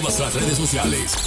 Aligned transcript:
todas 0.00 0.18
las 0.18 0.34
redes 0.34 0.58
sociales. 0.58 1.23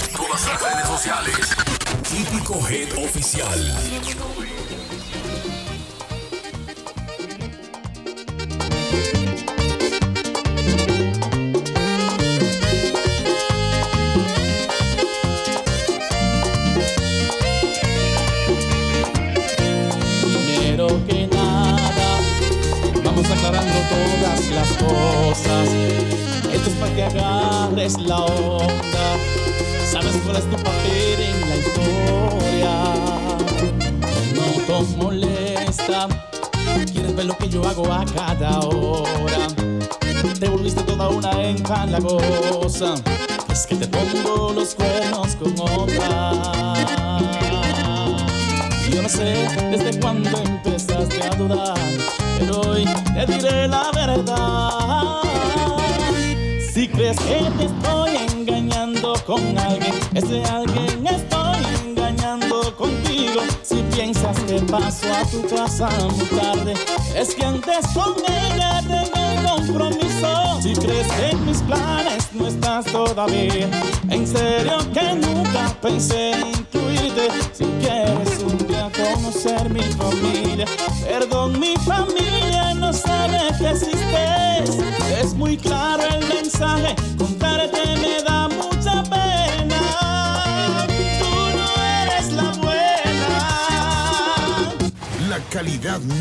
Es 67.14 67.34
que 67.36 67.44
antes 67.44 67.86
con 67.94 68.14
ella 68.28 68.80
tengo 68.82 69.16
el 69.16 69.66
compromiso. 69.66 70.60
Si 70.60 70.74
crees 70.74 71.06
en 71.30 71.46
mis 71.46 71.58
planes 71.62 72.28
no 72.32 72.48
estás 72.48 72.84
todavía, 72.86 73.70
en 74.10 74.26
serio 74.26 74.78
que 74.92 75.14
nunca 75.14 75.72
pensé 75.80 76.32
incluirte. 76.58 77.28
Si 77.52 77.64
quieres 77.80 78.42
un 78.42 78.58
día 78.66 78.90
conocer 78.90 79.70
mi 79.70 79.82
familia, 79.82 80.66
perdón, 81.06 81.37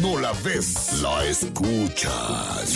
no 0.02 0.18
la 0.18 0.32
ves, 0.44 1.00
la 1.00 1.24
escuchas. 1.24 2.74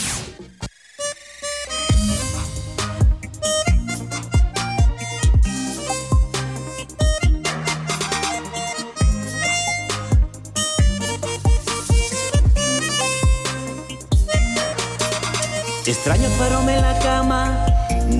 Extraño 15.88 16.30
tu 16.30 16.44
aroma 16.44 16.76
en 16.76 16.82
la 16.84 17.00
cama, 17.00 17.66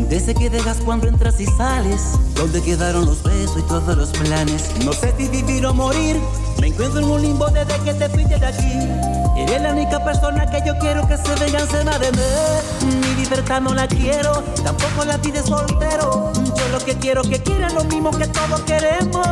de 0.10 0.18
ese 0.18 0.34
que 0.34 0.50
dejas 0.50 0.78
cuando 0.78 1.08
entras 1.08 1.40
y 1.40 1.46
sales. 1.46 2.02
¿Dónde 2.34 2.60
quedaron 2.64 3.06
los 3.06 3.22
besos 3.22 3.60
y 3.60 3.62
todos 3.68 3.96
los 3.96 4.10
planes? 4.10 4.72
No 4.84 4.94
sé 4.94 5.14
si 5.16 5.28
vivir 5.28 5.64
o 5.68 5.76
morir. 5.76 6.18
Me 6.62 6.68
encuentro 6.68 7.00
en 7.00 7.10
un 7.10 7.20
limbo 7.20 7.48
desde 7.48 7.76
que 7.80 7.92
te 7.96 8.08
fuiste 8.08 8.38
de 8.38 8.46
aquí. 8.46 8.88
Eres 9.36 9.64
la 9.64 9.72
única 9.72 10.04
persona 10.04 10.46
que 10.46 10.62
yo 10.64 10.78
quiero 10.78 11.08
que 11.08 11.18
se 11.18 11.34
venga 11.44 11.60
encima 11.60 11.98
de 11.98 12.12
mí. 12.12 12.98
Mi 13.02 13.24
libertad 13.24 13.62
no 13.62 13.74
la 13.74 13.88
quiero, 13.88 14.44
tampoco 14.64 15.04
la 15.04 15.18
pide 15.18 15.42
soltero. 15.42 16.32
Yo 16.36 16.70
lo 16.72 16.78
que 16.86 16.96
quiero 16.98 17.24
que 17.24 17.42
quieran 17.42 17.74
lo 17.74 17.84
mismo 17.86 18.12
que 18.12 18.28
todos 18.28 18.62
queremos. 18.62 19.26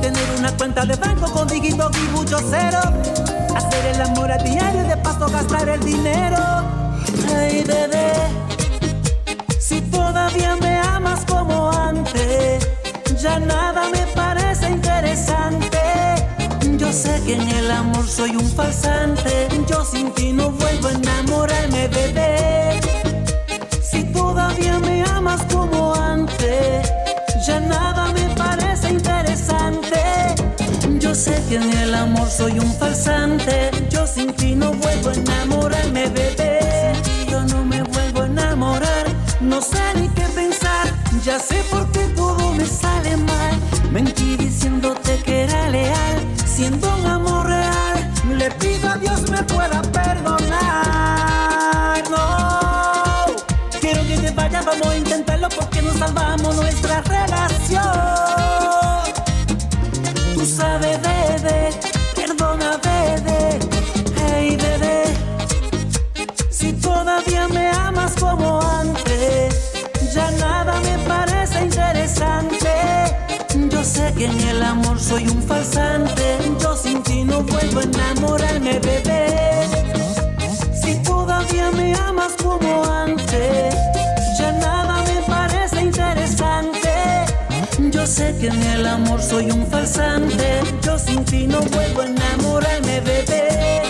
Tener 0.00 0.24
una 0.38 0.56
cuenta 0.56 0.86
de 0.86 0.96
banco 0.96 1.30
con 1.30 1.48
dígitos 1.48 1.92
y 1.98 2.16
mucho 2.16 2.38
cero. 2.48 2.80
Hacer 3.54 3.84
el 3.94 4.00
amor 4.00 4.32
a 4.32 4.38
diario 4.38 4.86
y 4.86 4.88
de 4.88 4.96
paso 4.96 5.28
gastar 5.28 5.68
el 5.68 5.80
dinero. 5.80 6.38
Ay, 7.36 7.62
bebé, 7.64 8.10
si 9.58 9.82
todavía 9.82 10.56
me 10.56 10.78
amas 10.78 11.26
como 11.26 11.70
antes, 11.70 12.66
ya 13.20 13.38
nada 13.38 13.90
me 13.90 13.98
interesante. 13.98 14.23
Yo 16.84 16.92
sé 16.92 17.18
que 17.24 17.32
en 17.32 17.48
el 17.48 17.70
amor 17.70 18.06
soy 18.06 18.36
un 18.36 18.46
falsante, 18.46 19.48
yo 19.66 19.82
sin 19.86 20.12
ti 20.12 20.34
no 20.34 20.50
vuelvo 20.50 20.88
a 20.88 20.92
enamorarme, 20.92 21.88
bebé. 21.88 22.78
Si 23.82 24.04
todavía 24.12 24.78
me 24.80 25.02
amas 25.04 25.42
como 25.50 25.94
antes, 25.94 26.86
ya 27.46 27.58
nada 27.58 28.12
me 28.12 28.28
parece 28.36 28.90
interesante. 28.90 29.98
Yo 31.00 31.14
sé 31.14 31.42
que 31.48 31.56
en 31.56 31.72
el 31.72 31.94
amor 31.94 32.28
soy 32.28 32.58
un 32.58 32.72
falsante, 32.74 33.70
yo 33.88 34.06
sin 34.06 34.34
ti 34.34 34.54
no 34.54 34.72
vuelvo 34.74 35.08
a 35.08 35.14
enamorarme, 35.14 36.10
bebé. 36.10 36.92
Sin 37.02 37.30
yo 37.30 37.42
no 37.44 37.64
me 37.64 37.82
vuelvo 37.82 38.20
a 38.22 38.26
enamorar, 38.26 39.06
no 39.40 39.62
sé 39.62 39.82
ni 39.98 40.08
qué 40.10 40.26
pensar, 40.34 40.86
ya 41.24 41.38
sé 41.38 41.64
por 41.70 41.90
qué 41.92 41.93
leal, 46.54 46.70
siendo 46.70 46.94
un 46.96 47.06
amor 47.06 47.46
real, 47.46 48.12
le 48.38 48.50
pido 48.52 48.88
a 48.88 48.96
Dios 48.96 49.30
me 49.30 49.42
pueda 49.44 49.82
perdonar. 49.82 50.42
No, 52.10 53.26
quiero 53.80 54.02
que 54.06 54.16
te 54.18 54.30
vayas, 54.30 54.64
vamos 54.64 54.88
a 54.88 54.96
intentarlo 54.96 55.48
porque 55.48 55.82
nos 55.82 55.96
salvamos 55.96 56.56
nuestra 56.56 57.00
relación. 57.02 57.82
Tú 60.34 60.46
sabes, 60.46 60.98
bebé, 61.02 61.70
perdona, 62.14 62.78
bebé, 62.82 63.58
hey, 64.16 64.56
bebé. 64.56 65.04
Si 66.50 66.72
todavía 66.74 67.48
me 67.48 67.68
amas 67.70 68.14
como 68.18 68.60
antes, 68.60 69.54
ya 70.14 70.30
nada 70.32 70.80
me 70.80 70.98
parece 71.06 71.64
interesante. 71.64 72.68
Yo 73.70 73.84
sé 73.84 74.12
que 74.16 74.26
en 74.26 74.40
el 74.40 74.62
amor 74.62 74.98
soy 74.98 75.28
un 75.28 75.42
falsante, 75.42 75.93
sé 88.14 88.32
que 88.38 88.46
en 88.46 88.62
el 88.62 88.86
amor 88.86 89.20
soy 89.20 89.50
un 89.50 89.66
falsante, 89.66 90.60
yo 90.82 90.96
sin 90.98 91.24
ti 91.24 91.46
no 91.48 91.60
vuelvo 91.60 92.02
a 92.02 92.06
enamorarme, 92.06 93.00
bebé. 93.00 93.83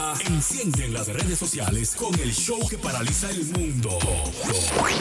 Massa 0.00 0.28
encienden 0.28 0.94
las 0.94 1.08
redes 1.08 1.38
sociales 1.38 1.94
con 1.94 2.14
el 2.20 2.32
show 2.32 2.58
que 2.68 2.78
paraliza 2.78 3.28
el 3.30 3.44
mundo. 3.46 3.98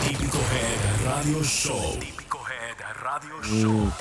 Típico 0.10 0.38
Head 0.38 1.06
Radio 1.06 1.42
Show. 1.42 2.00
Típico 2.00 2.40
Head 2.50 2.98
Radio 3.02 3.42
Show. 3.44 3.92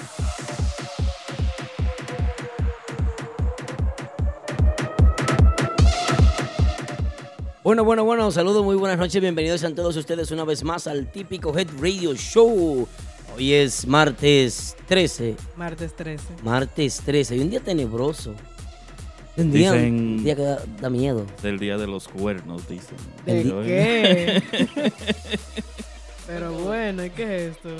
Bueno, 7.63 7.85
bueno, 7.85 8.05
bueno, 8.05 8.33
saludos, 8.33 8.65
muy 8.65 8.75
buenas 8.75 8.99
noches, 8.99 9.21
bienvenidos 9.21 9.63
a 9.63 9.73
todos 9.73 9.95
ustedes 9.97 10.33
una 10.33 10.45
vez 10.45 10.65
más 10.65 10.89
al 10.89 11.13
típico 11.13 11.57
Head 11.57 11.69
Radio 11.81 12.17
Show. 12.17 12.89
Hoy 13.37 13.55
es 13.55 13.87
martes 13.87 14.77
13, 14.89 15.37
Martes 15.57 15.95
13. 15.95 16.25
martes 16.43 17.01
13, 17.05 17.37
y 17.37 17.41
un 17.41 17.51
día 17.51 17.61
tenebroso. 17.61 18.35
Un 19.39 19.53
día, 19.53 19.73
Dicen- 19.73 19.95
un 19.95 20.25
día 20.25 20.37
que 20.37 20.43
da, 20.43 20.63
da 20.81 20.91
miedo. 20.91 21.25
Del 21.43 21.59
día 21.59 21.79
de 21.79 21.87
los 21.87 22.09
cuernos, 22.09 22.69
dicen. 22.69 22.97
¿De 23.25 23.43
qué? 23.45 24.43
Pero 26.27 26.53
bueno, 26.53 27.05
¿y 27.05 27.11
qué 27.11 27.23
es 27.47 27.53
esto? 27.53 27.71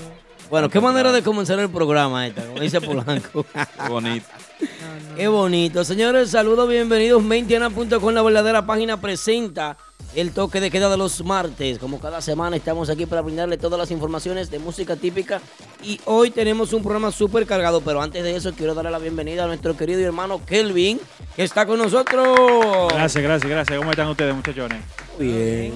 Bueno, 0.49 0.69
qué 0.69 0.79
manera 0.79 1.11
de 1.11 1.21
comenzar 1.21 1.59
el 1.59 1.69
programa 1.69 2.25
esta, 2.25 2.43
como 2.45 2.59
dice 2.59 2.81
Polanco. 2.81 3.45
Qué 3.53 3.89
bonito. 3.89 4.25
No, 4.59 5.09
no. 5.11 5.15
Qué 5.15 5.27
bonito. 5.27 5.83
Señores, 5.85 6.31
saludos, 6.31 6.67
bienvenidos. 6.67 7.21
Mentiana.com, 7.21 8.11
la 8.13 8.21
verdadera 8.23 8.65
página, 8.65 8.99
presenta 8.99 9.77
el 10.15 10.31
toque 10.31 10.59
de 10.59 10.71
queda 10.71 10.89
de 10.89 10.97
los 10.97 11.23
martes. 11.23 11.79
Como 11.79 11.99
cada 11.99 12.21
semana 12.21 12.55
estamos 12.55 12.89
aquí 12.89 13.05
para 13.05 13.21
brindarle 13.21 13.57
todas 13.57 13.79
las 13.79 13.91
informaciones 13.91 14.49
de 14.49 14.59
música 14.59 14.95
típica. 14.95 15.41
Y 15.83 15.99
hoy 16.05 16.31
tenemos 16.31 16.73
un 16.73 16.81
programa 16.81 17.11
súper 17.11 17.45
cargado. 17.45 17.81
Pero 17.81 18.01
antes 18.01 18.23
de 18.23 18.35
eso, 18.35 18.53
quiero 18.53 18.73
darle 18.73 18.91
la 18.91 18.99
bienvenida 18.99 19.43
a 19.43 19.47
nuestro 19.47 19.75
querido 19.77 20.01
hermano 20.01 20.45
Kelvin, 20.45 20.99
que 21.35 21.43
está 21.43 21.65
con 21.65 21.77
nosotros. 21.77 22.91
Gracias, 22.93 23.23
gracias, 23.23 23.49
gracias. 23.49 23.77
¿Cómo 23.77 23.91
están 23.91 24.07
ustedes, 24.07 24.35
muchachones? 24.35 24.81
Muy 25.17 25.27
bien. 25.27 25.73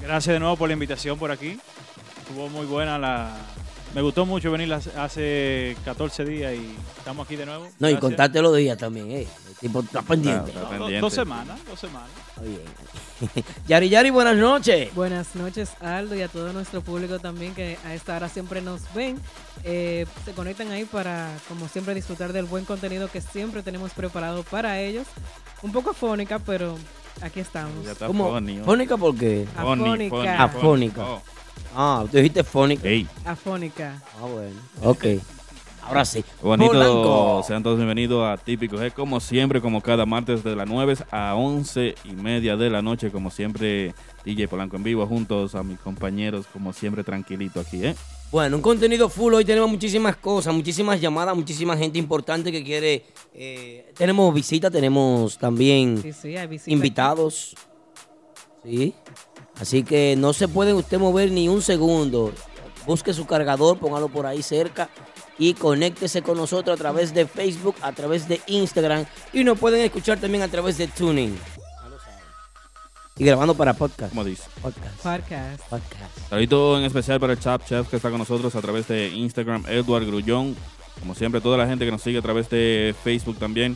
Gracias 0.00 0.32
de 0.34 0.40
nuevo 0.40 0.56
por 0.56 0.68
la 0.68 0.74
invitación 0.74 1.18
por 1.18 1.30
aquí. 1.30 1.58
Estuvo 2.20 2.48
muy 2.48 2.66
buena 2.66 2.98
la... 2.98 3.36
Me 3.96 4.02
gustó 4.02 4.26
mucho 4.26 4.50
venir 4.50 4.70
hace 4.74 5.74
14 5.86 6.26
días 6.26 6.52
y 6.52 6.76
estamos 6.98 7.24
aquí 7.24 7.34
de 7.34 7.46
nuevo. 7.46 7.66
No, 7.78 7.88
y 7.88 7.96
contarte 7.96 8.42
los 8.42 8.54
días 8.54 8.76
también, 8.76 9.10
eh. 9.10 9.26
El 9.48 9.54
tipo 9.54 9.80
está 9.80 10.02
pendiente. 10.02 10.50
Claro, 10.52 10.66
Do- 10.66 10.70
pendiente. 10.72 11.00
dos 11.00 11.14
semanas, 11.14 11.58
dos 11.66 11.80
semanas. 11.80 12.10
Está 12.28 12.42
bien. 12.42 13.44
Yari 13.66 13.88
Yari, 13.88 14.10
buenas 14.10 14.36
noches. 14.36 14.94
Buenas 14.94 15.34
noches, 15.34 15.70
Aldo, 15.80 16.14
y 16.14 16.20
a 16.20 16.28
todo 16.28 16.52
nuestro 16.52 16.82
público 16.82 17.20
también 17.20 17.54
que 17.54 17.78
a 17.86 17.94
esta 17.94 18.16
hora 18.16 18.28
siempre 18.28 18.60
nos 18.60 18.82
ven. 18.92 19.18
Eh, 19.64 20.04
se 20.26 20.32
conectan 20.32 20.70
ahí 20.72 20.84
para, 20.84 21.30
como 21.48 21.66
siempre, 21.66 21.94
disfrutar 21.94 22.34
del 22.34 22.44
buen 22.44 22.66
contenido 22.66 23.08
que 23.08 23.22
siempre 23.22 23.62
tenemos 23.62 23.92
preparado 23.92 24.42
para 24.42 24.78
ellos. 24.78 25.06
Un 25.62 25.72
poco 25.72 25.92
afónica, 25.92 26.38
pero 26.38 26.76
aquí 27.22 27.40
estamos. 27.40 27.82
Ya 27.82 27.92
está 27.92 28.08
¿Cómo? 28.08 28.30
¿Fónica 28.62 28.98
por 28.98 29.16
qué? 29.16 29.46
Afónica. 29.56 30.44
Afónica. 30.44 31.02
Oh. 31.02 31.22
Ah, 31.78 32.04
tú 32.10 32.16
dijiste 32.16 32.42
fónica. 32.42 32.88
Ey, 32.88 33.06
Afónica. 33.24 34.02
Ah, 34.18 34.24
bueno. 34.26 34.56
Ok. 34.82 35.04
Ahora 35.82 36.04
sí. 36.04 36.24
bonito. 36.42 36.72
Polanco. 36.72 37.44
Sean 37.46 37.62
todos 37.62 37.76
bienvenidos 37.76 38.24
a 38.26 38.42
Típico 38.42 38.76
G, 38.76 38.92
como 38.92 39.20
siempre, 39.20 39.60
como 39.60 39.80
cada 39.82 40.04
martes 40.06 40.42
de 40.42 40.56
las 40.56 40.66
9 40.66 40.96
a 41.12 41.34
11 41.36 41.94
y 42.04 42.12
media 42.12 42.56
de 42.56 42.70
la 42.70 42.80
noche, 42.82 43.10
como 43.12 43.30
siempre, 43.30 43.94
DJ 44.24 44.48
Polanco 44.48 44.76
en 44.76 44.82
vivo, 44.84 45.06
juntos 45.06 45.54
a 45.54 45.62
mis 45.62 45.78
compañeros, 45.78 46.46
como 46.52 46.72
siempre, 46.72 47.04
tranquilito 47.04 47.60
aquí, 47.60 47.84
¿eh? 47.84 47.94
Bueno, 48.32 48.56
un 48.56 48.62
contenido 48.62 49.08
full. 49.08 49.34
Hoy 49.34 49.44
tenemos 49.44 49.70
muchísimas 49.70 50.16
cosas, 50.16 50.52
muchísimas 50.54 51.00
llamadas, 51.00 51.36
muchísima 51.36 51.76
gente 51.76 51.98
importante 51.98 52.50
que 52.50 52.64
quiere. 52.64 53.04
eh, 53.34 53.92
tenemos 53.96 54.32
visitas, 54.34 54.72
tenemos 54.72 55.36
también 55.38 56.00
Sí, 56.02 56.12
sí, 56.12 56.36
hay 56.36 56.46
visita. 56.48 56.70
invitados. 56.72 57.54
Sí. 58.64 58.92
Así 59.60 59.82
que 59.82 60.16
no 60.16 60.32
se 60.32 60.48
puede 60.48 60.74
usted 60.74 60.98
mover 60.98 61.30
ni 61.30 61.48
un 61.48 61.62
segundo. 61.62 62.32
Busque 62.86 63.12
su 63.12 63.26
cargador, 63.26 63.78
póngalo 63.78 64.08
por 64.08 64.26
ahí 64.26 64.42
cerca 64.42 64.88
y 65.38 65.54
conéctese 65.54 66.22
con 66.22 66.36
nosotros 66.36 66.74
a 66.74 66.78
través 66.78 67.12
de 67.14 67.26
Facebook, 67.26 67.76
a 67.82 67.92
través 67.92 68.28
de 68.28 68.40
Instagram 68.46 69.06
y 69.32 69.44
nos 69.44 69.58
pueden 69.58 69.82
escuchar 69.82 70.18
también 70.18 70.42
a 70.42 70.48
través 70.48 70.78
de 70.78 70.86
Tuning. 70.88 71.36
Y 73.18 73.24
grabando 73.24 73.54
para 73.54 73.72
podcast. 73.72 74.10
Como 74.10 74.24
dice. 74.24 74.44
Podcast. 74.60 74.96
Podcast. 75.02 75.60
Podcast. 75.70 76.28
Saludito 76.28 76.78
en 76.78 76.84
especial 76.84 77.18
para 77.18 77.32
el 77.32 77.40
Chap 77.40 77.64
Chef 77.66 77.88
que 77.88 77.96
está 77.96 78.10
con 78.10 78.18
nosotros 78.18 78.54
a 78.54 78.60
través 78.60 78.88
de 78.88 79.08
Instagram, 79.08 79.64
Edward 79.68 80.04
Grullón. 80.04 80.54
Como 81.00 81.14
siempre, 81.14 81.40
toda 81.40 81.56
la 81.56 81.66
gente 81.66 81.84
que 81.86 81.90
nos 81.90 82.02
sigue 82.02 82.18
a 82.18 82.22
través 82.22 82.50
de 82.50 82.94
Facebook 83.02 83.38
también. 83.38 83.74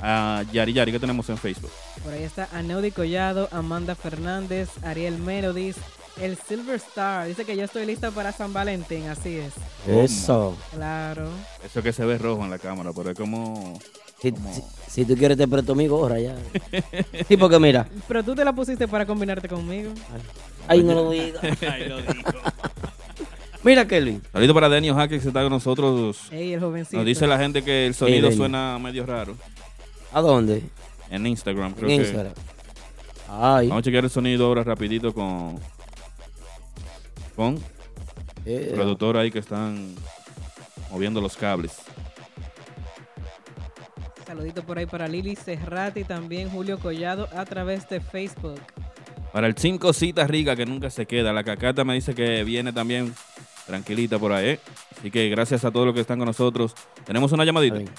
A 0.00 0.44
Yari 0.52 0.72
Yari, 0.72 0.92
que 0.92 0.98
tenemos 1.00 1.28
en 1.30 1.38
Facebook. 1.38 1.70
Por 2.04 2.12
ahí 2.12 2.22
está 2.22 2.48
Aneudi 2.52 2.90
Collado, 2.90 3.48
Amanda 3.50 3.94
Fernández, 3.94 4.68
Ariel 4.84 5.18
Melodis, 5.18 5.76
el 6.20 6.36
Silver 6.36 6.76
Star. 6.76 7.26
Dice 7.26 7.44
que 7.44 7.56
yo 7.56 7.64
estoy 7.64 7.86
lista 7.86 8.10
para 8.10 8.30
San 8.32 8.52
Valentín, 8.52 9.06
así 9.08 9.36
es. 9.38 9.54
Eso. 9.88 10.56
Claro. 10.74 11.28
Eso 11.64 11.82
que 11.82 11.92
se 11.92 12.04
ve 12.04 12.18
rojo 12.18 12.44
en 12.44 12.50
la 12.50 12.58
cámara, 12.58 12.90
pero 12.94 13.10
es 13.10 13.18
como. 13.18 13.78
Si, 14.20 14.32
como- 14.32 14.52
si- 14.54 14.62
si 14.90 15.04
tú 15.04 15.14
quieres 15.16 15.36
te 15.36 15.46
presto 15.48 15.74
mi 15.74 15.86
gorra 15.88 16.18
ya. 16.20 16.34
Sí, 17.28 17.36
porque 17.36 17.58
mira. 17.58 17.86
Pero 18.08 18.22
tú 18.22 18.34
te 18.34 18.44
la 18.44 18.52
pusiste 18.52 18.86
para 18.88 19.04
combinarte 19.06 19.48
conmigo. 19.48 19.92
Ay, 20.68 20.82
no 20.82 20.94
lo 20.94 21.10
digas. 21.10 21.42
Mira, 23.62 23.86
Kelvin. 23.88 24.22
Saludito 24.32 24.54
para 24.54 24.68
Denio 24.68 24.94
Jaque 24.94 25.18
que 25.18 25.26
está 25.28 25.42
con 25.42 25.50
nosotros. 25.50 26.18
Ey, 26.30 26.52
el 26.52 26.60
jovencito. 26.60 26.96
Nos 26.98 27.06
dice 27.06 27.26
la 27.26 27.36
gente 27.38 27.62
que 27.64 27.86
el 27.86 27.94
sonido 27.94 28.30
suena 28.30 28.78
medio 28.78 29.04
raro. 29.04 29.34
¿A 30.12 30.20
dónde? 30.20 30.62
En 31.10 31.26
Instagram, 31.26 31.74
creo 31.74 31.90
En 31.90 31.96
que. 31.96 32.02
Instagram. 32.02 32.34
Ay. 33.28 33.68
Vamos 33.68 33.82
a 33.82 33.84
chequear 33.84 34.04
el 34.04 34.10
sonido 34.10 34.46
ahora 34.46 34.62
rapidito 34.64 35.12
con. 35.12 35.58
Con 37.34 37.58
eh, 38.46 38.72
productor 38.74 39.16
ahí 39.16 39.30
que 39.30 39.40
están 39.40 39.94
moviendo 40.90 41.20
los 41.20 41.36
cables. 41.36 41.76
Saludito 44.26 44.62
por 44.62 44.78
ahí 44.78 44.86
para 44.86 45.06
Lili 45.06 45.36
Serrati, 45.36 46.04
también 46.04 46.50
Julio 46.50 46.78
Collado 46.78 47.28
a 47.36 47.44
través 47.44 47.88
de 47.88 48.00
Facebook. 48.00 48.60
Para 49.32 49.46
el 49.48 49.56
cinco 49.56 49.92
citas 49.92 50.30
rica 50.30 50.56
que 50.56 50.64
nunca 50.64 50.90
se 50.90 51.06
queda. 51.06 51.32
La 51.32 51.44
cacata 51.44 51.84
me 51.84 51.94
dice 51.94 52.14
que 52.14 52.42
viene 52.42 52.72
también 52.72 53.14
tranquilita 53.66 54.18
por 54.18 54.32
ahí. 54.32 54.50
¿eh? 54.50 54.60
Así 54.98 55.10
que 55.10 55.28
gracias 55.28 55.64
a 55.64 55.70
todos 55.70 55.86
los 55.86 55.94
que 55.94 56.00
están 56.00 56.18
con 56.18 56.26
nosotros. 56.26 56.74
Tenemos 57.04 57.30
una 57.32 57.44
llamadita. 57.44 57.78
Está 57.78 57.92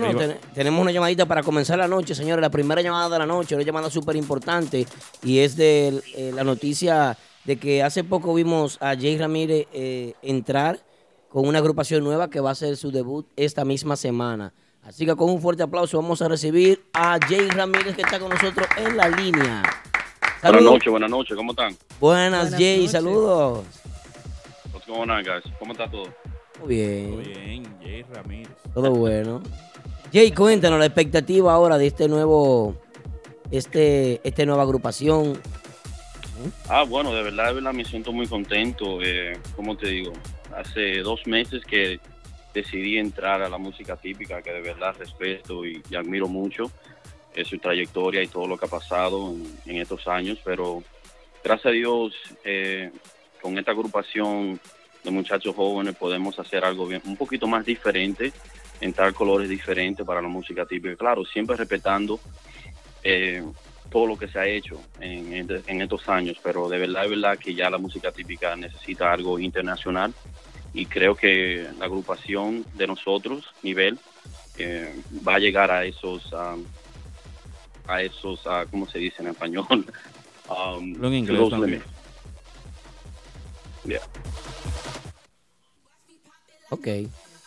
Bueno, 0.00 0.18
ten- 0.18 0.38
tenemos 0.54 0.80
una 0.80 0.90
llamadita 0.90 1.26
para 1.26 1.42
comenzar 1.42 1.78
la 1.78 1.88
noche, 1.88 2.14
señores. 2.14 2.40
La 2.40 2.50
primera 2.50 2.80
llamada 2.82 3.08
de 3.08 3.18
la 3.18 3.26
noche, 3.26 3.54
una 3.54 3.64
llamada 3.64 3.90
súper 3.90 4.16
importante. 4.16 4.86
Y 5.22 5.38
es 5.40 5.56
de 5.56 6.02
eh, 6.14 6.32
la 6.34 6.44
noticia 6.44 7.16
de 7.44 7.56
que 7.56 7.82
hace 7.82 8.04
poco 8.04 8.32
vimos 8.34 8.78
a 8.80 8.94
Jay 8.94 9.18
Ramírez 9.18 9.66
eh, 9.72 10.14
entrar 10.22 10.78
con 11.28 11.46
una 11.46 11.58
agrupación 11.58 12.04
nueva 12.04 12.28
que 12.30 12.40
va 12.40 12.50
a 12.50 12.52
hacer 12.52 12.76
su 12.76 12.90
debut 12.90 13.26
esta 13.36 13.64
misma 13.64 13.96
semana. 13.96 14.52
Así 14.82 15.06
que 15.06 15.14
con 15.14 15.30
un 15.30 15.40
fuerte 15.40 15.62
aplauso 15.62 16.00
vamos 16.00 16.20
a 16.22 16.28
recibir 16.28 16.82
a 16.92 17.18
Jay 17.28 17.48
Ramírez 17.48 17.94
que 17.94 18.02
está 18.02 18.18
con 18.18 18.30
nosotros 18.30 18.66
en 18.76 18.96
la 18.96 19.08
línea. 19.08 19.62
Buenas 20.42 20.62
noches, 20.62 20.90
buenas 20.90 21.10
noches, 21.10 21.36
¿cómo 21.36 21.52
están? 21.52 21.76
Buenas, 22.00 22.50
Buenas 22.50 22.60
Jay, 22.60 22.76
noches. 22.78 22.92
saludos. 22.92 23.64
What's 24.72 24.86
going 24.86 25.08
on, 25.08 25.22
guys? 25.22 25.44
¿Cómo 25.58 25.72
está 25.72 25.88
todo? 25.88 26.04
Muy 26.60 26.74
bien. 26.74 27.10
Muy 27.14 27.24
bien, 27.24 27.76
Jay 27.80 28.02
Ramírez. 28.12 28.48
Todo 28.74 28.90
bueno. 28.90 29.40
Jay, 30.12 30.30
cuéntanos 30.30 30.78
la 30.78 30.84
expectativa 30.84 31.54
ahora 31.54 31.78
de 31.78 31.86
este 31.86 32.06
nuevo, 32.06 32.76
este, 33.50 34.20
este 34.24 34.44
nueva 34.44 34.62
agrupación. 34.62 35.40
Ah, 36.68 36.82
bueno, 36.82 37.14
de 37.14 37.22
verdad, 37.22 37.46
de 37.46 37.54
verdad 37.54 37.72
me 37.72 37.84
siento 37.84 38.12
muy 38.12 38.26
contento. 38.26 39.00
Eh, 39.00 39.38
¿Cómo 39.56 39.74
te 39.74 39.88
digo? 39.88 40.12
Hace 40.54 40.98
dos 40.98 41.26
meses 41.26 41.64
que 41.64 41.98
decidí 42.52 42.98
entrar 42.98 43.40
a 43.40 43.48
la 43.48 43.56
música 43.56 43.96
típica, 43.96 44.42
que 44.42 44.52
de 44.52 44.60
verdad 44.60 44.94
respeto 44.98 45.64
y, 45.64 45.82
admiro 45.96 46.28
mucho 46.28 46.70
eh, 47.34 47.46
su 47.46 47.56
trayectoria 47.58 48.22
y 48.22 48.26
todo 48.26 48.46
lo 48.46 48.58
que 48.58 48.66
ha 48.66 48.68
pasado 48.68 49.30
en, 49.30 49.46
en 49.64 49.80
estos 49.80 50.06
años, 50.06 50.38
pero 50.44 50.82
gracias 51.42 51.66
a 51.66 51.70
Dios, 51.70 52.12
eh, 52.44 52.90
con 53.40 53.56
esta 53.56 53.70
agrupación 53.70 54.60
de 55.02 55.10
muchachos 55.10 55.54
jóvenes 55.56 55.96
podemos 55.96 56.38
hacer 56.38 56.66
algo 56.66 56.86
bien, 56.86 57.00
un 57.06 57.16
poquito 57.16 57.46
más 57.46 57.64
diferente, 57.64 58.30
entrar 58.82 59.14
colores 59.14 59.48
diferentes 59.48 60.04
para 60.04 60.20
la 60.20 60.28
música 60.28 60.66
típica. 60.66 60.96
Claro, 60.96 61.24
siempre 61.24 61.56
respetando 61.56 62.20
eh, 63.04 63.42
todo 63.90 64.06
lo 64.06 64.16
que 64.16 64.28
se 64.28 64.38
ha 64.38 64.46
hecho 64.46 64.80
en, 65.00 65.32
en- 65.34 65.64
en 65.66 65.82
estos 65.82 66.08
años, 66.08 66.36
pero 66.42 66.68
de 66.68 66.78
verdad, 66.78 67.02
de 67.02 67.08
verdad 67.08 67.38
que 67.38 67.54
ya 67.54 67.70
la 67.70 67.78
música 67.78 68.10
típica 68.12 68.54
necesita 68.56 69.12
algo 69.12 69.38
internacional 69.38 70.12
y 70.74 70.86
creo 70.86 71.14
que 71.14 71.68
la 71.78 71.84
agrupación 71.86 72.64
de 72.74 72.86
nosotros, 72.86 73.44
nivel, 73.62 73.98
eh, 74.58 74.94
va 75.26 75.34
a 75.36 75.38
llegar 75.38 75.70
a 75.70 75.84
esos, 75.84 76.32
um, 76.32 76.64
a 77.86 78.02
esos, 78.02 78.46
a, 78.46 78.66
¿cómo 78.66 78.88
se 78.88 78.98
dice 78.98 79.22
en 79.22 79.28
español? 79.28 79.66
Um, 80.48 80.94
Lo 81.00 81.06
en 81.08 81.14
inglés 81.14 81.48
también. 81.48 81.82
Yeah. 83.84 84.00
Ok, 86.68 86.88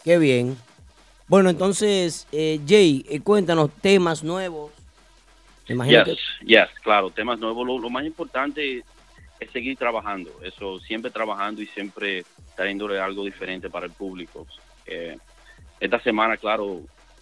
qué 0.04 0.18
bien. 0.18 0.58
Bueno, 1.28 1.50
entonces, 1.50 2.28
eh, 2.32 2.60
Jay, 2.68 3.06
eh, 3.10 3.20
cuéntanos 3.20 3.72
temas 3.82 4.24
nuevos. 4.24 4.72
Imagino 5.68 6.06
Yes, 6.06 6.18
que- 6.40 6.46
yes, 6.46 6.70
claro, 6.84 7.10
temas 7.10 7.40
nuevos. 7.40 7.66
Lo, 7.66 7.80
lo 7.80 7.90
más 7.90 8.06
importante 8.06 8.84
es 9.40 9.52
seguir 9.52 9.76
trabajando, 9.78 10.30
eso, 10.44 10.80
siempre 10.80 11.10
trabajando 11.12 11.62
y 11.62 11.68
siempre 11.68 12.24
trayéndole 12.56 13.00
algo 13.00 13.26
diferente 13.26 13.70
para 13.70 13.88
el 13.88 13.92
público. 13.92 14.46
Eh, 14.86 15.18
esta 15.80 16.00
semana, 16.02 16.38
claro, 16.38 16.82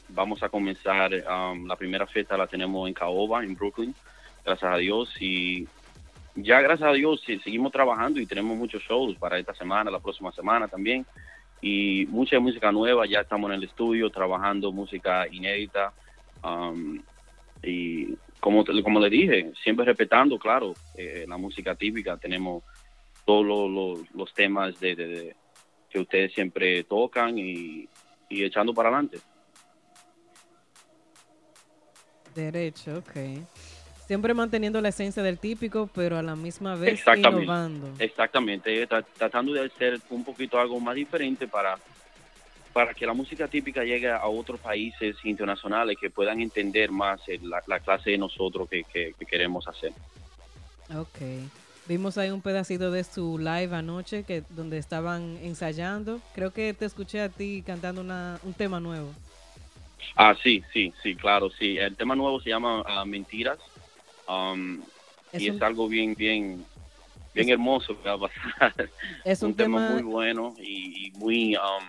vamos 0.10 0.44
a 0.44 0.50
comenzar, 0.50 1.12
um, 1.14 1.66
la 1.66 1.76
primera 1.78 2.06
fiesta 2.06 2.38
la 2.38 2.46
tenemos 2.46 2.88
en 2.88 2.94
Caoba, 2.94 3.44
en 3.44 3.56
Brooklyn, 3.56 3.96
gracias 4.46 4.72
a 4.72 4.78
Dios, 4.78 5.10
y 5.20 5.66
ya 6.36 6.60
gracias 6.62 6.90
a 6.90 6.94
Dios 6.94 7.22
seguimos 7.26 7.72
trabajando 7.72 8.20
y 8.20 8.26
tenemos 8.26 8.58
muchos 8.58 8.84
shows 8.84 9.16
para 9.18 9.40
esta 9.40 9.56
semana, 9.56 9.90
la 9.90 10.00
próxima 10.00 10.32
semana 10.34 10.68
también, 10.68 11.06
y 11.66 12.06
mucha 12.08 12.38
música 12.42 12.74
nueva, 12.74 13.06
ya 13.08 13.22
estamos 13.22 13.50
en 13.50 13.56
el 13.56 13.64
estudio 13.64 14.10
trabajando 14.10 14.74
música 14.74 15.26
inédita, 15.32 15.94
um, 16.44 17.02
y 17.64 18.18
como, 18.42 18.66
como 18.84 19.00
le 19.00 19.10
dije, 19.10 19.54
siempre 19.64 19.86
respetando, 19.86 20.38
claro, 20.38 20.76
eh, 20.94 21.24
la 21.26 21.38
música 21.38 21.74
típica, 21.74 22.18
tenemos 22.18 22.66
todos 23.24 24.06
los, 24.14 24.34
temas 24.34 24.78
de- 24.82 25.38
que 25.90 26.00
ustedes 26.00 26.34
siempre 26.34 26.84
tocan 26.84 27.40
y, 27.40 27.88
y 28.28 28.44
echando 28.44 28.74
para 28.74 28.90
adelante. 28.90 29.22
Derecho, 32.36 32.98
ok. 32.98 33.16
Siempre 34.08 34.34
manteniendo 34.34 34.82
la 34.82 34.90
esencia 34.90 35.24
del 35.24 35.40
típico, 35.40 35.90
pero 35.94 36.18
a 36.18 36.22
la 36.24 36.36
misma 36.36 36.76
vez 36.76 36.94
Exactamente. 36.94 37.44
innovando. 37.44 37.90
Exactamente, 38.00 38.88
tra- 38.90 39.06
tratando 39.18 39.54
de 39.54 39.66
hacer 39.66 40.00
un 40.10 40.24
poquito 40.26 40.60
algo 40.60 40.80
más 40.82 40.96
diferente 40.96 41.48
para, 41.48 41.78
para 42.74 42.94
que 42.94 43.06
la 43.06 43.14
música 43.14 43.48
típica 43.48 43.84
llegue 43.84 44.10
a 44.12 44.26
otros 44.26 44.60
países 44.60 45.16
internacionales 45.24 45.98
que 46.00 46.10
puedan 46.10 46.42
entender 46.42 46.92
más 46.92 47.22
el- 47.28 47.50
la, 47.50 47.64
la 47.66 47.80
clase 47.80 48.12
de 48.12 48.18
nosotros 48.18 48.68
que, 48.70 48.84
que- 48.84 49.14
que 49.18 49.26
queremos 49.26 49.68
hacer. 49.68 49.94
Ok. 50.94 51.18
Vimos 51.86 52.18
ahí 52.18 52.30
un 52.30 52.42
pedacito 52.42 52.92
de 52.92 53.04
su 53.06 53.38
live 53.38 53.74
anoche 53.76 54.24
que 54.24 54.44
donde 54.50 54.78
estaban 54.78 55.38
ensayando. 55.42 56.20
Creo 56.36 56.52
que 56.52 56.74
te 56.74 56.86
escuché 56.86 57.22
a 57.22 57.30
ti 57.30 57.64
cantando 57.66 58.02
una, 58.02 58.40
un 58.44 58.54
tema 58.54 58.80
nuevo. 58.80 59.14
Ah, 60.16 60.36
sí, 60.44 60.62
sí, 60.74 60.94
sí, 61.02 61.16
claro, 61.16 61.50
sí. 61.50 61.78
El 61.78 61.96
tema 61.96 62.16
nuevo 62.16 62.40
se 62.42 62.50
llama 62.50 62.84
ah, 62.86 63.04
Mentiras. 63.06 63.60
Um, 64.54 64.82
Es 65.32 65.42
y 65.42 65.50
un- 65.50 65.56
es 65.58 65.62
algo 65.62 65.88
bien, 65.88 66.14
bien, 66.16 66.66
bien 67.34 67.50
hermoso 67.50 68.00
que 68.02 68.10
va 68.10 68.16
a 68.16 68.20
pasar. 68.20 68.90
Es 69.24 69.42
un, 69.42 69.54
tema, 69.56 69.90
muy 69.92 70.04
bueno 70.04 70.56
y, 70.60 71.08
y 71.08 71.12
muy, 71.12 71.56
um, 71.56 71.84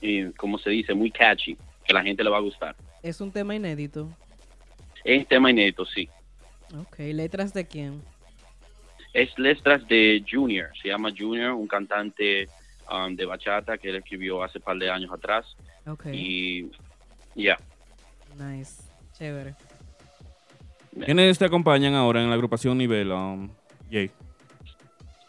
y, 0.00 0.30
como 0.32 0.58
se 0.58 0.70
dice, 0.70 0.94
muy 0.94 1.10
catchy, 1.10 1.56
que 1.84 1.92
la 1.92 2.02
gente 2.02 2.22
le 2.24 2.30
va 2.30 2.38
a 2.38 2.40
gustar. 2.40 2.74
es 3.02 3.20
un 3.20 3.30
tema 3.30 3.54
inédito. 3.54 4.08
Es 5.04 5.26
tema 5.28 5.50
inédito, 5.50 5.84
sí. 5.86 6.08
Ok, 6.76 6.98
letras 6.98 7.52
de 7.54 7.64
quién? 7.66 8.02
Es 9.12 9.38
letras 9.38 9.86
de 9.88 10.24
Junior, 10.28 10.70
se 10.82 10.88
llama 10.88 11.10
Junior, 11.16 11.52
un 11.52 11.66
cantante 11.68 12.48
um, 12.90 13.14
de 13.14 13.24
bachata 13.24 13.78
que 13.78 13.88
él 13.90 13.96
escribió 13.96 14.42
hace 14.42 14.58
par 14.60 14.76
de 14.76 14.90
años 14.90 15.10
atrás. 15.12 15.46
Ok, 15.86 16.06
Y 16.12 16.68
ya, 17.36 17.56
nice, 18.36 18.82
chévere. 19.16 19.54
¿Quiénes 21.04 21.38
te 21.38 21.44
acompañan 21.44 21.94
ahora 21.94 22.22
en 22.22 22.28
la 22.28 22.34
agrupación 22.34 22.78
Nivel, 22.78 23.12
um, 23.12 23.50
Jay? 23.90 24.10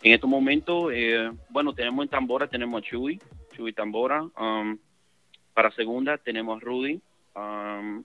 En 0.03 0.13
este 0.13 0.27
momento, 0.27 0.91
eh, 0.91 1.31
bueno, 1.49 1.73
tenemos 1.73 2.03
en 2.05 2.09
Tambora, 2.09 2.47
tenemos 2.47 2.81
a 2.81 2.85
Chuy, 2.85 3.19
Chuy 3.55 3.73
Tambora. 3.73 4.21
um, 4.39 4.77
para 5.53 5.71
segunda 5.71 6.17
tenemos 6.17 6.57
a 6.61 6.65
Rudy. 6.65 7.01
um, 7.35 8.03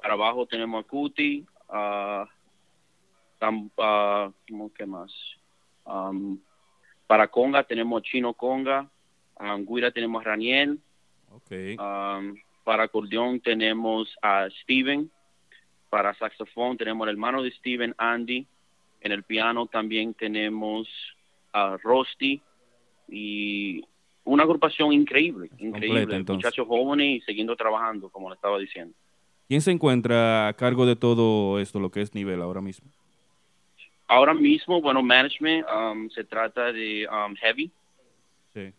para 0.00 0.14
abajo 0.14 0.46
tenemos 0.46 0.84
a 0.84 0.88
Cuti. 0.88 1.46
ah, 1.70 2.28
tam- 3.40 3.70
¿cómo 4.48 4.72
que 4.74 4.84
más? 4.84 5.12
Um, 5.86 6.38
para 7.06 7.28
Conga 7.28 7.62
tenemos 7.64 8.00
a 8.00 8.04
Chino 8.04 8.34
Conga. 8.34 8.88
A 9.36 9.52
Anguira 9.52 9.90
tenemos 9.90 10.20
a 10.20 10.24
Raniel. 10.30 10.78
Ok. 11.30 11.50
Um, 11.78 12.36
para 12.64 12.84
acordeón 12.84 13.40
tenemos 13.40 14.14
a 14.22 14.48
Steven. 14.62 15.10
Para 15.94 16.12
saxofón 16.14 16.76
tenemos 16.76 17.06
al 17.06 17.14
hermano 17.14 17.40
de 17.40 17.52
Steven, 17.52 17.94
Andy. 17.96 18.44
En 19.00 19.12
el 19.12 19.22
piano 19.22 19.68
también 19.68 20.12
tenemos 20.12 20.88
a 21.52 21.76
Rusty. 21.80 22.42
Y 23.08 23.84
una 24.24 24.42
agrupación 24.42 24.92
increíble, 24.92 25.50
increíble. 25.56 26.00
Completa, 26.00 26.16
entonces. 26.16 26.44
Muchachos 26.46 26.66
jóvenes 26.66 27.06
y 27.06 27.20
siguiendo 27.20 27.54
trabajando, 27.54 28.08
como 28.08 28.28
le 28.28 28.34
estaba 28.34 28.58
diciendo. 28.58 28.92
¿Quién 29.46 29.60
se 29.60 29.70
encuentra 29.70 30.48
a 30.48 30.54
cargo 30.54 30.84
de 30.84 30.96
todo 30.96 31.60
esto, 31.60 31.78
lo 31.78 31.92
que 31.92 32.00
es 32.00 32.12
Nivel 32.12 32.42
ahora 32.42 32.60
mismo? 32.60 32.90
Ahora 34.08 34.34
mismo, 34.34 34.80
bueno, 34.80 35.00
management 35.00 35.64
um, 35.70 36.10
se 36.10 36.24
trata 36.24 36.72
de 36.72 37.06
um, 37.06 37.36
Heavy, 37.36 37.70
Sí. 38.52 38.72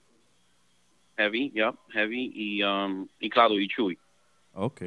Heavy, 1.16 1.50
yeah, 1.52 1.74
Heavy 1.94 2.34
y, 2.36 2.62
um, 2.62 3.08
y 3.22 3.30
claro, 3.30 3.58
y 3.58 3.70
Chuy. 3.70 3.98
Ok. 4.54 4.82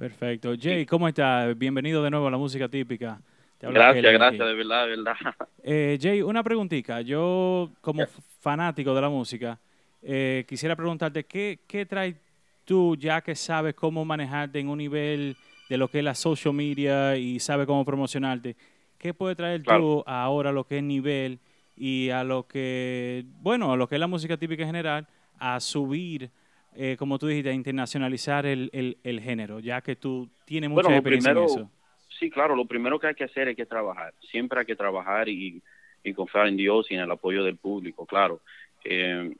Perfecto. 0.00 0.54
Jay, 0.58 0.86
¿cómo 0.86 1.06
estás? 1.08 1.58
Bienvenido 1.58 2.02
de 2.02 2.08
nuevo 2.10 2.26
a 2.26 2.30
la 2.30 2.38
música 2.38 2.66
típica. 2.70 3.20
Te 3.58 3.66
Gracias, 3.70 4.02
gracias, 4.02 4.40
aquí. 4.40 4.48
de 4.48 4.54
verdad, 4.54 4.84
de 4.86 4.96
verdad. 4.96 5.14
Eh, 5.62 5.98
Jay, 6.00 6.22
una 6.22 6.42
preguntita. 6.42 7.02
Yo, 7.02 7.70
como 7.82 8.06
fanático 8.40 8.94
de 8.94 9.00
la 9.02 9.10
música, 9.10 9.60
eh, 10.00 10.46
quisiera 10.48 10.74
preguntarte, 10.74 11.24
¿qué, 11.24 11.58
¿qué 11.68 11.84
traes 11.84 12.16
tú 12.64 12.96
ya 12.96 13.20
que 13.20 13.34
sabes 13.34 13.74
cómo 13.74 14.02
manejarte 14.06 14.58
en 14.58 14.70
un 14.70 14.78
nivel 14.78 15.36
de 15.68 15.76
lo 15.76 15.86
que 15.88 15.98
es 15.98 16.04
la 16.04 16.14
social 16.14 16.54
media 16.54 17.14
y 17.18 17.38
sabes 17.38 17.66
cómo 17.66 17.84
promocionarte? 17.84 18.56
¿Qué 18.96 19.12
puede 19.12 19.34
traer 19.36 19.62
Claro. 19.62 19.80
tú 19.82 20.04
ahora 20.06 20.48
a 20.48 20.52
lo 20.54 20.64
que 20.64 20.78
es 20.78 20.82
nivel 20.82 21.40
y 21.76 22.08
a 22.08 22.24
lo 22.24 22.46
que, 22.46 23.26
bueno, 23.42 23.70
a 23.70 23.76
lo 23.76 23.86
que 23.86 23.96
es 23.96 24.00
la 24.00 24.06
música 24.06 24.38
típica 24.38 24.62
en 24.62 24.68
general, 24.70 25.06
a 25.38 25.60
subir, 25.60 26.30
eh, 26.74 26.96
como 26.98 27.18
tú 27.18 27.26
dijiste, 27.26 27.52
internacionalizar 27.52 28.46
el, 28.46 28.70
el- 28.72 28.98
el 29.02 29.20
género, 29.20 29.60
ya 29.60 29.80
que 29.80 29.96
tú 29.96 30.28
tienes 30.44 30.70
mucha 30.70 30.82
Bueno, 30.82 30.96
experiencia 30.98 31.30
primero, 31.30 31.40
en 31.42 31.46
eso? 31.50 31.70
sí, 32.18 32.30
claro, 32.30 32.54
lo 32.56 32.66
primero 32.66 32.98
que 32.98 33.08
hay 33.08 33.14
que 33.14 33.24
hacer 33.24 33.48
es 33.48 33.56
que 33.56 33.66
trabajar. 33.66 34.14
Siempre 34.30 34.60
hay 34.60 34.66
que 34.66 34.76
trabajar 34.76 35.28
y, 35.28 35.62
y 36.04 36.12
confiar 36.12 36.46
en 36.48 36.56
Dios 36.56 36.86
y 36.90 36.94
en 36.94 37.00
el 37.00 37.10
apoyo 37.10 37.42
del 37.44 37.56
público, 37.56 38.06
claro. 38.06 38.40
Eh, 38.84 39.34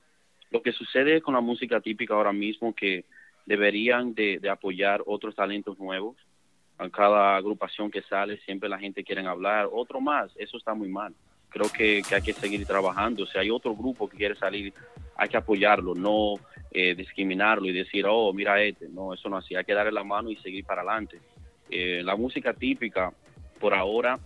lo 0.50 0.62
que 0.62 0.72
sucede 0.72 1.20
con 1.20 1.34
la 1.34 1.40
música 1.40 1.80
típica 1.80 2.14
ahora 2.14 2.32
mismo 2.32 2.74
que 2.74 3.04
deberían 3.46 4.14
de, 4.14 4.38
de 4.40 4.48
apoyar 4.48 5.02
otros 5.06 5.34
talentos 5.34 5.78
nuevos. 5.78 6.16
A 6.78 6.88
cada 6.88 7.36
agrupación 7.36 7.90
que 7.90 8.00
sale 8.02 8.38
siempre 8.38 8.68
la 8.68 8.78
gente 8.78 9.04
quiere 9.04 9.24
hablar, 9.26 9.68
otro 9.70 10.00
más, 10.00 10.32
eso 10.36 10.56
está 10.56 10.72
muy 10.74 10.88
mal. 10.88 11.14
Creo 11.50 11.70
que, 11.70 12.00
que 12.08 12.14
hay 12.14 12.22
que 12.22 12.32
seguir 12.32 12.64
trabajando. 12.66 13.26
Si 13.26 13.36
hay 13.36 13.50
otro 13.50 13.74
grupo 13.76 14.08
que 14.08 14.16
quiere 14.16 14.34
salir, 14.36 14.72
hay 15.16 15.28
que 15.28 15.36
apoyarlo, 15.36 15.94
no 15.94 16.36
eh, 16.72 16.94
discriminarlo 16.94 17.66
y 17.66 17.72
decir, 17.72 18.04
oh, 18.08 18.32
mira 18.32 18.62
este. 18.62 18.88
No, 18.88 19.12
eso 19.14 19.28
no 19.28 19.36
así. 19.36 19.54
Hay 19.54 19.64
que 19.64 19.74
darle 19.74 19.92
la 19.92 20.04
mano 20.04 20.30
y 20.30 20.36
seguir 20.36 20.64
para 20.64 20.82
adelante. 20.82 21.18
Eh, 21.70 22.02
la 22.04 22.16
música 22.16 22.52
típica, 22.52 23.12
por 23.58 23.74
ahora, 23.74 24.18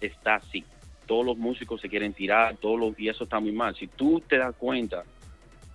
está 0.00 0.36
así. 0.36 0.64
Todos 1.06 1.24
los 1.24 1.36
músicos 1.38 1.80
se 1.80 1.88
quieren 1.88 2.12
tirar, 2.12 2.56
todos 2.56 2.78
los, 2.80 2.98
y 2.98 3.08
eso 3.08 3.24
está 3.24 3.38
muy 3.40 3.52
mal. 3.52 3.74
Si 3.76 3.86
tú 3.86 4.20
te 4.20 4.38
das 4.38 4.54
cuenta, 4.56 5.04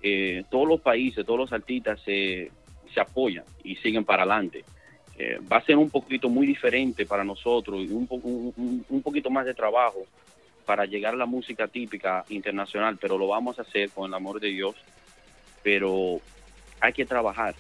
eh, 0.02 0.44
todos 0.50 0.68
los 0.68 0.82
países, 0.82 1.26
todos 1.26 1.40
los 1.40 1.54
artistas 1.54 2.02
se, 2.02 2.52
se 2.94 3.00
apoyan 3.00 3.46
y 3.64 3.76
siguen 3.78 4.04
para 4.04 4.24
adelante. 4.24 4.64
Eh, 5.18 5.40
va 5.52 5.58
a 5.58 5.66
ser 5.66 5.78
un 5.78 5.90
poquito 5.90 6.30
muy 6.30 6.48
diferente 6.48 7.06
para 7.06 7.24
nosotros 7.24 7.80
y 7.82 7.92
un, 7.92 8.08
po- 8.08 8.16
un- 8.16 8.84
un 8.90 9.02
poquito 9.02 9.30
más 9.30 9.46
de 9.46 9.54
trabajo 9.54 10.00
para 10.66 10.86
llegar 10.86 11.14
a 11.14 11.18
la 11.18 11.26
música 11.26 11.68
típica 11.68 12.24
internacional, 12.30 12.98
pero 13.00 13.18
lo 13.18 13.28
vamos 13.28 13.58
a 13.60 13.62
hacer 13.64 13.90
con 13.92 14.08
el 14.10 14.14
amor 14.14 14.40
de 14.40 14.50
Dios. 14.50 14.76
Pero 15.64 16.20
hay 16.80 16.94
que 16.94 17.06
trabajar, 17.06 17.56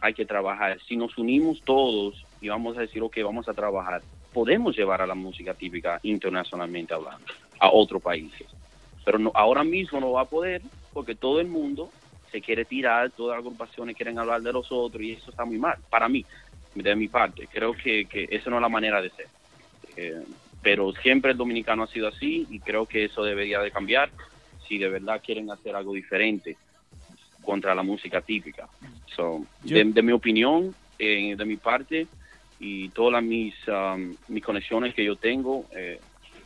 hay 0.00 0.14
que 0.14 0.26
trabajar. 0.26 0.78
Si 0.86 0.96
nos 0.96 1.16
unimos 1.18 1.62
todos 1.62 2.24
y 2.40 2.48
vamos 2.48 2.76
a 2.76 2.80
decir, 2.80 3.02
ok, 3.02 3.18
vamos 3.24 3.48
a 3.48 3.54
trabajar, 3.54 4.02
podemos 4.32 4.76
llevar 4.76 5.00
a 5.00 5.06
la 5.06 5.14
música 5.14 5.54
típica 5.54 6.00
internacionalmente 6.02 6.94
hablando 6.94 7.26
a 7.58 7.70
otros 7.70 8.02
países. 8.02 8.46
Pero 9.04 9.18
no, 9.18 9.30
ahora 9.34 9.64
mismo 9.64 10.00
no 10.00 10.12
va 10.12 10.22
a 10.22 10.26
poder 10.26 10.62
porque 10.92 11.14
todo 11.14 11.40
el 11.40 11.46
mundo 11.46 11.90
se 12.30 12.40
quiere 12.40 12.64
tirar, 12.64 13.10
todas 13.10 13.36
las 13.36 13.44
agrupaciones 13.44 13.96
quieren 13.96 14.18
hablar 14.18 14.42
de 14.42 14.52
los 14.52 14.70
otros 14.70 15.02
y 15.02 15.12
eso 15.12 15.30
está 15.30 15.44
muy 15.44 15.58
mal, 15.58 15.76
para 15.88 16.08
mí, 16.08 16.24
de 16.74 16.96
mi 16.96 17.08
parte. 17.08 17.48
Creo 17.52 17.72
que, 17.72 18.06
que 18.06 18.26
eso 18.30 18.50
no 18.50 18.56
es 18.56 18.62
la 18.62 18.68
manera 18.68 19.00
de 19.00 19.10
ser. 19.10 19.28
Eh, 19.96 20.22
pero 20.62 20.92
siempre 20.94 21.30
el 21.30 21.36
dominicano 21.36 21.84
ha 21.84 21.86
sido 21.86 22.08
así 22.08 22.46
y 22.50 22.58
creo 22.58 22.86
que 22.86 23.04
eso 23.04 23.22
debería 23.22 23.60
de 23.60 23.70
cambiar 23.70 24.10
si 24.66 24.78
de 24.78 24.88
verdad 24.88 25.22
quieren 25.24 25.50
hacer 25.50 25.76
algo 25.76 25.92
diferente 25.92 26.56
contra 27.46 27.74
la 27.74 27.82
música 27.82 28.20
típica. 28.20 28.68
So, 29.14 29.46
Yo- 29.64 29.76
de, 29.78 29.84
de 29.84 30.02
mi 30.02 30.12
opinión, 30.12 30.74
eh, 30.98 31.34
de 31.36 31.44
mi 31.46 31.56
parte, 31.56 32.06
y 32.60 32.88
todas 32.90 33.12
las 33.14 33.22
mis, 33.22 33.54
um, 33.68 34.14
mis 34.28 34.42
conexiones 34.44 34.94
que 34.94 35.04
yo 35.04 35.16
tengo, 35.16 35.64
eh, 35.74 36.00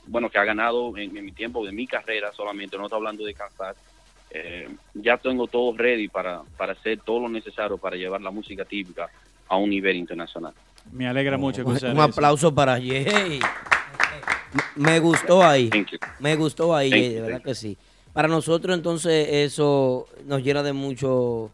bueno, 0.07 0.29
que 0.29 0.39
ha 0.39 0.45
ganado 0.45 0.97
en, 0.97 1.17
en 1.17 1.25
mi 1.25 1.33
tiempo 1.33 1.65
de 1.65 1.73
mi 1.73 1.87
carrera 1.87 2.33
solamente, 2.33 2.77
no 2.77 2.85
estoy 2.85 2.99
hablando 2.99 3.25
de 3.25 3.35
Kansas, 3.35 3.77
eh, 4.33 4.69
ya 4.95 5.17
tengo 5.17 5.47
todo 5.49 5.77
ready 5.77 6.07
para, 6.09 6.43
para 6.57 6.73
hacer 6.75 7.01
todo 7.05 7.21
lo 7.21 7.29
necesario 7.29 7.79
para 7.79 7.97
llevar 7.97 8.21
la 8.21 8.31
música 8.31 8.65
típica 8.65 9.09
a 9.49 9.57
un 9.57 9.71
nivel 9.71 9.97
internacional. 9.97 10.53
Me 10.93 11.07
alegra 11.09 11.37
mucho 11.37 11.63
Un, 11.63 11.71
un 11.71 11.77
eso. 11.77 12.01
aplauso 12.01 12.55
para 12.55 12.75
Jay. 12.75 13.41
Me 14.77 14.99
gustó 14.99 15.45
ahí. 15.45 15.69
Thank 15.71 15.91
you. 15.93 15.99
Me 16.19 16.35
gustó 16.37 16.75
ahí, 16.75 16.91
de 17.15 17.21
verdad 17.21 17.43
que 17.43 17.55
sí. 17.55 17.77
Para 18.13 18.29
nosotros 18.29 18.77
entonces 18.77 19.29
eso 19.31 20.07
nos 20.27 20.43
llena 20.43 20.63
de 20.63 20.73
mucho, 20.73 21.51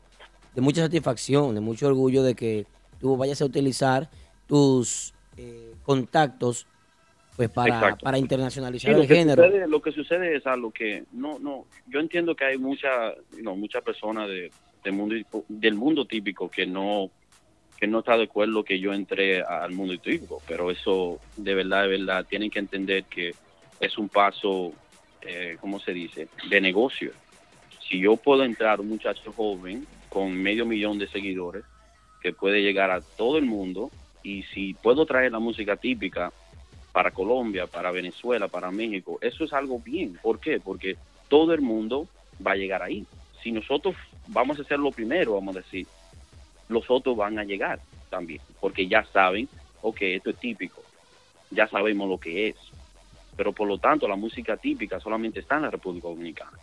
de 0.54 0.60
mucha 0.60 0.82
satisfacción, 0.82 1.54
de 1.54 1.60
mucho 1.60 1.86
orgullo 1.86 2.22
de 2.22 2.34
que 2.34 2.66
tú 2.98 3.16
vayas 3.16 3.42
a 3.42 3.44
utilizar 3.44 4.08
tus 4.46 5.12
eh, 5.36 5.74
contactos 5.82 6.66
pues 7.36 7.50
para, 7.50 7.96
para 7.96 8.16
internacionalizar 8.16 8.92
lo, 8.92 9.02
el 9.02 9.08
que 9.08 9.14
género. 9.14 9.44
sucede, 9.44 9.68
lo 9.68 9.82
que 9.82 9.92
sucede 9.92 10.36
es 10.36 10.46
algo 10.46 10.70
que 10.70 11.04
no, 11.12 11.38
no, 11.38 11.66
yo 11.86 12.00
entiendo 12.00 12.34
que 12.34 12.46
hay 12.46 12.56
mucha, 12.58 13.12
no, 13.42 13.54
muchas 13.54 13.82
personas 13.82 14.28
de, 14.28 14.50
del 14.82 14.94
mundo 14.94 15.14
del 15.48 15.74
mundo 15.74 16.06
típico 16.06 16.48
que 16.48 16.66
no 16.66 17.10
que 17.76 17.86
no 17.86 17.98
está 17.98 18.16
de 18.16 18.24
acuerdo 18.24 18.64
que 18.64 18.80
yo 18.80 18.94
entré 18.94 19.42
al 19.42 19.72
mundo 19.72 19.98
típico, 19.98 20.40
pero 20.48 20.70
eso 20.70 21.18
de 21.36 21.54
verdad, 21.54 21.82
de 21.82 21.88
verdad, 21.88 22.24
tienen 22.26 22.50
que 22.50 22.58
entender 22.58 23.04
que 23.04 23.34
es 23.80 23.98
un 23.98 24.08
paso, 24.08 24.72
eh, 25.26 25.56
¿cómo 25.60 25.80
se 25.80 25.92
dice?, 25.92 26.28
de 26.48 26.60
negocio. 26.60 27.12
Si 27.88 28.00
yo 28.00 28.16
puedo 28.16 28.44
entrar 28.44 28.80
un 28.80 28.88
muchacho 28.88 29.32
joven 29.32 29.86
con 30.08 30.32
medio 30.32 30.66
millón 30.66 30.98
de 30.98 31.08
seguidores, 31.08 31.64
que 32.22 32.32
puede 32.32 32.62
llegar 32.62 32.90
a 32.90 33.00
todo 33.00 33.38
el 33.38 33.44
mundo, 33.44 33.90
y 34.22 34.42
si 34.42 34.74
puedo 34.74 35.06
traer 35.06 35.32
la 35.32 35.38
música 35.38 35.76
típica 35.76 36.32
para 36.92 37.10
Colombia, 37.10 37.66
para 37.66 37.90
Venezuela, 37.90 38.48
para 38.48 38.70
México, 38.70 39.18
eso 39.20 39.44
es 39.44 39.52
algo 39.52 39.78
bien. 39.78 40.18
¿Por 40.22 40.40
qué? 40.40 40.58
Porque 40.58 40.96
todo 41.28 41.52
el 41.52 41.60
mundo 41.60 42.08
va 42.44 42.52
a 42.52 42.56
llegar 42.56 42.82
ahí. 42.82 43.06
Si 43.42 43.52
nosotros 43.52 43.94
vamos 44.26 44.58
a 44.58 44.62
hacer 44.62 44.78
lo 44.78 44.90
primero, 44.90 45.34
vamos 45.34 45.56
a 45.56 45.60
decir, 45.60 45.86
los 46.68 46.90
otros 46.90 47.16
van 47.16 47.38
a 47.38 47.44
llegar 47.44 47.80
también, 48.10 48.40
porque 48.60 48.88
ya 48.88 49.04
saben, 49.04 49.48
ok, 49.82 49.98
esto 50.02 50.30
es 50.30 50.36
típico, 50.36 50.82
ya 51.50 51.68
sabemos 51.68 52.08
lo 52.08 52.18
que 52.18 52.48
es. 52.48 52.56
Pero 53.36 53.52
por 53.52 53.68
lo 53.68 53.78
tanto, 53.78 54.08
la 54.08 54.16
música 54.16 54.56
típica 54.56 54.98
solamente 54.98 55.40
está 55.40 55.56
en 55.56 55.62
la 55.62 55.70
República 55.70 56.08
Dominicana. 56.08 56.58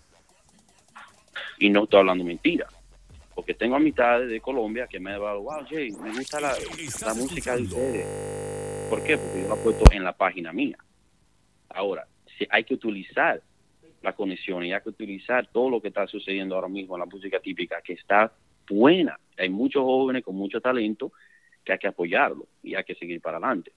Y 1.60 1.70
no 1.70 1.84
estoy 1.84 2.00
hablando 2.00 2.24
mentira, 2.24 2.68
porque 3.36 3.54
tengo 3.54 3.76
amistades 3.76 4.30
de 4.30 4.42
Colombia 4.42 4.88
que 4.88 5.00
me 5.00 5.12
han 5.12 5.20
dicho, 5.20 5.42
wow, 5.42 5.66
Jay, 5.70 5.92
me 5.92 6.12
gusta 6.12 6.40
la, 6.40 6.54
la 7.06 7.14
música 7.14 7.56
de 7.56 7.64
ustedes. 7.64 8.90
¿Por 8.90 9.04
qué? 9.04 9.18
Porque 9.18 9.42
yo 9.42 9.48
la 9.50 9.56
he 9.56 9.64
puesto 9.64 9.92
en 9.92 10.04
la 10.04 10.14
página 10.14 10.52
mía. 10.52 10.78
Ahora, 11.70 12.08
si 12.38 12.46
hay 12.50 12.64
que 12.64 12.74
utilizar 12.74 13.42
la 14.02 14.14
conexión 14.14 14.64
y 14.66 14.74
hay 14.74 14.82
que 14.82 14.90
utilizar 14.90 15.48
todo 15.48 15.70
lo 15.70 15.82
que 15.82 15.88
está 15.88 16.06
sucediendo 16.08 16.56
ahora 16.56 16.68
mismo 16.68 16.96
en 16.96 17.00
la 17.00 17.06
música 17.06 17.40
típica, 17.40 17.82
que 17.82 17.94
está 17.94 18.32
buena. 18.70 19.18
Hay 19.38 19.50
muchos 19.50 19.82
jóvenes 19.82 20.24
con 20.24 20.36
mucho 20.36 20.60
talento 20.62 21.14
que 21.64 21.72
hay 21.72 21.80
que 21.80 21.88
apoyarlo 21.88 22.48
y 22.62 22.76
hay 22.76 22.84
que 22.84 22.96
seguir 22.96 23.22
para 23.22 23.38
adelante. 23.38 23.72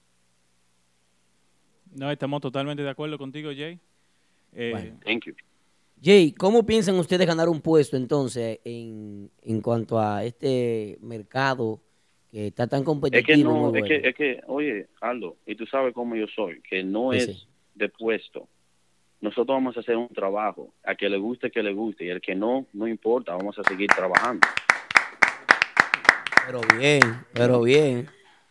No, 1.97 2.11
estamos 2.11 2.41
totalmente 2.41 2.83
de 2.83 2.91
acuerdo 2.91 3.19
contigo, 3.19 3.51
Jay. 3.57 3.79
Eh, 4.53 4.71
Bueno. 4.73 4.99
Thank 5.05 5.25
you. 5.27 5.35
Jay, 6.03 6.33
¿cómo 6.33 6.65
piensan 6.67 6.97
ustedes 6.97 7.27
ganar 7.27 7.49
un 7.49 7.61
puesto 7.63 7.97
entonces 7.97 8.61
en, 8.65 9.31
en 9.43 9.61
cuanto 9.63 9.99
a 9.99 10.25
este 10.25 10.99
mercado 11.01 11.81
que 12.31 12.49
está 12.49 12.67
tan 12.67 12.81
Es 12.81 12.85
competitivo? 12.85 13.27
que 13.27 13.41
y 13.41 13.45
no, 13.45 13.75
es 13.75 13.85
que, 13.85 14.09
es 14.09 14.15
que, 14.15 14.41
oye, 14.47 14.89
Aldo, 15.01 15.37
y 15.47 15.55
tú 15.55 15.65
sabes 15.67 15.95
cómo 15.95 16.15
yo 16.15 16.27
soy, 16.35 16.61
que 16.69 16.85
no 16.85 17.13
Sí, 17.13 17.19
es 17.19 17.25
sí. 17.25 17.47
de 17.75 17.89
puesto. 17.89 18.47
Nosotros 19.23 19.47
vamos 19.57 19.75
a 19.79 19.81
hacer 19.81 19.97
un 19.97 20.09
trabajo, 20.09 20.75
a 20.85 20.95
que 20.95 21.09
le 21.09 21.17
guste, 21.17 21.51
que 21.51 21.63
le 21.63 21.73
guste, 21.73 22.05
y 22.05 22.09
el 22.11 22.21
que 22.21 22.35
no, 22.35 22.67
no 22.75 22.87
importa, 22.87 23.35
vamos 23.35 23.59
a 23.59 23.65
seguir 23.65 23.89
trabajando. 23.89 24.47
Pero 26.47 26.61
bien, 26.79 27.01
pero 27.33 27.63
bien. 27.63 28.07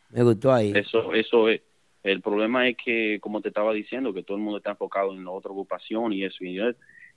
Me 0.10 0.24
gustó 0.24 0.52
ahí. 0.52 0.74
Eso, 0.76 1.14
eso 1.14 1.48
es. 1.50 1.62
El 2.06 2.22
problema 2.22 2.68
es 2.68 2.78
que, 2.78 3.20
como 3.20 3.42
te 3.42 3.48
estaba 3.48 3.74
diciendo, 3.74 4.14
que 4.14 4.22
todo 4.22 4.38
el 4.38 4.44
mundo 4.44 4.58
está 4.58 4.70
enfocado 4.72 5.14
en 5.14 5.26
la 5.26 5.32
otra 5.32 5.52
ocupación 5.52 6.14
y 6.14 6.24
eso, 6.24 6.44
y, 6.44 6.60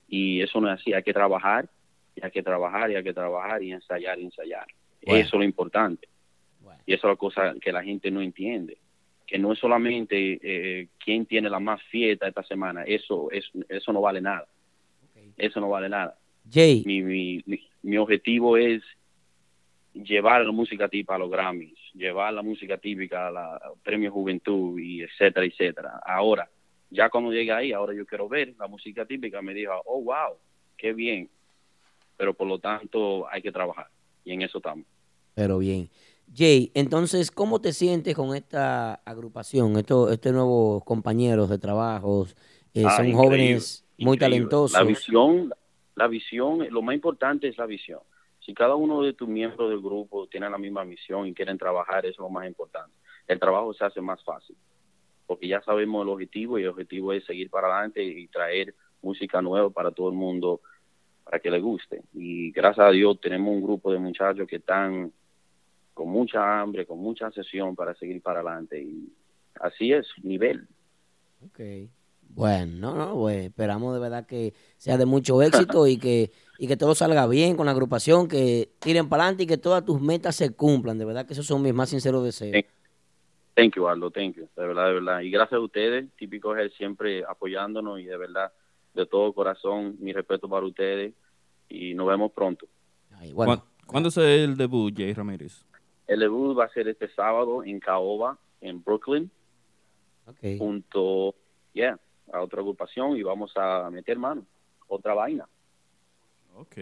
y 0.08 0.40
eso 0.40 0.60
no 0.60 0.72
es 0.72 0.80
así. 0.80 0.94
Hay 0.94 1.02
que 1.02 1.12
trabajar, 1.12 1.68
y 2.16 2.24
hay 2.24 2.30
que 2.30 2.42
trabajar, 2.42 2.90
y 2.90 2.96
hay 2.96 3.04
que 3.04 3.12
trabajar, 3.12 3.62
y 3.62 3.72
ensayar, 3.72 4.18
y 4.18 4.24
ensayar. 4.24 4.66
Bueno. 5.04 5.20
Eso 5.20 5.36
es 5.36 5.40
lo 5.40 5.44
importante. 5.44 6.08
Bueno. 6.60 6.80
Y 6.86 6.94
eso 6.94 7.06
es 7.06 7.12
la 7.12 7.16
cosa 7.16 7.54
que 7.60 7.70
la 7.70 7.84
gente 7.84 8.10
no 8.10 8.22
entiende. 8.22 8.78
Que 9.26 9.38
no 9.38 9.52
es 9.52 9.58
solamente 9.58 10.40
eh, 10.42 10.88
quién 11.04 11.26
tiene 11.26 11.50
la 11.50 11.60
más 11.60 11.82
fiesta 11.82 12.26
esta 12.26 12.42
semana. 12.42 12.84
Eso, 12.84 13.30
es, 13.30 13.44
eso 13.68 13.92
no 13.92 14.00
vale 14.00 14.22
nada. 14.22 14.46
Eso 15.36 15.60
no 15.60 15.68
vale 15.68 15.90
nada. 15.90 16.16
Jay, 16.50 16.82
Mi, 16.86 17.02
mi, 17.02 17.42
mi, 17.44 17.60
mi 17.82 17.98
objetivo 17.98 18.56
es 18.56 18.82
llevar 19.92 20.44
la 20.44 20.52
música 20.52 20.88
a 21.08 21.18
los 21.18 21.30
Grammys, 21.30 21.77
llevar 21.94 22.32
la 22.34 22.42
música 22.42 22.78
típica 22.78 23.28
a 23.28 23.30
la 23.30 23.56
al 23.56 23.72
Premio 23.82 24.10
Juventud 24.12 24.78
y 24.78 25.02
etcétera, 25.02 25.44
etcétera. 25.46 26.00
Ahora, 26.04 26.48
ya 26.90 27.08
cuando 27.10 27.32
llegue 27.32 27.52
ahí, 27.52 27.72
ahora 27.72 27.94
yo 27.94 28.06
quiero 28.06 28.28
ver 28.28 28.54
la 28.58 28.66
música 28.66 29.04
típica, 29.04 29.42
me 29.42 29.54
dijo, 29.54 29.72
oh, 29.86 30.00
wow, 30.02 30.36
qué 30.76 30.92
bien. 30.92 31.28
Pero 32.16 32.34
por 32.34 32.46
lo 32.48 32.58
tanto 32.58 33.28
hay 33.30 33.42
que 33.42 33.52
trabajar 33.52 33.88
y 34.24 34.32
en 34.32 34.42
eso 34.42 34.58
estamos. 34.58 34.84
pero 35.34 35.58
bien. 35.58 35.88
Jay, 36.34 36.70
entonces, 36.74 37.30
¿cómo 37.30 37.58
te 37.60 37.72
sientes 37.72 38.14
con 38.14 38.36
esta 38.36 38.94
agrupación, 38.96 39.76
estos, 39.78 40.12
estos 40.12 40.32
nuevos 40.32 40.84
compañeros 40.84 41.48
de 41.48 41.58
trabajos? 41.58 42.36
Eh, 42.74 42.82
Ah, 42.86 42.96
son 42.98 43.10
jóvenes 43.12 43.86
muy 43.96 44.14
increíble. 44.16 44.18
talentosos. 44.36 44.78
La 44.78 44.84
visión, 44.84 45.54
la 45.94 46.06
visión, 46.06 46.66
lo 46.70 46.82
más 46.82 46.94
importante 46.94 47.48
es 47.48 47.56
la 47.56 47.64
visión. 47.64 48.00
Si 48.48 48.54
cada 48.54 48.76
uno 48.76 49.02
de 49.02 49.12
tus 49.12 49.28
miembros 49.28 49.68
del 49.68 49.82
grupo 49.82 50.26
tiene 50.26 50.48
la 50.48 50.56
misma 50.56 50.82
misión 50.82 51.26
y 51.26 51.34
quieren 51.34 51.58
trabajar, 51.58 52.06
eso 52.06 52.12
es 52.12 52.18
lo 52.18 52.30
más 52.30 52.46
importante. 52.46 52.96
El 53.26 53.38
trabajo 53.38 53.74
se 53.74 53.84
hace 53.84 54.00
más 54.00 54.24
fácil, 54.24 54.56
porque 55.26 55.46
ya 55.46 55.60
sabemos 55.60 56.02
el 56.02 56.08
objetivo 56.08 56.58
y 56.58 56.62
el 56.62 56.70
objetivo 56.70 57.12
es 57.12 57.26
seguir 57.26 57.50
para 57.50 57.66
adelante 57.66 58.02
y 58.02 58.26
traer 58.28 58.74
música 59.02 59.42
nueva 59.42 59.68
para 59.68 59.90
todo 59.90 60.08
el 60.08 60.14
mundo, 60.14 60.62
para 61.24 61.40
que 61.40 61.50
le 61.50 61.60
guste. 61.60 62.00
Y 62.14 62.50
gracias 62.50 62.86
a 62.86 62.90
Dios 62.90 63.20
tenemos 63.20 63.54
un 63.54 63.62
grupo 63.62 63.92
de 63.92 63.98
muchachos 63.98 64.48
que 64.48 64.56
están 64.56 65.12
con 65.92 66.08
mucha 66.08 66.58
hambre, 66.58 66.86
con 66.86 67.00
mucha 67.00 67.30
sesión 67.30 67.76
para 67.76 67.94
seguir 67.96 68.22
para 68.22 68.40
adelante. 68.40 68.80
Y 68.82 69.12
así 69.60 69.92
es, 69.92 70.06
nivel. 70.22 70.66
Ok. 71.44 71.60
Bueno, 72.30 72.94
no, 72.94 72.94
no, 72.94 73.14
pues 73.14 73.46
esperamos 73.46 73.92
de 73.94 74.00
verdad 74.00 74.26
que 74.26 74.54
sea 74.76 74.96
de 74.96 75.06
mucho 75.06 75.42
éxito 75.42 75.86
y 75.86 75.98
que, 75.98 76.30
y 76.58 76.66
que 76.66 76.76
todo 76.76 76.94
salga 76.94 77.26
bien 77.28 77.56
con 77.56 77.66
la 77.66 77.72
agrupación, 77.72 78.26
que 78.28 78.68
tiren 78.80 79.08
para 79.08 79.22
adelante 79.22 79.44
y 79.44 79.46
que 79.46 79.56
todas 79.58 79.84
tus 79.84 80.00
metas 80.00 80.34
se 80.36 80.50
cumplan. 80.54 80.98
De 80.98 81.04
verdad 81.04 81.24
que 81.24 81.32
esos 81.32 81.46
son 81.46 81.62
mis 81.62 81.72
más 81.72 81.88
sinceros 81.88 82.24
deseos. 82.24 82.64
Thank 83.54 83.76
you, 83.76 83.88
Aldo, 83.88 84.10
thank 84.10 84.34
you, 84.36 84.48
de 84.56 84.66
verdad, 84.66 84.86
de 84.88 84.92
verdad. 84.94 85.20
Y 85.20 85.30
gracias 85.30 85.58
a 85.58 85.60
ustedes, 85.60 86.08
Típico 86.16 86.54
es 86.56 86.72
siempre 86.74 87.24
apoyándonos 87.24 87.98
y 88.00 88.04
de 88.04 88.16
verdad, 88.16 88.52
de 88.94 89.06
todo 89.06 89.32
corazón, 89.32 89.96
mi 90.00 90.12
respeto 90.12 90.48
para 90.48 90.66
ustedes 90.66 91.14
y 91.68 91.94
nos 91.94 92.06
vemos 92.08 92.32
pronto. 92.32 92.66
Ay, 93.16 93.32
bueno, 93.32 93.56
¿Cuán- 93.56 93.68
¿Cuándo 93.86 94.08
es 94.10 94.16
el 94.18 94.56
debut, 94.56 94.92
Jay 94.96 95.12
Ramírez? 95.14 95.64
El 96.06 96.20
debut 96.20 96.56
va 96.58 96.64
a 96.64 96.68
ser 96.68 96.88
este 96.88 97.08
sábado 97.14 97.64
en 97.64 97.80
Caoba, 97.80 98.38
en 98.60 98.82
Brooklyn, 98.82 99.30
ok. 100.26 100.58
junto, 100.58 101.34
yeah, 101.72 101.98
a 102.32 102.42
otra 102.42 102.60
agrupación 102.60 103.16
y 103.16 103.22
vamos 103.22 103.52
a 103.56 103.88
meter 103.90 104.18
mano, 104.18 104.44
otra 104.88 105.14
vaina, 105.14 105.48
Ok. 106.58 106.76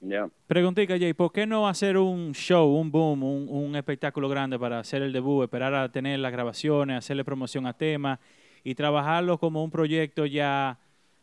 yeah. 0.00 0.28
Preguntica, 0.46 0.98
Jay, 0.98 1.14
¿por 1.14 1.32
qué 1.32 1.46
no 1.46 1.66
hacer 1.66 1.96
un 1.96 2.32
show, 2.32 2.68
un 2.68 2.90
boom, 2.90 3.22
un, 3.22 3.48
un 3.48 3.76
espectáculo 3.76 4.28
grande 4.28 4.58
para 4.58 4.78
hacer 4.78 5.02
el 5.02 5.12
debut, 5.12 5.44
esperar 5.44 5.74
a 5.74 5.90
tener 5.90 6.18
las 6.18 6.32
grabaciones, 6.32 6.98
hacerle 6.98 7.24
promoción 7.24 7.66
a 7.66 7.72
temas 7.72 8.18
y 8.62 8.74
trabajarlo 8.74 9.38
como 9.38 9.64
un 9.64 9.70
proyecto 9.70 10.26
ya 10.26 10.78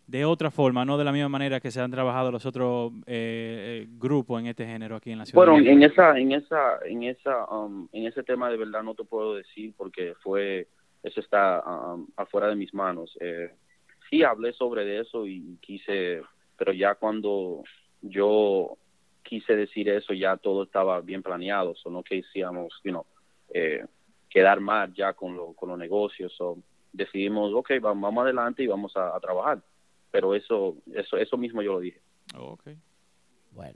de 0.07 0.25
otra 0.25 0.51
forma, 0.51 0.83
no 0.83 0.97
de 0.97 1.03
la 1.03 1.11
misma 1.11 1.29
manera 1.29 1.59
que 1.59 1.71
se 1.71 1.79
han 1.79 1.91
trabajado 1.91 2.31
los 2.31 2.45
otros 2.45 2.91
eh, 3.05 3.85
eh, 3.85 3.87
grupos 3.97 4.41
en 4.41 4.47
este 4.47 4.65
género 4.65 4.95
aquí 4.97 5.11
en 5.11 5.19
la 5.19 5.25
ciudad? 5.25 5.45
Bueno, 5.45 5.63
de 5.63 5.71
en 5.71 5.83
esa, 5.83 6.17
en 6.19 6.31
esa, 6.33 6.79
en 6.85 7.03
esa, 7.03 7.45
um, 7.45 7.87
en 7.91 8.07
ese 8.07 8.23
tema 8.23 8.49
de 8.49 8.57
verdad 8.57 8.83
no 8.83 8.95
te 8.95 9.05
puedo 9.05 9.35
decir 9.35 9.73
porque 9.77 10.13
fue, 10.21 10.67
eso 11.03 11.19
está 11.19 11.63
um, 11.65 12.07
afuera 12.17 12.47
de 12.47 12.55
mis 12.55 12.73
manos. 12.73 13.17
Eh, 13.21 13.51
sí 14.09 14.23
hablé 14.23 14.53
sobre 14.53 14.99
eso 14.99 15.25
y 15.25 15.57
quise, 15.61 16.21
pero 16.57 16.73
ya 16.73 16.95
cuando 16.95 17.63
yo 18.01 18.77
quise 19.23 19.55
decir 19.55 19.89
eso 19.89 20.13
ya 20.13 20.37
todo 20.37 20.63
estaba 20.63 21.01
bien 21.01 21.23
planeado, 21.23 21.75
so 21.75 21.89
no 21.89 22.03
quisiéramos, 22.03 22.73
you 22.83 22.91
know, 22.91 23.05
eh, 23.53 23.85
quedar 24.29 24.59
mal 24.59 24.93
ya 24.93 25.13
con, 25.13 25.35
lo, 25.35 25.53
con 25.53 25.69
los 25.69 25.77
negocios, 25.77 26.33
so 26.37 26.57
decidimos, 26.91 27.53
ok, 27.53 27.71
vamos, 27.81 28.23
adelante 28.23 28.63
y 28.63 28.67
vamos 28.67 28.95
a, 28.95 29.15
a 29.15 29.19
trabajar. 29.19 29.61
Pero 30.11 30.35
eso, 30.35 30.75
eso, 30.93 31.17
eso 31.17 31.37
mismo 31.37 31.61
yo 31.63 31.73
lo 31.73 31.79
dije. 31.79 31.99
Oh, 32.37 32.51
ok. 32.51 32.69
Bueno, 33.51 33.73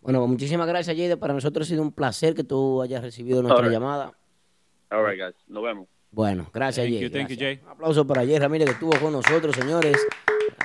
bueno 0.00 0.18
pues 0.20 0.30
muchísimas 0.30 0.66
gracias, 0.66 0.96
Jade. 0.96 1.16
Para 1.16 1.34
nosotros 1.34 1.66
ha 1.66 1.70
sido 1.70 1.82
un 1.82 1.92
placer 1.92 2.34
que 2.34 2.44
tú 2.44 2.82
hayas 2.82 3.02
recibido 3.02 3.42
nuestra 3.42 3.68
llamada. 3.68 4.12
All 4.90 5.06
right, 5.06 5.18
guys. 5.18 5.34
Nos 5.46 5.62
vemos. 5.62 5.88
Bueno, 6.10 6.50
gracias, 6.52 6.86
Thank 6.86 6.94
Jay. 6.94 7.02
you, 7.02 7.10
thank 7.10 7.28
you. 7.28 7.36
Jay. 7.38 7.60
Un 7.62 7.70
aplauso 7.70 8.06
para 8.06 8.22
Jay 8.24 8.38
Ramírez 8.38 8.66
que 8.66 8.72
estuvo 8.72 8.98
con 8.98 9.12
nosotros, 9.12 9.54
señores. 9.54 9.96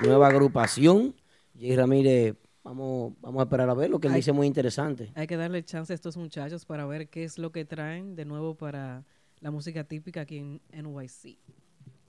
Nueva 0.02 0.28
agrupación. 0.28 1.14
Jay 1.64 1.78
Ramírez, 1.78 2.36
vamos, 2.62 3.14
vamos 3.22 3.40
a 3.40 3.44
esperar 3.44 3.70
a 3.70 3.74
ver 3.74 3.90
lo 3.90 3.98
que 3.98 4.08
él 4.10 4.14
dice 4.16 4.34
muy 4.34 4.48
interesante. 4.48 5.14
Hay 5.16 5.28
que 5.28 5.38
darle 5.38 5.64
chance 5.64 5.94
a 5.94 5.96
estos 5.96 6.18
muchachos 6.18 6.66
para 6.66 6.86
ver 6.86 7.08
qué 7.08 7.24
es 7.24 7.38
lo 7.38 7.54
que 7.54 7.64
traen 7.64 8.16
de 8.18 8.26
nuevo 8.26 8.54
para 8.56 9.06
la 9.40 9.50
música 9.50 9.86
típica 9.86 10.22
aquí 10.22 10.40
en 10.40 10.62
NYC. 10.74 11.38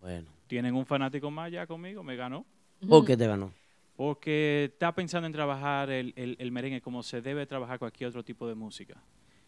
Bueno, 0.01 0.29
Tienen 0.49 0.75
un 0.75 0.85
fanático 0.85 1.31
más 1.31 1.53
ya 1.53 1.69
conmigo, 1.69 2.03
me 2.03 2.17
ganó. 2.17 2.45
¿por 2.89 3.05
qué 3.05 3.17
te 3.17 3.29
ganó? 3.29 3.53
Porque 3.95 4.71
está 4.73 4.93
pensando 4.93 5.27
en 5.29 5.33
trabajar 5.33 5.89
el, 5.91 6.13
el- 6.17 6.35
el 6.41 6.51
merengue 6.51 6.81
como 6.81 7.05
se 7.05 7.23
debe 7.23 7.47
trabajar 7.47 7.79
cualquier 7.79 8.09
otro 8.09 8.25
tipo 8.25 8.49
de 8.49 8.57
música. 8.57 9.01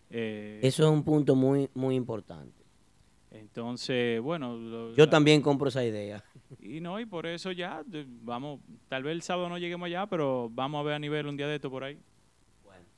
Eh, 0.09 0.61
Eso 0.63 0.85
es 0.85 0.91
un 0.91 1.03
punto 1.03 1.35
muy, 1.35 1.69
muy 1.75 1.97
importante. 1.97 2.63
Entonces, 3.41 4.21
bueno. 4.21 4.57
lo- 4.57 4.95
Yo 4.95 5.09
también 5.09 5.41
compro 5.43 5.69
esa 5.69 5.85
idea. 5.85 6.23
Y 6.61 6.81
no, 6.81 6.99
y 7.01 7.07
por 7.07 7.27
eso 7.27 7.53
ya, 7.53 7.83
vamos, 8.23 8.61
tal 8.89 9.03
vez 9.03 9.13
el 9.13 9.23
sábado 9.23 9.49
no 9.49 9.59
lleguemos 9.59 9.87
allá, 9.87 10.07
pero 10.07 10.49
vamos 10.53 10.81
a 10.81 10.83
ver 10.85 10.95
a 10.95 10.99
nivel 10.99 11.27
un 11.27 11.37
día 11.37 11.47
de 11.49 11.57
esto 11.57 11.71
por 11.71 11.85
ahí. 11.85 11.99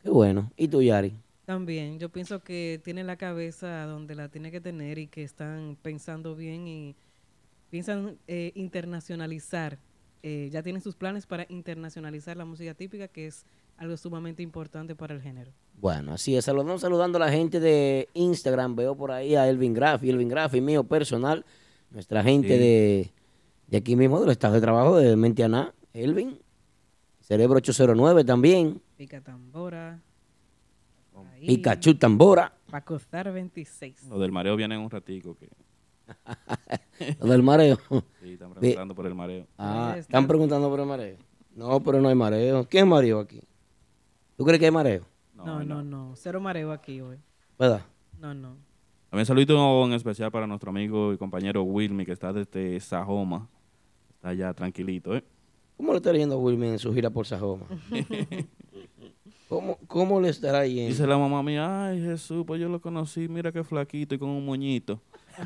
Qué 0.03 0.11
bueno. 0.11 0.51
¿Y 0.57 0.68
tú, 0.68 0.81
Yari? 0.83 1.12
También, 1.44 1.98
yo 1.98 2.09
pienso 2.11 2.40
que 2.40 2.81
tienen 2.85 3.07
la 3.07 3.16
cabeza 3.16 3.85
donde 3.87 4.14
la 4.14 4.29
tiene 4.29 4.51
que 4.51 4.61
tener 4.61 4.98
y 4.98 5.07
que 5.09 5.22
están 5.24 5.77
pensando 5.83 6.37
bien 6.37 6.68
y 6.68 6.94
piensan 7.70 8.18
eh, 8.27 8.53
internacionalizar. 8.55 9.79
eh, 10.22 10.48
ya 10.53 10.62
tienen 10.62 10.83
sus 10.83 10.94
planes 10.96 11.27
para 11.27 11.46
internacionalizar 11.48 12.37
la 12.37 12.44
música 12.44 12.74
típica, 12.74 13.09
que 13.09 13.27
es 13.29 13.44
algo 13.78 13.96
sumamente 13.96 14.42
importante 14.42 14.94
para 14.94 15.14
el 15.14 15.22
género. 15.22 15.52
Bueno, 15.80 16.12
así 16.12 16.36
es. 16.36 16.44
Saludamos 16.44 16.80
saludando 16.80 17.16
a 17.16 17.20
la 17.20 17.30
gente 17.32 17.60
de 17.60 18.08
Instagram. 18.14 18.74
Veo 18.76 18.96
por 18.96 19.10
ahí 19.12 19.34
a 19.36 19.48
Elvin 19.48 19.72
Graffi, 19.72 20.10
Elvin 20.10 20.28
Graffi, 20.28 20.60
mío 20.60 20.84
personal. 20.84 21.44
Nuestra 21.90 22.22
gente 22.22 22.48
Sí. 22.48 22.58
de, 22.58 23.12
de 23.68 23.76
aquí 23.78 23.96
mismo, 23.96 24.20
del 24.20 24.30
estado 24.30 24.54
de 24.54 24.60
trabajo 24.60 24.96
de 24.96 25.16
Mentianá. 25.16 25.72
Elvin. 25.94 26.38
Cerebro 27.20 27.56
809 27.58 28.24
también. 28.24 28.80
Pica 28.96 29.20
Tambora. 29.20 30.00
ahí, 31.34 31.46
Pikachu 31.46 31.94
Tambora. 31.94 32.52
Paco 32.70 32.98
Zar 32.98 33.32
26. 33.32 34.04
Lo 34.08 34.18
del 34.18 34.32
mareo 34.32 34.56
viene 34.56 34.74
en 34.74 34.80
un 34.80 34.90
ratico. 34.90 35.36
Que, 35.36 35.48
Lo 37.20 37.26
del 37.26 37.42
mareo. 37.42 37.78
sí, 38.22 38.32
están 38.32 38.52
preguntando 38.54 38.94
por 38.94 39.06
el 39.06 39.14
mareo. 39.14 39.46
Ah, 39.56 39.94
están 39.98 40.26
preguntando 40.26 40.68
por 40.68 40.80
el 40.80 40.86
mareo. 40.86 41.16
No, 41.54 41.80
pero 41.82 42.00
no 42.00 42.08
hay 42.08 42.14
mareo. 42.14 42.66
¿Quién 42.68 42.88
mareó 42.88 43.20
aquí? 43.20 43.40
¿Tú 44.38 44.44
crees 44.44 44.61
que 44.61 44.66
hay 44.66 44.70
mareo? 44.70 45.03
No, 45.35 45.64
no, 45.64 45.83
no, 45.83 46.12
Cero 46.14 46.40
mareo 46.40 46.70
aquí 46.70 47.01
hoy. 47.01 47.18
¿Verdad? 47.59 47.83
No, 48.20 48.33
no. 48.33 48.57
También 49.11 49.27
saludito 49.27 49.85
en 49.85 49.94
especial 49.94 50.31
para 50.31 50.46
nuestro 50.46 50.70
amigo 50.70 51.12
y 51.12 51.18
compañero 51.18 51.64
Wilmy, 51.64 52.07
que 52.07 52.12
está 52.12 52.33
desde 52.33 52.79
Sajoma. 52.79 53.48
Está 54.14 54.29
allá 54.29 54.55
tranquilito, 54.55 55.16
¿eh? 55.16 55.24
¿Cómo 55.77 55.90
le 55.90 55.96
está 55.96 56.12
yendo 56.12 56.37
a 56.37 56.38
Wilmy 56.38 56.68
en 56.68 56.79
su 56.79 56.94
gira 56.94 57.11
por 57.11 57.27
Sajoma? 57.27 57.66
¿Cómo, 59.48 59.77
¿Cómo 59.88 60.20
le 60.20 60.29
estará 60.29 60.64
yendo? 60.64 60.90
Dice 60.90 61.05
la 61.05 61.18
mamá 61.18 61.42
mía, 61.42 61.87
ay 61.87 62.01
Jesús, 62.01 62.44
pues 62.46 62.61
yo 62.61 62.68
lo 62.68 62.81
conocí, 62.81 63.29
mira 63.29 63.51
qué 63.51 63.64
flaquito 63.64 64.14
y 64.14 64.18
con 64.18 64.29
un 64.29 64.46
moñito. 64.46 65.01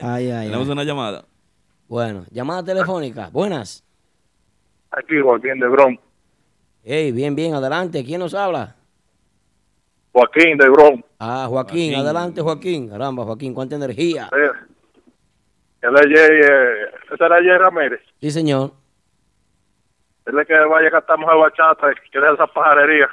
Ay, 0.00 0.30
ay, 0.30 0.46
Tenemos 0.46 0.68
ay. 0.68 0.72
una 0.72 0.84
llamada. 0.84 1.24
Bueno, 1.88 2.24
llamada 2.30 2.62
telefónica. 2.62 3.30
Buenas. 3.30 3.82
Aquí 4.92 5.18
Joaquín 5.20 5.58
de 5.58 5.66
Bron. 5.66 5.98
Hey, 6.90 7.12
bien, 7.12 7.34
bien, 7.36 7.52
adelante. 7.52 8.02
¿Quién 8.02 8.18
nos 8.20 8.32
habla? 8.32 8.74
Joaquín 10.10 10.56
de 10.56 10.70
Bron. 10.70 11.04
Ah, 11.18 11.44
Joaquín, 11.46 11.92
Joaquín. 11.92 11.94
adelante, 11.96 12.40
Joaquín. 12.40 12.88
Caramba, 12.88 13.24
Joaquín, 13.24 13.52
cuánta 13.52 13.76
energía. 13.76 14.30
Él 14.32 15.94
es 15.94 16.06
Jay, 16.06 16.40
eh, 16.40 16.90
ese 17.12 17.24
era 17.24 17.36
Jay 17.36 17.58
Ramírez. 17.58 18.00
Sí, 18.22 18.30
señor. 18.30 18.72
Él 20.24 20.38
es 20.38 20.46
que 20.46 20.54
vaya 20.54 20.88
a 20.88 20.92
cantar 20.92 21.18
mujer 21.18 21.36
bachata 21.36 21.92
y 21.92 22.10
que 22.10 22.20
deje 22.20 22.32
esa 22.32 22.46
pajarería. 22.46 23.08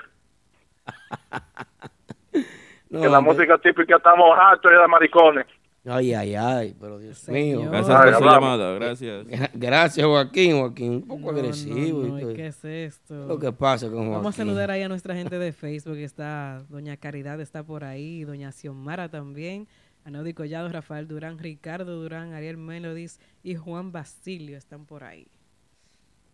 No, 2.89 3.01
que 3.01 3.09
la 3.09 3.19
hombre. 3.19 3.33
música 3.33 3.57
típica 3.57 3.97
estamos 3.97 4.39
hartos 4.39 4.71
y 4.71 4.75
de 4.81 4.87
maricones. 4.87 5.45
Ay, 5.87 6.13
ay, 6.13 6.33
ay, 6.35 6.75
pero 6.79 6.97
Dios 6.97 7.17
Señor. 7.19 7.61
mío. 7.61 7.69
Gracias 7.71 8.01
por 8.01 8.15
su 8.15 8.23
llamada, 8.25 8.73
gracias. 8.73 9.27
Gracias, 9.53 10.05
Joaquín, 10.05 10.57
Joaquín. 10.59 10.93
Un 10.93 11.01
poco 11.07 11.31
No, 11.31 11.37
agresivo. 11.37 12.01
no, 12.01 12.07
y 12.07 12.11
no, 12.11 12.19
todo. 12.21 12.33
¿Qué 12.33 12.47
es 12.47 12.65
esto? 12.65 13.27
Lo 13.27 13.37
que 13.37 13.51
pasa 13.51 13.85
con 13.87 13.97
Joaquín. 13.97 14.13
Vamos 14.13 14.33
a 14.33 14.37
saludar 14.37 14.71
ahí 14.71 14.81
a 14.81 14.89
nuestra 14.89 15.13
gente 15.15 15.37
de 15.37 15.51
Facebook. 15.53 15.97
Está 15.97 16.63
Doña 16.69 16.97
Caridad, 16.97 17.39
está 17.39 17.63
por 17.63 17.83
ahí. 17.83 18.23
Doña 18.23 18.51
Xiomara 18.51 19.09
también. 19.09 19.67
Anaudi 20.05 20.33
Collado, 20.33 20.69
Rafael 20.69 21.07
Durán, 21.07 21.39
Ricardo 21.39 21.99
Durán, 22.01 22.33
Ariel 22.33 22.57
Melodis 22.57 23.19
y 23.43 23.55
Juan 23.55 23.91
Basilio 23.91 24.57
están 24.57 24.85
por 24.85 25.03
ahí. 25.03 25.27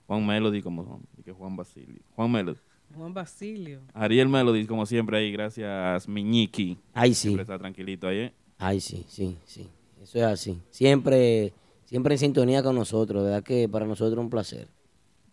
Juan 0.07 0.25
Melody, 0.25 0.61
como 0.61 1.01
y 1.17 1.23
que 1.23 1.31
Juan 1.31 1.55
Basilio. 1.55 2.01
Juan 2.15 2.31
Melody. 2.31 2.59
Juan 2.93 3.13
Basilio. 3.13 3.79
Ariel 3.93 4.27
Melody, 4.27 4.65
como 4.65 4.85
siempre 4.85 5.17
ahí, 5.17 5.31
gracias 5.31 6.07
Miñiki. 6.07 6.77
Ay, 6.93 7.13
sí. 7.13 7.21
Siempre 7.29 7.43
está 7.43 7.57
tranquilito 7.57 8.07
ahí, 8.09 8.17
¿eh? 8.17 8.33
Ay, 8.63 8.79
sí, 8.79 9.03
sí, 9.07 9.35
sí. 9.45 9.67
Eso 10.03 10.19
es 10.19 10.23
así. 10.23 10.57
Siempre, 10.69 11.51
siempre 11.85 12.13
en 12.13 12.19
sintonía 12.19 12.61
con 12.61 12.75
nosotros, 12.75 13.23
¿verdad? 13.23 13.43
Que 13.43 13.67
para 13.67 13.85
nosotros 13.87 14.13
es 14.13 14.19
un 14.19 14.29
placer. 14.29 14.67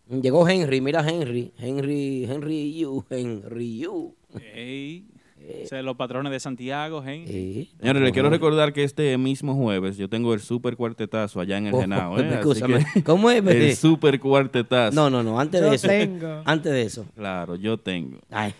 Llegó 0.09 0.47
Henry, 0.47 0.81
mira 0.81 1.07
Henry, 1.07 1.51
Henry, 1.59 2.25
Henry 2.25 2.73
You, 2.73 3.05
Henry 3.09 3.77
You. 3.77 4.15
Ey, 4.55 5.05
ese 5.47 5.77
es 5.77 5.85
los 5.85 5.95
patrones 5.95 6.31
de 6.31 6.39
Santiago, 6.39 7.03
¿eh? 7.05 7.23
Sí. 7.27 7.69
Señores, 7.79 8.01
les 8.01 8.11
quiero 8.13 8.31
recordar 8.31 8.73
que 8.73 8.83
este 8.83 9.15
mismo 9.19 9.53
jueves 9.55 9.97
yo 9.97 10.09
tengo 10.09 10.33
el 10.33 10.39
super 10.39 10.75
cuartetazo 10.75 11.39
allá 11.39 11.59
en 11.59 11.67
el 11.67 11.75
Oh, 11.75 11.81
Genao, 11.81 12.17
¿eh? 12.19 12.25
Así 12.25 12.33
escúchame, 12.39 12.85
que- 12.95 13.03
¿cómo 13.03 13.29
es, 13.29 13.43
bebé? 13.43 13.69
El 13.69 13.75
super 13.75 14.19
cuartetazo. 14.19 14.95
No, 14.95 15.11
no, 15.11 15.21
no, 15.21 15.39
antes 15.39 15.61
de 15.61 15.75
eso. 15.75 15.87
tengo. 15.87 16.41
Antes 16.45 16.71
de 16.71 16.81
eso. 16.81 17.05
Claro, 17.15 17.55
yo 17.55 17.77
tengo. 17.77 18.17
Ay, 18.31 18.53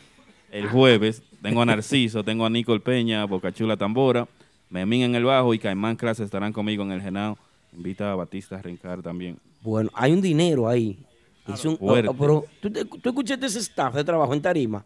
El 0.51 0.67
jueves 0.67 1.23
tengo 1.41 1.63
a 1.63 1.65
Narciso, 1.65 2.23
tengo 2.23 2.45
a 2.45 2.49
Nicole 2.51 2.79
Peña, 2.79 3.25
Bocachula 3.25 3.75
Tambora, 3.75 4.27
Memín 4.69 5.01
en 5.03 5.15
el 5.15 5.23
bajo 5.25 5.53
y 5.53 5.59
Caimán 5.59 5.95
Clase 5.95 6.23
estarán 6.23 6.53
conmigo 6.53 6.83
en 6.83 6.91
el 6.91 7.01
Genao. 7.01 7.37
Invita 7.73 8.11
a 8.11 8.15
Batista 8.15 8.61
Rincard 8.61 9.01
también. 9.01 9.37
bueno, 9.61 9.89
hay 9.93 10.11
un 10.13 10.21
dinero 10.21 10.67
ahí. 10.67 11.05
Es 11.47 11.65
un- 11.65 11.77
fuerte. 11.77 12.09
oh, 12.09 12.13
pero 12.13 12.45
¿tú, 12.61 12.69
te- 12.71 12.85
tú 12.85 13.09
escuchaste 13.09 13.45
ese 13.47 13.59
staff 13.59 13.95
de 13.95 14.03
trabajo 14.03 14.33
en 14.33 14.41
tarima. 14.41 14.85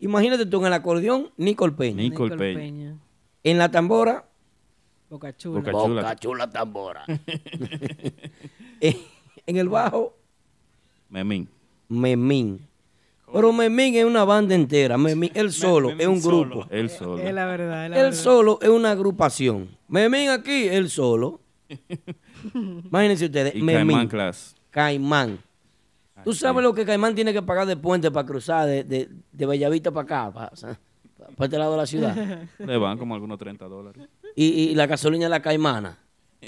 Imagínate 0.00 0.46
tú 0.46 0.60
en 0.60 0.66
el 0.66 0.72
acordeón, 0.72 1.30
Nicole 1.36 1.72
Peña. 1.72 2.02
Nicole 2.02 2.36
Peña. 2.36 2.96
En 3.42 3.58
la 3.58 3.70
tambora, 3.70 4.24
Boca 5.10 5.36
Chula. 5.36 5.60
Boca 5.60 5.72
Chula. 5.72 6.02
Boca 6.02 6.16
Chula 6.16 6.50
Tambora. 6.50 7.04
Eh, 8.80 8.96
en 9.46 9.56
el 9.56 9.68
bajo, 9.68 10.14
Memín. 11.08 11.48
Memín. 11.88 12.66
Pero 13.34 13.52
Memín 13.52 13.94
es 13.96 14.04
una 14.04 14.24
banda 14.24 14.54
entera. 14.54 14.96
Memín, 14.96 15.30
él 15.34 15.52
solo 15.52 15.88
Memín 15.88 16.00
es 16.02 16.06
un 16.08 16.22
solo. 16.22 16.38
grupo. 16.60 16.66
Él 16.70 16.88
solo. 16.88 17.18
Es 17.18 17.34
la 17.34 17.44
verdad, 17.46 17.84
es 17.84 17.90
la 17.90 17.96
Él 17.96 18.02
verdad. 18.04 18.18
solo 18.18 18.58
es 18.62 18.68
una 18.68 18.92
agrupación. 18.92 19.68
Memín 19.88 20.30
aquí, 20.30 20.68
él 20.68 20.88
solo. 20.88 21.40
Imagínense 22.54 23.26
ustedes, 23.26 23.54
Y 23.54 23.62
Memín. 23.62 23.88
Caimán 23.88 24.08
Clase. 24.08 24.54
Caimán. 24.70 25.38
¿Tú 26.24 26.32
sabes 26.32 26.62
lo 26.62 26.72
que 26.72 26.84
Caimán 26.86 27.14
tiene 27.14 27.32
que 27.32 27.42
pagar 27.42 27.66
de 27.66 27.76
puente 27.76 28.10
para 28.10 28.26
cruzar 28.26 28.66
de, 28.66 28.82
de, 28.84 29.08
de 29.32 29.46
Bellavista 29.46 29.90
para 29.90 30.04
acá, 30.04 30.32
para, 30.32 30.50
para 31.36 31.44
este 31.46 31.58
lado 31.58 31.72
de 31.72 31.76
la 31.78 31.86
ciudad? 31.86 32.42
Le 32.58 32.76
van 32.78 32.96
como 32.96 33.14
algunos 33.14 33.38
30 33.38 33.66
dólares. 33.66 34.02
Y, 34.34 34.44
y 34.70 34.74
la 34.74 34.86
gasolina 34.86 35.24
de 35.26 35.30
la 35.30 35.42
Caimana. 35.42 35.98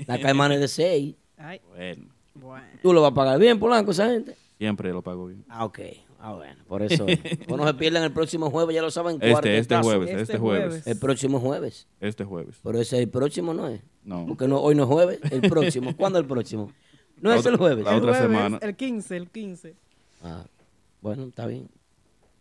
La 0.07 0.19
Caimana 0.19 0.55
es 0.55 0.61
de 0.61 0.69
6. 0.69 1.15
Ay, 1.39 1.61
Bueno, 1.69 2.07
bueno. 2.35 2.67
¿Tú 2.83 2.93
lo 2.93 3.03
vas 3.03 3.11
a 3.13 3.15
pagar 3.15 3.39
bien, 3.39 3.59
Polanco, 3.59 3.91
esa 3.91 4.09
gente? 4.09 4.37
siempre 4.59 4.91
lo 4.91 5.03
pago 5.03 5.27
bien. 5.27 5.45
Ah, 5.49 5.67
ok. 5.67 5.79
Ah, 6.29 6.33
bueno, 6.35 6.65
por 6.67 6.83
eso. 6.83 7.07
No 7.49 7.65
se 7.67 7.75
pierdan 7.75 8.03
el 8.03 8.13
próximo 8.13 8.51
jueves, 8.51 8.75
ya 8.75 8.83
lo 8.83 8.91
saben. 8.91 9.19
Este, 9.21 9.59
este 9.59 9.77
jueves, 9.77 10.11
Este 10.11 10.23
este 10.23 10.39
jueves. 10.39 10.67
jueves. 10.67 10.87
El 10.89 10.99
próximo 10.99 11.39
jueves. 11.39 11.87
Este 12.01 12.25
jueves. 12.25 12.59
Pero 12.65 12.81
ese 12.81 12.99
el 12.99 13.09
próximo 13.09 13.55
no 13.55 13.69
es. 13.69 13.81
No. 14.03 14.27
Porque 14.27 14.49
no, 14.49 14.59
hoy 14.61 14.75
no 14.75 14.83
es 14.83 14.89
jueves, 14.89 15.21
el 15.31 15.43
próximo. 15.43 15.95
¿Cuándo 15.97 16.19
el 16.19 16.25
próximo? 16.27 16.73
No 17.21 17.31
La 17.31 17.37
es 17.37 17.41
otra- 17.43 17.53
el 17.53 17.59
jueves. 17.59 17.85
la 17.85 17.93
El 17.93 17.99
otra 17.99 18.13
jueves, 18.15 18.29
semana. 18.37 18.59
El 18.61 18.75
15, 18.75 19.17
el 19.17 19.31
15. 19.31 19.75
Ah, 20.25 20.45
bueno, 21.01 21.27
está 21.27 21.47
bien. 21.47 21.69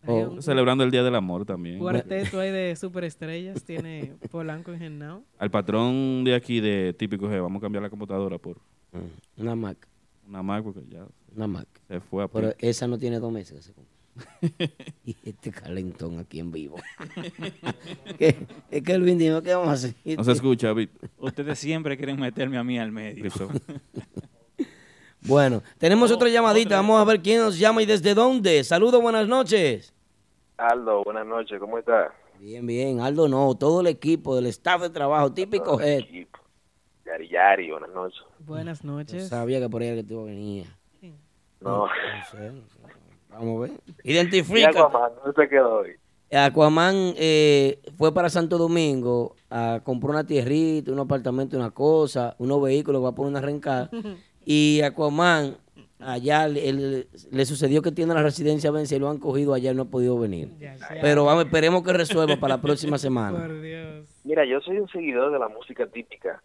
Oh. 0.08 0.40
Celebrando 0.42 0.82
el 0.84 0.90
Día 0.90 1.02
del 1.04 1.14
Amor 1.14 1.44
también. 1.46 1.78
cuarteto 1.78 2.40
ahí 2.40 2.50
de 2.50 2.74
superestrellas. 2.76 3.62
Tiene 3.64 4.14
Polanco 4.32 4.72
en 4.72 4.78
Genao. 4.80 5.22
Al 5.38 5.50
patrón 5.52 6.24
de 6.24 6.34
aquí 6.34 6.60
de 6.60 6.92
Típico 6.92 7.26
G, 7.28 7.40
vamos 7.40 7.60
a 7.60 7.62
cambiar 7.62 7.82
la 7.82 7.90
computadora 7.90 8.36
por 8.38 8.56
Mm, 8.92 9.42
Una 9.42 9.54
Mac. 9.56 9.88
una 10.28 10.42
Mac 10.42 10.62
porque 10.64 10.80
ya 10.88 11.04
Una 11.36 11.46
Mac. 11.46 11.68
se 11.86 12.00
fue 12.00 12.24
a 12.24 12.28
Pero 12.28 12.50
pique. 12.52 12.68
esa 12.68 12.86
no 12.86 12.98
tiene 12.98 13.20
dos 13.20 13.30
meses. 13.32 13.56
que 13.56 13.62
se 13.62 13.72
compró. 13.72 13.94
y 15.04 15.16
este 15.24 15.50
calentón 15.50 16.18
aquí 16.18 16.40
en 16.40 16.50
vivo. 16.50 16.76
¿Qué? 18.18 18.36
Es 18.70 18.82
que 18.82 18.92
el 18.92 19.18
dijo, 19.18 19.42
¿qué 19.42 19.54
vamos 19.54 19.68
a 19.68 19.72
hacer? 19.72 19.94
No 20.16 20.24
se 20.24 20.32
escucha, 20.32 20.72
Víctor. 20.72 21.10
Ustedes 21.18 21.58
siempre 21.58 21.96
quieren 21.96 22.18
meterme 22.18 22.56
a 22.58 22.64
mí 22.64 22.78
al 22.78 22.92
medio. 22.92 23.30
Bueno, 25.22 25.60
tenemos 25.78 26.12
otra 26.12 26.28
llamadita. 26.28 26.76
Vamos 26.76 27.00
a 27.00 27.04
ver 27.04 27.20
quién 27.20 27.40
nos 27.40 27.58
llama 27.58 27.82
y 27.82 27.86
desde 27.86 28.14
dónde. 28.14 28.62
Saludos, 28.62 29.02
buenas 29.02 29.26
noches. 29.26 29.92
Aldo, 30.56 31.02
buenas 31.02 31.26
noches, 31.26 31.58
¿cómo 31.58 31.78
estás? 31.78 32.12
Bien, 32.38 32.64
bien. 32.64 33.00
Aldo 33.00 33.26
no, 33.26 33.52
todo 33.56 33.80
el 33.80 33.88
equipo 33.88 34.36
del 34.36 34.46
staff 34.46 34.82
de 34.82 34.90
trabajo, 34.90 35.32
típico 35.32 35.80
head. 35.80 36.04
Yari 37.04 37.28
Yari, 37.28 37.70
buenas 37.72 37.90
noches. 37.90 38.20
Buenas 38.38 38.82
Yo 38.82 38.88
noches. 38.92 39.28
sabía 39.28 39.58
que 39.58 39.68
por 39.68 39.82
ahí 39.82 39.88
era 39.88 39.96
que 39.96 40.04
tú 40.04 40.24
venías. 40.26 40.68
No. 41.60 41.86
No 41.86 41.88
sé, 42.30 42.50
no 42.52 42.68
sé. 42.68 42.78
Vamos 43.30 43.56
a 43.56 43.60
ver. 43.68 43.80
Identifica. 44.04 44.70
Aquaman, 44.70 45.12
¿dónde 45.24 45.42
se 45.42 45.48
quedó 45.48 45.74
hoy? 45.78 45.90
Aquaman 46.32 47.14
eh, 47.16 47.80
fue 47.96 48.12
para 48.12 48.28
Santo 48.28 48.58
Domingo 48.58 49.36
a 49.50 49.80
comprar 49.84 50.10
una 50.10 50.26
tierrita, 50.26 50.90
un 50.92 50.98
apartamento, 50.98 51.56
una 51.56 51.70
cosa, 51.70 52.34
unos 52.38 52.60
vehículos, 52.62 53.02
va 53.04 53.10
a 53.10 53.14
poner 53.14 53.30
una 53.30 53.40
rencada. 53.40 53.90
Y 54.48 54.80
Aquaman, 54.82 55.56
allá 55.98 56.46
le, 56.46 56.72
le- 56.72 57.06
le 57.32 57.44
sucedió 57.46 57.82
que 57.82 57.90
tiene 57.90 58.14
la 58.14 58.22
residencia 58.22 58.70
vencida 58.70 58.98
y 58.98 59.00
lo 59.00 59.08
han 59.10 59.18
cogido 59.18 59.54
allá 59.54 59.72
y 59.72 59.74
no 59.74 59.82
ha 59.82 59.86
podido 59.86 60.16
venir. 60.20 60.52
Pero 61.02 61.24
vamos, 61.24 61.46
esperemos 61.46 61.82
que 61.82 61.92
resuelva 61.92 62.36
para 62.36 62.54
la 62.56 62.62
próxima 62.62 62.96
semana. 62.96 63.48
Mira, 64.22 64.44
yo 64.44 64.60
soy 64.60 64.78
un 64.78 64.88
seguidor 64.88 65.32
de 65.32 65.38
la 65.40 65.48
música 65.48 65.84
típica 65.88 66.40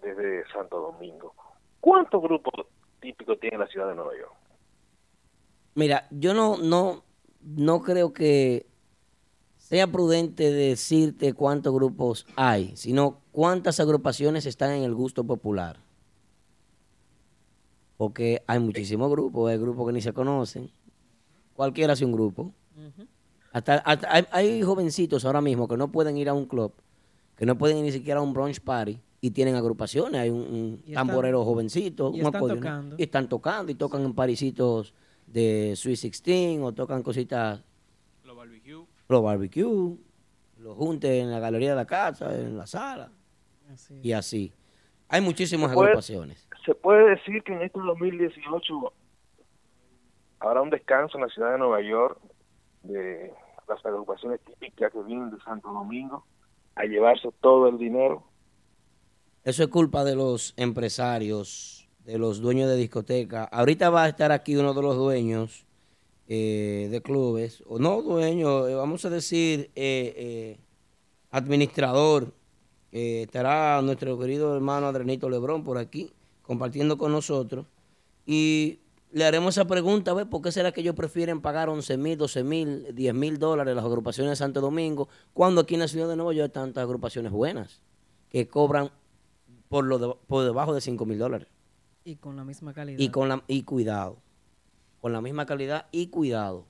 desde 0.00 0.44
Santo 0.52 0.92
Domingo. 0.92 1.34
¿Cuántos 1.80 2.22
grupos 2.22 2.66
típicos 3.02 3.38
tiene 3.38 3.58
la 3.58 3.66
ciudad 3.66 3.88
de 3.88 3.94
Nueva 3.94 4.12
York? 4.18 4.32
Mira, 5.74 6.06
yo 6.10 6.32
no, 6.32 6.56
no, 6.56 7.04
no 7.42 7.82
creo 7.82 8.12
que 8.12 8.66
sea 9.58 9.86
prudente 9.86 10.50
decirte 10.50 11.34
cuántos 11.34 11.74
grupos 11.74 12.26
hay, 12.36 12.74
sino 12.76 13.20
cuántas 13.32 13.80
agrupaciones 13.80 14.46
están 14.46 14.70
en 14.72 14.84
el 14.84 14.94
gusto 14.94 15.24
popular. 15.24 15.80
Porque 17.96 18.42
hay 18.46 18.58
muchísimos 18.58 19.10
grupos, 19.10 19.50
hay 19.50 19.58
grupos 19.58 19.86
que 19.86 19.92
ni 19.92 20.00
se 20.00 20.12
conocen. 20.12 20.70
Cualquiera 21.54 21.92
hace 21.92 22.04
un 22.04 22.12
grupo. 22.12 22.52
Hasta, 23.52 23.76
hasta 23.76 24.12
hay, 24.12 24.24
hay 24.30 24.62
jovencitos 24.62 25.24
ahora 25.24 25.40
mismo 25.40 25.68
que 25.68 25.76
no 25.76 25.92
pueden 25.92 26.16
ir 26.16 26.28
a 26.28 26.34
un 26.34 26.46
club, 26.46 26.72
que 27.36 27.46
no 27.46 27.58
pueden 27.58 27.78
ir 27.78 27.84
ni 27.84 27.92
siquiera 27.92 28.20
a 28.20 28.22
un 28.22 28.32
brunch 28.32 28.60
party 28.60 29.00
y 29.24 29.30
tienen 29.30 29.54
agrupaciones. 29.54 30.20
Hay 30.20 30.30
un, 30.30 30.40
un 30.40 30.82
Y 30.84 30.90
están- 30.90 31.06
tamborero 31.06 31.44
jovencito, 31.44 32.10
y 32.12 32.20
un 32.20 32.26
están 32.26 32.48
tocando. 32.48 32.96
y 32.98 33.02
están 33.04 33.28
tocando 33.28 33.70
y 33.72 33.76
tocan 33.76 34.02
en 34.04 34.14
parisitos 34.14 34.94
de 35.28 35.74
Sweet 35.76 36.00
16 36.00 36.60
o 36.60 36.72
tocan 36.72 37.02
cositas 37.04 37.62
Los 38.24 38.36
barbecue. 38.36 38.84
los 39.08 39.22
barbecue, 39.22 39.96
los 40.58 40.76
juntes 40.76 41.22
en 41.22 41.30
la 41.30 41.38
galería 41.38 41.70
de 41.70 41.76
la 41.76 41.86
casa, 41.86 42.34
en 42.36 42.58
la 42.58 42.66
sala 42.66 43.10
y 44.02 44.10
así. 44.12 44.52
Hay 45.08 45.20
muchísimas 45.20 45.70
Se 45.70 45.74
puede- 45.74 45.88
agrupaciones. 45.90 46.48
Se 46.66 46.74
puede 46.74 47.10
decir 47.10 47.42
que 47.44 47.52
en 47.54 47.62
este 47.62 47.78
2018 47.78 48.92
habrá 50.40 50.62
un 50.62 50.70
descanso 50.70 51.16
en 51.16 51.22
la 51.24 51.28
ciudad 51.30 51.52
de 51.52 51.58
Nueva 51.58 51.80
York 51.80 52.18
de 52.82 53.32
las 53.68 53.86
agrupaciones 53.86 54.40
típicas 54.40 54.92
que 54.92 55.00
vienen 55.04 55.30
de 55.30 55.38
Santo 55.44 55.72
Domingo 55.72 56.24
a 56.74 56.84
llevarse 56.86 57.28
todo 57.40 57.68
el 57.68 57.78
dinero. 57.78 58.24
Eso 59.44 59.64
es 59.64 59.68
culpa 59.68 60.04
de 60.04 60.14
los 60.14 60.54
empresarios, 60.56 61.88
de 62.04 62.16
los 62.18 62.40
dueños 62.40 62.70
de 62.70 62.76
discoteca. 62.76 63.44
Ahorita 63.44 63.90
va 63.90 64.04
a 64.04 64.08
estar 64.08 64.30
aquí 64.30 64.56
uno 64.56 64.72
de 64.72 64.82
los 64.82 64.96
dueños 64.96 65.64
eh, 66.28 66.88
de 66.90 67.02
clubes, 67.02 67.62
o 67.66 67.78
no 67.78 68.02
dueño, 68.02 68.68
eh, 68.68 68.74
vamos 68.74 69.04
a 69.04 69.10
decir 69.10 69.70
eh, 69.74 70.58
administrador. 71.30 72.32
Estará 72.92 73.80
nuestro 73.82 74.18
querido 74.18 74.54
hermano 74.54 74.86
Adrenito 74.86 75.28
Lebrón 75.30 75.64
por 75.64 75.78
aquí 75.78 76.12
compartiendo 76.42 76.98
con 76.98 77.10
nosotros 77.10 77.66
y 78.26 78.80
le 79.12 79.24
haremos 79.24 79.56
esa 79.56 79.66
pregunta, 79.66 80.12
a 80.12 80.24
¿por 80.26 80.42
qué 80.42 80.52
será 80.52 80.72
que 80.72 80.82
ellos 80.82 80.94
prefieren 80.94 81.40
pagar 81.40 81.68
11 81.68 81.96
mil, 81.96 82.18
12 82.18 82.44
mil, 82.44 82.94
10 82.94 83.14
mil 83.14 83.38
dólares 83.38 83.74
las 83.74 83.84
agrupaciones 83.84 84.32
de 84.32 84.36
Santo 84.36 84.60
Domingo 84.60 85.08
cuando 85.32 85.62
aquí 85.62 85.74
en 85.74 85.80
la 85.80 85.88
ciudad 85.88 86.08
de 86.08 86.16
Nueva 86.16 86.34
York 86.34 86.50
hay 86.50 86.52
tantas 86.52 86.82
agrupaciones 86.82 87.32
buenas 87.32 87.80
que 88.28 88.46
cobran 88.48 88.90
por, 89.72 89.84
lo 89.86 89.98
de- 89.98 90.14
por 90.26 90.44
debajo 90.44 90.74
de 90.74 90.80
5 90.82 91.06
mil 91.06 91.18
dólares? 91.18 91.48
Y 92.04 92.16
con 92.16 92.36
la 92.36 92.44
misma 92.44 92.74
calidad. 92.74 92.98
Y, 92.98 93.08
con 93.10 93.28
la, 93.28 93.42
y 93.46 93.62
cuidado, 93.62 94.18
con 95.00 95.12
la 95.12 95.20
misma 95.22 95.46
calidad 95.46 95.86
y 95.90 96.08
cuidado. 96.08 96.66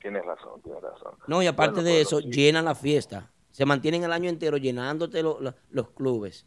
Tienes 0.00 0.24
razón, 0.24 0.60
tienes 0.62 0.82
razón. 0.82 1.14
No, 1.26 1.42
y 1.42 1.46
aparte 1.46 1.76
Bueno, 1.80 1.88
de 1.88 2.00
eso, 2.02 2.20
sí. 2.20 2.30
llenan 2.30 2.66
la 2.66 2.74
fiesta. 2.74 3.30
Se 3.50 3.64
mantienen 3.64 4.04
el 4.04 4.12
año 4.12 4.28
entero 4.28 4.56
llenándote 4.58 5.22
lo- 5.22 5.40
lo- 5.40 5.54
los 5.70 5.90
clubes. 5.90 6.46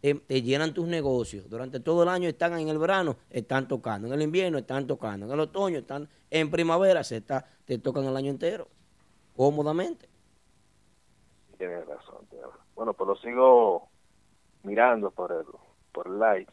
Te, 0.00 0.14
te 0.14 0.42
llenan 0.42 0.74
tus 0.74 0.86
negocios. 0.86 1.48
Durante 1.48 1.80
todo 1.80 2.02
el 2.02 2.08
año 2.08 2.28
están 2.28 2.58
en 2.58 2.68
el 2.68 2.78
verano, 2.78 3.16
están 3.30 3.66
tocando. 3.66 4.08
En 4.08 4.14
el 4.14 4.22
invierno 4.22 4.58
están 4.58 4.86
tocando. 4.86 5.26
En 5.26 5.32
el 5.32 5.40
otoño 5.40 5.78
están. 5.78 6.08
En 6.30 6.50
primavera 6.50 7.02
se 7.02 7.16
está, 7.18 7.46
te 7.64 7.78
tocan 7.78 8.04
el 8.04 8.16
año 8.16 8.30
entero. 8.30 8.68
Cómodamente. 9.36 10.08
Tienes 11.56 11.86
razón, 11.86 12.26
tienes 12.28 12.46
razón. 12.46 12.60
Bueno, 12.74 12.92
pues 12.94 13.08
lo 13.08 13.16
sigo 13.16 13.88
mirando 14.64 15.10
por 15.10 15.32
el, 15.32 15.44
por 15.92 16.06
el 16.08 16.18
live 16.18 16.46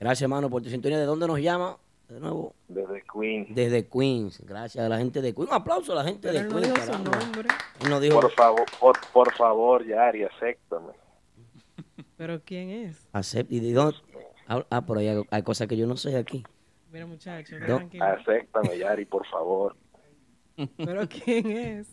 Gracias, 0.00 0.22
hermano, 0.22 0.48
por 0.48 0.62
tu 0.62 0.70
sintonía. 0.70 0.96
¿De 0.98 1.04
dónde 1.06 1.26
nos 1.26 1.40
llama? 1.40 1.76
De 2.08 2.20
nuevo. 2.20 2.54
desde 2.68 3.02
Queen. 3.12 3.46
Desde 3.54 3.86
Queens. 3.88 4.40
Gracias 4.46 4.84
a 4.84 4.88
la 4.88 4.96
gente 4.98 5.20
de 5.20 5.34
Queens. 5.34 5.48
Un 5.50 5.54
aplauso 5.56 5.92
a 5.92 5.96
la 5.96 6.04
gente 6.04 6.28
Pero 6.28 6.34
de 6.34 6.38
él 6.38 6.48
no 6.48 6.60
Queens. 6.60 6.86
dijo 6.86 7.88
no 7.90 8.00
dijo. 8.00 8.20
Por 8.20 8.30
favor, 8.32 8.64
por, 8.80 8.96
por 9.12 9.32
favor, 9.34 9.84
Yari, 9.86 10.22
acéptame. 10.22 10.92
Pero 12.16 12.40
¿quién 12.44 12.70
es? 12.70 13.08
Acepta. 13.12 13.52
¿Y 13.54 13.60
de 13.60 13.72
dónde? 13.72 13.96
Ah, 14.46 14.64
ah, 14.70 14.86
por 14.86 14.98
ahí 14.98 15.08
hay, 15.08 15.22
hay 15.30 15.42
cosas 15.42 15.66
que 15.66 15.76
yo 15.76 15.86
no 15.86 15.96
sé 15.96 16.16
aquí. 16.16 16.44
Mira, 16.92 17.04
muchacho, 17.06 17.58
No. 17.58 17.66
tranquilo. 17.66 18.04
Acéptame, 18.04 18.78
Yari, 18.78 19.04
por 19.04 19.26
favor. 19.26 19.76
Pero 20.76 21.08
¿quién 21.08 21.50
es? 21.50 21.88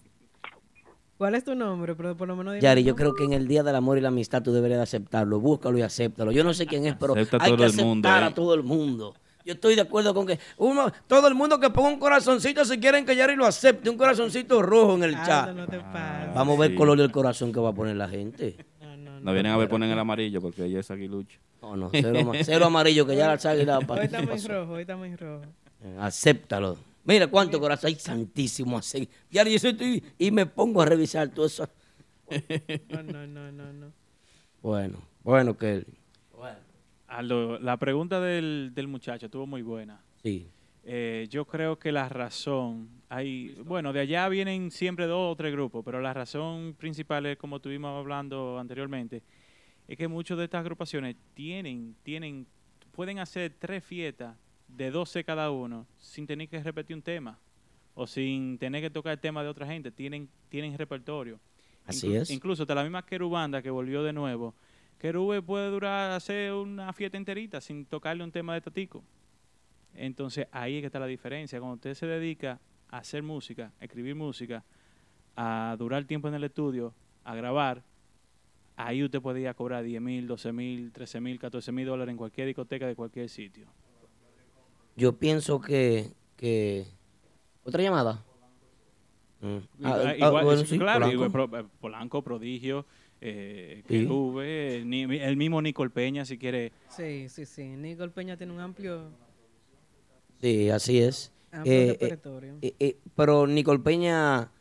¿Cuál 1.18 1.36
es 1.36 1.44
tu 1.46 1.56
nombre? 1.56 1.96
Pero 1.96 2.16
por 2.18 2.28
lo 2.28 2.36
menos 2.36 2.60
Yari, 2.60 2.84
yo 2.84 2.96
creo 2.96 3.14
que 3.14 3.24
en 3.24 3.34
el 3.34 3.48
Día 3.48 3.64
del 3.64 3.76
Amor 3.76 3.98
y 3.98 4.02
la 4.02 4.10
Amistad 4.10 4.42
tú 4.44 4.52
deberías 4.52 4.80
de 4.80 4.84
aceptarlo. 4.84 5.40
Búscalo 5.40 5.78
y 5.78 5.82
acéptalo. 5.82 6.32
Yo 6.32 6.44
no 6.44 6.54
sé 6.54 6.66
quién 6.66 6.86
es, 6.86 6.96
pero 6.96 7.14
Acepta 7.14 7.38
hay 7.40 7.52
todo 7.52 7.58
que 7.58 7.64
el 7.64 7.70
aceptar 7.70 7.86
mundo, 7.86 8.10
a 8.10 8.28
¿eh? 8.28 8.32
todo 8.36 8.54
el 8.54 8.64
mundo. 8.64 9.14
Yo 9.46 9.54
estoy 9.54 9.76
de 9.76 9.82
acuerdo 9.82 10.14
con 10.14 10.26
que 10.26 10.40
uno, 10.58 10.92
todo 11.08 11.28
el 11.28 11.36
mundo 11.36 11.60
que 11.60 11.70
ponga 11.70 11.90
un 11.90 12.00
corazoncito 12.00 12.66
si 12.66 12.80
quieren 12.80 13.06
que 13.06 13.16
Yari 13.16 13.36
lo 13.36 13.46
acepte, 13.46 13.90
un 13.90 13.98
corazoncito 13.98 14.62
rojo 14.62 14.96
en 14.96 15.04
el 15.04 15.14
chat. 15.24 15.52
no 15.54 15.68
te 15.68 15.80
pases. 15.80 16.34
Vamos 16.34 16.58
a 16.58 16.62
ver 16.62 16.72
el 16.72 16.76
Sí. 16.76 16.78
color 16.80 16.98
del 16.98 17.12
corazón 17.12 17.54
que 17.54 17.60
va 17.60 17.70
a 17.70 17.74
poner 17.74 17.96
la 17.96 18.10
gente. 18.10 18.58
No 19.22 19.34
vienen 19.34 19.52
a 19.54 19.58
ver, 19.58 19.70
ponen 19.70 19.90
el 19.90 19.98
amarillo 20.00 20.42
porque 20.42 20.66
ella 20.66 20.80
es 20.82 20.92
aguilucho. 20.92 21.40
No, 21.62 21.76
no, 21.78 21.90
cero, 21.92 22.32
cero 22.44 22.66
amarillo 22.66 23.08
que 23.08 23.16
ya 23.16 23.28
las 23.28 23.46
águilas 23.46 23.80
Hoy 23.88 24.00
en 24.12 24.28
pasó. 24.28 24.48
rojo, 24.50 24.74
hoy 24.74 24.82
estamos 24.82 25.08
en 25.08 25.18
rojo. 25.18 25.42
Eh, 25.84 25.98
Acéptalo. 26.00 26.78
Mira 27.06 27.28
cuánto 27.28 27.60
corazón. 27.60 27.88
Ay, 27.88 27.96
santísimo. 27.96 28.78
Así. 28.78 29.08
Yari, 29.32 29.58
yo 29.58 29.70
estoy 29.70 30.04
y 30.18 30.32
me 30.32 30.46
pongo 30.46 30.82
a 30.82 30.86
revisar 30.86 31.30
todo 31.30 31.46
eso. 31.46 31.70
No, 32.90 33.04
no, 33.04 33.28
no, 33.28 33.52
no, 33.52 33.72
no. 33.74 33.94
Bueno, 34.62 34.98
bueno, 35.24 35.56
que 35.58 35.86
Aldo, 37.08 37.60
la 37.60 37.78
pregunta 37.78 38.20
del, 38.20 38.72
del 38.74 38.88
muchacho 38.88 39.28
estuvo 39.28 39.46
muy 39.46 39.62
buena. 39.62 40.02
sí. 40.22 40.50
Eh, 40.88 41.26
yo 41.32 41.46
creo 41.46 41.80
que 41.80 41.92
la 41.92 42.08
razón, 42.10 42.88
hay, 43.10 43.56
bueno, 43.66 43.92
de 43.92 44.02
allá 44.02 44.30
vienen 44.30 44.70
siempre 44.70 45.08
dos 45.08 45.34
o 45.34 45.36
tres 45.36 45.52
grupos, 45.52 45.84
pero 45.84 46.00
la 46.00 46.14
razón 46.14 46.76
principal 46.78 47.26
es, 47.26 47.38
como 47.38 47.56
estuvimos 47.56 47.98
hablando 47.98 48.60
anteriormente, 48.60 49.24
es 49.88 49.98
que 49.98 50.08
muchas 50.08 50.38
de 50.38 50.44
estas 50.44 50.60
agrupaciones 50.60 51.16
tienen, 51.34 51.96
tienen, 52.04 52.46
pueden 52.92 53.18
hacer 53.18 53.56
tres 53.58 53.84
fiestas 53.84 54.36
de 54.76 54.92
12 54.92 55.24
cada 55.24 55.52
uno 55.52 55.88
sin 55.98 56.28
tener 56.28 56.48
que 56.50 56.62
repetir 56.62 56.96
un 56.96 57.02
tema 57.02 57.40
o 57.94 58.08
sin 58.08 58.58
tener 58.58 58.82
que 58.82 58.90
tocar 58.90 59.14
el 59.14 59.20
tema 59.20 59.42
de 59.44 59.50
otra 59.50 59.66
gente, 59.68 59.92
tienen, 59.92 60.28
tienen 60.50 60.78
repertorio. 60.78 61.40
Así 61.86 62.08
Inclu- 62.08 62.16
es. 62.22 62.30
Incluso 62.32 62.64
hasta 62.64 62.76
la 62.76 62.84
misma 62.84 63.06
Querubanda 63.06 63.62
que 63.62 63.70
volvió 63.70 64.04
de 64.04 64.12
nuevo, 64.12 64.54
Querube 65.00 65.42
puede 65.42 65.70
durar, 65.70 66.12
hacer 66.12 66.52
una 66.54 66.92
fiesta 66.94 67.18
enterita 67.18 67.62
sin 67.62 67.86
tocarle 67.86 68.24
un 68.24 68.32
tema 68.32 68.54
de 68.54 68.62
Tatico. 68.62 69.04
Entonces 69.94 70.48
ahí 70.52 70.76
es 70.76 70.82
que 70.82 70.88
está 70.88 71.00
la 71.00 71.06
diferencia. 71.08 71.60
Cuando 71.60 71.76
usted 71.76 71.94
se 71.94 72.06
dedica 72.06 72.60
a 72.90 72.98
hacer 72.98 73.24
música, 73.24 73.72
a 73.80 73.86
escribir 73.86 74.16
música, 74.16 74.64
a 75.36 75.76
durar 75.80 76.04
tiempo 76.06 76.28
en 76.28 76.34
el 76.34 76.44
estudio, 76.44 76.94
a 77.24 77.36
grabar, 77.36 77.84
ahí 78.76 79.04
usted 79.04 79.22
podía 79.22 79.54
cobrar 79.54 79.84
10 79.84 80.02
mil, 80.02 80.28
12 80.28 80.52
mil, 80.52 80.92
13 80.92 81.22
mil, 81.22 81.40
14 81.40 81.72
mil 81.72 81.86
dólares 81.86 82.12
en 82.12 82.18
cualquier 82.18 82.48
discoteca 82.48 82.88
de 82.88 82.96
cualquier 82.96 83.30
sitio. 83.30 83.68
Yo 84.96 85.14
pienso 85.18 85.60
que, 85.60 86.12
que... 86.38 86.86
¿Otra 87.64 87.82
llamada? 87.84 88.24
Mm. 89.42 89.58
Ah, 89.58 89.62
Ah, 89.84 90.02
ah, 90.10 90.16
igual, 90.16 90.46
bueno, 90.46 90.66
sí, 90.66 90.78
claro, 90.80 91.00
Polanco. 91.06 91.14
igual, 91.14 91.32
Pro- 91.32 91.60
eh, 91.60 91.66
Polanco, 91.82 92.22
Prodigio, 92.24 92.86
eh, 93.22 93.84
Sí. 93.88 94.08
El, 94.08 94.90
ni- 94.90 95.18
el 95.18 95.38
mismo 95.38 95.62
Nicole 95.62 95.90
Peña, 95.90 96.26
si 96.26 96.38
quiere. 96.38 96.72
Sí, 96.90 97.28
sí, 97.30 97.46
sí. 97.46 97.64
Nicole 97.64 98.12
Peña 98.12 98.38
tiene 98.38 98.54
un 98.54 98.60
amplio... 98.60 99.12
Sí, 100.42 100.70
así 100.70 101.00
es. 101.00 101.32
Amplio 101.52 101.74
Eh, 101.74 102.20
eh, 102.62 102.76
eh, 102.80 102.98
pero 103.16 103.48
Nicole 103.48 103.80
Peña, 103.80 104.52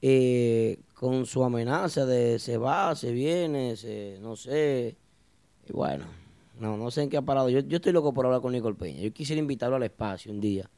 eh, 0.00 0.78
con 0.94 1.26
su 1.26 1.42
amenaza 1.42 2.06
de 2.06 2.38
se 2.38 2.58
va, 2.58 2.94
se 2.94 3.12
viene, 3.12 3.76
se, 3.76 4.18
no 4.20 4.36
sé, 4.36 4.96
y 5.68 5.72
bueno, 5.72 6.04
no, 6.58 6.76
no 6.76 6.90
sé 6.90 7.02
en 7.02 7.10
qué 7.10 7.16
ha 7.16 7.22
parado. 7.22 7.48
Yo, 7.48 7.60
yo 7.60 7.76
estoy 7.76 7.92
loco 7.92 8.12
por 8.12 8.26
hablar 8.26 8.40
con 8.40 8.52
Nicole 8.52 8.76
Peña. 8.76 9.00
Yo 9.00 9.12
quisiera 9.12 9.40
invitarlo 9.40 9.76
al 9.76 9.82
espacio 9.82 10.32
un 10.32 10.40
día. 10.40 10.68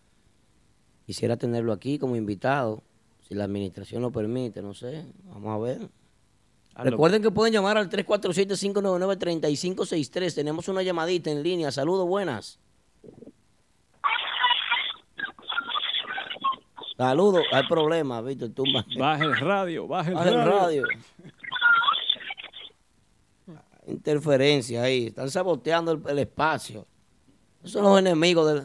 Quisiera 1.07 1.37
tenerlo 1.37 1.73
aquí 1.73 1.99
como 1.99 2.17
invitado. 2.17 2.83
Si 3.29 3.35
la 3.35 3.45
administración 3.45 4.03
lo 4.03 4.13
permite, 4.13 4.63
no 4.63 4.75
sé. 4.75 5.07
Vamos 5.25 5.55
a 5.55 5.59
ver. 5.59 5.89
Hazlo. 6.75 6.91
Recuerden 6.91 7.23
que 7.23 7.31
pueden 7.31 7.53
llamar 7.53 7.79
al 7.79 7.89
347-599-3563. 7.89 10.35
Tenemos 10.35 10.69
una 10.69 10.83
llamadita 10.83 11.31
en 11.31 11.43
línea. 11.43 11.71
Saludos, 11.71 12.07
buenas. 12.07 12.59
Saludos. 16.97 17.43
Hay 17.53 17.67
problema, 17.67 18.21
Víctor. 18.21 18.51
Tumba. 18.51 18.85
Baja 18.99 19.25
el 19.25 19.37
radio, 19.37 19.89
baja 19.89 20.11
el 20.11 20.15
Baja 20.15 20.31
el 20.31 20.45
radio. 20.45 20.85
Interferencia 23.87 24.83
ahí. 24.83 25.07
Están 25.07 25.31
saboteando 25.31 25.93
el, 25.93 26.03
el 26.09 26.19
espacio. 26.21 26.87
Esos 27.61 27.73
son 27.73 27.85
los 27.85 27.99
enemigos 27.99 28.53
del, 28.53 28.65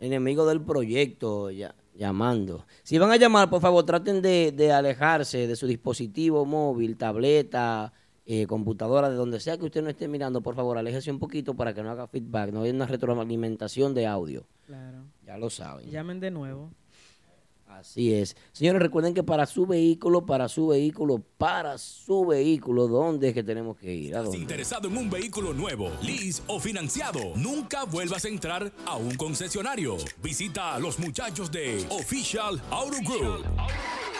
enemigos 0.00 0.48
del 0.48 0.60
proyecto 0.60 1.50
ya, 1.50 1.74
llamando. 1.94 2.64
Si 2.82 2.98
van 2.98 3.10
a 3.10 3.16
llamar, 3.16 3.50
por 3.50 3.60
favor, 3.60 3.84
traten 3.84 4.22
de, 4.22 4.52
de 4.52 4.72
alejarse 4.72 5.46
de 5.46 5.56
su 5.56 5.66
dispositivo 5.66 6.44
móvil, 6.44 6.96
tableta, 6.96 7.92
eh, 8.30 8.46
computadora, 8.46 9.10
de 9.10 9.16
donde 9.16 9.40
sea 9.40 9.56
que 9.56 9.64
usted 9.64 9.82
no 9.82 9.90
esté 9.90 10.06
mirando. 10.06 10.40
Por 10.40 10.54
favor, 10.54 10.78
aléjese 10.78 11.10
un 11.10 11.18
poquito 11.18 11.54
para 11.54 11.74
que 11.74 11.82
no 11.82 11.90
haga 11.90 12.06
feedback, 12.06 12.52
no 12.52 12.62
haya 12.62 12.72
una 12.72 12.86
retroalimentación 12.86 13.94
de 13.94 14.06
audio. 14.06 14.46
Claro. 14.66 15.04
Ya 15.24 15.38
lo 15.38 15.50
saben. 15.50 15.90
Llamen 15.90 16.20
de 16.20 16.30
nuevo. 16.30 16.70
Así 17.78 18.12
es. 18.12 18.36
Señores, 18.52 18.82
recuerden 18.82 19.14
que 19.14 19.22
para 19.22 19.46
su 19.46 19.64
vehículo, 19.64 20.26
para 20.26 20.48
su 20.48 20.66
vehículo, 20.66 21.22
para 21.38 21.78
su 21.78 22.26
vehículo, 22.26 22.88
¿dónde 22.88 23.28
es 23.28 23.34
que 23.34 23.44
tenemos 23.44 23.76
que 23.76 23.94
ir? 23.94 24.14
¿A 24.14 24.18
¿Estás 24.18 24.24
dónde? 24.24 24.38
interesado 24.38 24.88
en 24.88 24.96
un 24.96 25.08
vehículo 25.08 25.54
nuevo, 25.54 25.88
lease 26.02 26.42
o 26.48 26.58
financiado? 26.58 27.20
Nunca 27.36 27.84
vuelvas 27.84 28.24
a 28.24 28.28
entrar 28.28 28.72
a 28.84 28.96
un 28.96 29.14
concesionario. 29.14 29.96
Visita 30.20 30.74
a 30.74 30.80
los 30.80 30.98
muchachos 30.98 31.52
de 31.52 31.86
Official 31.90 32.60
Auto 32.70 32.96
Group. 33.04 33.44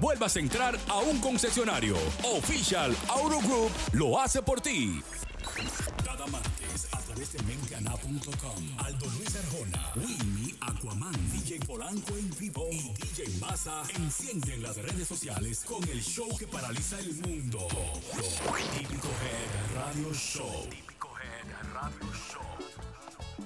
vuelvas 0.00 0.36
a 0.36 0.40
entrar 0.40 0.78
a 0.88 0.98
un 0.98 1.20
concesionario. 1.20 1.96
Official 2.24 2.96
Auto 3.08 3.40
Group 3.40 3.70
lo 3.92 4.20
hace 4.20 4.42
por 4.42 4.60
ti. 4.60 5.00
Cada 6.04 6.26
martes 6.26 6.88
a 6.92 6.98
través 6.98 7.32
de 7.32 7.42
menteana.com. 7.44 8.78
Aldo 8.78 9.06
Luis 9.06 9.36
Arjona, 9.36 9.92
Winnie, 9.96 10.54
Aquaman, 10.60 11.14
DJ 11.32 11.60
Polanco 11.60 12.16
en 12.16 12.30
vivo 12.38 12.66
y 12.70 12.92
DJ 12.94 13.38
Massa 13.40 13.82
encienden 13.94 14.62
las 14.62 14.76
redes 14.76 15.06
sociales 15.06 15.64
con 15.64 15.82
el 15.84 16.02
show 16.02 16.28
que 16.36 16.46
paraliza 16.46 16.98
el 16.98 17.14
mundo. 17.14 17.66
Típico 18.78 19.08
Head 19.08 19.76
Radio 19.76 20.12
Show. 20.12 20.66
Típico 20.70 21.08
Head 21.18 21.72
Radio 21.72 22.12
Show. 22.12 22.47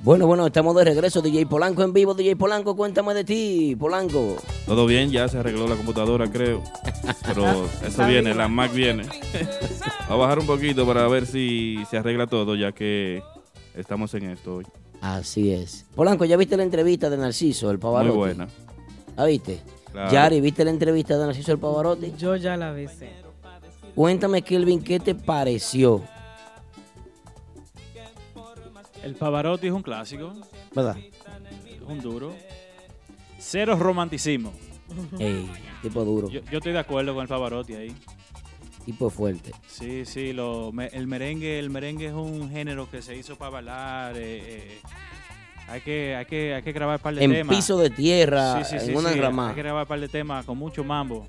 Bueno, 0.02 0.26
bueno, 0.26 0.44
estamos 0.48 0.74
de 0.74 0.84
regreso. 0.84 1.22
DJ 1.22 1.46
Polanco 1.46 1.84
en 1.84 1.92
vivo. 1.92 2.12
DJ 2.12 2.34
Polanco, 2.34 2.74
cuéntame 2.74 3.14
de 3.14 3.22
ti, 3.22 3.76
Polanco. 3.78 4.36
Todo 4.66 4.84
bien, 4.84 5.12
ya 5.12 5.28
se 5.28 5.38
arregló 5.38 5.68
la 5.68 5.76
computadora, 5.76 6.28
creo. 6.28 6.60
Pero 7.24 7.68
eso 7.86 8.06
viene, 8.08 8.34
la 8.34 8.48
Mac 8.48 8.72
viene. 8.72 9.04
Va 10.10 10.14
a 10.14 10.16
bajar 10.16 10.40
un 10.40 10.46
poquito 10.46 10.84
para 10.84 11.06
ver 11.06 11.24
si 11.24 11.84
se 11.88 11.98
arregla 11.98 12.26
todo, 12.26 12.56
ya 12.56 12.72
que 12.72 13.22
estamos 13.76 14.12
en 14.14 14.30
esto 14.30 14.56
hoy. 14.56 14.66
Así 15.00 15.52
es. 15.52 15.86
Polanco, 15.94 16.24
¿ya 16.24 16.36
viste 16.36 16.56
la 16.56 16.64
entrevista 16.64 17.08
de 17.08 17.18
Narciso, 17.18 17.70
el 17.70 17.78
Pavarotti? 17.78 18.08
Muy 18.08 18.16
buena. 18.16 18.48
¿La 19.16 19.24
viste? 19.24 19.60
Claro. 19.92 20.10
Yari, 20.10 20.40
¿viste 20.40 20.64
la 20.64 20.72
entrevista 20.72 21.16
de 21.16 21.26
Narciso, 21.26 21.52
el 21.52 21.58
Pavarotti? 21.58 22.12
Yo 22.18 22.34
ya 22.34 22.56
la 22.56 22.72
vi. 22.72 22.86
Cuéntame, 23.94 24.42
Kelvin, 24.42 24.82
¿qué 24.82 24.98
te 24.98 25.14
pareció? 25.14 26.02
El 29.02 29.14
Pavarotti 29.14 29.66
es 29.66 29.72
un 29.72 29.82
clásico, 29.82 30.32
¿Verdad? 30.74 30.96
es 30.98 31.80
un 31.86 32.00
duro. 32.00 32.34
Cero 33.38 33.76
romanticismo. 33.76 34.52
Ey, 35.18 35.50
tipo 35.82 36.04
duro, 36.04 36.28
Yo, 36.28 36.40
yo 36.50 36.58
estoy 36.58 36.72
de 36.72 36.78
acuerdo 36.78 37.14
con 37.14 37.22
el 37.22 37.28
Pavarotti 37.28 37.74
ahí. 37.74 37.94
tipo 38.84 39.10
fuerte. 39.10 39.52
Sí, 39.66 40.04
sí, 40.04 40.32
lo, 40.32 40.70
me- 40.72 40.86
el 40.88 41.06
merengue, 41.06 41.58
el 41.58 41.70
merengue 41.70 42.06
es 42.06 42.12
un 42.12 42.50
género 42.50 42.88
que 42.90 43.02
se 43.02 43.16
hizo 43.16 43.36
para 43.36 43.50
bailar. 43.50 44.16
eh, 44.16 44.20
eh, 44.20 44.80
hay 45.68 45.80
que, 45.80 46.14
hay 46.16 46.26
que, 46.26 46.54
hay 46.54 46.62
que 46.62 46.72
grabar 46.72 46.96
un 46.98 47.02
par 47.02 47.14
de 47.14 47.24
En 47.24 47.32
temas. 47.32 47.56
piso 47.56 47.78
de 47.78 47.90
tierra, 47.90 48.60
en 48.70 48.96
una 48.96 49.08
Hay 49.10 49.14
enramada. 49.16 49.54
que 49.54 49.62
grabar 49.62 49.82
un 49.84 49.88
par 49.88 50.00
de 50.00 50.08
temas 50.08 50.44
con 50.44 50.58
mucho 50.58 50.84
mambo. 50.84 51.26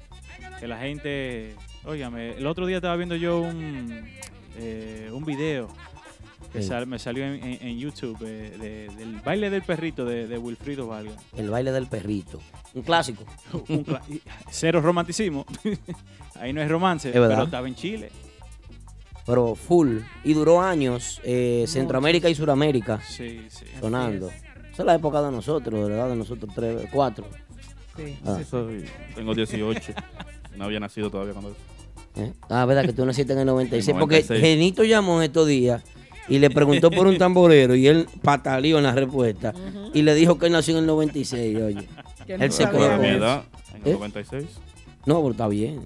Que 0.60 0.68
la 0.68 0.78
gente, 0.80 1.56
óigame, 1.86 2.32
el 2.38 2.46
otro 2.48 2.66
día 2.66 2.78
estaba 2.78 2.96
viendo 2.96 3.16
yo 3.16 3.40
un, 3.42 4.04
eh, 4.58 5.10
un 5.14 5.24
video 5.26 5.68
que 6.54 6.62
Sí. 6.62 6.68
sal- 6.70 6.88
me 6.88 7.00
salió 7.00 7.26
en, 7.26 7.44
en- 7.44 7.68
en 7.68 7.78
YouTube 7.80 8.18
eh, 8.22 8.56
de- 8.58 8.96
del 8.96 9.20
baile 9.22 9.50
del 9.50 9.64
perrito 9.64 10.06
de, 10.06 10.28
de 10.28 10.38
Wilfrido 10.38 10.88
Valga. 10.88 11.12
El 11.36 11.50
baile 11.50 11.72
del 11.72 11.88
perrito. 11.88 12.40
Un 12.76 12.84
clásico. 12.84 13.26
Un 13.70 13.86
Cero 14.50 14.80
romanticismo. 14.82 15.46
Ahí 16.40 16.54
no 16.54 16.62
es 16.62 16.70
romance, 16.70 17.10
Es 17.10 17.14
verdad. 17.16 17.30
pero 17.36 17.44
estaba 17.46 17.68
en 17.68 17.76
Chile. 17.76 18.12
Pero 19.26 19.56
full. 19.56 20.00
Y 20.24 20.34
duró 20.34 20.62
años, 20.62 21.22
eh, 21.24 21.66
Centroamérica 21.68 22.30
y 22.30 22.36
Suramérica. 22.36 23.02
Sí, 23.02 23.46
sí. 23.50 23.66
Sonando. 23.80 24.28
Esa 24.30 24.82
es 24.82 24.86
la 24.86 24.96
época 24.96 25.22
de 25.22 25.32
nosotros, 25.32 25.84
de 25.84 25.90
la 25.90 25.96
edad 25.96 26.10
de 26.10 26.16
nosotros, 26.16 26.52
tres, 26.54 26.88
cuatro. 26.92 27.26
Sí. 27.96 28.18
Ah. 28.26 28.40
Soy- 28.50 28.86
tengo 29.16 29.34
18. 29.34 29.94
No 30.58 30.66
había 30.66 30.80
nacido 30.80 31.10
todavía 31.10 31.34
cuando. 31.34 31.56
¿Eh? 32.16 32.34
Ah, 32.50 32.66
verdad 32.66 32.86
que 32.86 32.94
tú 32.94 33.06
naciste 33.06 33.34
en 33.34 33.40
el 33.40 33.46
96. 33.46 33.90
En 33.90 33.96
el 33.96 34.00
Porque 34.02 34.16
96. 34.18 34.42
Genito 34.42 34.84
llamó 34.84 35.18
en 35.18 35.24
estos 35.24 35.48
días 35.48 35.82
y 36.30 36.40
le 36.40 36.50
preguntó 36.50 36.90
por 36.92 37.08
un 37.08 37.18
tamborero 37.18 37.76
y 37.76 37.88
él 37.88 38.08
pataleó 38.22 38.78
en 38.78 38.84
la 38.84 38.94
respuesta. 38.94 39.54
Y 39.94 40.02
le 40.04 40.16
dijo 40.16 40.38
que 40.40 40.46
él 40.48 40.52
nació 40.54 40.74
en 40.76 40.80
el 40.82 40.86
96, 40.88 41.58
oye. 41.62 41.88
Que 42.26 42.34
él 42.36 42.40
no 42.40 42.50
se 42.52 42.64
quedó 42.70 42.86
¿A 42.86 42.90
con 42.92 43.02
mi 43.02 43.08
eso. 43.08 43.18
edad? 43.18 43.44
En 43.76 43.82
el 43.84 43.90
¿Eh? 43.90 43.94
96. 43.96 44.46
No, 45.06 45.18
pero 45.22 45.32
está 45.32 45.48
bien. 45.50 45.82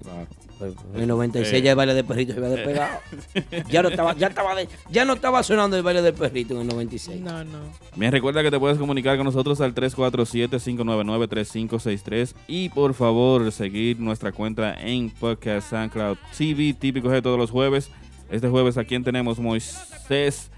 Pues, 0.60 0.72
En 0.94 1.00
el 1.02 1.08
96 1.08 1.52
Eh. 1.54 1.62
ya 1.62 1.70
el 1.70 1.76
baile 1.76 1.94
del 1.94 2.04
perrito 2.04 2.32
se 2.32 2.38
había 2.38 2.50
despegado. 2.50 2.98
ya, 3.70 3.82
no 3.82 3.88
estaba, 3.88 4.14
ya, 4.16 4.28
estaba 4.28 4.54
de- 4.54 4.68
ya 4.90 5.04
no 5.04 5.14
estaba 5.14 5.42
sonando 5.42 5.76
el 5.76 5.82
baile 5.82 6.00
del 6.02 6.14
perrito 6.14 6.54
en 6.54 6.60
el 6.62 6.68
96. 6.68 7.20
No, 7.20 7.42
no. 7.44 7.58
Bien, 7.96 8.12
recuerda 8.12 8.42
que 8.44 8.50
te 8.52 8.58
puedes 8.60 8.78
comunicar 8.78 9.16
con 9.16 9.24
nosotros 9.26 9.60
al 9.60 9.74
347-599-3563 9.74 12.34
y 12.46 12.68
por 12.70 12.94
favor 12.94 13.50
seguir 13.52 13.98
nuestra 14.00 14.30
cuenta 14.32 14.74
en 14.80 15.10
Podcast 15.10 15.70
SoundCloud 15.70 16.16
TV, 16.36 16.74
típico 16.78 17.08
de 17.10 17.22
todos 17.22 17.38
los 17.38 17.50
jueves. 17.50 17.90
Este 18.30 18.48
jueves 18.48 18.76
a 18.76 18.84
quién 18.84 19.02
tenemos 19.02 19.38
Moisés, 19.38 20.50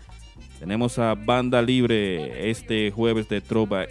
tenemos 0.58 0.98
a 0.98 1.14
Banda 1.14 1.62
Libre 1.62 2.50
este 2.50 2.90
jueves 2.90 3.28
de 3.28 3.40
Throwback. 3.40 3.88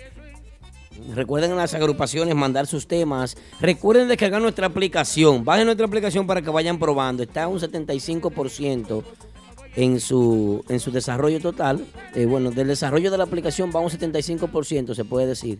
Recuerden 1.15 1.51
en 1.51 1.57
las 1.57 1.73
agrupaciones 1.73 2.35
mandar 2.35 2.67
sus 2.67 2.87
temas. 2.87 3.37
Recuerden 3.59 4.07
descargar 4.07 4.41
nuestra 4.41 4.67
aplicación. 4.67 5.45
Bajen 5.45 5.65
nuestra 5.65 5.85
aplicación 5.85 6.27
para 6.27 6.41
que 6.41 6.49
vayan 6.49 6.77
probando. 6.77 7.23
Está 7.23 7.47
un 7.47 7.59
75% 7.59 9.03
en 9.75 9.99
su, 9.99 10.63
en 10.67 10.79
su 10.79 10.91
desarrollo 10.91 11.39
total. 11.39 11.85
Eh, 12.15 12.25
bueno, 12.25 12.51
del 12.51 12.67
desarrollo 12.67 13.09
de 13.09 13.17
la 13.17 13.23
aplicación 13.23 13.71
va 13.73 13.79
un 13.79 13.89
75%, 13.89 14.93
se 14.93 15.05
puede 15.05 15.25
decir. 15.25 15.59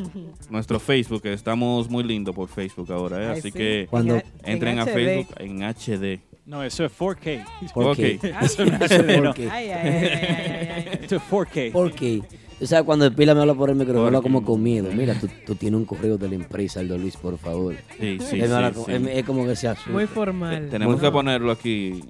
nuestro 0.49 0.80
Facebook, 0.80 1.22
que 1.22 1.34
estamos 1.34 1.88
muy 1.89 2.03
lindos 2.03 2.34
por 2.36 2.49
Facebook 2.49 2.91
ahora, 2.91 3.18
¿eh? 3.24 3.28
Ay, 3.28 3.32
así 3.39 3.41
sí. 3.43 3.51
que 3.51 3.88
Cuando- 3.89 4.16
En 4.16 4.24
entren 4.43 4.80
a 4.80 4.84
HD. 4.86 4.93
Facebook 4.93 5.36
en 5.39 5.64
HD. 5.64 6.20
No, 6.47 6.64
eso 6.64 6.84
es 6.86 6.91
4K. 6.91 7.45
4K. 7.76 8.43
Eso 8.43 8.66
no 8.66 8.74
es 8.76 8.91
HD, 8.91 9.22
no. 9.22 9.34
4K. 9.36 9.49
Ay, 9.51 9.70
ay, 9.70 9.72
ay, 9.72 9.88
ay, 9.88 10.03
ay, 10.03 10.68
ay. 10.76 10.99
Esto 11.03 11.16
es 11.18 11.22
4K. 11.30 11.72
¿Por 11.72 11.91
qué? 11.93 12.22
Tú 12.60 12.68
sabes, 12.68 12.84
cuando 12.86 13.05
el 13.05 13.14
pila 13.14 13.34
me 13.34 13.39
habla 13.41 13.53
por 13.53 13.70
el 13.70 13.76
micrófono, 13.78 14.07
habla 14.07 14.22
como 14.22 14.43
con 14.43 14.62
miedo. 14.62 14.89
Mira, 14.93 15.18
tú, 15.18 15.30
tú 15.45 15.55
tienes 15.55 15.78
un 15.80 15.86
correo 15.86 16.18
de 16.18 16.28
la 16.28 16.36
empresa, 16.36 16.82
Aldo 16.82 16.97
Luis, 16.97 17.16
por 17.16 17.38
favor. 17.38 17.76
Sí, 17.97 18.18
sí, 18.20 18.39
Él 18.41 18.49
me 18.49 18.55
habla 18.55 18.70
sí, 18.70 18.74
como- 18.76 18.86
sí. 18.88 18.91
él- 18.93 19.07
Es 19.07 19.26
como 19.26 19.45
que 19.45 19.55
se 19.55 19.68
asusta. 19.70 19.91
Muy 19.91 20.07
formal. 20.07 20.68
Tenemos 20.70 20.95
Muy 20.95 21.01
que 21.01 21.10
ponerlo 21.12 21.51
aquí, 21.51 22.03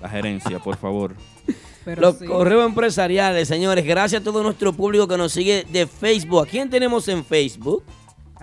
la 0.00 0.08
gerencia, 0.08 0.58
por 0.60 0.76
favor. 0.76 1.14
Pero 1.84 2.00
Los 2.00 2.18
sí. 2.18 2.26
correos 2.26 2.64
empresariales, 2.64 3.48
señores. 3.48 3.84
Gracias 3.84 4.20
a 4.22 4.24
todo 4.24 4.42
nuestro 4.44 4.72
público 4.72 5.08
que 5.08 5.18
nos 5.18 5.32
sigue 5.32 5.66
de 5.70 5.86
Facebook. 5.88 6.42
¿A 6.42 6.46
quién 6.46 6.70
tenemos 6.70 7.08
en 7.08 7.24
Facebook? 7.24 7.82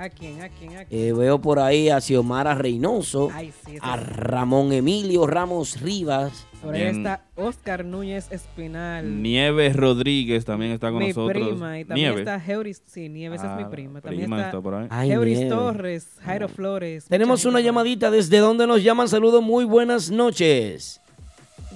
¿A 0.01 0.09
quién? 0.09 0.41
¿A 0.41 0.49
quién? 0.49 0.77
¿A 0.77 0.85
quién? 0.85 0.87
Eh, 1.09 1.13
veo 1.13 1.39
por 1.39 1.59
ahí 1.59 1.89
a 1.89 2.01
Xiomara 2.01 2.55
Reynoso, 2.55 3.29
Ay, 3.33 3.53
sí, 3.65 3.75
ese 3.75 3.79
a 3.81 3.97
Ramón 3.97 4.71
Emilio 4.73 5.27
Ramos 5.27 5.79
Rivas. 5.79 6.47
Por 6.63 6.73
ahí 6.73 6.81
Bien. 6.81 6.97
está 6.97 7.23
Oscar 7.35 7.85
Núñez 7.85 8.31
Espinal. 8.31 9.21
Nieves 9.21 9.75
Rodríguez 9.75 10.43
también 10.45 10.71
está 10.71 10.89
con 10.89 10.99
mi 10.99 11.09
nosotros. 11.09 11.47
prima. 11.49 11.79
Y 11.79 11.85
también 11.85 12.09
Nieves. 12.13 12.27
está 12.27 12.43
Heuris. 12.51 12.81
Sí, 12.85 13.09
Nieves 13.09 13.41
es 13.41 13.47
Ah, 13.47 13.55
mi 13.57 13.65
prima. 13.65 14.01
También 14.01 14.23
prima 14.23 14.37
está, 14.37 14.47
está 14.49 14.61
por 14.61 14.73
ahí. 14.75 14.87
Ay, 14.89 15.11
Heuris 15.11 15.37
Nieves. 15.39 15.53
Torres, 15.55 16.07
Jairo 16.23 16.47
Flores. 16.49 17.05
Tenemos 17.05 17.39
mucha 17.41 17.49
una 17.49 17.59
llamadita. 17.61 18.09
¿Desde 18.11 18.37
dónde 18.39 18.65
nos 18.67 18.83
llaman? 18.83 19.07
Saludos, 19.07 19.43
muy 19.43 19.65
buenas 19.65 20.09
noches. 20.11 20.99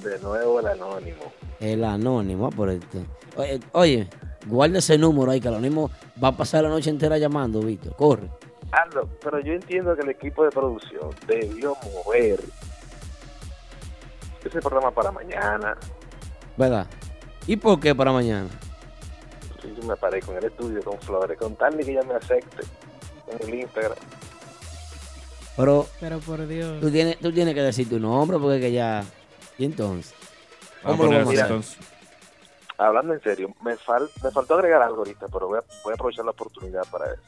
De 0.04 0.20
nuevo 0.20 0.60
el 0.60 0.68
anónimo. 0.68 1.32
El 1.60 1.84
anónimo, 1.84 2.48
ah, 2.48 2.56
por 2.56 2.70
esto. 2.70 3.00
Oye, 3.38 3.60
oye, 3.72 4.08
guarda 4.46 4.80
ese 4.80 4.98
número 4.98 5.32
ahí, 5.32 5.40
que 5.42 5.48
el 5.48 5.56
anónimo 5.56 5.92
va 6.24 6.30
a 6.30 6.38
pasar 6.38 6.64
la 6.64 6.70
noche 6.70 6.90
entera 6.90 7.18
llamando, 7.18 7.60
Víctor. 7.62 7.96
Corre. 7.96 8.30
Aldo, 8.72 9.08
pero 9.24 9.40
yo 9.40 9.54
entiendo 9.54 9.96
que 9.96 10.02
el 10.02 10.10
equipo 10.10 10.44
de 10.44 10.50
producción 10.52 11.10
debió 11.28 11.76
mover 11.94 12.40
ese 14.44 14.60
programa 14.62 14.92
para 14.92 15.12
mañana. 15.12 15.78
¿Verdad? 16.58 16.88
¿Y 17.48 17.56
por 17.58 17.80
qué 17.80 17.94
para 17.96 18.12
mañana? 18.12 18.48
Sí, 19.62 19.74
yo 19.80 19.88
me 19.88 19.96
paré 19.96 20.20
con 20.22 20.36
el 20.38 20.44
estudio 20.46 20.82
con 20.84 21.00
Flores, 21.00 21.38
con 21.38 21.56
tal 21.56 21.78
que 21.78 21.92
ella 21.92 22.04
me 22.04 22.16
acepte 22.16 22.64
en 23.28 23.48
el 23.48 23.56
Instagram. 23.62 23.98
Pero 25.56 25.88
Pero 26.00 26.20
por 26.20 26.46
Dios. 26.48 26.82
tú 26.82 26.92
tienes, 26.92 27.18
tú 27.20 27.32
tienes 27.32 27.54
que 27.54 27.62
decir 27.62 27.88
tu 27.90 28.00
nombre 28.00 28.38
porque 28.38 28.60
que 28.60 28.72
ya... 28.72 29.04
¿Y 29.58 29.66
entonces? 29.66 30.14
Vamos 30.84 31.00
a 31.00 31.02
¿Cómo 31.02 31.04
lo 31.04 31.08
poner 31.10 31.20
vamos 31.20 31.28
a 31.28 31.44
hacer? 31.44 31.46
entonces. 31.56 31.78
Hablando 32.78 33.14
en 33.14 33.22
serio, 33.22 33.54
me, 33.62 33.76
fal- 33.78 34.10
me 34.24 34.32
faltó 34.32 34.56
agregar 34.56 34.82
algo 34.82 34.98
ahorita, 35.00 35.28
pero 35.32 35.48
voy 35.48 35.60
a, 35.60 35.64
voy 35.84 35.92
a 35.92 35.96
aprovechar 35.96 36.26
la 36.26 36.32
oportunidad 36.32 36.84
para 36.92 37.06
eso. 37.14 37.22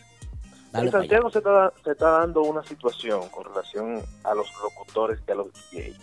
Dale 0.72 0.88
en 0.88 0.92
Santiago 0.92 1.30
se 1.32 1.38
está, 1.38 1.72
se 1.84 1.92
está 1.92 2.10
dando 2.12 2.42
una 2.42 2.62
situación 2.64 3.30
con 3.30 3.46
relación 3.46 4.02
a 4.26 4.34
los 4.36 4.48
locutores 4.62 5.20
y 5.26 5.32
a 5.32 5.36
los 5.36 5.48
DJs, 5.72 5.98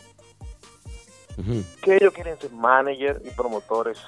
Ujú. 1.38 1.64
que 1.82 1.96
ellos 1.96 2.14
quieren 2.14 2.38
ser 2.40 2.50
managers 2.52 3.20
y 3.26 3.30
promotores 3.30 3.98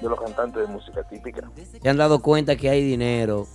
de 0.00 0.08
los 0.08 0.20
cantantes 0.20 0.60
de 0.62 0.72
música 0.72 1.02
típica. 1.08 1.50
Se 1.82 1.88
han 1.88 1.96
dado 1.96 2.20
cuenta 2.20 2.54
que 2.56 2.68
hay 2.68 2.82
dinero. 2.84 3.46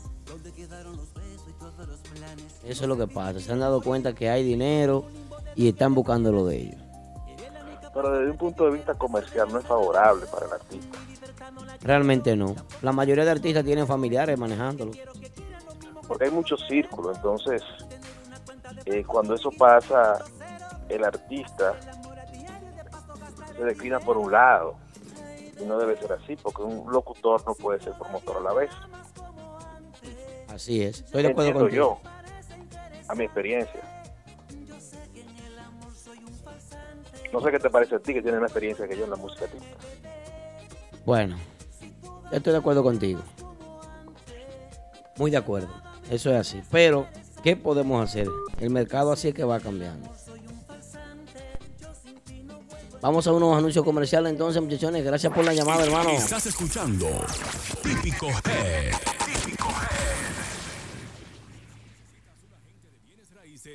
Eso 2.65 2.83
es 2.83 2.87
lo 2.87 2.97
que 2.97 3.07
pasa. 3.07 3.39
Se 3.39 3.51
han 3.51 3.59
dado 3.59 3.81
cuenta 3.81 4.13
que 4.13 4.29
hay 4.29 4.43
dinero 4.43 5.05
y 5.55 5.69
están 5.69 5.93
buscando 5.95 6.31
lo 6.31 6.45
de 6.45 6.57
ellos. 6.57 6.81
Pero 8.01 8.17
desde 8.17 8.31
un 8.31 8.37
punto 8.37 8.63
de 8.63 8.71
vista 8.71 8.93
comercial 8.93 9.49
no 9.51 9.59
es 9.59 9.65
favorable 9.65 10.25
para 10.27 10.45
el 10.45 10.53
artista. 10.53 10.97
Realmente 11.81 12.33
no. 12.33 12.55
La 12.81 12.93
mayoría 12.93 13.25
de 13.25 13.31
artistas 13.31 13.65
tienen 13.65 13.85
familiares 13.85 14.39
manejándolo. 14.39 14.93
porque 16.07 16.23
hay 16.23 16.31
muchos 16.31 16.65
círculos, 16.65 17.17
entonces 17.17 17.61
eh, 18.85 19.03
cuando 19.03 19.35
eso 19.35 19.51
pasa, 19.51 20.23
el 20.87 21.03
artista 21.03 21.75
se 23.57 23.65
declina 23.65 23.99
por 23.99 24.17
un 24.17 24.31
lado 24.31 24.75
y 25.61 25.65
no 25.65 25.77
debe 25.77 25.97
ser 25.97 26.13
así, 26.13 26.37
porque 26.37 26.61
un 26.61 26.89
locutor 26.89 27.45
no 27.45 27.53
puede 27.53 27.81
ser 27.81 27.93
promotor 27.99 28.37
a 28.37 28.39
la 28.39 28.53
vez. 28.53 28.71
Así 30.47 30.83
es. 30.83 31.01
Estoy 31.01 31.23
de 31.23 31.29
acuerdo 31.31 31.53
contigo. 31.53 31.75
yo, 31.75 31.99
a 33.09 33.15
mi 33.15 33.25
experiencia. 33.25 33.88
No 37.31 37.41
sé 37.41 37.51
qué 37.51 37.59
te 37.59 37.69
parece 37.69 37.95
a 37.95 37.99
ti 37.99 38.13
que 38.13 38.21
tienes 38.21 38.39
más 38.39 38.49
experiencia 38.49 38.87
que 38.87 38.97
yo 38.97 39.03
en 39.03 39.11
la 39.11 39.15
música 39.15 39.45
típica. 39.45 39.77
Bueno, 41.05 41.37
yo 42.03 42.37
estoy 42.37 42.53
de 42.53 42.59
acuerdo 42.59 42.83
contigo. 42.83 43.21
Muy 45.17 45.31
de 45.31 45.37
acuerdo. 45.37 45.69
Eso 46.09 46.31
es 46.31 46.37
así. 46.37 46.61
Pero, 46.71 47.07
¿qué 47.43 47.55
podemos 47.55 48.03
hacer? 48.03 48.27
El 48.59 48.69
mercado 48.71 49.11
así 49.11 49.29
es 49.29 49.33
que 49.33 49.43
va 49.43 49.59
cambiando. 49.59 50.09
Vamos 53.01 53.27
a 53.27 53.31
unos 53.31 53.57
anuncios 53.57 53.85
comerciales 53.85 54.31
entonces, 54.31 54.61
muchachones. 54.61 55.03
Gracias 55.05 55.31
por 55.31 55.45
la 55.45 55.53
llamada, 55.53 55.85
hermano. 55.85 56.09
Estás 56.09 56.47
escuchando 56.47 57.07
Típico 57.81 58.27
Head. 58.27 59.18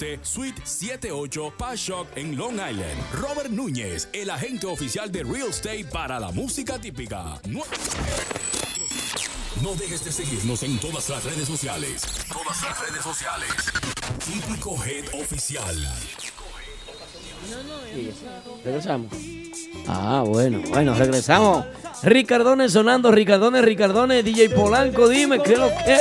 112 0.00 0.18
Suite 0.22 0.62
78 0.64 1.52
Pashock 1.58 2.06
en 2.16 2.34
Long 2.34 2.54
Island. 2.54 2.98
Robert 3.12 3.50
Núñez, 3.50 4.08
el 4.14 4.30
agente 4.30 4.66
oficial 4.66 5.12
de 5.12 5.22
Real 5.24 5.48
Estate 5.50 5.84
para 5.84 6.18
la 6.18 6.30
música 6.32 6.78
típica. 6.78 7.38
No, 7.46 7.60
no 9.62 9.74
dejes 9.74 10.02
de 10.02 10.10
seguirnos 10.10 10.62
en 10.62 10.78
todas 10.78 11.06
las 11.10 11.22
redes 11.22 11.46
sociales. 11.46 12.02
Todas 12.32 12.62
las 12.62 12.80
redes 12.88 13.02
sociales. 13.02 13.50
Típico 14.24 14.74
Head 14.82 15.20
Oficial. 15.20 15.76
Regresamos. 18.64 19.12
Ah, 19.86 20.24
bueno, 20.26 20.62
bueno, 20.70 20.94
regresamos. 20.94 21.66
Ricardones 22.02 22.72
sonando, 22.72 23.12
Ricardones, 23.12 23.62
Ricardones, 23.62 24.24
DJ 24.24 24.48
Polanco, 24.48 25.10
dime 25.10 25.42
qué 25.42 25.52
es 25.52 25.58
lo 25.58 25.68
que. 25.68 25.98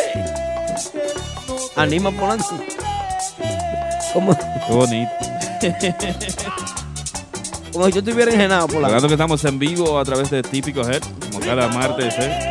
Anima 1.76 2.12
Polanco. 2.12 2.79
Como, 4.14 4.36
Qué 4.38 4.74
bonito. 4.74 5.12
como 7.72 7.86
si 7.86 7.92
yo 7.94 8.00
estuviera 8.00 8.32
engenado, 8.32 8.68
Polanco. 8.68 8.88
Recordando 8.88 9.08
que 9.08 9.14
estamos 9.14 9.46
en 9.46 9.60
vivo 9.60 10.00
a 10.00 10.04
través 10.06 10.30
de 10.30 10.42
Típico 10.42 10.82
Head, 10.82 11.02
como 11.32 11.40
cada 11.40 11.68
martes. 11.70 12.16
¿eh? 12.20 12.50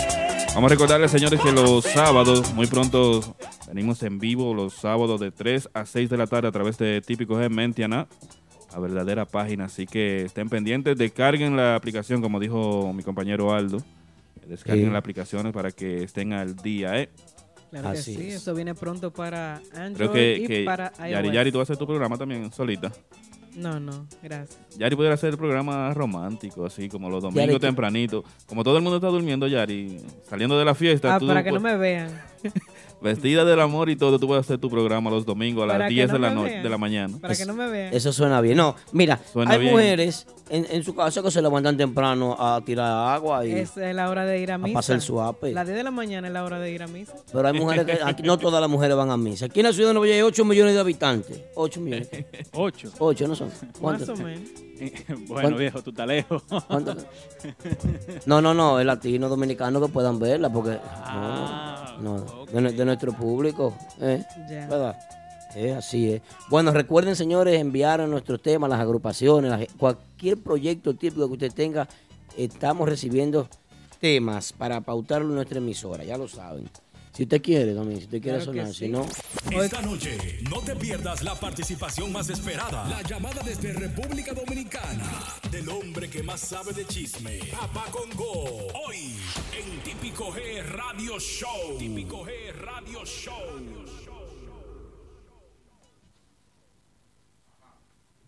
Vamos 0.55 0.71
a 0.71 0.75
recordarles, 0.75 1.11
señores, 1.11 1.41
que 1.41 1.53
los 1.53 1.85
sábados, 1.85 2.53
muy 2.55 2.67
pronto, 2.67 3.21
venimos 3.67 4.03
en 4.03 4.19
vivo 4.19 4.55
los 4.55 4.75
sábados 4.75 5.21
de 5.21 5.31
3 5.31 5.71
a 5.75 5.85
6 5.87 6.09
de 6.11 6.17
la 6.17 6.27
tarde 6.27 6.49
a 6.49 6.53
través 6.53 6.79
de 6.79 7.01
Típico 7.01 7.41
Head 7.41 7.51
Mentiana, 7.51 8.07
la 8.73 8.79
verdadera 8.79 9.25
página. 9.25 9.65
Así 9.67 9.87
que 9.87 10.23
estén 10.25 10.49
pendientes, 10.49 10.97
descarguen 10.97 11.57
la 11.57 11.75
aplicación, 11.75 12.23
como 12.23 12.39
dijo 12.41 12.93
mi 12.95 13.03
compañero 13.03 13.53
Aldo. 13.53 13.79
Descarguen 14.47 14.87
Sí. 14.87 14.91
las 14.93 14.99
aplicaciones 15.01 15.53
para 15.53 15.71
que 15.73 16.05
estén 16.05 16.33
al 16.33 16.57
día, 16.57 16.99
¿eh? 16.99 17.11
Claro 17.71 17.93
que 17.93 17.99
Así 17.99 18.15
sí, 18.15 18.29
es. 18.29 18.35
eso 18.37 18.55
viene 18.55 18.75
pronto 18.75 19.13
para 19.13 19.61
Android 19.75 19.95
Creo 20.11 20.13
que, 20.13 20.37
y 20.39 20.47
que 20.47 20.65
para 20.65 20.93
Yari 21.09 21.29
iOS. 21.29 21.35
Yari, 21.35 21.53
tú 21.53 21.59
vas 21.59 21.69
a 21.69 21.73
hacer 21.73 21.79
tu 21.79 21.87
programa 21.87 22.17
también 22.17 22.51
solita. 22.53 22.91
No, 23.55 23.81
no, 23.81 24.07
gracias. 24.23 24.59
Yari 24.79 24.95
pudiera 24.95 25.15
hacer 25.15 25.31
el 25.31 25.37
programa 25.37 25.93
romántico, 25.93 26.65
así 26.65 26.89
como 26.89 27.11
los 27.11 27.23
domingos 27.25 27.47
Yari, 27.49 27.59
tempranito. 27.59 28.23
Como 28.47 28.63
todo 28.63 28.77
el 28.77 28.83
mundo 28.83 28.97
está 28.99 29.09
durmiendo, 29.09 29.47
Yari, 29.49 29.99
saliendo 30.29 30.57
de 30.59 30.65
la 30.65 30.75
fiesta. 30.77 31.17
Ah, 31.17 31.19
tú 31.19 31.27
para 31.27 31.43
que 31.43 31.51
no 31.51 31.59
me 31.61 31.77
vean. 31.77 32.09
Vestida 33.03 33.45
del 33.45 33.61
amor 33.61 33.91
y 33.91 33.97
todo, 33.97 34.19
tú 34.19 34.27
puedes 34.27 34.45
hacer 34.45 34.59
tu 34.59 34.69
programa 34.71 35.11
los 35.11 35.25
domingos 35.27 35.65
a 35.65 35.67
las 35.67 35.75
Para 35.77 35.89
que 35.89 35.95
10 35.95 36.09
no 36.09 36.13
de 36.15 36.19
la 36.21 36.35
vean. 36.43 36.63
de 36.63 36.69
la 36.69 36.79
mañana. 36.79 37.19
Para 37.21 37.35
que 37.35 37.47
no 37.47 37.55
me 37.55 37.69
vean. 37.69 37.93
Eso 37.95 38.13
suena 38.13 38.41
bien. 38.41 38.57
No, 38.57 38.75
mira, 38.93 39.21
Suena 39.33 39.53
hay 39.53 39.61
bien. 39.61 39.73
mujeres 39.73 40.27
en, 40.51 40.67
en 40.71 40.85
su 40.85 40.95
casa 40.95 41.23
que 41.23 41.31
se 41.31 41.41
levantan 41.43 41.77
temprano 41.77 42.37
a 42.39 42.61
tirar 42.65 43.15
agua 43.15 43.45
y. 43.47 43.53
Esa 43.53 43.89
es 43.89 43.95
la 43.97 44.09
hora 44.11 44.25
de 44.25 44.39
ir 44.41 44.51
a 44.53 44.55
A 44.55 44.59
misa. 44.59 44.75
pasar 44.75 44.97
el 44.97 45.03
suape. 45.03 45.53
La 45.53 45.65
10 45.65 45.77
de 45.77 45.83
la 45.85 45.91
mañana 45.91 46.29
es 46.29 46.33
la 46.35 46.45
hora 46.45 46.59
de 46.59 46.71
ir 46.71 46.83
a 46.83 46.87
misa. 46.87 47.15
Pero 47.33 47.47
hay 47.49 47.55
mujeres 47.59 47.85
que. 47.87 47.99
Aquí 48.05 48.23
no 48.23 48.39
todas 48.39 48.61
las 48.61 48.71
mujeres 48.71 48.97
van 48.97 49.11
a 49.11 49.17
misa. 49.17 49.47
Aquí 49.47 49.61
en 49.61 49.67
la 49.67 49.73
ciudad 49.73 49.91
de 49.91 49.95
Nueva 49.95 50.07
York 50.07 50.17
hay 50.17 50.23
8 50.23 50.45
millones 50.45 50.75
de 50.75 50.81
habitantes. 50.81 51.41
8 51.55 51.81
millones. 51.81 52.09
8. 52.53 52.93
8, 52.99 53.29
¿no 53.29 53.35
son? 53.35 53.49
Más 53.49 53.59
¿Cuántos? 53.81 54.09
o 54.09 54.17
menos. 54.23 54.49
bueno, 55.09 55.25
¿Cuánto? 55.29 55.57
viejo, 55.59 55.83
tú 55.83 55.91
estás 55.91 56.07
lejos. 56.07 56.43
¿Cuánto? 56.67 56.95
No, 58.27 58.41
no, 58.43 58.53
no, 58.55 58.79
el 58.81 58.87
latino 58.87 59.29
dominicano 59.29 59.81
que 59.81 59.89
puedan 59.89 60.19
verla, 60.19 60.51
porque 60.53 60.79
Ah, 61.05 61.97
no, 62.01 62.19
no, 62.19 62.47
de, 62.47 62.61
nue- 62.61 62.75
de 62.75 62.85
nuestro 62.85 63.13
público, 63.13 63.75
¿eh? 64.01 64.23
¿verdad? 64.69 64.97
Eh, 65.55 65.73
así 65.73 66.13
es. 66.13 66.23
Bueno, 66.51 66.73
recuerden, 66.73 67.17
señores, 67.17 67.59
enviar 67.61 68.01
a 68.01 68.07
nuestros 68.07 68.41
temas, 68.43 68.69
las 68.71 68.81
agrupaciones, 68.81 69.51
las- 69.51 69.67
cualquier 69.79 70.37
proyecto 70.39 70.95
típico 70.95 71.27
que 71.27 71.33
usted 71.35 71.53
tenga, 71.53 71.89
estamos 72.37 72.89
recibiendo 72.89 73.49
temas 74.01 74.53
para 74.53 74.81
pautarlo 74.81 75.29
en 75.31 75.35
nuestra 75.37 75.59
emisora, 75.59 76.05
ya 76.05 76.17
lo 76.19 76.29
saben. 76.29 76.69
Si 77.13 77.25
usted 77.25 77.43
quiere, 77.43 77.75
también, 77.75 77.99
si 77.99 78.05
usted 78.05 78.23
quiere 78.23 78.39
Claro 78.39 78.53
sonar, 78.53 78.69
sí. 78.69 78.75
si 78.75 78.89
no, 78.89 79.05
Esta 79.61 79.83
noche 79.83 80.17
no 80.49 80.61
te 80.61 80.77
pierdas 80.77 81.25
la 81.25 81.35
participación 81.35 82.13
más 82.13 82.29
esperada. 82.31 82.89
La 82.89 83.03
llamada 83.03 83.43
desde 83.43 83.73
República 83.73 84.33
Dominicana 84.35 85.11
del 85.51 85.69
hombre 85.69 86.09
que 86.09 86.23
más 86.23 86.39
sabe 86.41 86.73
de 86.75 86.85
chisme. 86.87 87.41
Papá 87.51 87.87
Congo. 87.91 88.69
Hoy 88.87 89.17
en 89.59 89.81
Típico 89.83 90.31
G 90.33 90.63
Radio 90.63 91.19
Show. 91.19 91.77
Típico 91.79 92.25
G 92.25 92.31
Radio 92.55 93.05
Show. 93.05 93.35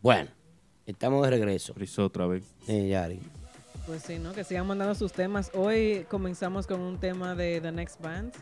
Bueno, 0.02 0.30
estamos 0.86 1.22
de 1.24 1.30
regreso. 1.30 1.74
Frizó 1.74 2.06
otra 2.06 2.26
vez. 2.26 2.44
Eh, 2.68 2.88
Yari. 2.88 3.20
Pues 3.86 4.02
sí, 4.02 4.18
¿no? 4.18 4.32
Que 4.32 4.44
sigan 4.44 4.66
mandando 4.66 4.94
sus 4.94 5.12
temas. 5.12 5.50
Hoy 5.54 6.06
comenzamos 6.08 6.66
con 6.66 6.80
un 6.80 6.98
tema 6.98 7.34
de 7.34 7.60
The 7.60 7.72
Next 7.72 8.00
Band. 8.00 8.32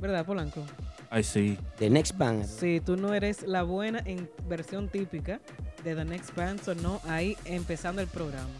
¿Verdad, 0.00 0.24
Polanco? 0.24 0.62
Ay, 1.10 1.24
sí. 1.24 1.58
The 1.78 1.90
Next 1.90 2.16
Band. 2.16 2.46
Si 2.46 2.80
tú 2.80 2.96
no 2.96 3.14
eres 3.14 3.42
la 3.42 3.62
buena 3.62 4.02
en 4.04 4.28
versión 4.48 4.88
típica 4.88 5.40
de 5.82 5.94
The 5.94 6.04
Next 6.04 6.34
Band, 6.36 6.68
o 6.68 6.74
no, 6.74 7.00
ahí 7.04 7.36
empezando 7.44 8.02
el 8.02 8.08
programa. 8.08 8.50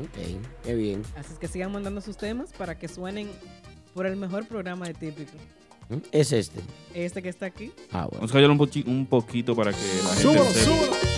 Ok, 0.00 0.40
qué 0.64 0.74
bien. 0.74 1.02
Así 1.16 1.32
es 1.32 1.38
que 1.38 1.48
sigan 1.48 1.72
mandando 1.72 2.00
sus 2.00 2.16
temas 2.16 2.52
para 2.52 2.78
que 2.78 2.88
suenen 2.88 3.28
por 3.94 4.06
el 4.06 4.16
mejor 4.16 4.46
programa 4.46 4.86
de 4.86 4.94
típico. 4.94 5.32
¿Mm? 5.88 5.96
Es 6.12 6.32
este. 6.32 6.60
Este 6.94 7.22
que 7.22 7.28
está 7.28 7.46
aquí. 7.46 7.72
Ah, 7.90 8.06
bueno. 8.06 8.20
Vamos 8.20 8.30
a 8.30 8.34
callar 8.34 8.50
un, 8.50 8.70
un 8.86 9.06
poquito 9.06 9.54
para 9.54 9.72
que 9.72 9.78
la 10.04 10.14
gente 10.14 10.50
sepa. 10.52 10.76
Primero 10.76 11.09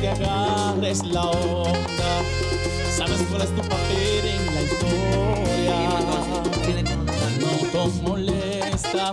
que 0.00 0.08
agarres 0.08 1.04
la 1.04 1.24
onda. 1.24 2.22
Sabes 2.90 3.20
cuál 3.30 3.42
es 3.42 3.50
tu 3.50 3.62
papel 3.62 4.24
en 4.24 4.54
la 4.54 4.62
historia. 4.62 5.88
No 7.40 7.50
te 7.70 8.02
molesta. 8.02 9.12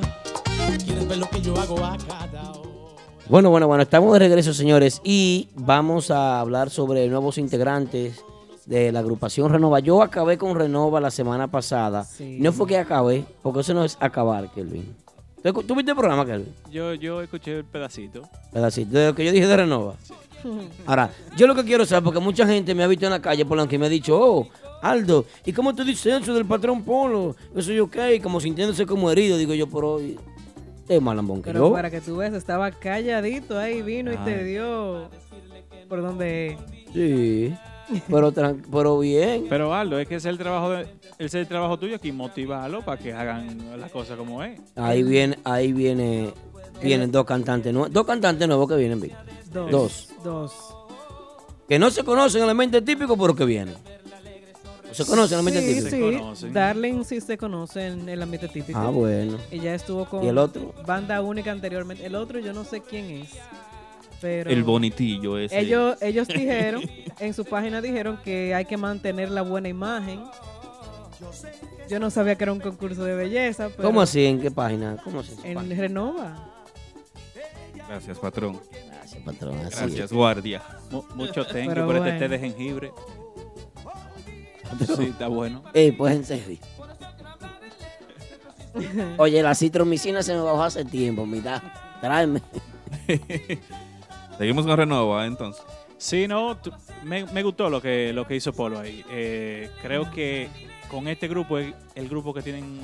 Quieres 0.85 1.07
ver 1.07 1.17
lo 1.17 1.29
que 1.29 1.41
yo 1.41 1.55
hago 1.59 1.83
a 1.83 1.97
cada 1.97 2.51
hora. 2.51 2.69
Bueno, 3.27 3.49
bueno, 3.49 3.67
bueno, 3.67 3.83
estamos 3.83 4.13
de 4.13 4.19
regreso, 4.19 4.53
señores, 4.53 5.01
y 5.03 5.49
vamos 5.55 6.11
a 6.11 6.39
hablar 6.39 6.69
sobre 6.69 7.07
nuevos 7.07 7.39
integrantes 7.39 8.23
de 8.65 8.91
la 8.91 8.99
agrupación 8.99 9.51
Renova. 9.51 9.79
Yo 9.79 10.03
acabé 10.03 10.37
con 10.37 10.55
Renova 10.55 11.01
la 11.01 11.09
semana 11.09 11.47
pasada. 11.47 12.03
Sí. 12.03 12.37
No 12.39 12.51
fue 12.51 12.67
que 12.67 12.77
acabé, 12.77 13.25
porque 13.41 13.61
eso 13.61 13.73
no 13.73 13.83
es 13.83 13.97
acabar, 13.99 14.51
Kelvin. 14.51 14.95
¿Tú, 15.41 15.53
tú 15.63 15.75
viste 15.75 15.91
el 15.91 15.97
programa, 15.97 16.25
Kelvin? 16.25 16.53
Yo, 16.71 16.93
yo 16.93 17.21
escuché 17.21 17.57
el 17.59 17.65
pedacito. 17.65 18.23
Pedacito, 18.51 18.97
de 18.97 19.07
lo 19.07 19.15
que 19.15 19.25
yo 19.25 19.31
dije 19.31 19.47
de 19.47 19.57
Renova. 19.57 19.95
Ahora, 20.85 21.09
yo 21.35 21.47
lo 21.47 21.55
que 21.55 21.63
quiero 21.63 21.85
saber, 21.85 22.03
porque 22.03 22.19
mucha 22.19 22.45
gente 22.47 22.73
me 22.75 22.83
ha 22.83 22.87
visto 22.87 23.05
en 23.05 23.11
la 23.11 23.21
calle 23.21 23.45
por 23.45 23.57
la 23.57 23.67
que 23.67 23.77
me 23.77 23.85
ha 23.85 23.89
dicho, 23.89 24.17
oh, 24.19 24.47
Aldo, 24.81 25.25
¿y 25.45 25.51
cómo 25.53 25.73
tú 25.73 25.83
dices 25.83 26.21
eso 26.21 26.33
del 26.33 26.45
patrón 26.45 26.83
Polo? 26.83 27.35
Eso 27.55 27.71
yo 27.71 27.89
qué, 27.89 28.19
como 28.21 28.39
sintiéndose 28.39 28.85
como 28.85 29.09
herido, 29.11 29.37
digo 29.37 29.53
yo, 29.53 29.67
por 29.67 29.83
hoy. 29.85 30.17
Es 30.87 31.01
malambón 31.01 31.41
que 31.41 31.51
Pero 31.51 31.69
yo. 31.69 31.73
para 31.73 31.89
que 31.89 31.99
tú 31.99 32.17
veas, 32.17 32.33
estaba 32.35 32.69
calladito 32.69 33.57
ahí, 33.57 33.81
vino 33.81 34.13
y 34.13 34.17
te 34.17 34.35
Ay. 34.35 34.45
dio 34.45 35.09
por 35.89 36.01
donde... 36.03 36.57
Sí, 36.93 37.53
pero, 38.09 38.31
tran- 38.31 38.61
pero 38.71 38.99
bien. 38.99 39.45
Pero 39.49 39.73
Aldo, 39.73 39.97
es 39.99 40.07
que 40.07 40.15
ese 40.15 40.29
es 40.29 40.33
el 40.33 40.37
trabajo 40.37 40.69
de, 40.71 40.81
ese 40.83 41.25
es 41.25 41.33
el 41.35 41.47
trabajo 41.47 41.77
tuyo 41.79 41.95
aquí, 41.95 42.11
motivarlo 42.11 42.83
para 42.85 43.01
que 43.01 43.13
hagan 43.13 43.57
las 43.79 43.91
cosas 43.91 44.15
como 44.17 44.43
es. 44.43 44.59
Ahí 44.75 45.01
viene, 45.01 45.39
ahí 45.43 45.73
viene, 45.73 46.31
vienen 46.81 47.11
dos 47.11 47.25
cantantes 47.25 47.73
nuevos, 47.73 47.91
dos 47.91 48.05
cantantes 48.05 48.47
nuevos 48.47 48.67
que 48.69 48.75
vienen, 48.75 48.99
Vic. 49.01 49.13
Dos. 49.51 49.71
Dos. 49.71 50.09
Dos. 50.23 50.53
Que 51.67 51.79
no 51.79 51.89
se 51.89 52.03
conocen 52.03 52.43
en 52.43 52.49
el 52.49 52.55
mente 52.55 52.81
típico, 52.81 53.17
pero 53.17 53.35
que 53.35 53.45
vienen. 53.45 53.75
Se 54.91 55.03
conocen 55.05 55.39
en 55.39 55.47
el 55.47 55.53
Sí, 55.63 55.83
típico. 55.89 56.35
sí. 56.35 56.49
Darling 56.51 57.03
sí 57.03 57.19
se 57.19 57.37
conoce 57.37 57.87
en 57.87 58.07
el 58.07 58.21
ambiente 58.21 58.47
típico. 58.47 58.79
Ah, 58.79 58.89
bueno. 58.89 59.37
Ella 59.51 59.75
estuvo 59.75 60.05
con 60.05 60.23
¿Y 60.23 60.27
el 60.29 60.37
otro? 60.37 60.73
banda 60.85 61.21
única 61.21 61.51
anteriormente. 61.51 62.05
El 62.05 62.15
otro 62.15 62.39
yo 62.39 62.53
no 62.53 62.63
sé 62.63 62.81
quién 62.81 63.05
es. 63.23 63.29
Pero 64.21 64.49
El 64.49 64.63
bonitillo 64.63 65.37
ese. 65.37 65.59
ellos, 65.59 65.97
ellos 66.01 66.27
dijeron, 66.29 66.81
en 67.19 67.33
su 67.33 67.43
página 67.43 67.81
dijeron 67.81 68.17
que 68.23 68.55
hay 68.55 68.63
que 68.65 68.77
mantener 68.77 69.29
la 69.31 69.41
buena 69.41 69.67
imagen. 69.67 70.21
Yo 71.89 71.99
no 71.99 72.09
sabía 72.09 72.35
que 72.35 72.43
era 72.45 72.53
un 72.53 72.59
concurso 72.61 73.03
de 73.03 73.15
belleza. 73.15 73.69
Pero 73.75 73.83
¿Cómo 73.83 74.01
así? 74.01 74.25
¿En 74.25 74.39
qué 74.39 74.49
página? 74.51 74.97
¿Cómo 75.03 75.19
así? 75.19 75.33
En 75.43 75.69
Renova. 75.77 76.53
Gracias, 77.87 78.17
patrón. 78.19 78.59
Gracias, 78.87 79.23
patrón. 79.23 79.55
así 79.59 79.75
Gracias, 79.79 80.05
es. 80.05 80.13
guardia. 80.13 80.61
Mu- 80.91 81.03
mucho 81.15 81.45
tengo 81.45 81.73
por 81.85 81.95
este 81.97 82.01
bueno. 82.01 82.19
té 82.19 82.27
de 82.29 82.39
jengibre. 82.39 82.91
Sí, 84.97 85.03
está 85.03 85.27
bueno. 85.27 85.63
Ey, 85.73 85.91
pues 85.91 86.15
en 86.15 86.25
serio. 86.25 86.57
Oye, 89.17 89.41
la 89.41 89.55
citromicina 89.55 90.21
se 90.21 90.33
me 90.33 90.41
bajó 90.41 90.63
hace 90.63 90.83
tiempo, 90.83 91.25
mira. 91.25 91.61
Tráeme. 92.01 92.41
Seguimos 94.37 94.65
con 94.65 94.75
Renova, 94.77 95.25
entonces. 95.25 95.63
Sí, 95.97 96.27
no, 96.27 96.57
tú- 96.57 96.71
me, 97.03 97.25
me 97.25 97.41
gustó 97.43 97.69
lo 97.69 97.81
que, 97.81 98.11
lo 98.11 98.27
que 98.27 98.35
hizo 98.35 98.51
Polo 98.53 98.79
ahí. 98.79 99.03
Eh, 99.09 99.69
creo 99.81 100.11
que 100.11 100.49
con 100.89 101.07
este 101.07 101.27
grupo 101.27 101.57
el 101.57 102.09
grupo 102.09 102.33
que 102.33 102.41
tienen 102.41 102.79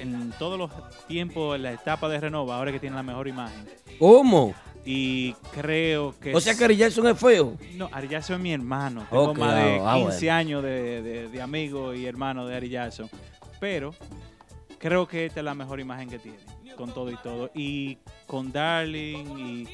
en 0.00 0.32
todos 0.38 0.58
los 0.58 0.70
tiempos, 1.06 1.56
en 1.56 1.62
la 1.62 1.72
etapa 1.72 2.08
de 2.08 2.20
Renova, 2.20 2.56
ahora 2.56 2.72
que 2.72 2.80
tienen 2.80 2.96
la 2.96 3.02
mejor 3.02 3.28
imagen. 3.28 3.66
¿Cómo? 3.98 4.54
Y 4.84 5.32
creo 5.52 6.14
que... 6.20 6.34
O 6.34 6.40
sea 6.40 6.54
que 6.54 6.64
Ari 6.64 6.76
Jackson 6.76 7.08
es 7.08 7.18
feo. 7.18 7.56
No, 7.74 7.88
Ari 7.92 8.08
Jackson 8.08 8.36
es 8.36 8.42
mi 8.42 8.52
hermano. 8.52 9.04
Tengo 9.10 9.34
más 9.34 9.56
de 9.56 9.80
ah, 9.82 9.94
15 9.96 10.18
bueno. 10.18 10.32
años 10.32 10.62
de, 10.62 11.02
de, 11.02 11.28
de 11.28 11.42
amigo 11.42 11.92
y 11.92 12.06
hermano 12.06 12.46
de 12.46 12.56
Ari 12.56 12.68
Jackson. 12.68 13.10
Pero 13.58 13.94
creo 14.78 15.06
que 15.08 15.26
esta 15.26 15.40
es 15.40 15.44
la 15.44 15.54
mejor 15.54 15.80
imagen 15.80 16.08
que 16.08 16.18
tiene, 16.18 16.38
con 16.76 16.92
todo 16.92 17.10
y 17.10 17.16
todo. 17.16 17.50
Y 17.54 17.98
con 18.26 18.52
Darling, 18.52 19.38
y 19.38 19.68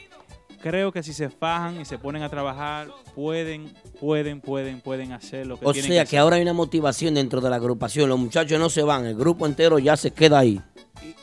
creo 0.62 0.92
que 0.92 1.02
si 1.02 1.12
se 1.12 1.28
fajan 1.28 1.80
y 1.80 1.84
se 1.84 1.98
ponen 1.98 2.22
a 2.22 2.28
trabajar, 2.28 2.88
pueden, 3.14 3.74
pueden, 4.00 4.40
pueden, 4.40 4.80
pueden 4.80 5.12
hacer 5.12 5.46
lo 5.46 5.58
que 5.58 5.66
O 5.66 5.72
tienen 5.72 5.90
sea 5.90 6.04
que 6.06 6.16
ahora 6.16 6.36
hay 6.36 6.42
una 6.42 6.52
motivación 6.52 7.14
dentro 7.14 7.40
de 7.40 7.50
la 7.50 7.56
agrupación. 7.56 8.08
Los 8.08 8.18
muchachos 8.18 8.58
no 8.58 8.70
se 8.70 8.82
van, 8.82 9.04
el 9.04 9.16
grupo 9.16 9.46
entero 9.46 9.78
ya 9.78 9.96
se 9.96 10.12
queda 10.12 10.38
ahí. 10.38 10.60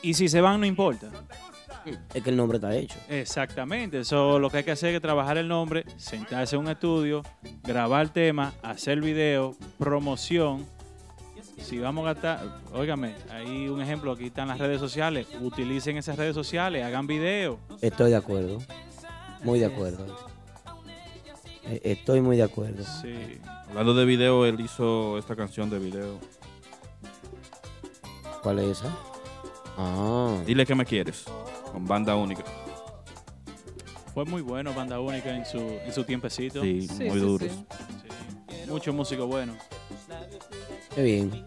Y, 0.02 0.10
y 0.10 0.14
si 0.14 0.28
se 0.28 0.40
van, 0.40 0.60
no 0.60 0.66
importa. 0.66 1.10
Es 2.14 2.22
que 2.22 2.30
el 2.30 2.36
nombre 2.36 2.58
está 2.58 2.76
hecho. 2.76 2.98
Exactamente, 3.08 4.00
eso 4.00 4.38
lo 4.38 4.50
que 4.50 4.58
hay 4.58 4.64
que 4.64 4.72
hacer 4.72 4.94
es 4.94 5.00
trabajar 5.00 5.38
el 5.38 5.48
nombre, 5.48 5.84
sentarse 5.96 6.54
en 6.54 6.62
un 6.62 6.68
estudio, 6.68 7.22
grabar 7.64 8.10
tema, 8.10 8.52
hacer 8.62 9.00
video, 9.00 9.56
promoción. 9.78 10.66
Si 11.56 11.78
vamos 11.78 12.06
a 12.06 12.12
gastar, 12.12 12.40
óigame, 12.72 13.14
hay 13.30 13.68
un 13.68 13.80
ejemplo, 13.80 14.12
aquí 14.12 14.26
están 14.26 14.48
las 14.48 14.58
redes 14.58 14.78
sociales, 14.78 15.26
utilicen 15.40 15.96
esas 15.96 16.16
redes 16.16 16.34
sociales, 16.34 16.84
hagan 16.84 17.06
video. 17.06 17.58
Estoy 17.80 18.10
de 18.10 18.16
acuerdo. 18.16 18.58
Muy 19.42 19.58
de 19.60 19.66
acuerdo. 19.66 20.06
Eh, 21.64 21.80
Estoy 21.84 22.20
muy 22.20 22.36
de 22.36 22.42
acuerdo. 22.42 22.84
Sí. 23.02 23.38
Hablando 23.68 23.94
de 23.94 24.04
video, 24.04 24.44
él 24.46 24.60
hizo 24.60 25.18
esta 25.18 25.36
canción 25.36 25.70
de 25.70 25.78
video. 25.78 26.18
¿Cuál 28.42 28.58
es 28.60 28.78
esa? 28.78 28.94
Ah. 29.76 30.36
Dile 30.46 30.66
que 30.66 30.74
me 30.74 30.84
quieres. 30.84 31.24
Con 31.72 31.86
banda 31.86 32.16
única. 32.16 32.42
Fue 34.12 34.24
muy 34.24 34.42
bueno 34.42 34.74
Banda 34.74 34.98
Única 34.98 35.30
en 35.34 35.46
su, 35.46 35.58
en 35.58 35.92
su 35.92 36.02
tiempecito. 36.02 36.62
Sí, 36.62 36.82
Sí, 36.88 37.04
muy 37.04 37.12
sí, 37.12 37.18
duros. 37.20 37.48
sí. 37.52 37.66
Sí. 38.64 38.70
Mucho 38.70 38.92
músico 38.92 39.26
bueno. 39.28 39.54
Qué 40.94 41.02
bien. 41.02 41.46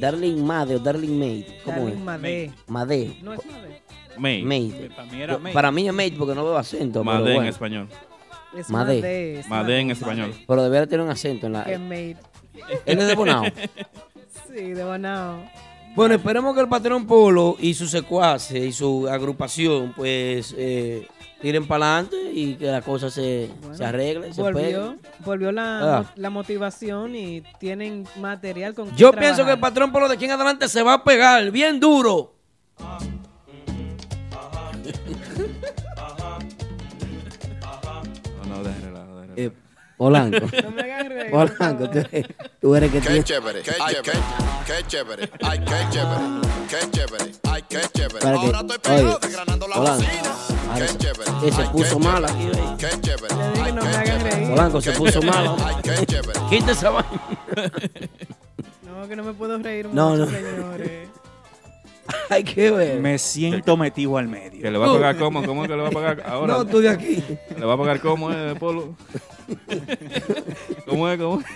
Darling 0.00 0.42
Made 0.42 0.74
o 0.76 0.80
Darling 0.80 1.16
Made, 1.16 1.46
¿cómo 1.64 1.82
Darling 1.82 1.96
es? 1.96 2.02
Made. 2.02 2.50
Made. 2.66 3.18
No 3.22 3.34
es 3.34 3.40
Made. 4.18 4.42
Made. 4.42 4.90
Para 4.96 5.08
mí 5.10 5.22
era. 5.22 5.38
Para 5.38 5.70
mí 5.70 5.86
es 5.86 5.94
Made 5.94 6.14
porque 6.18 6.34
no 6.34 6.42
veo 6.44 6.58
acento. 6.58 7.04
Madé 7.04 7.24
pero 7.24 7.42
en 7.42 7.46
español. 7.46 7.86
Es 8.56 8.68
Madé. 8.70 8.96
Madé, 9.00 9.40
es 9.40 9.48
Madé 9.48 9.78
en 9.80 9.90
español. 9.90 10.34
Pero 10.46 10.62
debería 10.62 10.86
tener 10.86 11.04
un 11.04 11.10
acento 11.10 11.46
en 11.46 11.52
la. 11.54 11.64
Que 11.64 11.78
made. 11.78 12.16
Él 12.86 12.98
es 12.98 13.06
de 13.06 13.14
Bonao. 13.14 13.44
Sí, 14.48 14.72
de 14.74 14.84
Bonao. 14.84 15.42
Bueno, 15.96 16.14
esperemos 16.14 16.54
que 16.54 16.60
el 16.60 16.68
patrón 16.68 17.06
Polo 17.06 17.56
y 17.58 17.72
su 17.74 17.86
secuaces 17.86 18.62
y 18.62 18.72
su 18.72 19.08
agrupación, 19.08 19.92
pues, 19.96 20.54
eh, 20.58 21.06
tiren 21.40 21.66
para 21.66 21.86
adelante 21.94 22.16
y 22.32 22.54
que 22.54 22.66
la 22.66 22.82
cosa 22.82 23.10
se, 23.10 23.50
se 23.72 23.84
arregle. 23.84 24.32
Se 24.32 24.40
Volvió, 24.42 24.96
volvió 25.24 25.52
la, 25.52 25.98
Ah. 25.98 26.12
la 26.16 26.28
motivación 26.30 27.16
y 27.16 27.42
tienen 27.58 28.06
material 28.20 28.74
con 28.74 28.94
Yo 28.96 29.12
pienso 29.12 29.44
que 29.46 29.52
el 29.52 29.60
patrón 29.60 29.90
Polo 29.92 30.06
de 30.08 30.14
aquí 30.14 30.26
en 30.26 30.32
adelante 30.32 30.68
se 30.68 30.82
va 30.82 30.94
a 30.94 31.04
pegar 31.04 31.50
bien 31.50 31.80
duro. 31.80 32.34
No, 32.78 32.98
Eh, 39.36 39.50
Polanco. 39.96 40.46
No 40.62 40.70
me 40.70 41.30
Polanco, 41.30 41.88
tú, 41.90 42.00
tú 42.60 42.74
eres 42.74 42.90
que 42.90 43.00
Qué 43.00 43.06
tiene- 43.06 43.24
chévere, 43.24 43.62
ay, 43.80 43.94
qué, 44.02 44.10
qué 44.66 44.86
chévere, 44.86 45.30
ay, 45.42 45.58
qué 45.60 45.74
chévere, 45.90 46.40
qué 46.68 46.90
chévere, 46.90 47.32
ay, 47.44 47.62
qué 47.68 47.80
chévere. 47.94 48.20
Para 48.20 48.38
que, 48.40 48.46
Ahora 48.46 48.60
estoy 48.60 48.78
pegado 48.78 49.18
desgranando 49.20 49.68
la 49.68 49.76
Polanco, 49.76 50.02
bocina. 50.02 50.32
Qué 50.76 50.98
chévere, 50.98 51.30
que 51.40 51.52
se 51.52 51.62
puso 51.70 51.98
qué 51.98 52.04
mal 52.04 52.26
chévere, 52.26 52.52
aquí, 52.52 52.60
oye. 52.60 52.76
Qué 52.78 53.00
chévere, 53.00 53.34
Le 53.36 53.50
dije, 53.50 53.62
ay, 53.62 53.72
no 53.72 53.80
qué 53.82 53.88
me 53.88 53.94
hagas 53.96 54.18
chévere. 54.18 54.36
reír. 54.36 54.48
Polanco 54.50 54.80
se 54.80 54.92
puso 54.92 55.20
chévere, 55.20 55.30
mal. 55.48 55.56
Ay, 55.64 55.74
qué 55.82 56.06
chévere. 56.06 56.40
Quita 56.50 56.72
esa 56.72 56.90
vaina. 56.90 57.10
No, 58.82 59.08
que 59.08 59.16
no 59.16 59.24
me 59.24 59.32
puedo 59.32 59.58
reír 59.58 59.88
No, 59.92 60.16
no. 60.16 60.26
señores. 60.26 61.08
Hay 62.36 62.44
que 62.44 62.70
ver. 62.70 63.00
Me 63.00 63.18
siento 63.18 63.76
metido 63.76 64.16
al 64.18 64.28
medio. 64.28 64.62
Que 64.62 64.70
le 64.70 64.78
va 64.78 64.86
a 64.88 64.92
pagar 64.92 65.16
cómo, 65.18 65.42
¿cómo 65.44 65.62
es 65.64 65.70
que 65.70 65.76
le 65.76 65.82
va 65.82 65.88
a 65.88 65.92
pagar 65.92 66.22
ahora? 66.26 66.54
No, 66.54 66.66
tú 66.66 66.80
de 66.80 66.88
aquí. 66.88 67.22
¿Le 67.58 67.64
va 67.66 67.74
a 67.74 67.78
pagar 67.78 68.00
cómo, 68.00 68.30
eh, 68.32 68.54
Polo? 68.58 68.94
¿Cómo 70.86 71.08
es, 71.08 71.18
cómo 71.20 71.40
es? 71.40 71.46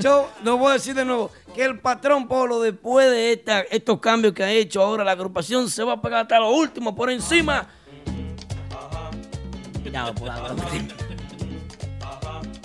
Yo 0.00 0.28
no 0.44 0.58
voy 0.58 0.70
a 0.70 0.74
decir 0.74 0.94
de 0.94 1.04
nuevo 1.04 1.30
que 1.54 1.64
el 1.64 1.78
patrón 1.78 2.28
Polo, 2.28 2.60
después 2.60 3.10
de 3.10 3.32
esta- 3.32 3.60
estos 3.62 3.98
cambios 4.00 4.34
que 4.34 4.42
ha 4.44 4.50
hecho 4.52 4.82
ahora 4.82 5.04
la 5.04 5.12
agrupación, 5.12 5.70
se 5.70 5.82
va 5.84 5.94
a 5.94 6.02
pegar 6.02 6.22
hasta 6.22 6.38
lo 6.38 6.50
último 6.50 6.94
por 6.94 7.10
encima. 7.10 7.66
Ya, 9.90 10.12
Polanco, 10.12 10.48
no. 10.54 10.64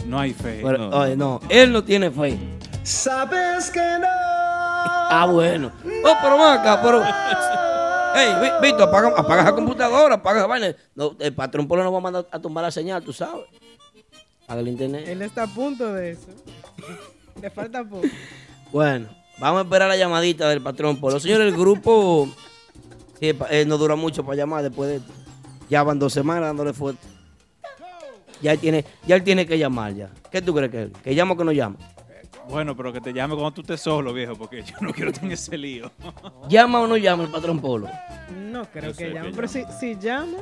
No 0.08 0.20
hay 0.20 0.34
fe. 0.34 0.60
Pero, 0.62 0.90
No. 0.90 0.98
oye, 1.00 1.16
no, 1.16 1.40
él 1.50 1.72
no 1.72 1.84
tiene 1.84 2.12
fe. 2.12 2.38
Sabes 2.84 3.70
que 3.72 3.80
no. 3.80 4.33
Ah, 4.86 5.28
bueno. 5.32 5.72
Oh, 5.86 6.14
pero 6.22 6.38
ven 6.38 6.48
acá, 6.60 6.82
pero. 6.82 7.04
Ey, 8.16 8.34
Vi- 8.42 8.68
Víctor, 8.68 8.90
apaga, 8.90 9.08
apaga 9.18 9.44
la 9.44 9.56
computadora, 9.56 10.16
apaga 10.16 10.42
la 10.42 10.48
vaina. 10.48 10.76
No, 10.96 11.16
el 11.20 11.34
patrón 11.34 11.68
Polo 11.68 11.84
no 11.84 11.92
va 11.92 11.98
a 11.98 12.02
mandar 12.02 12.28
a 12.32 12.40
tumbar 12.40 12.64
la 12.64 12.72
señal, 12.72 13.04
tú 13.04 13.12
sabes. 13.14 13.46
Apaga 14.46 14.62
el 14.62 14.68
internet. 14.68 15.08
Él 15.08 15.22
está 15.22 15.44
a 15.44 15.48
punto 15.48 15.92
de 15.94 16.12
eso. 16.12 16.28
Le 17.42 17.50
falta 17.50 17.84
poco. 17.84 18.08
Bueno, 18.72 19.08
vamos 19.40 19.60
a 19.60 19.64
esperar 19.64 19.88
la 19.90 19.98
llamadita 19.98 20.48
del 20.50 20.62
patrón 20.62 21.00
Polo. 21.00 21.20
Señores, 21.20 21.52
el 21.54 21.60
grupo 21.60 22.28
sí, 23.20 23.32
eh, 23.50 23.66
no 23.66 23.78
dura 23.78 23.96
mucho 23.96 24.24
para 24.24 24.36
llamar 24.38 24.64
después 24.64 24.90
de 24.90 24.96
esto. 24.98 25.12
Ya 25.70 25.82
van 25.84 25.98
dos 26.00 26.14
semanas 26.14 26.44
dándole 26.44 26.74
fuerte. 26.74 27.08
Ya 28.42 28.52
él 28.52 28.60
tiene, 28.60 28.86
ya 29.08 29.16
él 29.16 29.24
tiene 29.24 29.46
que 29.48 29.58
llamar 29.58 29.94
ya. 29.94 30.10
¿Qué 30.30 30.42
tú 30.42 30.54
crees 30.54 30.70
que 30.70 30.82
él? 30.84 30.92
¿Que 31.04 31.16
llama 31.16 31.34
o 31.34 31.38
que 31.38 31.46
no 31.46 31.52
llama? 31.54 31.78
Bueno, 32.50 32.76
pero 32.76 32.92
que 32.92 33.00
te 33.02 33.14
llame 33.14 33.34
cuando 33.36 33.52
tú 33.52 33.62
estés 33.62 33.82
solo, 33.82 34.14
viejo, 34.14 34.36
porque 34.36 34.64
yo 34.64 34.76
no 34.82 34.92
quiero 34.94 35.12
tener 35.12 35.34
ese 35.34 35.58
lío. 35.58 35.90
¿Llama 36.50 36.82
o 36.82 36.88
no 36.88 36.98
llama 36.98 37.24
el 37.24 37.30
patrón 37.32 37.60
Polo? 37.60 37.88
No 38.52 38.66
creo 38.66 38.90
Yo 38.92 38.94
sé 38.94 38.98
que 38.98 39.08
que 39.10 39.14
llame. 39.16 39.26
llama. 39.30 39.36
Pero 39.36 39.48
si, 39.48 39.64
si 39.80 39.96
llama, 39.98 40.38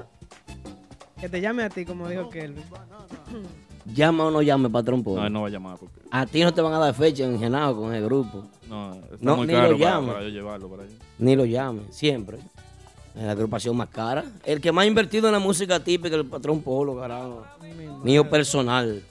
que 1.19 1.29
te 1.29 1.39
llame 1.41 1.63
a 1.63 1.69
ti, 1.69 1.85
como 1.85 2.07
dijo 2.09 2.29
Kelvin. 2.29 2.63
¿Llama 3.93 4.25
o 4.25 4.31
no 4.31 4.41
llama 4.41 4.67
el 4.67 4.71
patrón 4.71 5.03
Polo? 5.03 5.21
No, 5.21 5.27
él 5.27 5.33
no 5.33 5.41
va 5.41 5.47
a 5.47 5.51
llamar 5.51 5.77
porque 5.77 5.99
A 6.11 6.25
ti 6.25 6.41
no 6.43 6.53
te 6.53 6.61
van 6.61 6.73
a 6.73 6.77
dar 6.79 6.93
fecha 6.93 7.23
en 7.23 7.39
Genao 7.39 7.75
con 7.75 7.93
el 7.93 8.03
grupo. 8.03 8.45
no, 8.69 8.93
está 8.93 9.17
No, 9.21 9.37
muy 9.37 9.47
ni 9.47 9.53
caro 9.53 9.71
lo 9.71 9.77
para, 9.79 9.91
llama. 9.91 10.13
para 10.13 10.23
yo 10.23 10.29
llevarlo 10.29 10.69
para 10.69 10.83
allá. 10.83 10.95
Ni 11.19 11.35
lo 11.35 11.45
llame, 11.45 11.81
siempre. 11.89 12.37
Es 13.15 13.23
la 13.23 13.31
agrupación 13.33 13.75
más 13.75 13.89
cara. 13.89 14.23
El 14.45 14.61
que 14.61 14.71
más 14.71 14.83
ha 14.83 14.87
invertido 14.87 15.27
en 15.27 15.33
la 15.33 15.39
música 15.39 15.79
típica 15.83 16.15
es 16.15 16.21
el 16.21 16.27
patrón 16.27 16.61
Polo, 16.61 16.97
carajo. 16.97 17.43
Mío 18.03 18.29
personal. 18.29 19.03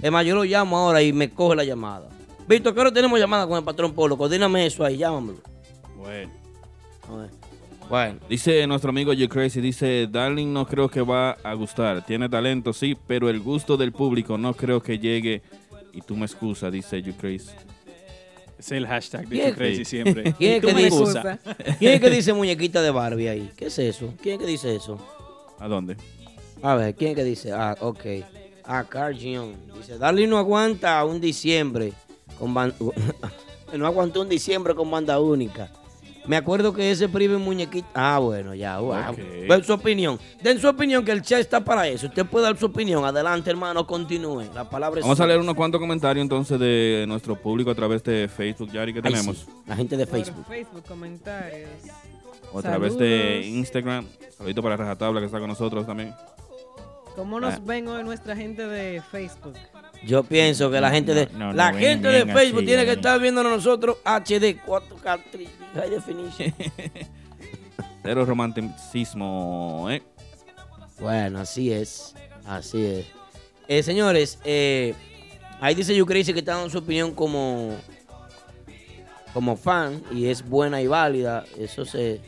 Es 0.00 0.10
más, 0.12 0.24
yo 0.24 0.34
lo 0.34 0.44
llamo 0.44 0.76
ahora 0.78 1.02
y 1.02 1.12
me 1.12 1.30
coge 1.30 1.56
la 1.56 1.64
llamada. 1.64 2.08
Víctor, 2.48 2.74
¿qué 2.74 2.80
hora 2.80 2.92
tenemos 2.92 3.18
llamada 3.18 3.46
con 3.46 3.58
el 3.58 3.64
patrón 3.64 3.92
Polo? 3.92 4.16
Coordíname 4.16 4.66
eso 4.66 4.84
ahí, 4.84 4.98
llámamelo. 4.98 5.40
Bueno. 5.96 6.30
A 7.10 7.16
ver. 7.16 7.30
Bueno. 7.88 8.20
Dice 8.28 8.66
nuestro 8.66 8.90
amigo 8.90 9.12
You 9.12 9.28
Crazy, 9.28 9.60
dice, 9.60 10.06
Darling 10.10 10.52
no 10.52 10.66
creo 10.66 10.88
que 10.88 11.00
va 11.02 11.32
a 11.42 11.54
gustar. 11.54 12.04
Tiene 12.06 12.28
talento, 12.28 12.72
sí, 12.72 12.96
pero 13.06 13.28
el 13.28 13.40
gusto 13.40 13.76
del 13.76 13.92
público 13.92 14.38
no 14.38 14.54
creo 14.54 14.80
que 14.82 14.98
llegue. 14.98 15.42
Y 15.92 16.02
tú 16.02 16.14
me 16.16 16.26
excusas, 16.26 16.70
dice 16.72 17.02
You 17.02 17.14
Crazy. 17.16 17.50
Es 18.58 18.70
el 18.72 18.86
hashtag 18.86 19.26
de 19.28 19.36
¿Quién- 19.36 19.50
Tu 19.52 19.56
Crazy 19.58 19.84
siempre. 19.84 20.32
¿Quién 20.38 20.52
es 20.54 20.60
que 20.60 20.74
me 20.74 20.84
dice? 20.84 21.38
¿Quién 21.78 21.92
es 21.94 22.00
que 22.00 22.10
dice 22.10 22.32
muñequita 22.32 22.80
de 22.80 22.90
Barbie 22.90 23.28
ahí? 23.28 23.50
¿Qué 23.56 23.66
es 23.66 23.78
eso? 23.78 24.14
¿Quién 24.22 24.36
es 24.36 24.40
que 24.40 24.46
dice 24.46 24.74
eso? 24.74 24.98
¿A 25.58 25.66
dónde? 25.68 25.96
A 26.62 26.74
ver, 26.74 26.94
¿quién 26.94 27.10
es 27.10 27.16
que 27.16 27.24
dice? 27.24 27.52
Ah, 27.52 27.76
ok. 27.80 28.00
Ah, 28.64 28.84
Carl 28.88 29.14
Jung. 29.16 29.52
Dice, 29.76 29.98
Darling 29.98 30.28
no 30.28 30.38
aguanta 30.38 31.04
un 31.04 31.20
diciembre 31.20 31.92
con 32.38 32.54
no 33.78 33.86
aguantó 33.86 34.20
un 34.22 34.28
diciembre 34.28 34.74
con 34.74 34.90
banda 34.90 35.18
única. 35.20 35.70
Me 36.26 36.36
acuerdo 36.36 36.72
que 36.72 36.90
ese 36.90 37.08
primer 37.08 37.38
muñequito. 37.38 37.86
Ah, 37.94 38.18
bueno, 38.18 38.52
ya, 38.52 38.80
wow. 38.80 39.10
Ok. 39.12 39.16
Den 39.48 39.62
su 39.62 39.72
opinión. 39.74 40.18
Den 40.42 40.58
su 40.58 40.66
opinión 40.68 41.04
que 41.04 41.12
el 41.12 41.22
chat 41.22 41.38
está 41.38 41.62
para 41.64 41.86
eso. 41.86 42.08
Usted 42.08 42.26
puede 42.26 42.46
dar 42.46 42.56
su 42.56 42.66
opinión. 42.66 43.04
Adelante, 43.04 43.48
hermano, 43.48 43.86
continúe. 43.86 44.42
La 44.52 44.68
palabra 44.68 44.98
es 44.98 45.04
Vamos 45.04 45.20
a 45.20 45.22
suya. 45.22 45.28
leer 45.28 45.40
unos 45.40 45.54
cuantos 45.54 45.80
comentarios 45.80 46.22
entonces 46.22 46.58
de 46.58 47.04
nuestro 47.06 47.36
público 47.36 47.70
a 47.70 47.76
través 47.76 48.02
de 48.02 48.28
Facebook, 48.28 48.72
Yari, 48.72 48.92
que 48.92 49.02
tenemos. 49.02 49.36
sí, 49.36 49.46
La 49.68 49.76
gente 49.76 49.96
de 49.96 50.04
Por 50.04 50.16
Facebook. 50.18 50.44
Facebook, 50.48 50.82
comentarios. 50.88 51.70
O 52.52 52.58
a 52.58 52.62
través 52.62 52.98
de. 52.98 53.42
Instagram. 53.46 54.04
Saludito 54.36 54.62
para 54.64 54.76
Rajatabla 54.76 55.20
que 55.20 55.26
está 55.26 55.38
con 55.38 55.46
nosotros 55.48 55.86
también. 55.86 56.12
¿Cómo 57.14 57.36
Ah. 57.36 57.40
nos 57.40 57.64
ven 57.64 57.86
hoy 57.86 58.02
nuestra 58.02 58.34
gente 58.34 58.66
de 58.66 59.00
Facebook? 59.12 59.54
Yo 60.04 60.22
pienso 60.22 60.70
que 60.70 60.80
la 60.80 60.90
gente 60.90 61.14
de 61.14 61.26
No, 61.32 61.46
no, 61.46 61.52
la 61.52 61.72
no 61.72 61.78
gente 61.78 62.08
de 62.08 62.26
Facebook 62.26 62.58
así, 62.58 62.66
tiene 62.66 62.84
que 62.84 62.92
estar 62.92 63.20
viéndonos 63.20 63.52
nosotros 63.52 63.96
HD 64.04 64.56
4K 64.64 65.22
3D, 65.32 65.48
High 65.74 65.90
Definition. 65.90 66.54
Cero 68.02 68.24
romanticismo, 68.24 69.88
¿eh? 69.90 70.02
Bueno, 71.00 71.40
así 71.40 71.72
es. 71.72 72.14
Así 72.44 72.84
es. 72.84 73.06
Eh, 73.68 73.82
señores, 73.82 74.38
eh, 74.44 74.94
ahí 75.60 75.74
dice 75.74 75.94
Yucrazy 75.96 76.32
que 76.32 76.38
está 76.38 76.54
dando 76.54 76.70
su 76.70 76.78
opinión 76.78 77.12
como, 77.12 77.74
como 79.34 79.56
fan 79.56 80.02
y 80.12 80.28
es 80.28 80.48
buena 80.48 80.80
y 80.80 80.86
válida. 80.86 81.44
Eso 81.58 81.84
se, 81.84 82.20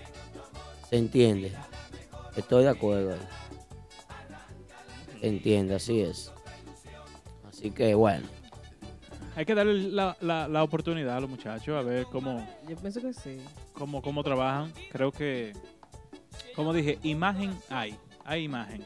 se 0.91 0.97
entiende. 0.97 1.53
Estoy 2.37 2.65
de 2.65 2.71
acuerdo. 2.71 3.15
Se 5.21 5.29
entiende, 5.29 5.77
así 5.77 6.01
es. 6.01 6.33
Así 7.59 7.71
que 7.73 7.95
bueno. 7.95 8.27
Hay 9.37 9.45
que 9.45 9.55
darle 9.55 9.91
la, 9.91 10.17
la- 10.21 10.49
la 10.49 10.63
oportunidad 10.63 11.17
a 11.17 11.21
los 11.21 11.31
muchachos 11.31 11.77
a 11.77 11.83
ver 11.83 12.07
cómo, 12.07 12.45
Yo 12.69 12.77
pienso 12.77 13.01
que 13.01 13.13
sí. 13.13 13.41
cómo, 13.73 14.01
cómo 14.03 14.23
trabajan. 14.25 14.73
Creo 14.91 15.13
que, 15.13 15.53
como 16.57 16.73
dije, 16.73 16.99
imagen 17.03 17.57
hay, 17.69 17.97
hay 18.25 18.45
imagen. 18.45 18.85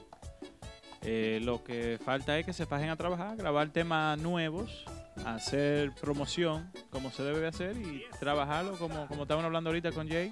Eh, 1.02 1.40
lo 1.42 1.64
que 1.64 1.98
falta 2.04 2.38
es 2.38 2.46
que 2.46 2.52
se 2.52 2.64
fajen 2.66 2.88
a 2.90 2.96
trabajar, 2.96 3.36
grabar 3.36 3.70
temas 3.70 4.18
nuevos, 4.18 4.84
hacer 5.26 5.90
promoción 6.00 6.70
como 6.90 7.10
se 7.10 7.22
debe 7.24 7.40
de 7.40 7.48
hacer 7.48 7.76
y 7.76 8.04
trabajarlo 8.20 8.72
como, 8.78 9.06
como 9.08 9.22
estaban 9.22 9.44
hablando 9.44 9.70
ahorita 9.70 9.90
con 9.92 10.08
Jay, 10.08 10.30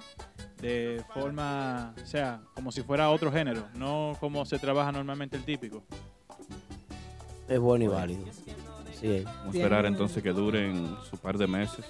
de 0.61 1.03
forma, 1.13 1.93
o 2.01 2.05
sea, 2.05 2.41
como 2.53 2.71
si 2.71 2.83
fuera 2.83 3.09
otro 3.09 3.31
género, 3.31 3.67
no 3.75 4.15
como 4.19 4.45
se 4.45 4.59
trabaja 4.59 4.91
normalmente 4.91 5.35
el 5.35 5.43
típico. 5.43 5.83
Es 7.51 7.59
bueno 7.59 7.83
y 7.85 7.87
válido. 7.87 8.21
Así 8.89 9.07
es. 9.11 9.25
Vamos 9.25 9.53
a 9.53 9.57
esperar 9.57 9.85
entonces 9.85 10.23
que 10.23 10.31
duren 10.31 10.95
su 11.09 11.17
par 11.17 11.37
de 11.37 11.47
meses. 11.47 11.85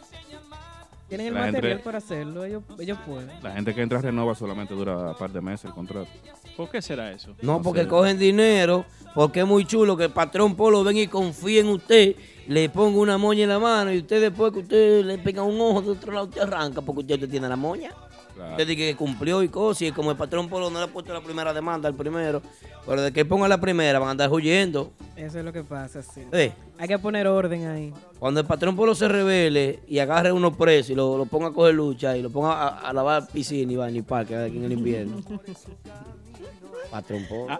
Tienen 1.07 1.27
el 1.27 1.33
La 1.33 1.41
gente- 1.43 1.57
material 1.57 1.79
para 1.81 1.97
hacerlo, 1.97 2.45
ellos, 2.45 2.63
ellos 2.79 2.97
pueden. 3.05 3.29
La 3.43 3.51
gente 3.51 3.75
que 3.75 3.81
entra 3.81 3.99
a 3.99 4.01
Renova 4.01 4.33
solamente 4.33 4.73
dura 4.73 5.09
un 5.11 5.15
par 5.17 5.29
de 5.31 5.41
meses 5.41 5.65
el 5.65 5.71
contrato. 5.73 6.07
¿Por 6.55 6.69
qué 6.69 6.81
será 6.81 7.11
eso? 7.11 7.35
No, 7.41 7.61
porque 7.61 7.81
sé. 7.81 7.87
cogen 7.87 8.17
dinero, 8.17 8.85
porque 9.13 9.41
es 9.41 9.45
muy 9.45 9.65
chulo 9.65 9.97
que 9.97 10.05
el 10.05 10.11
patrón 10.11 10.55
Polo 10.55 10.83
venga 10.85 11.01
y 11.01 11.07
confíe 11.07 11.59
en 11.59 11.67
usted, 11.67 12.15
le 12.47 12.69
ponga 12.69 12.97
una 12.97 13.17
moña 13.17 13.43
en 13.43 13.49
la 13.49 13.59
mano 13.59 13.91
y 13.93 13.97
usted 13.99 14.21
después 14.21 14.53
que 14.53 14.59
usted 14.59 15.03
le 15.03 15.17
pega 15.17 15.43
un 15.43 15.59
ojo 15.59 15.81
de 15.81 15.89
otro 15.91 16.13
lado, 16.13 16.27
usted 16.27 16.41
arranca 16.41 16.81
porque 16.81 17.01
usted 17.13 17.29
tiene 17.29 17.49
la 17.49 17.55
moña. 17.57 17.91
Claro. 18.35 18.51
Usted 18.51 18.67
dice 18.67 18.77
que 18.77 18.95
cumplió 18.95 19.43
y 19.43 19.49
cosas, 19.49 19.81
y 19.83 19.91
como 19.91 20.11
el 20.11 20.17
patrón 20.17 20.47
Polo 20.49 20.69
no 20.69 20.79
le 20.79 20.85
ha 20.85 20.87
puesto 20.87 21.13
la 21.13 21.21
primera 21.21 21.53
demanda 21.53 21.87
al 21.87 21.95
primero, 21.95 22.41
pero 22.85 23.01
de 23.01 23.11
que 23.11 23.25
ponga 23.25 23.47
la 23.47 23.59
primera 23.59 23.99
van 23.99 24.07
a 24.07 24.11
andar 24.11 24.31
huyendo. 24.31 24.91
Eso 25.15 25.39
es 25.39 25.45
lo 25.45 25.51
que 25.53 25.63
pasa, 25.63 26.01
sí. 26.01 26.21
Eh, 26.31 26.51
Hay 26.79 26.87
que 26.87 26.97
poner 26.97 27.27
orden 27.27 27.67
ahí. 27.67 27.93
cuando 28.19 28.39
el 28.39 28.45
patrón 28.47 28.75
Polo 28.75 28.95
se 28.95 29.07
revele 29.07 29.81
y 29.87 29.99
agarre 29.99 30.31
uno 30.31 30.53
preso 30.55 30.91
y 30.91 30.95
lo, 30.95 31.17
lo 31.17 31.25
ponga 31.25 31.47
a 31.47 31.51
coger 31.51 31.75
lucha 31.75 32.15
y 32.17 32.21
lo 32.21 32.29
ponga 32.29 32.53
a, 32.53 32.67
a 32.89 32.93
lavar 32.93 33.27
piscina 33.27 33.71
y 33.71 33.75
va 33.75 33.89
ni 33.89 34.01
parque 34.01 34.35
aquí 34.35 34.57
en 34.57 34.63
el 34.63 34.71
invierno. 34.73 35.17
patrón 36.91 37.25
Polo. 37.29 37.47
Ah, 37.49 37.59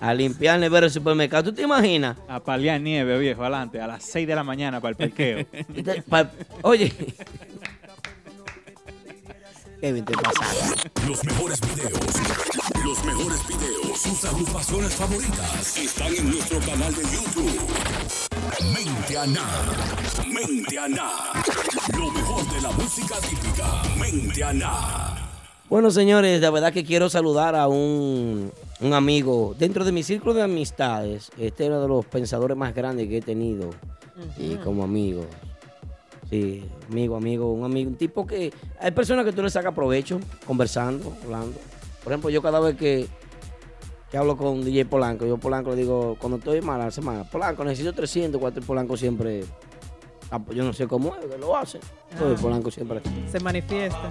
A 0.00 0.14
limpiar 0.14 0.58
nevera 0.60 0.82
del 0.82 0.90
supermercado. 0.90 1.44
¿Tú 1.44 1.52
te 1.52 1.62
imaginas? 1.62 2.16
A 2.28 2.40
paliar 2.40 2.80
nieve, 2.80 3.18
viejo, 3.18 3.42
adelante, 3.42 3.80
a 3.80 3.86
las 3.86 4.02
6 4.04 4.26
de 4.26 4.34
la 4.34 4.44
mañana 4.44 4.80
para 4.80 4.90
el 4.90 4.96
parqueo. 4.96 5.44
Pa- 6.08 6.30
Oye. 6.62 6.92
Kevin, 9.80 10.04
te 10.04 10.12
pasaste. 10.14 10.90
Los 11.06 11.24
mejores 11.24 11.60
videos. 11.60 12.00
Los 12.84 13.04
mejores 13.04 13.46
videos. 13.46 14.00
Sus 14.00 14.24
agrupaciones 14.24 14.92
favoritas 14.94 15.76
están 15.76 16.14
en 16.16 16.30
nuestro 16.30 16.58
canal 16.60 16.92
de 16.94 17.02
YouTube. 17.02 17.60
Mentiana. 18.74 19.42
Mentiana. 20.26 21.10
Lo 21.96 22.10
mejor 22.10 22.52
de 22.52 22.60
la 22.60 22.70
música 22.72 23.14
típica. 23.20 23.82
Mentiana. 24.00 25.30
Bueno, 25.70 25.92
señores, 25.92 26.40
la 26.40 26.50
verdad 26.50 26.72
que 26.72 26.84
quiero 26.84 27.08
saludar 27.08 27.54
a 27.54 27.68
un, 27.68 28.50
un 28.80 28.92
amigo 28.92 29.54
dentro 29.58 29.84
de 29.84 29.92
mi 29.92 30.02
círculo 30.02 30.34
de 30.34 30.42
amistades. 30.42 31.30
Este 31.38 31.64
es 31.64 31.70
uno 31.70 31.80
de 31.82 31.88
los 31.88 32.04
pensadores 32.04 32.56
más 32.56 32.74
grandes 32.74 33.08
que 33.08 33.18
he 33.18 33.22
tenido 33.22 33.70
y 34.38 34.56
como 34.56 34.82
amigo. 34.82 35.24
Sí, 36.30 36.68
amigo, 36.90 37.16
amigo, 37.16 37.52
un 37.52 37.64
amigo, 37.64 37.90
un 37.90 37.96
tipo 37.96 38.26
que 38.26 38.52
hay 38.78 38.90
personas 38.90 39.24
que 39.24 39.32
tú 39.32 39.42
le 39.42 39.48
sacas 39.48 39.72
provecho 39.74 40.20
conversando, 40.46 41.16
hablando. 41.24 41.58
Por 42.04 42.12
ejemplo, 42.12 42.28
yo 42.30 42.42
cada 42.42 42.60
vez 42.60 42.76
que, 42.76 43.06
que 44.10 44.16
hablo 44.18 44.36
con 44.36 44.62
DJ 44.62 44.84
Polanco, 44.84 45.24
yo 45.26 45.38
Polanco 45.38 45.70
le 45.70 45.76
digo, 45.76 46.16
cuando 46.20 46.36
estoy 46.36 46.60
mal 46.60 46.80
a 46.82 46.86
la 46.86 46.90
semana, 46.90 47.24
Polanco, 47.24 47.64
necesito 47.64 47.94
300, 47.94 48.38
cuatro 48.38 48.62
Polanco 48.62 48.96
siempre, 48.96 49.44
ah, 50.30 50.38
pues 50.38 50.56
yo 50.56 50.64
no 50.64 50.72
sé 50.74 50.86
cómo 50.86 51.16
es, 51.16 51.40
lo 51.40 51.56
hace. 51.56 51.80
Entonces, 52.12 52.38
Ah. 52.38 52.42
Polanco 52.42 52.70
siempre. 52.70 53.00
Se 53.30 53.40
manifiesta. 53.40 54.08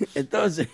Entonces, 0.14 0.68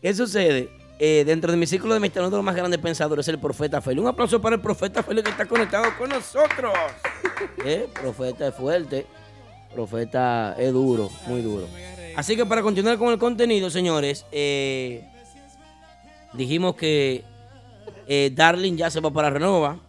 ¿qué 0.00 0.14
sucede? 0.14 0.70
Eh, 1.04 1.24
dentro 1.24 1.50
de 1.50 1.58
mi 1.58 1.66
círculo 1.66 1.94
de 1.94 1.96
amistad, 1.96 2.22
uno 2.22 2.30
de 2.30 2.36
los 2.36 2.44
más 2.44 2.54
grandes 2.54 2.78
pensadores 2.78 3.26
es 3.26 3.34
el 3.34 3.40
profeta 3.40 3.80
Félix. 3.80 4.02
Un 4.02 4.06
aplauso 4.06 4.40
para 4.40 4.54
el 4.54 4.62
profeta 4.62 5.02
Félix 5.02 5.24
que 5.24 5.30
está 5.30 5.46
conectado 5.46 5.86
con 5.98 6.08
nosotros. 6.08 6.72
Eh, 7.64 7.88
Profeta 7.92 8.46
es 8.46 8.54
fuerte, 8.54 9.04
profeta 9.74 10.54
es 10.56 10.72
duro, 10.72 11.10
muy 11.26 11.42
duro. 11.42 11.66
Así 12.14 12.36
que 12.36 12.46
para 12.46 12.62
continuar 12.62 12.98
con 12.98 13.12
el 13.12 13.18
contenido, 13.18 13.68
señores, 13.68 14.24
eh, 14.30 15.04
dijimos 16.34 16.76
que 16.76 17.24
eh, 18.06 18.30
Darling 18.32 18.76
ya 18.76 18.90
se 18.90 19.00
va 19.00 19.10
para 19.10 19.28
Renova. 19.28 19.80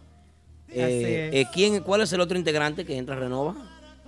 Eh, 0.68 1.30
eh, 1.32 1.46
¿quién, 1.52 1.80
¿Cuál 1.84 2.00
es 2.00 2.12
el 2.12 2.20
otro 2.20 2.36
integrante 2.36 2.84
que 2.84 2.96
entra 2.96 3.14
a 3.14 3.18
Renova? 3.20 3.54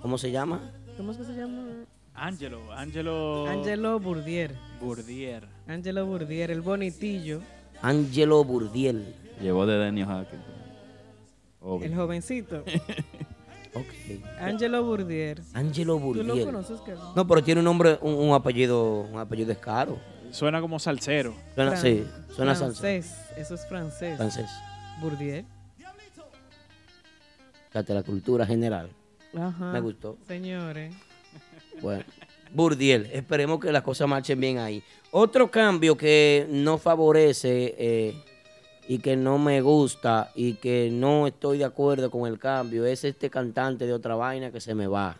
¿Cómo 0.01 0.17
se 0.17 0.29
llama? 0.29 0.71
¿Cómo 0.97 1.13
es 1.13 1.17
que 1.17 1.23
se 1.23 1.33
llama? 1.33 1.85
Angelo, 2.17 2.73
Angelo. 2.73 3.47
Angelo 3.47 3.99
Burdier. 3.99 4.55
Burdier. 4.81 5.47
Angelo 5.67 6.05
Burdier, 6.05 6.49
el 6.49 6.61
bonitillo, 6.61 7.41
Angelo 7.81 8.43
Burdiel. 8.43 9.15
Llevó 9.39 9.67
de 9.67 9.77
Daniel 9.77 10.07
Hackett. 10.07 10.39
el 11.83 11.95
jovencito. 11.95 12.63
Ok. 13.73 13.83
Angelo 14.39 14.83
Burdier. 14.83 15.39
Angelo 15.53 15.99
¿Tú 15.99 16.23
lo 16.23 16.45
conoces? 16.45 16.79
No, 17.15 17.27
pero 17.27 17.43
tiene 17.43 17.59
un 17.59 17.65
nombre, 17.65 17.99
un, 18.01 18.15
un 18.15 18.33
apellido, 18.33 19.01
un 19.01 19.19
apellido 19.19 19.51
es 19.51 19.59
caro. 19.59 19.99
Suena 20.31 20.59
como 20.61 20.79
salsero. 20.79 21.35
Suena, 21.53 21.73
Fran- 21.73 21.81
sí, 21.81 22.03
suena 22.35 22.55
francés. 22.55 23.15
Eso 23.37 23.53
es 23.53 23.67
francés. 23.67 24.17
Francés. 24.17 24.49
Burdier. 24.99 25.45
Fíjate, 27.69 27.93
la 27.93 28.01
cultura 28.01 28.47
general. 28.47 28.89
Ajá. 29.37 29.71
Me 29.73 29.79
gustó. 29.81 30.17
Señores. 30.27 30.95
Bueno, 31.81 32.03
Burdiel, 32.51 33.09
esperemos 33.11 33.59
que 33.59 33.71
las 33.71 33.83
cosas 33.83 34.07
marchen 34.07 34.39
bien 34.39 34.57
ahí. 34.57 34.83
Otro 35.11 35.49
cambio 35.49 35.95
que 35.97 36.47
no 36.49 36.77
favorece 36.77 37.75
eh, 37.77 38.23
y 38.87 38.99
que 38.99 39.15
no 39.15 39.37
me 39.37 39.61
gusta 39.61 40.31
y 40.35 40.53
que 40.53 40.89
no 40.91 41.27
estoy 41.27 41.59
de 41.59 41.65
acuerdo 41.65 42.09
con 42.09 42.27
el 42.27 42.39
cambio 42.39 42.85
es 42.85 43.03
este 43.03 43.29
cantante 43.29 43.85
de 43.85 43.93
otra 43.93 44.15
vaina 44.15 44.51
que 44.51 44.59
se 44.61 44.73
me 44.75 44.87
va. 44.87 45.17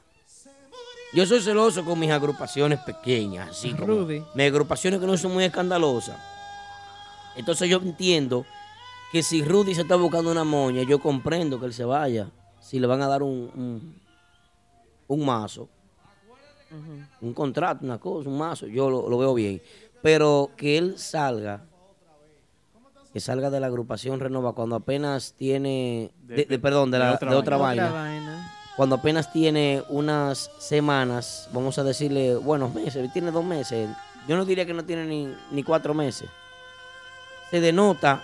Yo 1.14 1.26
soy 1.26 1.42
celoso 1.42 1.86
con 1.86 2.00
mis 2.00 2.12
agrupaciones 2.12 2.80
pequeñas, 2.80 3.50
así 3.52 3.72
como 3.72 3.88
Rudy. 3.88 4.22
mis 4.36 4.48
agrupaciones 4.48 5.00
que 5.00 5.06
no 5.06 5.18
son 5.18 5.34
muy 5.34 5.46
escandalosas. 5.46 6.18
Entonces 7.38 7.70
yo 7.70 7.78
entiendo 7.78 8.46
que 9.12 9.24
si 9.24 9.44
Rudy 9.44 9.74
se 9.74 9.82
está 9.82 9.96
buscando 9.96 10.32
una 10.32 10.44
moña, 10.44 10.84
yo 10.84 11.00
comprendo 11.00 11.60
que 11.60 11.68
él 11.68 11.74
se 11.74 11.86
vaya. 11.86 12.30
Si 12.60 12.80
le 12.80 12.88
van 12.88 13.02
a 13.02 13.08
dar 13.08 13.24
un, 13.24 13.50
un, 13.56 13.96
un 15.08 15.26
mazo, 15.26 15.70
un 17.22 17.34
contrato, 17.34 17.86
una 17.86 17.98
cosa, 17.98 18.30
un 18.30 18.38
mazo, 18.38 18.68
yo 18.68 18.90
lo, 18.90 19.10
lo 19.10 19.18
veo 19.18 19.34
bien. 19.34 19.62
Pero 20.02 20.52
que 20.58 20.78
él 20.78 20.98
salga, 21.00 21.64
que 23.14 23.20
salga 23.20 23.50
de 23.50 23.60
la 23.60 23.68
agrupación 23.68 24.20
Renova 24.20 24.54
cuando 24.54 24.76
apenas 24.76 25.34
tiene, 25.34 26.12
de- 26.24 26.46
de- 26.46 26.60
perdón, 26.60 26.92
de, 26.92 27.00
la- 27.00 27.18
de 27.18 27.36
otra, 27.36 27.58
vaina, 27.58 27.90
vaina. 27.92 28.52
cuando 28.76 28.96
apenas 28.96 29.32
tiene 29.32 29.84
unas 29.90 30.52
semanas, 30.60 31.50
vamos 31.54 31.78
a 31.80 31.84
decirle, 31.84 32.36
buenos 32.36 32.74
meses, 32.74 33.12
tiene 33.14 33.32
dos 33.32 33.44
meses, 33.46 33.90
yo 34.28 34.36
no 34.38 34.46
diría 34.46 34.66
que 34.66 34.74
no 34.74 34.84
tiene 34.86 35.06
ni, 35.06 35.34
ni 35.52 35.64
cuatro 35.64 35.94
meses. 35.94 36.30
Se 37.50 37.60
denota 37.62 38.22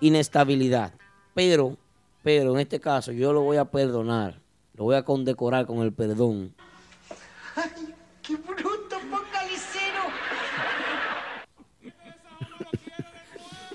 inestabilidad, 0.00 0.92
pero, 1.34 1.76
pero 2.22 2.54
en 2.54 2.60
este 2.60 2.80
caso 2.80 3.12
yo 3.12 3.32
lo 3.32 3.42
voy 3.42 3.56
a 3.56 3.64
perdonar, 3.66 4.40
lo 4.74 4.84
voy 4.84 4.96
a 4.96 5.04
condecorar 5.04 5.66
con 5.66 5.78
el 5.78 5.92
perdón. 5.92 6.52
¡Qué 8.22 8.36
bruto, 8.36 8.96
focalicero! 9.10 10.02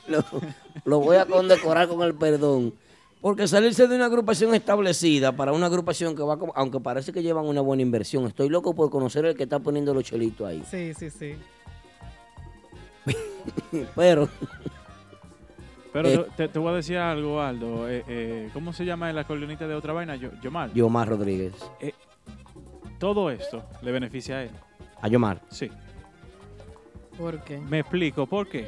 lo, 0.07 0.23
lo 0.85 0.99
voy 0.99 1.17
a 1.17 1.25
condecorar 1.25 1.87
con 1.87 2.01
el 2.03 2.13
perdón. 2.15 2.73
Porque 3.21 3.47
salirse 3.47 3.87
de 3.87 3.95
una 3.95 4.05
agrupación 4.05 4.53
establecida 4.53 5.31
para 5.31 5.51
una 5.51 5.65
agrupación 5.65 6.15
que 6.15 6.21
va, 6.21 6.37
como- 6.37 6.53
aunque 6.55 6.79
parece 6.79 7.11
que 7.11 7.23
llevan 7.23 7.45
una 7.45 7.61
buena 7.61 7.81
inversión, 7.81 8.25
estoy 8.27 8.49
loco 8.49 8.75
por 8.75 8.91
conocer 8.91 9.25
el 9.25 9.35
que 9.35 9.43
está 9.43 9.57
poniendo 9.59 9.93
los 9.95 10.03
chelitos 10.03 10.47
ahí. 10.47 10.63
Sí, 10.69 10.93
sí, 10.93 11.09
sí. 11.09 11.35
Pero, 13.95 14.29
Pero 15.91 16.07
Eh. 16.09 16.25
te, 16.37 16.47
te 16.49 16.59
voy 16.59 16.71
a 16.73 16.75
decir 16.75 16.97
algo, 16.97 17.41
Aldo. 17.41 17.89
Eh, 17.89 18.03
eh, 18.07 18.49
¿Cómo 18.53 18.73
se 18.73 18.85
llama 18.85 19.09
el 19.09 19.17
acordeonista 19.17 19.67
de 19.67 19.73
otra 19.75 19.93
vaina? 19.93 20.15
Yo, 20.17 20.29
Yomar. 20.43 20.71
Yomar 20.73 21.07
Rodríguez. 21.09 21.53
Eh, 21.79 21.93
todo 22.99 23.29
esto 23.31 23.63
le 23.81 23.91
beneficia 23.91 24.37
a 24.37 24.43
él. 24.43 24.51
A 25.01 25.07
Yomar. 25.07 25.41
Sí. 25.49 25.69
¿Por 27.17 27.43
qué? 27.43 27.57
Me 27.59 27.79
explico, 27.79 28.25
¿por 28.25 28.47
qué? 28.47 28.67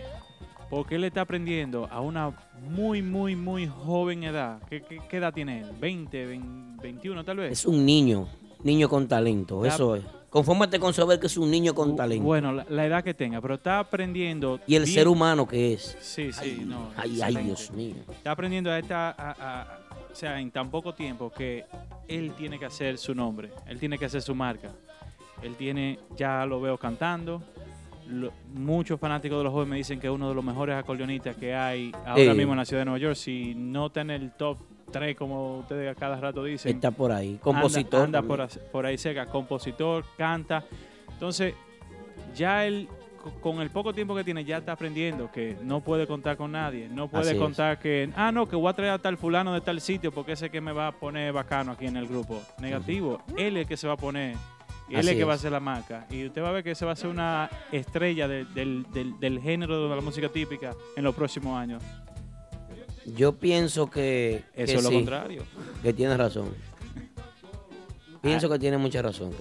Porque 0.70 0.96
él 0.96 1.04
está 1.06 1.22
aprendiendo 1.22 1.88
a 1.92 2.02
una 2.02 2.32
muy, 2.62 3.02
muy, 3.02 3.36
muy 3.36 3.68
joven 3.68 4.24
edad. 4.24 4.60
¿Qué, 4.70 4.82
qué- 4.82 5.00
qué 5.10 5.18
edad 5.18 5.34
tiene 5.34 5.62
él? 5.62 5.72
¿20, 5.80 6.10
20, 6.28 6.82
21 6.82 7.24
tal 7.24 7.38
vez? 7.38 7.52
Es 7.54 7.66
un 7.66 7.86
niño, 7.86 8.28
niño 8.64 8.90
con 8.90 9.08
talento, 9.08 9.66
eso 9.66 9.96
es. 9.96 10.04
Confórmate 10.30 10.78
con 10.78 10.94
saber 10.94 11.20
que 11.22 11.28
es 11.28 11.38
un 11.38 11.50
niño 11.50 11.74
con 11.74 11.96
talento. 11.96 12.24
Bueno, 12.26 12.52
la, 12.52 12.66
la 12.70 12.86
edad 12.86 13.02
que 13.04 13.14
tenga, 13.14 13.40
pero 13.42 13.56
está 13.56 13.80
aprendiendo. 13.80 14.60
y 14.68 14.76
el 14.76 14.84
bien- 14.84 14.94
ser 14.94 15.08
humano 15.08 15.48
que 15.48 15.74
es. 15.74 15.98
Sí, 16.02 16.32
sí, 16.34 16.64
no. 16.66 16.90
Ay, 16.98 17.22
ay. 17.22 17.36
Dios 17.38 17.72
mío. 17.72 17.96
Está 18.12 18.32
aprendiendo 18.32 18.70
a 18.70 18.78
esta, 18.78 19.10
a- 19.12 19.32
a- 19.62 19.77
o 19.77 19.77
sea, 20.18 20.40
en 20.40 20.52
tan 20.52 20.70
poco 20.72 20.94
tiempo 20.94 21.32
que 21.32 21.66
él 22.08 22.34
tiene 22.38 22.58
que 22.60 22.66
hacer 22.66 22.98
su 22.98 23.14
nombre, 23.16 23.50
él 23.68 23.80
tiene 23.80 23.98
que 23.98 24.06
hacer 24.06 24.22
su 24.22 24.34
marca. 24.36 24.72
Él 25.44 25.56
tiene, 25.56 26.00
ya 26.16 26.46
lo 26.46 26.60
veo 26.60 26.78
cantando. 26.78 27.42
lo- 28.10 28.32
muchos 28.54 28.98
fanáticos 29.02 29.38
de 29.38 29.44
los 29.44 29.52
jóvenes 29.52 29.70
me 29.70 29.76
dicen 29.78 30.00
que 30.00 30.08
es 30.08 30.14
uno 30.14 30.30
de 30.30 30.36
los 30.36 30.44
mejores 30.44 30.76
acordeonistas 30.78 31.36
que 31.36 31.54
hay 31.54 31.92
ahora 32.06 32.34
mismo 32.34 32.54
en 32.54 32.58
la 32.60 32.64
ciudad 32.66 32.82
de 32.82 32.86
Nueva 32.86 33.00
York. 33.00 33.16
Si 33.16 33.54
no 33.54 33.88
está 33.88 34.00
en 34.00 34.12
el 34.12 34.32
top 34.32 34.58
3, 34.94 35.14
como 35.18 35.58
ustedes 35.58 35.92
a 35.92 35.94
cada 36.00 36.16
rato 36.18 36.42
dicen. 36.46 36.74
Está 36.78 36.90
por 36.92 37.12
ahí. 37.12 37.32
anda- 37.32 37.42
Compositor. 37.42 38.02
Anda, 38.06 38.20
también. 38.20 38.48
por, 38.48 38.62
por 38.72 38.86
ahí 38.86 38.98
cerca, 38.98 39.26
compositor, 39.26 40.06
canta. 40.18 40.64
Entonces, 41.12 41.54
ya 42.34 42.66
él, 42.66 42.88
con 43.42 43.62
el 43.62 43.70
poco 43.70 43.94
tiempo 43.94 44.16
que 44.16 44.24
tiene, 44.24 44.44
ya 44.46 44.58
está 44.58 44.72
aprendiendo 44.74 45.32
que 45.32 45.58
no 45.64 45.82
puede 45.82 46.08
contar 46.08 46.38
con 46.38 46.52
nadie. 46.52 46.88
No 46.90 47.08
puede 47.08 47.24
Así 47.30 47.34
es. 47.36 47.38
contar 47.42 47.80
que, 47.80 48.10
ah, 48.16 48.32
no, 48.32 48.48
que 48.48 48.56
voy 48.56 48.70
a 48.70 48.74
traer 48.74 48.92
a 48.92 49.00
tal 49.00 49.18
fulano 49.18 49.54
de 49.54 49.62
tal 49.62 49.82
sitio 49.82 50.12
porque 50.12 50.34
ese 50.34 50.50
que 50.50 50.62
me 50.62 50.72
va 50.72 50.88
a 50.88 50.92
poner 50.92 51.34
bacano 51.34 51.72
aquí 51.74 51.86
en 51.88 51.98
el 51.98 52.08
grupo. 52.08 52.42
Negativo. 52.60 53.22
Él 53.38 53.58
es 53.58 53.62
el 53.64 53.68
que 53.68 53.78
se 53.78 53.88
va 53.88 53.94
a 53.94 53.98
poner. 53.98 54.36
Y 54.90 54.94
él 54.94 55.00
es 55.02 55.08
el 55.10 55.18
que 55.18 55.24
va 55.26 55.34
a 55.34 55.36
hacer 55.36 55.52
la 55.52 55.60
marca. 55.60 56.06
Y 56.10 56.26
usted 56.26 56.42
va 56.42 56.50
a 56.50 56.52
ver 56.54 56.64
que 56.64 56.72
ese 56.72 56.86
va 56.86 56.94
a 56.94 56.96
ser 56.96 57.10
una 57.10 57.50
estrella 57.74 58.28
de- 58.28 58.46
del, 58.46 58.86
del- 58.94 59.20
del 59.20 59.40
género 59.42 59.90
de 59.90 59.96
la 59.96 60.02
música 60.02 60.30
típica 60.30 60.74
en 60.96 61.04
los 61.04 61.14
próximos 61.14 61.58
años. 61.60 61.84
Yo 63.06 63.34
pienso 63.38 63.90
que. 63.90 64.44
que 64.56 64.64
Eso 64.64 64.78
es 64.78 64.84
lo 64.84 64.90
sí, 64.90 64.96
contrario. 64.96 65.44
Que 65.84 65.92
tienes 65.94 66.18
razón. 66.18 66.50
Pienso 68.22 68.50
que 68.50 68.60
tiene 68.60 68.78
mucha 68.78 69.02
razón. 69.02 69.32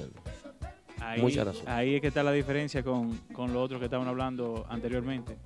Ahí, 1.08 1.20
Mucha 1.20 1.44
razón. 1.44 1.62
ahí 1.66 1.94
es 1.94 2.00
que 2.00 2.08
está 2.08 2.22
la 2.22 2.32
diferencia 2.32 2.82
con, 2.82 3.16
con 3.32 3.52
lo 3.52 3.62
otro 3.62 3.78
que 3.78 3.84
estaban 3.84 4.08
hablando 4.08 4.66
anteriormente. 4.68 5.36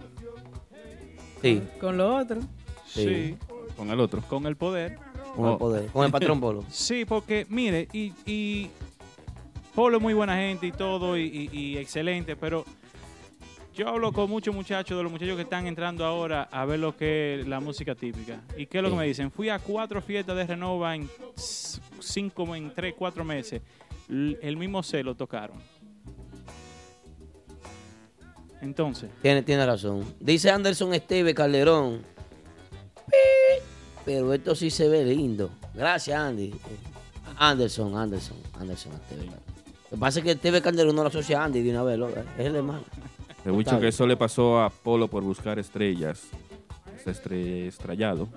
Sí. 1.43 1.63
Con 1.81 1.97
lo 1.97 2.17
otro. 2.17 2.41
Sí. 2.87 3.37
Con 3.77 3.91
el 3.91 4.01
otro. 4.01 4.23
Con 4.23 4.47
el 4.47 4.57
poder. 4.57 4.99
Con 5.37 5.51
el 5.53 5.59
poder. 5.59 5.87
Con 5.91 6.05
el 6.05 6.11
patrón 6.11 6.41
Polo. 6.41 6.65
Sí, 6.71 7.05
porque 7.05 7.47
mire, 7.49 7.89
y, 7.93 8.13
y 8.27 8.71
Polo 9.75 9.99
es 9.99 10.03
muy 10.03 10.15
buena 10.15 10.37
gente 10.37 10.67
y 10.67 10.73
todo, 10.73 11.17
y, 11.17 11.23
y- 11.53 11.57
y 11.59 11.77
excelente, 11.79 12.37
pero 12.37 12.65
yo 13.75 13.89
hablo 13.89 14.13
con 14.13 14.29
muchos 14.29 14.55
muchachos, 14.55 14.97
de 14.97 15.03
los 15.03 15.13
muchachos 15.13 15.37
que 15.37 15.43
están 15.43 15.67
entrando 15.67 16.05
ahora 16.05 16.49
a 16.51 16.65
ver 16.65 16.81
lo 16.81 16.97
que 16.97 17.41
es 17.41 17.47
la 17.49 17.61
música 17.61 17.95
típica. 17.95 18.41
¿Y 18.57 18.67
qué 18.67 18.79
es 18.79 18.83
lo 18.85 18.91
que 18.91 18.97
me 18.97 19.07
dicen? 19.07 19.31
Fui 19.31 19.49
a 19.49 19.59
cuatro 19.59 20.03
fiestas 20.03 20.37
de 20.37 20.47
Renova 20.47 20.95
en 20.95 21.09
cinco, 22.01 22.55
en 22.57 22.75
tres, 22.75 22.95
cuatro 22.99 23.25
meses. 23.25 23.63
El 24.11 24.57
mismo 24.57 24.83
C 24.83 25.03
lo 25.05 25.15
tocaron. 25.15 25.57
Entonces, 28.61 29.11
Tiene, 29.23 29.43
tiene 29.43 29.65
razón. 29.65 30.05
Dice 30.21 30.51
Anderson 30.51 30.93
Esteve 30.93 31.35
Calderón. 31.35 32.03
Pero 34.05 34.33
esto 34.35 34.55
sí 34.55 34.71
se 34.71 34.89
ve 34.89 35.05
lindo. 35.05 35.51
Gracias, 35.75 36.19
Andy. 36.19 36.53
Anderson, 37.39 37.97
Anderson, 37.97 38.37
Anderson 38.59 38.93
Esteve. 38.93 39.27
Lo 39.27 39.91
que 39.91 39.97
pasa 39.97 40.19
es 40.19 40.25
que 40.25 40.33
Esteve 40.33 40.61
Calderón 40.61 40.95
no 40.95 41.03
lo 41.03 41.09
asocia 41.09 41.41
a 41.41 41.45
Andy 41.45 41.63
de 41.63 41.71
una 41.71 41.83
vez, 41.85 41.99
es 42.39 42.47
el 42.47 42.57
hermano. 42.57 42.83
He 43.45 43.51
dicho 43.51 43.81
que 43.81 43.89
eso 43.89 44.07
le 44.07 44.17
pasó 44.17 44.61
a 44.61 44.69
Polo 44.69 45.09
por 45.09 45.23
buscar 45.23 45.59
estrellas. 45.59 46.25
Es 46.97 47.07
estre- 47.07 47.67
estrellado. 47.69 48.29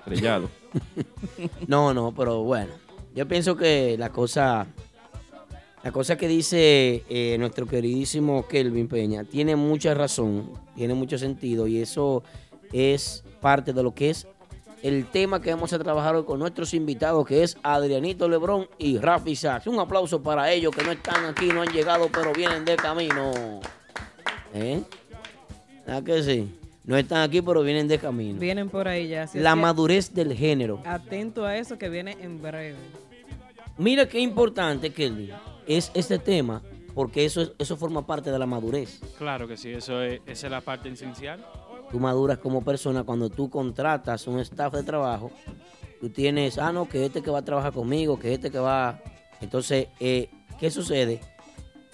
Estrellado. 0.00 0.50
No, 1.66 1.94
no, 1.94 2.12
pero 2.12 2.42
bueno. 2.42 2.72
Yo 3.14 3.26
pienso 3.26 3.56
que 3.56 3.96
la 3.98 4.10
cosa, 4.10 4.66
la 5.82 5.92
cosa 5.92 6.16
que 6.16 6.28
dice 6.28 7.04
eh, 7.08 7.36
nuestro 7.38 7.66
queridísimo 7.66 8.46
Kelvin 8.46 8.88
Peña 8.88 9.24
tiene 9.24 9.56
mucha 9.56 9.94
razón, 9.94 10.50
tiene 10.74 10.94
mucho 10.94 11.16
sentido 11.16 11.66
y 11.66 11.80
eso 11.80 12.22
es 12.72 13.24
parte 13.40 13.72
de 13.72 13.82
lo 13.82 13.94
que 13.94 14.10
es 14.10 14.26
el 14.82 15.06
tema 15.06 15.40
que 15.40 15.50
vamos 15.50 15.72
a 15.72 15.78
trabajar 15.78 16.16
hoy 16.16 16.24
con 16.24 16.38
nuestros 16.38 16.72
invitados, 16.74 17.26
que 17.26 17.42
es 17.42 17.56
Adrianito 17.62 18.28
Lebrón 18.28 18.68
y 18.78 18.98
Rafi 18.98 19.36
Sachs. 19.36 19.66
Un 19.66 19.78
aplauso 19.78 20.22
para 20.22 20.50
ellos 20.50 20.74
que 20.74 20.82
no 20.82 20.92
están 20.92 21.26
aquí, 21.26 21.48
no 21.48 21.62
han 21.62 21.68
llegado, 21.68 22.08
pero 22.10 22.32
vienen 22.32 22.64
de 22.64 22.76
camino. 22.76 23.60
¿Eh? 24.54 24.82
¿Ah 25.86 26.00
que 26.02 26.22
sí? 26.22 26.54
No 26.84 26.96
están 26.96 27.22
aquí, 27.22 27.42
pero 27.42 27.62
vienen 27.62 27.88
de 27.88 27.98
camino. 27.98 28.40
Vienen 28.40 28.68
por 28.68 28.88
ahí 28.88 29.08
ya. 29.08 29.28
La 29.34 29.54
madurez 29.54 30.14
del 30.14 30.34
género. 30.34 30.82
Atento 30.84 31.44
a 31.44 31.56
eso 31.56 31.76
que 31.76 31.88
viene 31.88 32.16
en 32.20 32.40
breve. 32.40 32.76
Mira 33.76 34.08
qué 34.08 34.18
importante, 34.20 34.90
Kelvin, 34.90 35.30
es 35.66 35.90
este 35.94 36.18
tema, 36.18 36.62
porque 36.94 37.24
eso, 37.24 37.40
es- 37.42 37.52
eso 37.58 37.76
forma 37.76 38.06
parte 38.06 38.30
de 38.30 38.38
la 38.38 38.46
madurez. 38.46 39.00
claro 39.18 39.46
que 39.48 39.56
sí, 39.56 39.70
eso 39.70 40.02
es, 40.02 40.20
esa 40.26 40.46
es 40.46 40.50
la 40.50 40.60
parte 40.60 40.88
esencial. 40.88 41.44
Tú 41.90 41.98
maduras 41.98 42.38
como 42.38 42.62
persona 42.64 43.02
cuando 43.02 43.28
tú 43.30 43.50
contratas 43.50 44.26
un 44.28 44.38
staff 44.40 44.72
de 44.74 44.82
trabajo. 44.84 45.30
Tú 46.00 46.08
tienes, 46.08 46.56
ah, 46.58 46.72
no, 46.72 46.88
que 46.88 47.04
este 47.04 47.20
que 47.20 47.30
va 47.30 47.40
a 47.40 47.44
trabajar 47.44 47.72
conmigo, 47.72 48.18
que 48.18 48.32
este 48.32 48.50
que 48.50 48.58
va... 48.58 49.00
Entonces, 49.40 49.88
eh, 49.98 50.30
¿qué 50.58 50.70
sucede? 50.70 51.20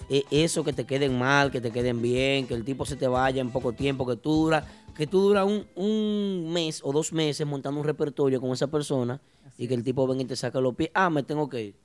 Eh, 0.09 0.23
eso 0.31 0.63
que 0.63 0.71
te 0.71 0.85
queden 0.85 1.17
mal, 1.17 1.51
que 1.51 1.59
te 1.61 1.71
queden 1.71 2.01
bien, 2.01 2.47
que 2.47 2.53
el 2.53 2.63
tipo 2.63 2.85
se 2.85 2.95
te 2.95 3.07
vaya 3.07 3.41
en 3.41 3.49
poco 3.51 3.73
tiempo, 3.73 4.05
que 4.05 4.15
tú 4.15 4.33
duras 4.43 4.63
que 4.95 5.05
tú 5.05 5.19
duras 5.21 5.45
un, 5.45 5.67
un 5.75 6.51
mes 6.53 6.81
o 6.83 6.91
dos 6.91 7.11
meses 7.13 7.45
montando 7.45 7.79
un 7.79 7.85
repertorio 7.85 8.39
con 8.41 8.51
esa 8.51 8.67
persona 8.67 9.19
y 9.57 9.67
que 9.67 9.73
el 9.75 9.83
tipo 9.83 10.07
venga 10.07 10.23
y 10.23 10.25
te 10.25 10.35
saca 10.35 10.59
los 10.61 10.73
pies. 10.75 10.89
Ah, 10.93 11.09
me 11.09 11.21
tengo 11.23 11.47
que 11.49 11.61
ir. 11.65 11.75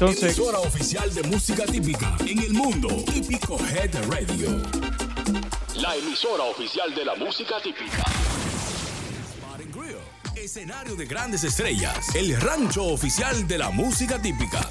Emisora 0.00 0.60
oficial 0.60 1.12
de 1.12 1.24
música 1.24 1.64
típica 1.66 2.16
en 2.24 2.38
el 2.38 2.52
mundo. 2.52 2.88
Típico 3.12 3.58
Head 3.58 3.90
Radio. 4.08 4.62
La 5.74 5.96
emisora 5.96 6.44
oficial 6.44 6.94
de 6.94 7.04
la 7.04 7.16
música 7.16 7.60
típica. 7.60 8.04
Escenario 10.36 10.94
de 10.94 11.04
grandes 11.04 11.42
estrellas. 11.42 12.14
El 12.14 12.40
rancho 12.40 12.84
oficial 12.84 13.48
de 13.48 13.58
la 13.58 13.70
música 13.70 14.22
típica. 14.22 14.70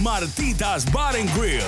Martitas 0.00 0.90
Bar 0.90 1.16
and 1.16 1.28
Grill, 1.36 1.60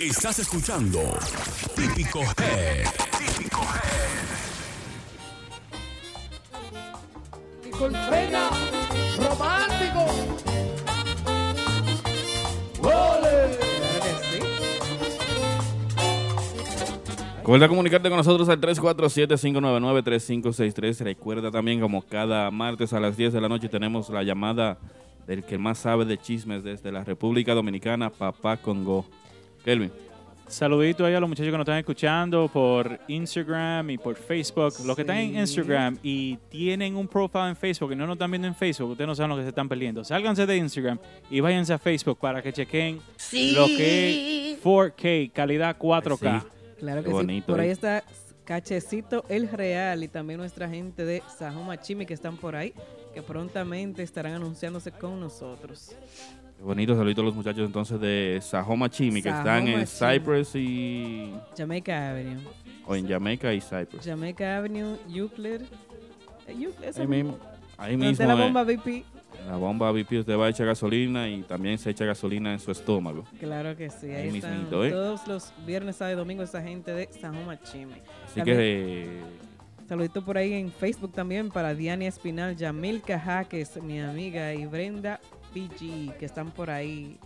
Estás 0.00 0.40
escuchando 0.40 1.00
Típico 1.74 2.20
Head. 2.20 2.86
Típico 3.18 3.62
Head. 3.62 3.93
Pena 7.78 8.50
romántico. 9.18 10.06
¡Ole! 12.82 13.58
Recuerda 17.38 17.68
comunicarte 17.68 18.08
con 18.08 18.18
nosotros 18.18 18.48
al 18.48 18.60
347-599-3563. 18.60 21.00
Recuerda 21.00 21.50
también, 21.50 21.80
como 21.80 22.02
cada 22.02 22.48
martes 22.52 22.92
a 22.92 23.00
las 23.00 23.16
10 23.16 23.32
de 23.32 23.40
la 23.40 23.48
noche, 23.48 23.68
tenemos 23.68 24.08
la 24.08 24.22
llamada 24.22 24.78
del 25.26 25.42
que 25.42 25.58
más 25.58 25.78
sabe 25.78 26.04
de 26.04 26.16
chismes 26.16 26.62
desde 26.62 26.92
la 26.92 27.02
República 27.02 27.54
Dominicana, 27.54 28.10
Papá 28.10 28.56
Congo. 28.56 29.04
Kelvin. 29.64 29.90
Saludito 30.46 31.04
ahí 31.06 31.14
a 31.14 31.20
los 31.20 31.28
muchachos 31.28 31.50
que 31.50 31.56
nos 31.56 31.64
están 31.64 31.78
escuchando 31.78 32.48
por 32.52 33.00
Instagram 33.08 33.90
y 33.90 33.98
por 33.98 34.14
Facebook. 34.14 34.74
Los 34.84 34.94
que 34.94 35.02
están 35.02 35.16
en 35.16 35.32
Sí. 35.32 35.38
Instagram 35.38 35.98
y 36.02 36.36
tienen 36.48 36.96
un 36.96 37.08
profile 37.08 37.48
en 37.48 37.56
Facebook 37.56 37.92
y 37.92 37.96
no 37.96 38.06
nos 38.06 38.14
están 38.14 38.30
viendo 38.30 38.46
en 38.46 38.54
Facebook, 38.54 38.90
ustedes 38.90 39.08
no 39.08 39.14
saben 39.14 39.30
lo 39.30 39.36
que 39.36 39.42
se 39.42 39.48
están 39.48 39.68
perdiendo. 39.68 40.04
Sálganse 40.04 40.46
de 40.46 40.56
Instagram 40.58 40.98
y 41.30 41.40
váyanse 41.40 41.72
a 41.72 41.78
Facebook 41.78 42.18
para 42.18 42.42
que 42.42 42.52
chequen 42.52 42.96
lo 43.54 43.66
que 43.66 44.52
es 44.52 44.62
4K, 44.62 45.32
calidad 45.32 45.76
4K. 45.78 46.40
Sí. 46.42 46.46
Claro 46.78 47.02
Qué 47.02 47.08
que 47.08 47.12
bonito, 47.12 47.46
sí. 47.46 47.50
Por 47.52 47.60
ahí 47.60 47.68
eh. 47.68 47.72
está 47.72 48.04
Cachecito 48.44 49.24
El 49.30 49.48
Real 49.48 50.04
y 50.04 50.08
también 50.08 50.38
nuestra 50.38 50.68
gente 50.68 51.04
de 51.06 51.22
Sajoma 51.38 51.80
Chimi 51.80 52.04
que 52.04 52.12
están 52.14 52.36
por 52.36 52.54
ahí, 52.54 52.74
que 53.14 53.22
prontamente 53.22 54.02
estarán 54.02 54.34
anunciándose 54.34 54.92
con 54.92 55.18
nosotros. 55.18 55.96
Bonito, 56.64 56.96
saludito 56.96 57.20
a 57.20 57.24
los 57.24 57.34
muchachos 57.34 57.66
entonces 57.66 58.00
de 58.00 58.38
Sajoma 58.40 58.88
Chimi, 58.88 59.20
que 59.22 59.28
están 59.28 59.68
en 59.68 59.84
Chimi. 59.84 60.14
Cypress 60.14 60.54
y. 60.54 61.34
Jamaica 61.56 62.10
Avenue. 62.10 62.40
o 62.86 62.96
en 62.96 63.06
Jamaica 63.08 63.52
y 63.52 63.60
Cypress. 63.60 64.04
Jamaica 64.04 64.56
Avenue, 64.56 64.96
Euclid. 65.14 65.60
Eh, 66.46 66.52
Euclid, 66.58 66.98
Ahí 66.98 67.06
mismo. 67.06 67.38
Ahí 67.76 67.96
mismo. 67.96 68.26
la 68.26 68.34
eh, 68.34 68.36
bomba 68.46 68.64
BP. 68.64 68.86
en 68.86 69.04
la 69.48 69.56
bomba 69.56 69.92
BP 69.92 70.12
usted 70.20 70.38
va 70.38 70.46
a 70.46 70.48
echar 70.48 70.66
gasolina 70.66 71.28
y 71.28 71.42
también 71.42 71.76
se 71.76 71.90
echa 71.90 72.06
gasolina 72.06 72.52
en 72.54 72.58
su 72.60 72.70
estómago. 72.70 73.24
Claro 73.38 73.76
que 73.76 73.90
sí, 73.90 74.06
ahí, 74.06 74.28
Ahí 74.30 74.36
están 74.36 74.52
mismito, 74.52 74.84
¿eh? 74.86 74.90
todos 74.90 75.26
los 75.26 75.52
viernes, 75.66 75.96
sábado 75.96 76.14
y 76.16 76.18
domingo 76.18 76.42
esa 76.44 76.62
gente 76.62 76.92
de 76.92 77.08
Sajoma 77.12 77.60
Chimi. 77.60 77.92
Así 78.24 78.36
También- 78.36 78.56
que. 78.56 79.02
eh, 79.02 79.20
Saludito 79.86 80.24
por 80.24 80.38
ahí 80.38 80.54
en 80.54 80.72
Facebook 80.72 81.12
también 81.12 81.50
para 81.50 81.74
Diana 81.74 82.06
Espinal, 82.06 82.56
Yamilka 82.56 83.20
Jaques, 83.20 83.76
mi 83.82 84.00
amiga, 84.00 84.54
y 84.54 84.64
Brenda 84.64 85.20
PG, 85.54 86.18
que 86.18 86.26
están 86.26 86.50
por 86.50 86.68
ahí. 86.70 87.18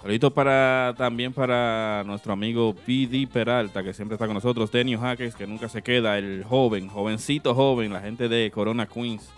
Saludito 0.00 0.32
para 0.32 0.94
también 0.96 1.32
para 1.32 2.04
nuestro 2.06 2.32
amigo 2.32 2.72
PD 2.72 3.26
Peralta, 3.26 3.82
que 3.82 3.92
siempre 3.92 4.14
está 4.14 4.26
con 4.26 4.34
nosotros, 4.34 4.70
Denio 4.70 5.00
Jaques, 5.00 5.34
que 5.34 5.46
nunca 5.46 5.68
se 5.68 5.82
queda, 5.82 6.16
el 6.18 6.44
joven, 6.44 6.88
jovencito 6.88 7.52
joven, 7.52 7.92
la 7.92 8.00
gente 8.00 8.28
de 8.28 8.48
Corona 8.52 8.86
Queens. 8.86 9.28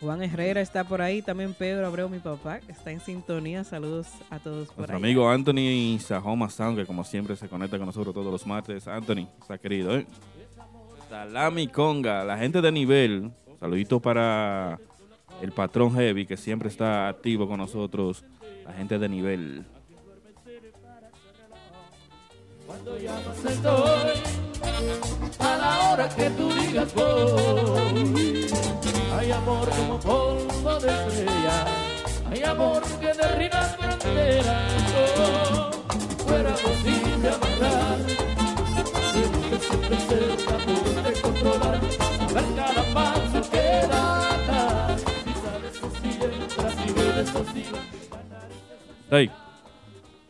Juan 0.00 0.22
Herrera 0.22 0.60
está 0.60 0.84
por 0.84 1.00
ahí, 1.02 1.22
también 1.22 1.54
Pedro 1.54 1.86
Abreu, 1.86 2.08
mi 2.08 2.18
papá, 2.18 2.60
que 2.60 2.72
está 2.72 2.92
en 2.92 3.00
sintonía. 3.00 3.64
Saludos 3.64 4.06
a 4.30 4.38
todos 4.38 4.68
por 4.68 4.78
Nuestro 4.78 4.96
amigo 4.98 5.28
Anthony 5.28 5.98
Sajoma 5.98 6.48
Sound, 6.48 6.78
que 6.78 6.86
como 6.86 7.02
siempre 7.04 7.34
se 7.34 7.48
conecta 7.48 7.78
con 7.78 7.86
nosotros 7.86 8.14
todos 8.14 8.30
los 8.30 8.46
martes. 8.46 8.86
Anthony, 8.86 9.26
está 9.40 9.58
querido, 9.58 9.96
¿eh? 9.96 10.06
Salami 11.08 11.68
Conga, 11.68 12.22
la 12.22 12.38
gente 12.38 12.60
de 12.60 12.70
nivel. 12.70 13.32
Saludito 13.58 14.00
para 14.00 14.78
el 15.42 15.52
patrón 15.52 15.94
Heavy, 15.94 16.26
que 16.26 16.36
siempre 16.36 16.68
está 16.68 17.08
activo 17.08 17.46
con 17.48 17.58
nosotros. 17.58 18.24
La 18.64 18.72
gente 18.72 18.98
de 18.98 19.08
nivel. 19.08 19.64
Cuando 22.66 22.98
llamas 22.98 23.44
estoy 23.44 24.34
a 25.38 25.56
la 25.56 25.90
hora 25.92 26.08
que 26.08 26.30
tú 26.30 26.48
digas 26.52 26.94
voy. 26.94 28.46
Hay 29.18 29.30
amor 29.30 29.68
como 29.70 30.00
polvo 30.00 30.80
de 30.80 30.88
estrella, 30.88 31.64
hay 32.30 32.42
amor 32.42 32.82
que 33.00 33.12
derriba 33.12 33.62
fronteras. 33.62 34.72
Oh, 35.18 35.70
fuera 36.26 36.50
posible 36.54 37.28
amarrar, 37.28 37.53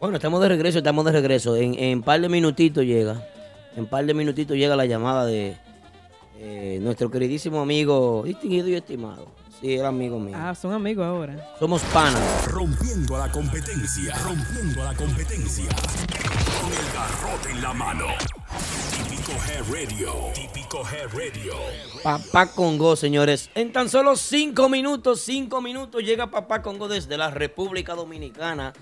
Bueno, 0.04 0.18
estamos 0.18 0.42
de 0.42 0.50
regreso, 0.50 0.76
estamos 0.76 1.02
de 1.06 1.12
regreso. 1.12 1.56
En, 1.56 1.78
en 1.78 2.02
par 2.02 2.20
de 2.20 2.28
minutitos 2.28 2.84
llega. 2.84 3.26
En 3.74 3.86
par 3.86 4.04
de 4.04 4.12
minutitos 4.12 4.54
llega 4.54 4.76
la 4.76 4.84
llamada 4.84 5.24
de 5.24 5.56
eh, 6.38 6.78
nuestro 6.82 7.10
queridísimo 7.10 7.62
amigo, 7.62 8.22
distinguido 8.26 8.68
y 8.68 8.74
estimado. 8.74 9.28
Sí, 9.58 9.72
era 9.72 9.88
amigo 9.88 10.20
mío. 10.20 10.36
Ah, 10.38 10.54
son 10.54 10.74
amigos 10.74 11.06
ahora. 11.06 11.54
Somos 11.58 11.80
panas. 11.84 12.20
Rompiendo 12.48 13.16
la 13.16 13.32
competencia. 13.32 14.14
Rompiendo 14.18 14.84
la 14.84 14.92
competencia. 14.92 15.70
Con 16.60 16.70
el 16.70 16.92
garrote 16.92 17.50
en 17.52 17.62
la 17.62 17.72
mano. 17.72 18.04
Típico 19.24 19.42
Head 19.42 19.64
Radio. 19.72 20.12
Típico 20.34 20.82
Head 20.86 21.08
Radio. 21.14 21.54
Papá 22.02 22.46
Congo, 22.46 22.94
señores. 22.94 23.48
En 23.54 23.72
tan 23.72 23.88
solo 23.88 24.16
cinco 24.16 24.68
minutos, 24.68 25.22
cinco 25.22 25.62
minutos 25.62 26.02
llega 26.02 26.30
Papá 26.30 26.60
Congo 26.60 26.88
desde 26.88 27.16
la 27.16 27.30
República 27.30 27.94
Dominicana. 27.94 28.74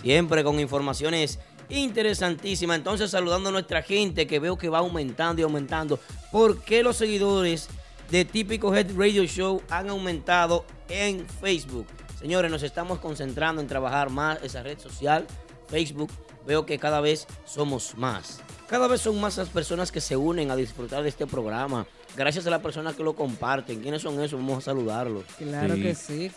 Siempre 0.00 0.44
con 0.44 0.60
informaciones 0.60 1.40
interesantísimas. 1.68 2.76
Entonces, 2.78 3.10
saludando 3.10 3.48
a 3.48 3.52
nuestra 3.52 3.82
gente 3.82 4.28
que 4.28 4.38
veo 4.38 4.56
que 4.56 4.68
va 4.68 4.78
aumentando 4.78 5.40
y 5.40 5.44
aumentando. 5.44 5.98
¿Por 6.30 6.60
qué 6.60 6.84
los 6.84 6.96
seguidores 6.96 7.68
de 8.08 8.24
Típico 8.24 8.72
Head 8.72 8.96
Radio 8.96 9.24
Show 9.24 9.62
han 9.68 9.90
aumentado 9.90 10.64
en 10.88 11.26
Facebook? 11.26 11.88
Señores, 12.20 12.52
nos 12.52 12.62
estamos 12.62 13.00
concentrando 13.00 13.60
en 13.60 13.66
trabajar 13.66 14.10
más 14.10 14.38
esa 14.44 14.62
red 14.62 14.78
social, 14.78 15.26
Facebook. 15.66 16.12
Veo 16.48 16.64
que 16.64 16.78
cada 16.78 17.02
vez 17.02 17.26
somos 17.44 17.92
más. 17.98 18.40
Cada 18.68 18.88
vez 18.88 19.02
son 19.02 19.20
más 19.20 19.36
las 19.36 19.50
personas 19.50 19.92
que 19.92 20.00
se 20.00 20.16
unen 20.16 20.50
a 20.50 20.56
disfrutar 20.56 21.02
de 21.02 21.10
este 21.10 21.26
programa. 21.26 21.86
Gracias 22.16 22.46
a 22.46 22.50
las 22.50 22.62
personas 22.62 22.96
que 22.96 23.04
lo 23.04 23.14
comparten. 23.14 23.82
¿Quiénes 23.82 24.00
son 24.00 24.18
esos? 24.22 24.40
Vamos 24.40 24.56
a 24.58 24.60
saludarlos. 24.62 25.24
Claro 25.36 25.74
Sí. 25.74 25.82
que 25.82 25.94
sí. 25.94 26.30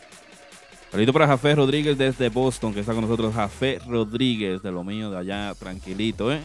Saludito 0.92 1.14
para 1.14 1.28
Jafé 1.28 1.56
Rodríguez 1.56 1.98
desde 1.98 2.28
Boston, 2.28 2.74
que 2.74 2.82
está 2.82 2.92
con 2.94 3.04
nosotros. 3.04 3.34
Jafé 3.34 3.80
Rodríguez, 3.88 4.62
de 4.62 4.72
lo 4.74 4.84
mío, 4.84 5.10
de 5.12 5.18
allá, 5.18 5.56
tranquilito, 5.58 6.30
¿eh? 6.34 6.42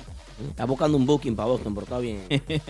Está 0.51 0.64
buscando 0.64 0.97
un 0.97 1.05
booking 1.05 1.35
para 1.35 1.49
Boston, 1.49 1.75
pero 1.75 1.85
está 1.87 1.99
bien. 1.99 2.23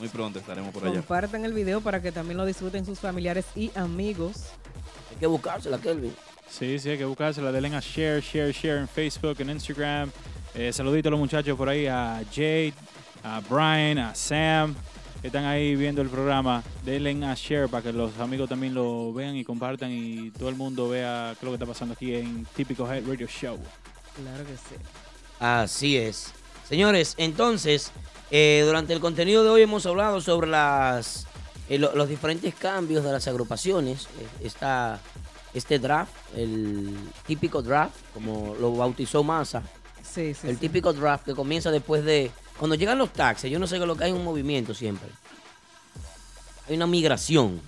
Muy 0.00 0.08
pronto 0.08 0.40
estaremos 0.40 0.74
por 0.74 0.82
allá. 0.84 0.94
Compartan 0.94 1.44
el 1.44 1.52
video 1.52 1.80
para 1.80 2.02
que 2.02 2.10
también 2.10 2.38
lo 2.38 2.44
disfruten 2.44 2.84
sus 2.84 2.98
familiares 2.98 3.44
y 3.54 3.70
amigos. 3.76 4.46
Hay 5.12 5.16
que 5.20 5.26
buscársela, 5.28 5.78
Kelvin. 5.78 6.12
Sí, 6.56 6.78
sí, 6.78 6.90
hay 6.90 6.98
que 6.98 7.04
buscársela. 7.04 7.50
Denle 7.50 7.74
a 7.74 7.80
share, 7.80 8.20
share, 8.22 8.52
share 8.52 8.78
en 8.78 8.88
Facebook, 8.88 9.36
en 9.40 9.50
Instagram. 9.50 10.10
Eh, 10.54 10.72
saludito 10.72 11.08
a 11.08 11.10
los 11.10 11.18
muchachos 11.18 11.56
por 11.58 11.68
ahí, 11.68 11.86
a 11.86 12.22
Jade, 12.32 12.72
a 13.24 13.40
Brian, 13.40 13.98
a 13.98 14.14
Sam, 14.14 14.72
que 15.20 15.26
están 15.28 15.44
ahí 15.46 15.74
viendo 15.74 16.00
el 16.00 16.08
programa. 16.08 16.62
Denle 16.84 17.24
a 17.26 17.34
share 17.34 17.68
para 17.68 17.82
que 17.82 17.92
los 17.92 18.16
amigos 18.20 18.48
también 18.48 18.72
lo 18.72 19.12
vean 19.12 19.34
y 19.34 19.42
compartan 19.44 19.90
y 19.90 20.30
todo 20.30 20.48
el 20.48 20.54
mundo 20.54 20.88
vea 20.88 21.30
qué 21.32 21.38
es 21.38 21.42
lo 21.42 21.50
que 21.50 21.54
está 21.56 21.66
pasando 21.66 21.94
aquí 21.94 22.14
en 22.14 22.44
Típico 22.54 22.90
Head 22.90 23.04
Radio 23.06 23.26
Show. 23.26 23.58
Claro 24.14 24.44
que 24.46 24.52
sí. 24.56 24.80
Así 25.40 25.96
es. 25.96 26.32
Señores, 26.68 27.14
entonces, 27.18 27.90
eh, 28.30 28.62
durante 28.64 28.92
el 28.92 29.00
contenido 29.00 29.42
de 29.42 29.50
hoy 29.50 29.62
hemos 29.62 29.84
hablado 29.86 30.20
sobre 30.20 30.46
las, 30.46 31.26
eh, 31.68 31.78
lo- 31.78 31.96
los 31.96 32.08
diferentes 32.08 32.54
cambios 32.54 33.02
de 33.02 33.10
las 33.10 33.26
agrupaciones. 33.26 34.04
Eh, 34.20 34.46
Está 34.46 35.00
este 35.54 35.78
draft, 35.78 36.12
el 36.36 36.94
típico 37.26 37.62
draft, 37.62 37.94
como 38.12 38.54
lo 38.60 38.74
bautizó 38.74 39.22
Massa. 39.22 39.62
Sí, 40.02 40.34
sí. 40.34 40.48
el 40.48 40.54
sí. 40.54 40.60
típico 40.60 40.92
draft 40.92 41.24
que 41.24 41.34
comienza 41.34 41.70
después 41.70 42.04
de... 42.04 42.30
Cuando 42.58 42.76
llegan 42.76 42.98
los 42.98 43.12
taxis, 43.12 43.50
yo 43.50 43.58
no 43.58 43.66
sé 43.66 43.78
qué 43.78 43.86
lo 43.86 43.96
que 43.96 44.04
hay 44.04 44.12
un 44.12 44.24
movimiento 44.24 44.74
siempre. 44.74 45.08
Hay 46.68 46.76
una 46.76 46.86
migración. 46.86 47.60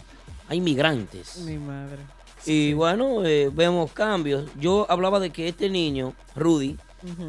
Hay 0.49 0.61
migrantes. 0.61 1.39
Mi 1.39 1.59
madre. 1.59 1.99
Y 2.45 2.73
bueno, 2.75 3.25
eh, 3.25 3.51
vemos 3.53 3.93
cambios. 3.93 4.49
Yo 4.59 4.87
hablaba 4.89 5.19
de 5.19 5.31
que 5.31 5.49
este 5.49 5.69
niño, 5.69 6.15
Rudy, 6.37 6.77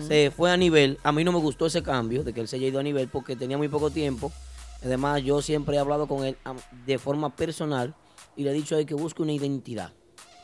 se 0.08 0.32
fue 0.36 0.52
a 0.52 0.58
nivel. 0.58 1.00
A 1.04 1.12
mí 1.12 1.24
no 1.24 1.32
me 1.32 1.40
gustó 1.40 1.66
ese 1.66 1.82
cambio, 1.82 2.24
de 2.24 2.34
que 2.34 2.42
él 2.42 2.48
se 2.48 2.58
haya 2.58 2.68
ido 2.68 2.80
a 2.80 2.84
nivel 2.84 3.08
porque 3.08 3.36
tenía 3.36 3.58
muy 3.58 3.68
poco 3.68 3.90
tiempo. 3.90 4.32
Además, 4.84 5.24
yo 5.24 5.42
siempre 5.42 5.76
he 5.76 5.80
hablado 5.80 6.08
con 6.08 6.24
él 6.24 6.38
de 6.86 7.00
forma 7.00 7.36
personal 7.36 7.96
y 8.36 8.44
le 8.44 8.52
he 8.52 8.54
dicho 8.54 8.76
a 8.76 8.80
él 8.80 8.86
que 8.86 8.94
busque 8.94 9.24
una 9.24 9.34
identidad. 9.34 9.92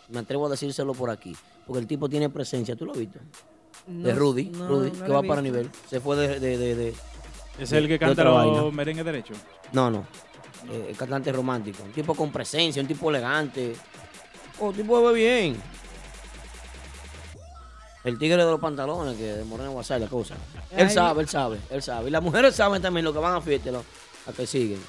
Me 0.09 0.19
atrevo 0.19 0.47
a 0.47 0.49
decírselo 0.49 0.93
por 0.93 1.09
aquí, 1.09 1.35
porque 1.65 1.79
el 1.79 1.87
tipo 1.87 2.09
tiene 2.09 2.29
presencia. 2.29 2.75
¿Tú 2.75 2.85
lo 2.85 2.91
has 2.93 2.97
visto? 2.99 3.19
de 3.87 4.13
Rudy, 4.13 4.45
no, 4.45 4.67
Rudy, 4.69 4.91
no 4.91 5.05
que 5.05 5.11
va 5.11 5.19
he 5.19 5.27
para 5.27 5.41
nivel. 5.41 5.69
Se 5.89 5.99
fue 5.99 6.15
de... 6.15 6.39
de, 6.39 6.57
de, 6.57 6.75
de- 6.75 6.95
¿Es 7.59 7.69
de- 7.71 7.77
el 7.79 7.87
que 7.87 7.99
canta 7.99 8.23
los 8.23 8.33
vaina. 8.33 8.71
merengues 8.71 9.03
derechos? 9.05 9.37
No, 9.73 9.91
no. 9.91 10.05
Eh, 10.71 10.87
el 10.89 10.95
cantante 10.97 11.31
romántico. 11.33 11.83
Un 11.83 11.91
tipo 11.91 12.15
con 12.15 12.31
presencia, 12.31 12.81
un 12.81 12.87
tipo 12.87 13.09
elegante. 13.09 13.75
Oh, 14.59 14.67
un 14.67 14.73
tipo 14.73 15.03
ve 15.03 15.13
bien. 15.13 15.61
El 18.03 18.17
tigre 18.17 18.37
de 18.43 18.51
los 18.51 18.59
pantalones, 18.59 19.15
que 19.17 19.23
de 19.23 19.43
Moreno 19.45 19.71
WhatsApp, 19.71 20.01
la 20.01 20.07
cosa. 20.07 20.35
Él 20.71 20.89
sabe, 20.89 21.21
él 21.21 21.29
sabe, 21.29 21.57
él 21.69 21.81
sabe. 21.81 22.07
Y 22.09 22.11
las 22.11 22.21
mujeres 22.21 22.53
saben 22.55 22.81
también 22.81 23.05
lo 23.05 23.13
que 23.13 23.19
van 23.19 23.35
a 23.35 23.41
fiesta, 23.41 23.71
lo- 23.71 23.83
a 24.27 24.33
que 24.33 24.45
siguen. 24.45 24.79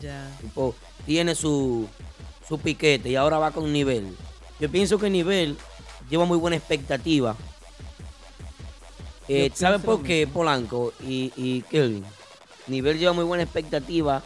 Ya. 0.00 0.30
Tipo, 0.40 0.74
tiene 1.06 1.34
su, 1.34 1.88
su 2.46 2.58
piquete 2.58 3.08
y 3.10 3.16
ahora 3.16 3.38
va 3.38 3.50
con 3.52 3.72
nivel. 3.72 4.14
Yo 4.60 4.70
pienso 4.70 4.98
que 4.98 5.08
nivel 5.10 5.56
lleva 6.10 6.24
muy 6.24 6.38
buena 6.38 6.56
expectativa. 6.56 7.36
Eh, 9.28 9.50
Yo 9.50 9.56
¿Saben 9.56 9.80
pienso 9.80 9.96
por 9.98 10.06
qué. 10.06 10.26
Polanco 10.26 10.92
y, 11.00 11.32
y 11.36 11.62
Kelvin? 11.62 12.04
Nivel 12.66 12.98
lleva 12.98 13.12
muy 13.12 13.24
buena 13.24 13.42
expectativa 13.44 14.22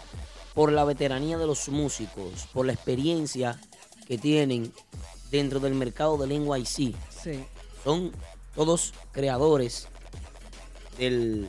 por 0.55 0.73
la 0.73 0.85
veteranía 0.85 1.39
de 1.39 1.47
los 1.47 1.69
músicos, 1.69 2.47
por 2.53 2.67
la 2.67 2.73
experiencia 2.73 3.59
que 4.07 4.19
tienen 4.19 4.73
dentro 5.31 5.61
del 5.61 5.75
mercado 5.75 6.17
del 6.19 6.31
NYC. 6.45 6.95
Sí. 7.23 7.45
Son 7.85 8.13
todos 8.55 8.93
creadores 9.13 9.89
del, 10.99 11.49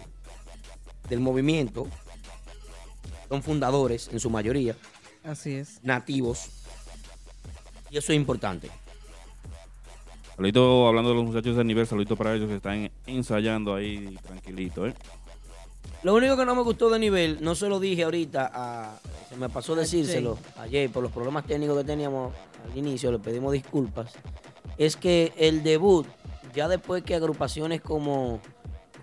del 1.10 1.20
movimiento. 1.20 1.88
Son 3.30 3.42
fundadores 3.44 4.10
en 4.12 4.20
su 4.20 4.30
mayoría 4.30 4.76
Así 5.24 5.56
es. 5.56 5.80
nativos. 5.84 6.50
Y 7.94 7.98
eso 8.00 8.12
es 8.12 8.16
importante. 8.18 8.72
Saludito, 10.36 10.88
hablando 10.88 11.12
de 11.12 11.16
los 11.16 11.26
muchachos 11.26 11.56
del 11.56 11.68
nivel, 11.68 11.86
saludito 11.86 12.16
para 12.16 12.34
ellos 12.34 12.50
que 12.50 12.56
están 12.56 12.90
ensayando 13.06 13.76
ahí 13.76 14.18
tranquilito, 14.26 14.88
¿eh? 14.88 14.96
Lo 16.02 16.16
único 16.16 16.36
que 16.36 16.44
no 16.44 16.56
me 16.56 16.64
gustó 16.64 16.90
de 16.90 16.98
nivel, 16.98 17.38
no 17.42 17.54
se 17.54 17.70
lo 17.70 17.80
dije 17.80 18.04
ahorita, 18.04 18.50
a- 18.52 19.00
se 19.30 19.38
me 19.38 19.48
pasó 19.48 19.76
decírselo 19.76 20.40
ayer 20.58 20.90
por 20.90 21.04
los 21.04 21.12
problemas 21.12 21.46
técnicos 21.46 21.78
que 21.78 21.84
teníamos 21.84 22.34
al 22.68 22.76
inicio, 22.76 23.12
le 23.12 23.20
pedimos 23.20 23.54
disculpas, 23.54 24.12
es 24.78 24.96
que 24.98 25.32
el 25.38 25.62
debut, 25.62 26.08
ya 26.56 26.68
después 26.68 27.04
que 27.04 27.14
agrupaciones 27.14 27.80
como, 27.82 28.42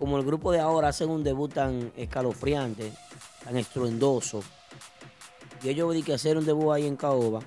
como 0.00 0.18
el 0.18 0.24
grupo 0.24 0.50
de 0.50 0.58
ahora 0.58 0.88
hacen 0.88 1.10
un 1.10 1.22
debut 1.22 1.54
tan 1.54 1.92
escalofriante, 1.96 2.92
tan 3.44 3.56
estruendoso, 3.56 4.42
y 5.62 5.68
ellos 5.68 5.94
di 5.94 6.02
que 6.02 6.12
hacer 6.14 6.36
un 6.36 6.44
debut 6.44 6.72
ahí 6.72 6.86
en 6.88 6.96
Caoba, 6.96 7.38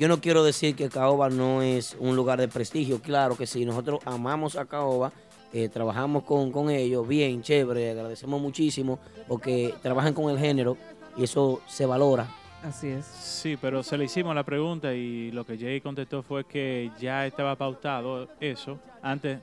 yo 0.00 0.08
no 0.08 0.18
quiero 0.20 0.42
decir 0.42 0.74
que 0.74 0.88
Caoba 0.88 1.28
no 1.28 1.60
es 1.60 1.94
un 2.00 2.16
lugar 2.16 2.40
de 2.40 2.48
prestigio, 2.48 3.00
claro 3.02 3.36
que 3.36 3.46
sí, 3.46 3.66
nosotros 3.66 4.00
amamos 4.06 4.56
a 4.56 4.64
Caoba, 4.64 5.12
eh, 5.52 5.68
trabajamos 5.68 6.22
con, 6.24 6.50
con 6.50 6.70
ellos, 6.70 7.06
bien, 7.06 7.42
chévere, 7.42 7.90
agradecemos 7.90 8.40
muchísimo 8.40 8.98
porque 9.28 9.74
trabajan 9.82 10.14
con 10.14 10.30
el 10.30 10.38
género 10.38 10.78
y 11.18 11.24
eso 11.24 11.60
se 11.68 11.84
valora. 11.84 12.26
Así 12.62 12.88
es. 12.88 13.04
Sí, 13.04 13.58
pero 13.60 13.82
se 13.82 13.98
le 13.98 14.04
hicimos 14.06 14.34
la 14.34 14.42
pregunta 14.42 14.94
y 14.94 15.30
lo 15.32 15.44
que 15.44 15.58
Jay 15.58 15.82
contestó 15.82 16.22
fue 16.22 16.44
que 16.44 16.90
ya 16.98 17.26
estaba 17.26 17.56
pautado 17.56 18.28
eso. 18.40 18.78
Antes 19.02 19.38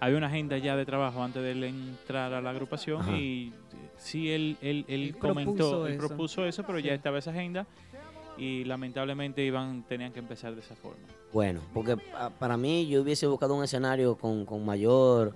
había 0.00 0.16
una 0.18 0.26
agenda 0.26 0.58
ya 0.58 0.74
de 0.74 0.84
trabajo 0.86 1.22
antes 1.22 1.40
de 1.42 1.52
él 1.52 1.62
entrar 1.64 2.32
a 2.32 2.40
la 2.40 2.50
agrupación 2.50 3.02
Ajá. 3.02 3.12
y 3.16 3.52
sí 3.96 4.30
él, 4.30 4.56
él, 4.62 4.84
él 4.88 5.02
Él 5.02 5.18
comentó, 5.18 5.54
propuso 5.54 5.86
él 5.86 5.92
eso. 5.94 6.06
propuso 6.08 6.44
eso, 6.46 6.62
pero 6.64 6.78
ya 6.80 6.94
estaba 6.94 7.18
esa 7.18 7.30
agenda 7.30 7.66
y 8.40 8.64
lamentablemente 8.64 9.44
iban 9.44 9.84
tenían 9.88 10.12
que 10.12 10.18
empezar 10.18 10.54
de 10.54 10.60
esa 10.62 10.74
forma. 10.74 10.98
Bueno, 11.32 11.60
porque 11.74 11.96
pa- 11.96 12.30
para 12.30 12.56
mí 12.56 12.86
yo 12.88 13.02
hubiese 13.02 13.26
buscado 13.26 13.54
un 13.54 13.62
escenario 13.62 14.16
con, 14.16 14.44
con 14.46 14.64
mayor 14.64 15.34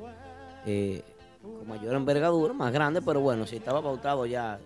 eh, 0.66 1.02
con 1.42 1.68
mayor 1.68 1.94
envergadura, 1.94 2.54
más 2.54 2.72
grande, 2.72 3.02
pero 3.02 3.20
bueno, 3.20 3.46
si 3.46 3.56
estaba 3.56 3.82
pautado 3.82 4.24
ya 4.26 4.58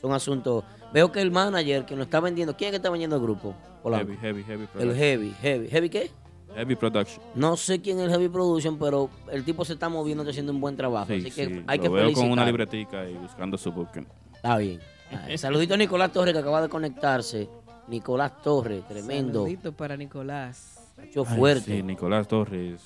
son 0.00 0.12
asuntos. 0.12 0.62
Veo 0.92 1.10
que 1.10 1.20
el 1.20 1.30
manager 1.30 1.84
que 1.86 1.96
nos 1.96 2.04
está 2.06 2.20
vendiendo, 2.20 2.56
¿quién 2.56 2.68
es 2.68 2.72
que 2.72 2.76
está 2.76 2.90
vendiendo 2.90 3.16
el 3.16 3.22
grupo? 3.22 3.54
Polanco? 3.82 4.12
Heavy, 4.20 4.42
heavy, 4.42 4.42
heavy 4.44 4.62
El 4.62 4.68
production. 4.68 4.96
Heavy, 4.96 5.34
Heavy. 5.40 5.68
¿Heavy 5.68 5.90
qué? 5.90 6.10
Heavy 6.54 6.76
production. 6.76 7.22
No 7.34 7.56
sé 7.56 7.80
quién 7.80 7.98
es 7.98 8.04
el 8.04 8.10
Heavy 8.10 8.28
Production, 8.28 8.78
pero 8.78 9.10
el 9.30 9.44
tipo 9.44 9.64
se 9.64 9.74
está 9.74 9.88
moviendo, 9.88 10.22
está 10.22 10.30
haciendo 10.30 10.52
un 10.52 10.60
buen 10.60 10.76
trabajo. 10.76 11.06
Sí, 11.08 11.14
así 11.20 11.30
que 11.30 11.46
sí, 11.46 11.62
hay 11.66 11.76
lo 11.78 11.82
que 11.84 11.88
veo 11.90 12.12
con 12.12 12.30
una 12.30 12.44
libretica 12.46 13.08
y 13.08 13.14
buscando 13.14 13.56
su 13.58 13.70
booking. 13.72 14.06
Está 14.34 14.56
bien. 14.56 14.80
Saludito 15.36 15.74
a 15.74 15.76
Nicolás 15.76 16.12
Torres 16.12 16.32
que 16.34 16.40
acaba 16.40 16.62
de 16.62 16.68
conectarse. 16.68 17.48
Nicolás 17.88 18.42
Torres, 18.42 18.86
tremendo. 18.86 19.40
Saludito 19.40 19.72
para 19.72 19.96
Nicolás. 19.96 20.92
Mucho 20.98 21.24
Ay, 21.28 21.36
fuerte. 21.36 21.76
sí, 21.76 21.82
Nicolás 21.82 22.28
Torres. 22.28 22.82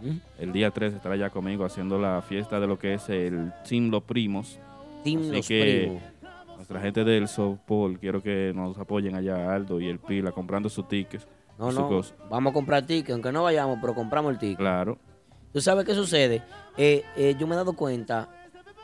¿Mm? 0.00 0.16
El 0.38 0.52
día 0.52 0.70
3 0.70 0.94
estará 0.94 1.16
ya 1.16 1.30
conmigo 1.30 1.64
haciendo 1.64 1.98
la 1.98 2.22
fiesta 2.22 2.58
de 2.58 2.66
lo 2.66 2.78
que 2.78 2.94
es 2.94 3.08
el 3.10 3.52
Team 3.68 3.90
Los 3.90 4.02
Primos. 4.02 4.58
Team 5.04 5.20
Así 5.20 5.32
Los 5.32 5.48
que 5.48 5.80
Primos. 5.88 6.02
nuestra 6.56 6.80
gente 6.80 7.04
del 7.04 7.28
softball, 7.28 7.98
quiero 7.98 8.22
que 8.22 8.52
nos 8.54 8.78
apoyen 8.78 9.14
allá, 9.14 9.54
Aldo 9.54 9.80
y 9.80 9.88
el 9.88 9.98
Pila, 9.98 10.32
comprando 10.32 10.68
sus 10.68 10.88
tickets. 10.88 11.26
No, 11.58 11.70
su 11.70 11.80
no, 11.80 11.88
cosa. 11.88 12.14
vamos 12.30 12.52
a 12.52 12.54
comprar 12.54 12.86
ticket, 12.86 13.10
aunque 13.12 13.30
no 13.30 13.42
vayamos, 13.42 13.78
pero 13.80 13.94
compramos 13.94 14.32
el 14.32 14.38
ticket. 14.38 14.56
Claro. 14.56 14.96
¿Tú 15.52 15.60
sabes 15.60 15.84
qué 15.84 15.94
sucede? 15.94 16.42
Eh, 16.78 17.02
eh, 17.16 17.36
yo 17.38 17.46
me 17.46 17.54
he 17.54 17.56
dado 17.56 17.74
cuenta. 17.74 18.28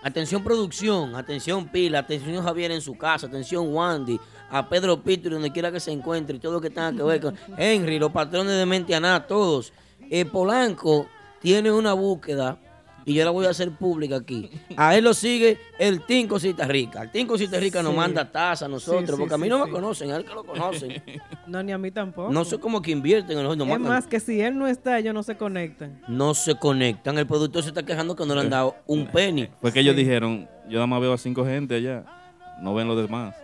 Atención 0.07 0.45
producción, 0.45 1.17
atención 1.17 1.67
Pila, 1.67 1.99
atención 1.99 2.41
Javier 2.41 2.71
en 2.71 2.81
su 2.81 2.97
casa, 2.97 3.27
atención 3.27 3.75
Wandy, 3.75 4.21
a 4.51 4.69
Pedro 4.69 5.03
Pito 5.03 5.29
donde 5.29 5.51
quiera 5.51 5.73
que 5.73 5.81
se 5.81 5.91
encuentre 5.91 6.37
y 6.37 6.39
todo 6.39 6.53
lo 6.53 6.61
que 6.61 6.71
tenga 6.71 6.93
que 6.93 7.03
ver 7.03 7.21
con 7.21 7.37
Henry, 7.59 7.99
los 7.99 8.13
patrones 8.13 8.57
de 8.57 8.67
Mentianá, 8.67 9.27
todos. 9.27 9.73
Eh, 10.09 10.25
Polanco 10.25 11.09
tiene 11.41 11.73
una 11.73 11.93
búsqueda 11.93 12.57
y 13.07 13.15
yo 13.15 13.25
la 13.25 13.31
voy 13.31 13.47
a 13.47 13.51
hacer 13.51 13.71
pública 13.71 14.17
aquí. 14.17 14.51
A 14.77 14.97
él 14.97 15.05
lo 15.05 15.15
sigue 15.15 15.59
el 15.79 16.05
Team 16.05 16.27
Cosita 16.27 16.67
Rica. 16.67 17.03
El 17.03 17.13
Team 17.13 17.29
Cosita 17.29 17.59
Rica 17.61 17.81
nos 17.81 17.95
manda 17.95 18.31
taza 18.31 18.65
a 18.67 18.69
nosotros, 18.69 19.03
Sí, 19.03 19.07
sí, 19.07 19.17
porque 19.17 19.35
a 19.35 19.39
mí 19.39 19.45
sí, 19.45 19.49
no 19.49 19.65
me 19.65 19.71
conocen, 19.71 20.11
a 20.11 20.17
él 20.17 20.25
que 20.25 20.35
lo 20.35 20.45
conocen. 20.45 21.03
No, 21.47 21.63
ni 21.63 21.71
a 21.71 21.79
mí 21.79 21.93
tampoco. 21.93 22.33
No 22.33 22.45
sé 22.45 22.59
cómo 22.59 22.83
que 22.83 22.91
invierten 22.91 23.39
en 23.39 23.45
los 23.45 23.57
Es 23.57 23.79
más 23.79 24.09
que 24.09 24.19
si 24.19 24.41
él 24.41 24.59
no 24.59 24.67
está, 24.67 24.99
ellos 24.99 25.15
no 25.15 25.23
se 25.23 25.37
conectan. 25.37 26.03
no 26.09 26.35
se 26.35 26.57
conectan. 26.57 27.17
El 27.17 27.27
productor 27.29 27.63
se 27.63 27.69
está 27.69 27.85
quejando 27.85 28.17
que 28.17 28.27
no 28.27 28.35
le 28.35 28.41
han 28.41 28.51
dado 28.51 28.75
un 28.87 29.07
penny. 29.07 29.49
Fue 29.61 29.73
que 29.73 29.79
ellos 29.79 29.95
dijeron, 29.95 30.49
yo 30.69 30.75
nada 30.75 30.89
más 30.89 31.01
veo 31.01 31.13
a 31.13 31.19
cinco 31.19 31.45
gente 31.45 31.77
allá, 31.77 32.05
no 32.61 32.75
ven 32.75 32.89
los 32.89 33.01
demás. 33.01 33.37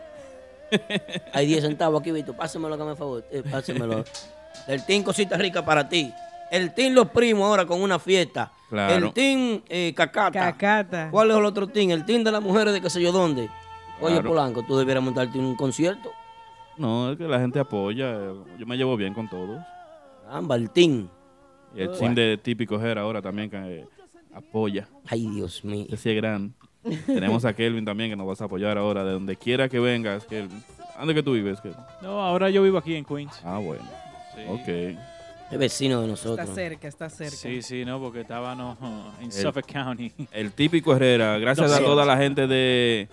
Hay 1.32 1.46
10 1.46 1.62
centavos 1.62 2.00
aquí, 2.00 2.10
Vito. 2.10 2.34
Pásemelo, 2.34 2.76
que 2.76 2.84
me 2.84 2.96
favor. 2.96 3.24
Eh, 3.30 3.44
pásemelo. 3.48 4.04
El 4.66 4.84
team 4.84 5.04
Cosita 5.04 5.36
Rica 5.36 5.64
para 5.64 5.88
ti. 5.88 6.12
El 6.50 6.74
team 6.74 6.94
Los 6.94 7.10
Primos 7.10 7.46
ahora 7.46 7.64
con 7.64 7.80
una 7.80 8.00
fiesta. 8.00 8.50
Claro. 8.72 9.08
El 9.08 9.12
team 9.12 9.60
eh, 9.68 9.92
Cacata. 9.94 10.40
Cacata. 10.56 11.10
¿Cuál 11.10 11.30
es 11.30 11.36
el 11.36 11.44
otro 11.44 11.66
team? 11.66 11.90
El 11.90 12.06
team 12.06 12.24
de 12.24 12.32
las 12.32 12.40
mujeres 12.40 12.72
de 12.72 12.80
qué 12.80 12.88
sé 12.88 13.02
yo 13.02 13.12
dónde. 13.12 13.50
Oye, 14.00 14.14
Claro. 14.14 14.30
Polanco, 14.30 14.62
tú 14.62 14.78
debieras 14.78 15.04
montarte 15.04 15.38
en 15.38 15.44
un 15.44 15.56
concierto. 15.56 16.10
No, 16.78 17.12
es 17.12 17.18
que 17.18 17.24
la 17.24 17.38
gente 17.38 17.58
apoya, 17.60 18.14
yo 18.58 18.64
me 18.64 18.78
llevo 18.78 18.96
bien 18.96 19.12
con 19.12 19.28
todos. 19.28 19.60
Amba, 20.26 20.56
el 20.56 20.70
team. 20.70 21.06
Y 21.74 21.82
el 21.82 21.92
team 21.98 22.14
de 22.14 22.38
Típico 22.38 22.80
Her 22.80 22.96
ahora 22.98 23.20
también 23.20 23.50
que 23.50 23.58
eh, 23.58 23.86
apoya. 24.32 24.88
Ay, 25.06 25.26
Dios 25.28 25.62
mío. 25.66 25.84
Ese 25.88 25.98
sí 25.98 26.10
es 26.10 26.16
gran. 26.16 26.54
Tenemos 27.04 27.44
a 27.44 27.52
Kelvin 27.52 27.84
también 27.84 28.08
que 28.08 28.16
nos 28.16 28.26
vas 28.26 28.40
a 28.40 28.47
apoyar 28.47 28.78
ahora, 28.78 29.05
de 29.05 29.12
donde 29.12 29.36
quiera 29.36 29.68
que 29.68 29.80
vengas, 29.80 30.24
Kelvin. 30.24 30.64
¿Dónde 30.98 31.12
que 31.14 31.22
tú 31.22 31.34
vives, 31.34 31.60
Kelvin? 31.60 31.78
No, 32.01 32.22
ahora 32.22 32.48
yo 32.48 32.62
vivo 32.62 32.78
aquí 32.78 32.94
en 32.94 33.05
Queens. 33.05 33.38
Ah, 33.44 33.59
bueno. 33.59 33.84
Ok. 34.48 34.97
Es 35.52 35.58
vecino 35.58 36.00
de 36.00 36.08
nosotros. 36.08 36.40
Está 36.48 36.54
cerca, 36.54 36.88
está 36.88 37.10
cerca. 37.10 37.36
Sí, 37.36 37.62
sí, 37.62 37.84
no, 37.84 38.00
porque 38.00 38.22
estábamos 38.22 38.78
en 39.20 39.26
El- 39.26 39.32
Suffolk 39.32 39.66
County. 39.70 40.12
El 40.32 40.52
típico 40.52 40.94
Herrera, 40.96 41.38
gracias 41.38 41.70
a 41.72 41.78
toda 41.80 42.04
la 42.06 42.16
gente 42.16 42.46
de, 42.46 43.08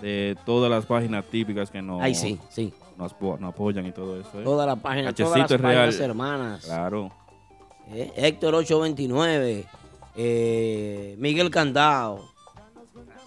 de 0.00 0.36
todas 0.46 0.70
las 0.70 0.86
páginas 0.86 1.24
típicas 1.26 1.70
que 1.70 1.82
nos, 1.82 2.00
Ay, 2.02 2.14
sí, 2.14 2.38
sí. 2.48 2.72
nos, 2.96 3.12
apo- 3.12 3.38
nos 3.38 3.52
apoyan 3.52 3.86
y 3.86 3.92
todo 3.92 4.18
eso. 4.20 4.40
¿eh? 4.40 4.44
Toda 4.44 4.64
la 4.66 4.76
página, 4.76 5.12
todas 5.12 5.38
las 5.38 5.60
páginas 5.60 6.00
hermanas. 6.00 6.64
Claro. 6.64 7.12
Eh, 7.92 8.10
Héctor 8.16 8.54
829. 8.54 9.66
eh, 10.16 11.14
Miguel 11.18 11.50
Candao. 11.50 12.24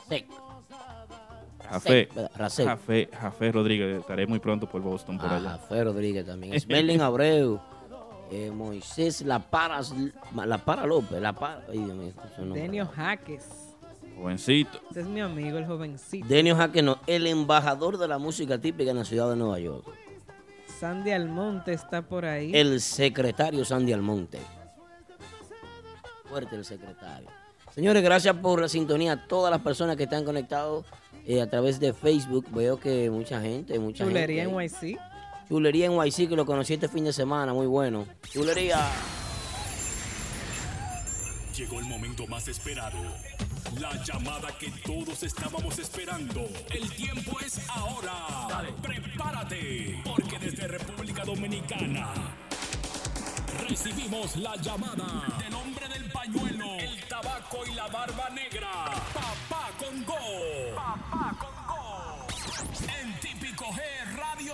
Sec. 0.10 0.26
Jafé, 1.70 2.10
¿verdad? 2.16 2.32
Rasek. 2.36 2.66
Jafé, 2.66 3.10
Jafé 3.14 3.52
Rodríguez, 3.52 4.00
estaré 4.00 4.26
muy 4.26 4.40
pronto 4.40 4.68
por 4.68 4.82
Boston 4.82 5.20
por 5.20 5.28
Ah, 5.30 5.36
allá. 5.36 5.50
Jafé 5.52 5.84
Rodríguez 5.84 6.26
también. 6.26 6.60
Smerlin 6.60 7.00
Abreu. 7.02 7.60
Eh, 8.32 8.52
Moisés 8.52 9.22
La 9.22 9.40
Paras, 9.40 9.94
La 10.36 10.58
Para 10.60 10.86
López. 10.86 11.22
La 11.22 11.34
Para. 11.34 11.64
Ay, 11.70 11.80
Dios 11.80 11.96
mío, 11.96 12.14
su 12.36 12.42
nombre. 12.42 12.62
Denio 12.62 12.88
Jaques. 12.88 13.48
Jovencito. 14.18 14.80
Ese 14.92 15.02
es 15.02 15.08
mi 15.08 15.22
amigo, 15.22 15.58
el 15.58 15.66
jovencito. 15.66 16.28
Denio 16.28 16.56
Jaque, 16.56 16.82
no, 16.82 17.00
el 17.08 17.26
embajador 17.28 17.98
de 17.98 18.08
la 18.08 18.18
música 18.18 18.58
típica 18.58 18.92
en 18.92 18.98
la 18.98 19.06
ciudad 19.06 19.30
de 19.30 19.36
Nueva 19.38 19.60
York. 19.60 19.86
Sandy 20.80 21.12
Almonte 21.12 21.74
está 21.74 22.02
por 22.02 22.26
ahí. 22.26 22.52
El 22.54 22.80
secretario 22.82 23.64
Sandy 23.66 23.94
Almonte. 23.94 24.40
Fuerte 26.26 26.56
el 26.56 26.66
secretario. 26.66 27.30
Señores, 27.74 28.04
gracias 28.04 28.36
por 28.36 28.62
la 28.62 28.68
sintonía 28.68 29.14
a 29.14 29.28
todas 29.28 29.52
las 29.52 29.62
personas 29.62 29.96
que 29.96 30.04
están 30.04 30.24
conectados 30.26 30.86
eh, 31.26 31.42
a 31.42 31.50
través 31.50 31.80
de 31.80 31.94
Facebook. 31.94 32.46
Veo 32.52 32.80
que 32.80 33.10
mucha 33.10 33.42
gente, 33.42 33.78
mucha 33.80 34.04
Chulería 34.06 34.46
gente. 34.46 34.56
en 34.84 34.94
YC. 34.96 35.00
Chulería 35.50 35.88
en 35.88 35.94
YC, 35.94 36.30
que 36.30 36.36
lo 36.36 36.46
conocí 36.46 36.76
este 36.76 36.88
fin 36.88 37.06
de 37.06 37.12
semana, 37.12 37.54
muy 37.54 37.66
bueno. 37.66 38.06
Chulería. 38.32 38.88
Llegó 41.58 41.80
el 41.80 41.86
momento 41.86 42.28
más 42.28 42.48
esperado. 42.48 43.00
La 43.80 43.92
llamada 44.04 44.50
que 44.60 44.70
todos 44.86 45.24
estábamos 45.24 45.80
esperando. 45.80 46.48
El 46.70 46.90
tiempo 46.92 47.40
es 47.44 47.60
ahora. 47.68 48.64
Prepárate, 48.82 50.02
porque 50.06 50.38
desde 50.38 50.68
República 50.68 51.26
Dominicana 51.26 52.14
recibimos 53.68 54.36
la 54.38 54.56
llamada 54.58 55.26
del 55.40 55.54
hombre 55.56 55.88
del 55.90 56.12
pañuelo, 56.12 56.76
el 56.76 57.04
tabaco 57.08 57.66
y 57.70 57.74
la 57.74 57.88
barba 57.88 58.30
negra. 58.30 58.70
Papá 59.14 59.72
Congo. 59.80 60.16
Papá 60.76 61.36
Congo. 61.40 61.49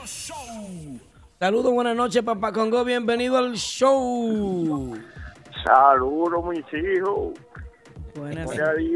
Show. 0.06 1.00
Saludos, 1.40 1.74
buenas 1.74 1.96
noches, 1.96 2.24
Papá 2.24 2.52
Congo. 2.54 2.84
Bienvenido 2.86 3.38
al 3.38 3.54
show. 3.56 4.96
Saludos, 5.66 6.46
mis 6.46 6.66
hijos. 6.74 7.34
Buenas, 8.16 8.50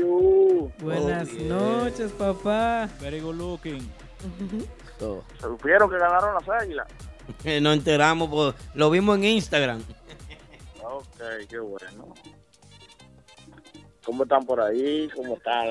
Oh, 0.03 1.43
noches, 1.43 2.11
papá. 2.13 2.87
Very 3.01 3.19
good 3.19 3.35
looking. 3.35 3.91
So, 4.99 5.23
Supieron 5.41 5.89
que 5.89 5.97
ganaron 5.97 6.35
las 6.35 6.47
águilas. 6.61 6.87
nos 7.61 7.73
enteramos, 7.75 8.29
por- 8.29 8.55
lo 8.75 8.89
vimos 8.89 9.17
en 9.17 9.25
Instagram. 9.25 9.81
Ok, 10.83 11.05
qué 11.49 11.59
bueno. 11.59 12.13
¿Cómo 14.05 14.23
están 14.23 14.45
por 14.45 14.61
ahí? 14.61 15.09
¿Cómo 15.15 15.35
están 15.35 15.67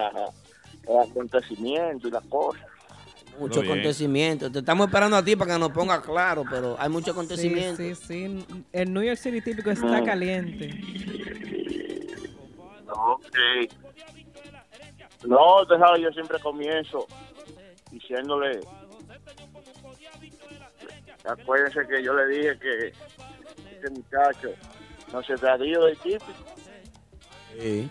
los 0.86 1.08
acontecimientos 1.08 2.08
y 2.08 2.12
las 2.12 2.24
cosas? 2.26 2.62
Mucho 3.38 3.60
acontecimiento. 3.60 4.50
Te 4.50 4.58
estamos 4.60 4.86
esperando 4.88 5.16
a 5.16 5.22
ti 5.24 5.36
para 5.36 5.54
que 5.54 5.58
nos 5.58 5.70
ponga 5.70 6.00
claro, 6.02 6.44
pero 6.50 6.76
hay 6.78 6.88
mucho 6.88 7.06
Sí, 7.06 7.10
acontecimiento. 7.10 7.76
sí, 7.76 7.94
sí. 7.94 8.46
El 8.72 8.92
New 8.92 9.02
York 9.02 9.18
City 9.18 9.40
típico 9.40 9.70
está 9.70 10.02
caliente. 10.04 10.70
Ok. 12.88 13.38
No, 15.26 15.62
usted 15.62 15.78
sabe, 15.78 16.00
yo 16.00 16.10
siempre 16.10 16.38
comienzo 16.40 17.06
diciéndole. 17.90 18.60
Acuérdense 21.24 21.80
que 21.88 22.02
yo 22.02 22.14
le 22.14 22.26
dije 22.28 22.58
que 22.58 22.92
este 23.74 23.90
muchacho 23.90 24.50
no 25.12 25.22
se 25.22 25.34
traía 25.34 25.78
del 25.78 25.96
típico. 25.98 26.24
Sí. 27.60 27.90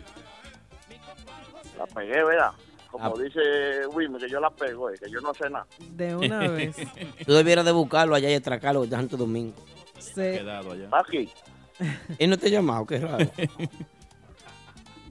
La 1.78 1.86
pegué, 1.88 2.24
¿verdad? 2.24 2.52
Como 2.98 3.15
Ah. 3.15 3.22
dice 3.24 3.88
Wilmer, 3.88 4.19
que 4.22 4.30
yo 4.30 4.40
la 4.40 4.49
pego, 4.49 4.90
eh, 4.90 4.95
que 5.02 5.10
yo 5.10 5.19
no 5.22 5.34
sé 5.34 5.49
nada. 5.49 5.68
De 5.91 6.15
una 6.15 6.40
vez. 6.49 6.76
Tú 7.26 7.34
debieras 7.34 7.64
de 7.65 7.72
buscarlo 7.72 8.15
allá 8.15 8.30
y 8.30 8.34
atracarlo 8.36 8.82
de 8.84 8.90
Santo 8.90 9.18
Domingo. 9.18 9.56
Se, 9.99 10.40
Quedado 10.40 10.72
allá. 10.72 10.90
Aquí. 10.91 11.30
Él 12.18 12.30
no 12.30 12.38
te 12.38 12.48
ha 12.48 12.49
llamado, 12.49 12.86
qué 12.86 12.99
raro. 12.99 13.30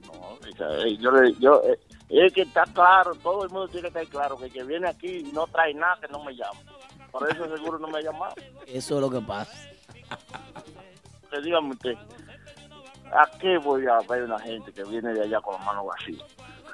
No, 0.05 0.13
o 0.13 0.39
sea, 0.57 0.85
eh, 0.85 0.97
yo 0.97 1.11
le 1.11 1.33
yo, 1.39 1.61
eh, 1.63 1.79
es 2.09 2.33
que 2.33 2.41
está 2.41 2.63
claro, 2.73 3.13
todo 3.15 3.43
el 3.43 3.49
mundo 3.49 3.67
tiene 3.67 3.83
que 3.91 3.99
estar 3.99 4.07
claro, 4.07 4.37
que 4.37 4.45
el 4.45 4.51
que 4.51 4.63
viene 4.63 4.87
aquí 4.89 5.07
y 5.19 5.23
no 5.31 5.45
trae 5.47 5.73
nada, 5.73 5.97
que 6.01 6.07
no 6.07 6.23
me 6.23 6.33
llama. 6.33 6.59
Por 7.11 7.29
eso 7.29 7.43
seguro 7.55 7.79
no 7.79 7.87
me 7.87 7.99
ha 7.99 8.01
llamado. 8.01 8.33
Eso 8.65 8.95
es 8.95 9.01
lo 9.01 9.09
que 9.09 9.21
pasa. 9.21 9.51
Que 11.29 11.41
dígame 11.41 11.71
usted, 11.71 11.93
¿a 13.11 13.29
qué 13.37 13.57
voy 13.57 13.85
a 13.85 13.99
ver 14.09 14.23
una 14.23 14.39
gente 14.39 14.71
que 14.71 14.81
viene 14.85 15.13
de 15.13 15.23
allá 15.23 15.41
con 15.41 15.55
las 15.55 15.65
manos 15.65 15.85
vacías? 15.87 16.23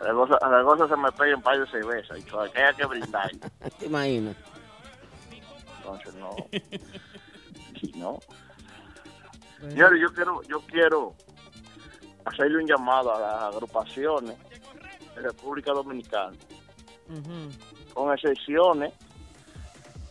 A 0.04 0.08
la 0.08 0.14
cosa, 0.14 0.38
a 0.42 0.50
la 0.50 0.64
cosa 0.64 0.88
se 0.88 0.98
me 0.98 1.12
pega 1.14 1.36
un 1.36 1.42
par 1.42 1.58
de 1.58 1.68
cerveza 1.68 2.18
y 2.18 2.24
todo, 2.24 2.52
que 2.52 2.62
hay 2.62 2.76
que 2.76 2.86
brindar. 2.86 3.32
¿Te 3.80 3.86
imaginas? 3.86 4.36
Entonces, 5.78 6.14
no. 6.16 6.36
No. 7.98 8.18
bueno, 9.60 9.98
yo 9.98 10.14
quiero, 10.14 10.42
yo 10.44 10.62
quiero 10.62 11.14
hacerle 12.24 12.60
un 12.60 12.68
llamado 12.68 13.14
a 13.14 13.20
las 13.20 13.54
agrupaciones 13.54 14.38
de 15.16 15.22
República 15.22 15.74
Dominicana, 15.74 16.32
con 17.94 18.14
excepciones 18.14 18.94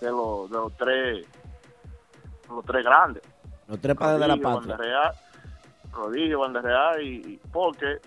de 0.01 0.11
los, 0.11 0.51
de 0.51 0.57
los 0.57 0.77
tres 0.77 1.27
de 1.27 2.55
los 2.55 2.65
tres 2.65 2.85
grandes. 2.85 3.23
Los 3.69 3.81
tres 3.81 3.97
padres 3.97 4.21
de 4.21 4.29
la 4.29 4.37
patria. 4.37 4.77
Banderreal, 4.77 5.13
Rodillo, 5.93 6.39
Banderreal 6.41 7.03
y, 7.03 7.15
y 7.33 7.41
porque 7.51 8.01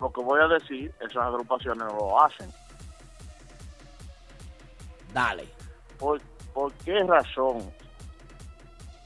lo 0.00 0.12
que 0.12 0.20
voy 0.20 0.40
a 0.40 0.48
decir, 0.48 0.94
esas 1.00 1.16
agrupaciones 1.16 1.84
no 1.84 1.96
lo 1.96 2.24
hacen. 2.24 2.50
Dale. 5.12 5.48
¿Por, 5.98 6.20
por 6.52 6.72
qué 6.84 7.02
razón, 7.02 7.72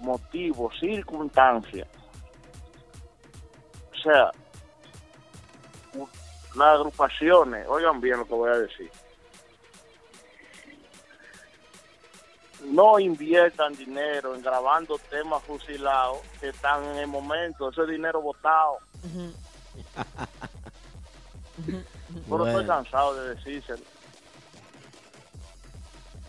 motivo, 0.00 0.70
circunstancia? 0.78 1.86
O 3.92 4.02
sea, 4.02 4.30
las 6.56 6.68
agrupaciones, 6.74 7.66
oigan 7.68 8.00
bien 8.00 8.18
lo 8.18 8.26
que 8.26 8.34
voy 8.34 8.50
a 8.50 8.58
decir, 8.58 8.90
no 12.64 12.98
inviertan 12.98 13.74
dinero 13.74 14.34
en 14.34 14.42
grabando 14.42 14.98
temas 15.10 15.42
fusilados 15.42 16.20
que 16.40 16.48
están 16.48 16.84
en 16.84 16.96
el 16.96 17.06
momento, 17.06 17.70
ese 17.70 17.86
dinero 17.86 18.20
botado. 18.20 18.78
Pero 21.66 22.46
estoy 22.46 22.64
Bueno. 22.64 22.66
cansado 22.68 23.14
de 23.14 23.34
decírselo. 23.34 23.82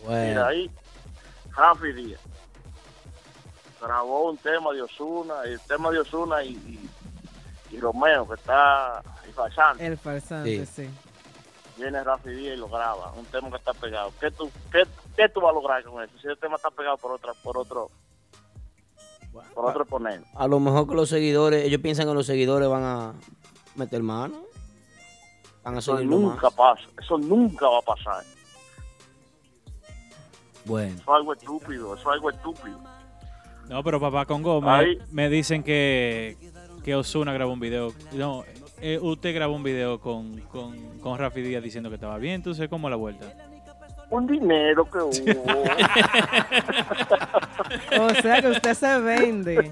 Mira, 0.02 0.10
Bueno. 0.10 0.46
ahí, 0.46 0.72
Rafi 1.56 1.92
Díaz 1.94 2.20
grabó 3.82 4.30
un 4.30 4.38
tema 4.38 4.72
de 4.74 4.82
Osuna, 4.82 5.44
el 5.44 5.60
tema 5.62 5.92
de 5.92 6.00
Osuna 6.00 6.42
y, 6.44 6.52
y, 6.52 6.90
y 7.76 7.80
Romeo, 7.80 8.26
que 8.28 8.36
está 8.36 9.04
y 9.30 9.32
Farsante. 9.34 9.86
El 9.86 9.98
farsante, 9.98 10.66
Sí. 10.66 10.72
sí. 10.86 10.90
Viene 11.78 12.02
Rafi 12.04 12.30
Díaz 12.30 12.56
y 12.56 12.60
lo 12.60 12.70
graba, 12.70 13.12
un 13.14 13.26
tema 13.26 13.50
que 13.50 13.58
está 13.58 13.74
pegado. 13.74 14.14
¿Qué 14.22 14.32
tú, 14.32 14.50
qué, 14.72 14.84
qué 15.18 15.28
tú 15.28 15.42
vas 15.42 15.52
a 15.52 15.54
lograr 15.56 15.84
con 15.84 16.02
eso? 16.04 16.14
Si 16.22 16.28
el 16.28 16.38
tema 16.38 16.56
está 16.56 16.70
pegado 16.72 16.98
por 16.98 17.12
otra, 17.12 17.34
por 17.44 17.58
otro, 17.58 17.90
por 19.54 19.66
otro 19.66 19.82
exponente. 19.82 20.30
A 20.36 20.48
lo 20.48 20.60
mejor 20.60 20.88
que 20.88 20.96
los 20.96 21.10
seguidores, 21.10 21.66
ellos 21.66 21.82
piensan 21.82 22.08
que 22.08 22.14
los 22.14 22.26
seguidores 22.26 22.70
van 22.70 22.84
a 22.84 23.14
meter 23.76 24.02
mano. 24.04 24.44
Van 25.64 25.76
a 25.76 25.80
Eso 25.80 25.98
nunca 26.00 26.44
más. 26.44 26.54
pasa, 26.54 26.84
eso 27.02 27.18
nunca 27.18 27.68
va 27.68 27.80
a 27.80 27.82
pasar. 27.82 28.24
Bueno. 30.66 30.94
Eso 30.96 31.02
es 31.02 31.08
algo 31.10 31.34
estúpido, 31.34 31.94
eso 31.96 32.10
es 32.10 32.14
algo 32.14 32.30
estúpido. 32.30 32.80
No, 33.70 33.84
pero 33.84 34.00
papá 34.00 34.26
Congo, 34.26 34.62
me, 34.62 34.98
me 35.12 35.30
dicen 35.30 35.64
que, 35.64 36.38
que 36.84 36.96
Osuna 36.96 37.32
grabó 37.34 37.54
un 37.54 37.60
video. 37.60 37.94
No, 38.12 38.44
eh, 38.82 39.00
usted 39.02 39.34
grabó 39.34 39.56
un 39.56 39.64
video 39.64 40.00
con, 40.00 40.42
con, 40.42 41.00
con 41.00 41.18
Rafi 41.18 41.42
Díaz 41.42 41.64
diciendo 41.64 41.90
que 41.90 41.96
estaba 41.96 42.18
bien, 42.18 42.36
entonces, 42.36 42.68
¿cómo 42.70 42.90
la 42.90 42.98
vuelta? 42.98 43.26
Un 44.10 44.28
dinero 44.28 44.86
que 44.92 44.98
hubo. 45.00 45.44
O 48.02 48.10
sea 48.22 48.42
que 48.42 48.50
usted 48.50 48.74
se 48.74 49.00
vende. 49.00 49.72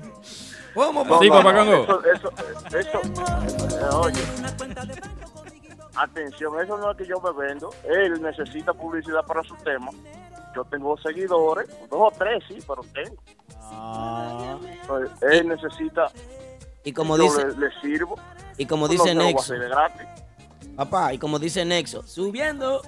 ¿Cómo, 0.73 1.03
No, 1.03 1.19
Sí, 1.19 1.29
papá 1.29 1.53
Congo. 1.53 1.83
Eso, 1.83 2.01
eso, 2.05 2.31
eso, 2.79 3.01
eh, 3.01 3.89
oye, 3.93 4.21
atención, 6.03 6.59
eso 6.61 6.77
no 6.77 6.91
es 6.91 6.97
que 6.97 7.05
yo 7.05 7.19
me 7.21 7.31
vendo. 7.31 7.69
Él 7.83 8.21
necesita 8.21 8.73
publicidad 8.73 9.25
para 9.25 9.43
su 9.43 9.55
tema. 9.57 9.89
Yo 10.55 10.65
tengo 10.65 10.97
seguidores, 10.97 11.67
dos 11.89 11.99
o 12.01 12.11
tres, 12.17 12.43
sí, 12.47 12.57
pero 12.67 12.81
tengo. 12.93 13.21
Entonces, 14.81 15.11
él 15.21 15.47
necesita. 15.47 16.11
Y 16.83 16.91
como 16.93 17.15
yo 17.17 17.23
dice, 17.23 17.47
le, 17.47 17.67
le 17.69 17.81
sirvo. 17.81 18.15
y 18.57 18.65
como 18.65 18.87
No, 18.87 18.91
dice 18.91 19.15
Nexo, 19.15 19.53
papá, 20.75 21.13
y 21.13 21.17
como 21.19 21.39
dice 21.39 21.63
Nexo, 21.63 22.03
subiendo. 22.03 22.81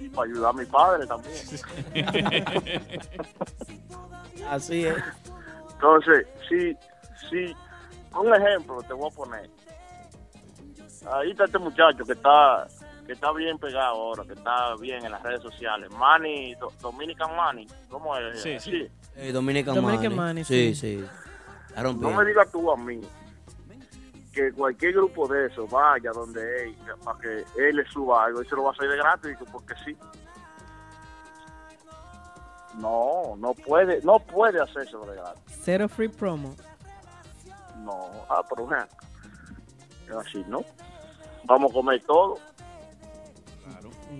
y 0.00 0.08
para 0.08 0.28
ayudar 0.30 0.50
a 0.50 0.52
mi 0.54 0.64
padre 0.64 1.06
también. 1.06 1.34
Así 4.50 4.86
es. 4.86 4.96
Entonces, 5.74 6.26
si, 6.48 6.76
si, 7.28 7.54
un 8.18 8.34
ejemplo 8.34 8.82
te 8.82 8.94
voy 8.94 9.10
a 9.12 9.14
poner. 9.14 9.50
Ahí 11.12 11.30
está 11.30 11.44
este 11.44 11.58
muchacho 11.58 12.04
que 12.04 12.12
está 12.12 12.66
que 13.06 13.12
está 13.12 13.30
bien 13.32 13.56
pegado 13.58 13.94
ahora, 13.94 14.24
que 14.24 14.32
está 14.32 14.74
bien 14.80 15.04
en 15.04 15.12
las 15.12 15.22
redes 15.22 15.40
sociales. 15.40 15.88
Manny, 15.92 16.56
Do- 16.56 16.72
Dominican 16.80 17.36
Manny, 17.36 17.64
¿cómo 17.88 18.16
es? 18.16 18.42
Sí, 18.42 18.58
sí. 18.58 18.88
Eh, 19.14 19.30
Dominican, 19.30 19.76
Dominican 19.76 20.14
Money. 20.16 20.26
Money, 20.28 20.44
Sí, 20.44 20.74
sí. 20.74 21.04
No 21.76 22.10
me 22.10 22.24
digas 22.24 22.50
tú 22.50 22.70
a 22.72 22.76
mí 22.76 23.00
que 24.32 24.52
cualquier 24.52 24.92
grupo 24.94 25.28
de 25.28 25.46
esos 25.46 25.70
vaya 25.70 26.10
donde 26.10 26.64
él, 26.64 26.76
para 27.04 27.18
que 27.20 27.44
él 27.56 27.76
le 27.76 27.84
suba 27.86 28.24
algo 28.24 28.42
y 28.42 28.48
se 28.48 28.56
lo 28.56 28.64
va 28.64 28.70
a 28.70 28.72
hacer 28.72 28.88
de 28.90 28.96
gratis, 28.96 29.36
porque 29.52 29.74
sí. 29.84 29.96
No, 32.74 33.36
no 33.38 33.54
puede, 33.54 34.00
no 34.02 34.18
puede 34.18 34.60
hacerse 34.60 34.96
de 34.96 35.14
gratis. 35.16 35.42
Cero 35.62 35.88
free 35.88 36.08
promo. 36.08 36.54
No, 37.78 38.10
ah, 38.28 38.42
pero 38.48 38.68
así, 40.20 40.44
¿no? 40.48 40.62
Vamos 41.46 41.70
a 41.70 41.74
comer 41.74 42.02
todo. 42.04 42.38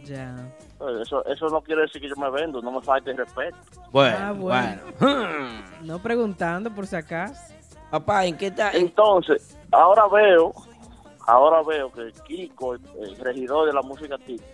Ya. 0.05 0.37
Eh, 0.81 1.03
Eso, 1.03 1.25
eso 1.27 1.49
no 1.49 1.61
quiere 1.63 1.83
decir 1.83 2.01
que 2.01 2.09
yo 2.09 2.17
me 2.17 2.31
vendo, 2.31 2.61
no 2.61 2.71
me 2.71 2.81
falte 2.83 3.11
el 3.11 3.17
respeto. 3.17 3.57
Bueno, 3.91 4.17
Ah, 4.21 4.33
bueno. 4.33 4.81
bueno. 5.01 5.63
No 5.83 5.99
preguntando 6.01 6.71
por 6.75 6.87
si 6.87 6.97
acaso. 6.97 7.55
Papá, 7.91 8.27
¿en 8.27 8.37
qué 8.37 8.49
está? 8.49 8.73
en- 8.73 8.83
Entonces, 8.83 9.57
ahora 9.73 10.07
veo, 10.09 10.53
ahora 11.27 11.63
veo 11.63 11.91
que 11.93 12.13
Kiko, 12.27 12.75
el, 12.75 12.81
el 13.01 13.17
regidor 13.17 13.67
de 13.67 13.73
la 13.73 13.83
música 13.83 14.19
típica, 14.19 14.45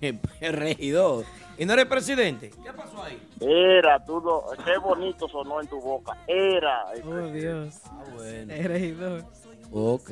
El 0.40 0.52
regidor. 0.52 1.24
¿Y 1.56 1.64
no 1.66 1.72
eres 1.72 1.86
presidente? 1.86 2.50
¿Qué 2.62 2.72
pasó 2.72 3.02
ahí? 3.02 3.20
era, 3.40 4.04
tú 4.04 4.20
lo, 4.20 4.44
qué 4.64 4.76
bonito 4.78 5.28
sonó 5.28 5.60
en 5.60 5.66
tu 5.68 5.80
boca, 5.80 6.16
era. 6.26 6.92
el 6.94 7.02
Oh. 7.08 7.26
Dios. 7.28 7.80
Ah, 7.86 8.04
bueno. 8.14 8.52
El 8.52 8.64
regidor. 8.64 9.24
Ok. 9.72 10.10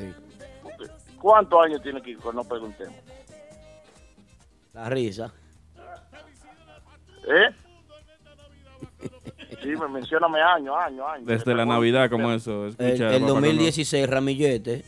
¿Cuántos 1.22 1.64
años 1.64 1.80
tiene 1.80 2.02
Kiko? 2.02 2.32
No 2.32 2.42
preguntemos. 2.42 2.96
La 4.72 4.88
risa. 4.90 5.32
¿Eh? 7.28 7.48
Sí, 9.62 9.68
me 9.68 9.86
mencióname 9.86 10.40
año, 10.40 10.76
año, 10.76 11.06
año. 11.06 11.24
Desde 11.24 11.54
la 11.54 11.64
Navidad, 11.64 12.10
como 12.10 12.32
eso. 12.32 12.64
El, 12.64 12.70
Escucha, 12.70 13.14
el 13.14 13.20
papá, 13.20 13.34
2016, 13.34 14.10
Ramillete. 14.10 14.84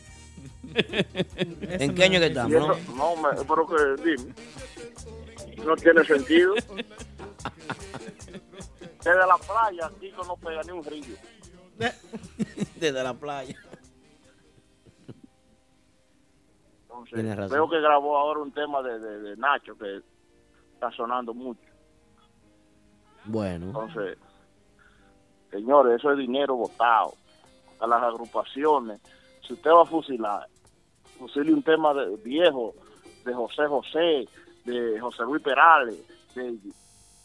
¿En 0.75 1.95
qué 1.95 2.03
año 2.03 2.19
que 2.19 2.25
estamos? 2.25 2.53
eso, 2.53 2.67
no? 2.67 3.15
no, 3.15 3.15
me, 3.15 3.29
pero 3.47 3.65
que 3.65 3.75
dime. 4.03 4.33
No 5.65 5.77
tiene 5.77 6.03
sentido. 6.03 6.53
Desde 9.05 9.25
la 9.25 9.37
playa, 9.37 9.89
Kiko 10.01 10.25
no 10.25 10.35
pega 10.35 10.61
ni 10.63 10.71
un 10.71 10.83
río. 10.83 11.15
Desde 12.75 13.03
la 13.03 13.13
playa. 13.13 13.55
Entonces, 17.03 17.35
razón. 17.35 17.57
veo 17.57 17.69
que 17.69 17.79
grabó 17.81 18.17
ahora 18.17 18.41
un 18.41 18.51
tema 18.51 18.81
de, 18.81 18.99
de, 18.99 19.19
de 19.19 19.37
Nacho 19.37 19.77
que 19.77 20.01
está 20.73 20.91
sonando 20.91 21.33
mucho. 21.33 21.61
Bueno. 23.25 23.67
Entonces, 23.67 24.17
señores, 25.49 25.99
eso 25.99 26.11
es 26.11 26.17
dinero 26.17 26.55
botado 26.55 27.13
a 27.79 27.87
las 27.87 28.01
agrupaciones. 28.03 29.01
Si 29.45 29.53
usted 29.53 29.71
va 29.71 29.83
a 29.83 29.85
fusilar, 29.85 30.47
fusile 31.17 31.53
un 31.53 31.63
tema 31.63 31.93
de, 31.93 32.15
viejo 32.17 32.73
de 33.23 33.33
José 33.33 33.67
José, 33.67 34.27
de 34.65 34.99
José 34.99 35.23
Luis 35.23 35.41
Perales, 35.41 35.97
de, 36.35 36.57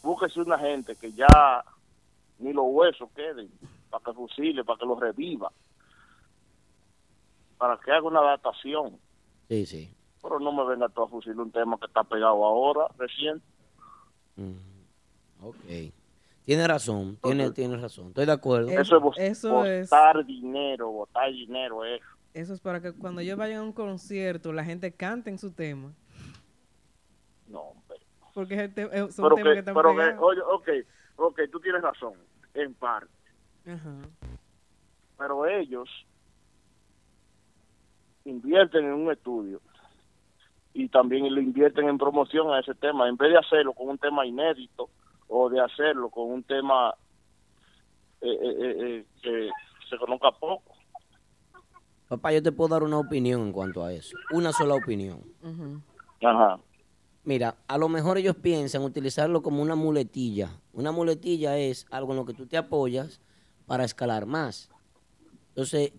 búsquese 0.01 0.41
una 0.41 0.57
gente 0.57 0.95
que 0.95 1.11
ya 1.11 1.63
ni 2.39 2.53
los 2.53 2.65
huesos 2.67 3.09
queden 3.15 3.49
para 3.89 4.03
que 4.03 4.13
fusile, 4.13 4.63
para 4.63 4.79
que 4.79 4.85
los 4.85 4.99
reviva, 4.99 5.51
para 7.57 7.77
que 7.77 7.91
haga 7.91 8.07
una 8.07 8.19
adaptación. 8.19 8.97
Sí, 9.51 9.65
sí. 9.65 9.93
Pero 10.21 10.39
no 10.39 10.53
me 10.53 10.63
venga 10.63 10.87
tú 10.87 11.03
a 11.03 11.09
fusilar 11.09 11.39
un 11.39 11.51
tema 11.51 11.77
que 11.77 11.85
está 11.87 12.05
pegado 12.05 12.45
ahora, 12.45 12.87
recién. 12.97 13.41
Ok. 15.41 15.57
Tiene 16.45 16.65
razón, 16.65 17.17
tiene, 17.21 17.51
tiene 17.51 17.75
razón. 17.75 18.07
Estoy 18.07 18.27
de 18.27 18.31
acuerdo. 18.31 18.69
Eso 18.69 19.11
es 19.11 19.17
Eso 19.17 19.65
es- 19.65 19.89
botar 19.89 20.25
dinero, 20.25 20.89
botar 20.89 21.29
dinero, 21.33 21.83
eso. 21.83 22.05
Eso 22.33 22.53
es 22.53 22.61
para 22.61 22.81
que 22.81 22.93
cuando 22.93 23.19
ellos 23.19 23.37
vayan 23.37 23.59
a 23.59 23.63
un 23.63 23.73
concierto, 23.73 24.53
la 24.53 24.63
gente 24.63 24.93
cante 24.93 25.29
en 25.29 25.37
su 25.37 25.51
tema. 25.51 25.91
No, 27.49 27.59
hombre. 27.63 27.97
Porque 28.33 28.53
es 28.53 28.59
el 28.61 28.73
te- 28.73 28.83
eh, 28.83 29.11
son 29.11 29.25
pero 29.25 29.35
temas 29.35 29.49
que 29.49 29.53
que, 29.55 29.59
están 29.59 29.75
pero 29.75 29.93
que, 29.93 30.17
oye, 30.17 30.41
ok, 30.49 30.69
ok, 31.17 31.39
tú 31.51 31.59
tienes 31.59 31.81
razón, 31.81 32.13
en 32.53 32.73
parte. 32.73 33.11
Ajá. 33.67 33.95
Pero 35.17 35.45
ellos 35.45 35.89
invierten 38.25 38.85
en 38.85 38.93
un 38.93 39.11
estudio 39.11 39.61
y 40.73 40.87
también 40.89 41.33
lo 41.33 41.41
invierten 41.41 41.87
en 41.87 41.97
promoción 41.97 42.51
a 42.51 42.59
ese 42.59 42.73
tema. 42.75 43.07
En 43.09 43.17
vez 43.17 43.31
de 43.31 43.37
hacerlo 43.37 43.73
con 43.73 43.89
un 43.89 43.97
tema 43.97 44.25
inédito 44.25 44.89
o 45.27 45.49
de 45.49 45.59
hacerlo 45.59 46.09
con 46.09 46.29
un 46.31 46.43
tema 46.43 46.93
eh, 48.21 48.27
eh, 48.29 48.55
eh, 48.59 49.05
que 49.21 49.49
se 49.89 49.97
conozca 49.97 50.31
poco. 50.31 50.75
Papá, 52.07 52.33
yo 52.33 52.43
te 52.43 52.51
puedo 52.51 52.69
dar 52.69 52.83
una 52.83 52.99
opinión 52.99 53.41
en 53.41 53.51
cuanto 53.53 53.83
a 53.83 53.93
eso. 53.93 54.17
Una 54.31 54.51
sola 54.51 54.75
opinión. 54.75 55.21
Ajá. 56.21 56.59
Mira, 57.23 57.55
a 57.67 57.77
lo 57.77 57.87
mejor 57.87 58.17
ellos 58.17 58.35
piensan 58.35 58.81
utilizarlo 58.83 59.41
como 59.41 59.61
una 59.61 59.75
muletilla. 59.75 60.49
Una 60.73 60.91
muletilla 60.91 61.57
es 61.57 61.85
algo 61.91 62.11
en 62.11 62.17
lo 62.17 62.25
que 62.25 62.33
tú 62.33 62.47
te 62.47 62.57
apoyas 62.57 63.21
para 63.65 63.85
escalar 63.85 64.25
más. 64.25 64.69
Entonces, 65.49 65.93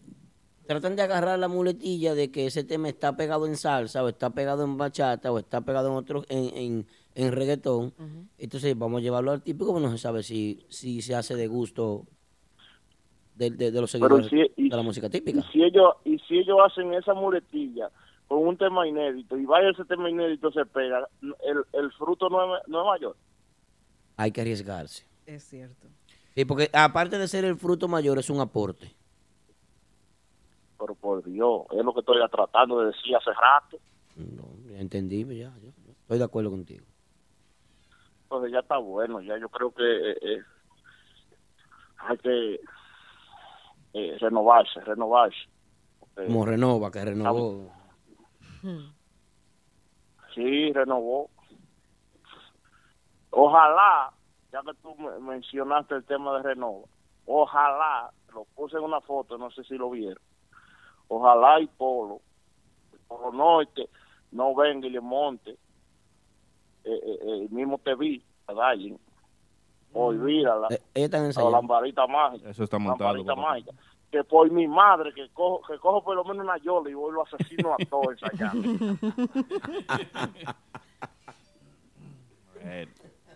tratan 0.67 0.97
de 0.97 1.03
agarrar 1.03 1.39
la 1.39 1.49
muletilla 1.49 2.15
de 2.15 2.31
que 2.31 2.47
ese 2.47 2.65
tema 2.65 2.89
está 2.89 3.17
pegado 3.17 3.47
en 3.47 3.57
salsa 3.57 4.03
o 4.05 4.09
está 4.09 4.31
pegado 4.31 4.65
en 4.65 4.77
bachata 4.77 5.33
o 5.33 5.39
está 5.39 5.61
pegado 5.63 5.89
en 5.89 5.95
otro 5.95 6.25
en, 6.29 6.57
en, 6.57 6.87
en 7.15 7.33
reggaetón. 7.33 7.93
Entonces 8.39 8.79
vamos 8.79 9.01
a 9.01 9.03
llevarlo 9.03 9.33
al 9.33 9.43
típico, 9.43 9.73
pero 9.75 9.87
no 9.87 9.93
se 9.93 9.99
sabe 9.99 10.23
si, 10.23 10.65
si 10.69 11.03
se 11.03 11.15
hace 11.15 11.35
de 11.37 11.47
gusto 11.47 12.07
de, 13.35 13.51
de- 13.51 13.71
de 13.71 13.81
los 13.81 13.93
Pero 13.93 14.21
seguidores 14.23 14.29
si- 14.57 14.63
y- 14.63 14.69
de 14.69 14.77
la 14.77 14.83
música 14.83 15.09
típica. 15.11 15.41
Y 15.41 15.43
si 15.53 15.63
ellos 15.63 15.95
y 16.05 16.19
si 16.21 16.39
ellos 16.39 16.59
hacen 16.65 16.93
esa 16.95 17.15
muletilla 17.15 17.91
con 18.29 18.47
un 18.47 18.57
tema 18.57 18.87
inédito 18.87 19.37
y 19.37 19.45
vaya 19.45 19.71
ese 19.71 19.85
tema 19.85 20.09
inédito 20.09 20.51
se 20.53 20.65
pega, 20.67 21.07
el, 21.23 21.65
el 21.73 21.93
fruto 21.93 22.29
no 22.29 22.57
es, 22.57 22.63
no 22.69 22.81
es 22.83 22.87
mayor. 22.87 23.17
Hay 24.17 24.31
que 24.31 24.41
arriesgarse. 24.43 25.07
Es 25.27 25.45
cierto. 25.45 25.89
Sí, 26.35 26.45
porque 26.45 26.71
aparte 26.73 27.19
de 27.19 27.29
ser 27.29 27.45
el 27.45 27.57
fruto 27.57 27.89
mayor, 27.89 28.19
es 28.19 28.31
un 28.31 28.41
aporte. 28.41 28.95
Pero 30.83 30.97
por 30.97 31.23
Dios, 31.23 31.63
es 31.71 31.85
lo 31.85 31.95
que 31.95 32.01
estoy 32.01 32.17
tratando 32.29 32.81
de 32.81 32.87
decir 32.87 33.15
hace 33.15 33.31
rato. 33.33 33.79
Ya 34.69 34.81
entendí, 34.81 35.25
pues 35.25 35.39
ya, 35.39 35.53
ya, 35.63 35.71
ya. 35.87 35.93
Estoy 35.93 36.19
de 36.19 36.25
acuerdo 36.25 36.51
contigo. 36.51 36.85
Entonces 38.25 38.51
ya 38.53 38.59
está 38.59 38.79
bueno, 38.79 39.21
ya 39.21 39.39
yo 39.39 39.49
creo 39.49 39.71
que 39.73 39.85
eh, 40.11 40.17
eh, 40.21 40.43
hay 41.99 42.19
que 42.19 42.61
eh, 43.95 44.17
renovarse, 44.19 44.81
renovarse. 44.81 45.37
Porque- 46.01 46.27
Como 46.27 46.45
renova, 46.45 46.91
que 46.91 47.05
renovó. 47.05 47.71
Sí, 50.35 50.73
renovó. 50.73 51.31
Ojalá, 53.31 54.11
ya 54.53 54.63
que 54.63 54.75
tú 54.83 54.97
me- 54.97 55.19
mencionaste 55.21 55.95
el 55.95 56.05
tema 56.05 56.37
de 56.39 56.43
Renova, 56.43 56.87
ojalá, 57.27 58.11
lo 58.35 58.45
puse 58.57 58.77
en 58.79 58.83
una 58.85 59.01
foto, 59.01 59.39
no 59.39 59.51
sé 59.53 59.63
si 59.65 59.75
lo 59.77 59.91
vieron, 59.91 60.19
ojalá 61.09 61.61
y 61.61 61.67
Polo, 61.67 62.21
Polo 63.09 63.33
Norte, 63.33 63.89
no 64.33 64.55
venga 64.55 64.87
y 64.87 64.91
le 64.91 65.01
monte, 65.01 65.51
eh, 65.53 65.57
eh, 66.85 67.19
eh, 67.23 67.43
el 67.45 67.51
mismo 67.51 67.79
te 67.79 67.95
vi, 67.95 68.23
a 68.47 68.53
Darling, 68.55 68.97
olvídala, 69.93 70.69
Eh, 70.95 71.09
la 71.11 71.51
lamparita 71.51 72.07
mágica. 72.07 72.49
Eso 72.51 72.65
está 72.65 72.79
montado. 72.79 73.11
lamparita 73.15 73.35
mágica. 73.35 73.73
Que 74.11 74.25
por 74.25 74.51
mi 74.51 74.67
madre, 74.69 75.13
que 75.15 75.29
cojo, 75.31 75.63
que 75.67 75.79
cojo 75.79 76.03
por 76.05 76.15
lo 76.17 76.25
menos 76.25 76.45
una 76.45 76.59
yola 76.59 76.91
y 76.91 76.95
voy 76.95 77.13
lo 77.13 77.23
asesino 77.23 77.73
a 77.73 77.77
todos 77.87 78.09
ensayando. 78.23 78.97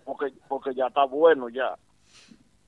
porque 0.05 0.33
porque 0.49 0.75
ya 0.75 0.87
está 0.87 1.05
bueno 1.05 1.49
ya 1.49 1.75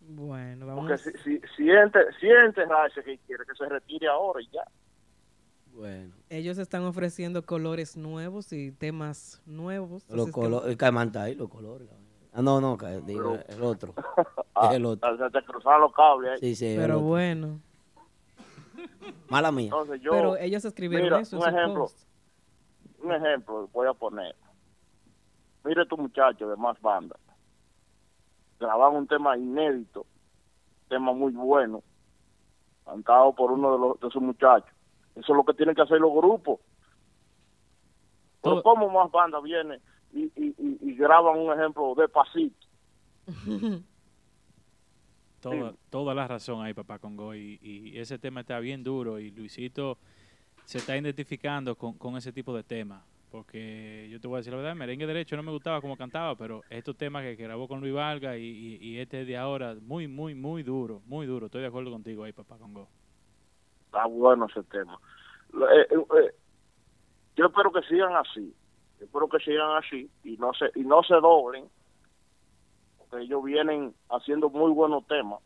Bueno, 0.01 0.67
vamos. 0.67 0.81
porque 0.89 0.99
si 0.99 1.11
si 1.23 1.41
si 1.57 1.69
ente- 1.71 2.13
si 2.19 2.29
enterrarse 2.29 3.03
que 3.05 3.19
quiere 3.19 3.45
que 3.45 3.55
se 3.55 3.67
retire 3.69 4.09
ahora 4.09 4.41
y 4.43 4.49
ya 4.49 4.65
Bueno, 5.79 6.13
Ellos 6.29 6.59
están 6.59 6.83
ofreciendo 6.85 7.47
colores 7.47 7.97
nuevos 7.97 8.53
y 8.53 8.73
temas 8.73 9.41
nuevos. 9.47 10.03
los 10.09 10.23
así 10.23 10.31
es 10.31 10.35
que- 10.35 10.41
está 11.07 11.23
ahí, 11.23 11.37
los 11.37 11.49
colores. 11.49 11.89
Ah, 12.33 12.43
no, 12.43 12.61
no, 12.61 12.77
digo, 13.07 13.39
el 13.49 13.63
otro. 13.63 13.95
Ah, 14.61 14.71
Es 14.71 14.75
el 14.75 14.87
otro. 14.87 15.17
se 15.17 15.31
te 15.31 15.45
cruzaron 15.45 15.83
los 15.83 15.93
cables 15.93 16.33
ahí. 16.33 16.39
Sí, 16.41 16.57
sí, 16.57 16.75
Pero 16.77 16.99
bueno. 16.99 17.61
Mala 19.29 19.53
mía. 19.53 19.67
entonces 19.67 20.01
yo 20.01 20.11
Pero 20.11 20.37
ellos 20.37 20.65
escribieron 20.65 21.05
mira, 21.05 21.21
eso 21.21 21.39
un 21.39 21.47
ejemplo 21.49 21.83
post. 21.85 22.01
un 23.01 23.13
ejemplo 23.13 23.69
voy 23.73 23.87
a 23.87 23.93
poner 23.95 24.35
mire 25.65 25.87
tu 25.87 25.97
muchacho 25.97 26.49
de 26.49 26.57
más 26.57 26.81
banda 26.81 27.15
graban 28.59 28.97
un 28.97 29.07
tema 29.07 29.37
inédito 29.37 30.07
tema 30.89 31.13
muy 31.13 31.33
bueno 31.33 31.83
cantado 32.85 33.33
por 33.35 33.53
uno 33.53 33.73
de, 33.73 33.79
los, 33.79 34.01
de 34.01 34.11
sus 34.11 34.23
muchachos 34.23 34.75
eso 35.19 35.33
es 35.33 35.37
lo 35.37 35.45
que 35.45 35.55
tienen 35.55 35.75
que 35.75 35.83
hacer 35.83 36.01
los 36.01 36.13
grupos 36.13 36.61
pero 38.43 38.63
cómo 38.63 38.89
más 38.89 39.11
banda 39.11 39.41
viene 39.41 39.81
y, 40.13 40.25
y, 40.37 40.55
y, 40.59 40.79
y 40.81 40.95
graban 40.95 41.39
un 41.39 41.53
ejemplo 41.53 41.95
despacito 41.97 42.67
Toda, 45.41 45.73
toda 45.89 46.15
la 46.15 46.27
razón 46.27 46.65
ahí, 46.65 46.75
papá 46.75 46.99
Congo. 46.99 47.35
Y, 47.35 47.59
y 47.63 47.99
ese 47.99 48.19
tema 48.19 48.41
está 48.41 48.59
bien 48.59 48.83
duro 48.83 49.21
y 49.21 49.31
Luisito 49.31 49.99
se 50.65 50.79
está 50.79 50.97
identificando 50.97 51.77
con, 51.77 51.97
con 51.97 52.17
ese 52.17 52.33
tipo 52.33 52.55
de 52.55 52.65
temas. 52.65 53.05
Porque 53.31 54.09
yo 54.11 54.19
te 54.21 54.27
voy 54.27 54.37
a 54.37 54.39
decir 54.39 54.53
la 54.53 54.59
verdad, 54.59 54.75
merengue 54.75 55.07
derecho 55.07 55.37
no 55.37 55.43
me 55.43 55.53
gustaba 55.53 55.81
como 55.83 55.97
cantaba, 55.97 56.35
pero 56.35 56.63
estos 56.71 56.97
temas 56.97 57.23
que, 57.23 57.37
que 57.37 57.43
grabó 57.45 57.69
con 57.69 57.81
Luis 57.81 57.93
Valga 57.93 58.39
y, 58.39 58.45
y, 58.45 58.77
y 58.81 58.99
este 58.99 59.25
de 59.27 59.37
ahora, 59.37 59.77
muy, 59.81 60.09
muy, 60.09 60.35
muy 60.35 60.63
duro, 60.63 61.03
muy 61.07 61.27
duro. 61.27 61.47
Estoy 61.47 61.61
de 61.61 61.69
acuerdo 61.69 61.91
contigo 61.91 62.25
ahí, 62.25 62.33
papá 62.33 62.57
Congo. 62.57 62.89
Está 63.89 64.07
bueno 64.07 64.47
ese 64.47 64.63
tema. 64.65 64.99
Eh, 65.55 65.87
eh, 65.91 65.97
eh, 66.21 66.35
yo 67.37 67.47
espero 67.47 67.73
que 67.73 67.83
sigan 67.83 68.15
así. 68.15 68.55
Yo 68.99 69.07
espero 69.07 69.29
que 69.29 69.39
sigan 69.39 69.77
así 69.77 70.11
y 70.25 70.37
no 70.37 70.53
se 70.53 70.71
y 70.75 70.85
no 70.85 71.03
se 71.03 71.15
doblen 71.15 71.69
porque 72.99 73.25
ellos 73.25 73.43
vienen 73.43 73.95
haciendo 74.11 74.51
muy 74.51 74.71
buenos 74.73 75.07
temas. 75.07 75.41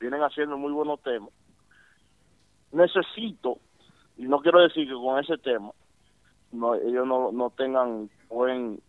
Vienen 0.00 0.22
haciendo 0.22 0.56
muy 0.58 0.72
buenos 0.72 1.00
temas. 1.02 1.30
Necesito 2.72 3.58
y 4.16 4.24
no 4.24 4.40
quiero 4.40 4.60
decir 4.60 4.88
que 4.88 4.94
con 4.94 5.18
ese 5.20 5.38
tema 5.38 5.70
no 6.50 6.74
ellos 6.74 7.06
no, 7.06 7.30
no 7.30 7.50
tengan 7.50 8.10
buen 8.28 8.82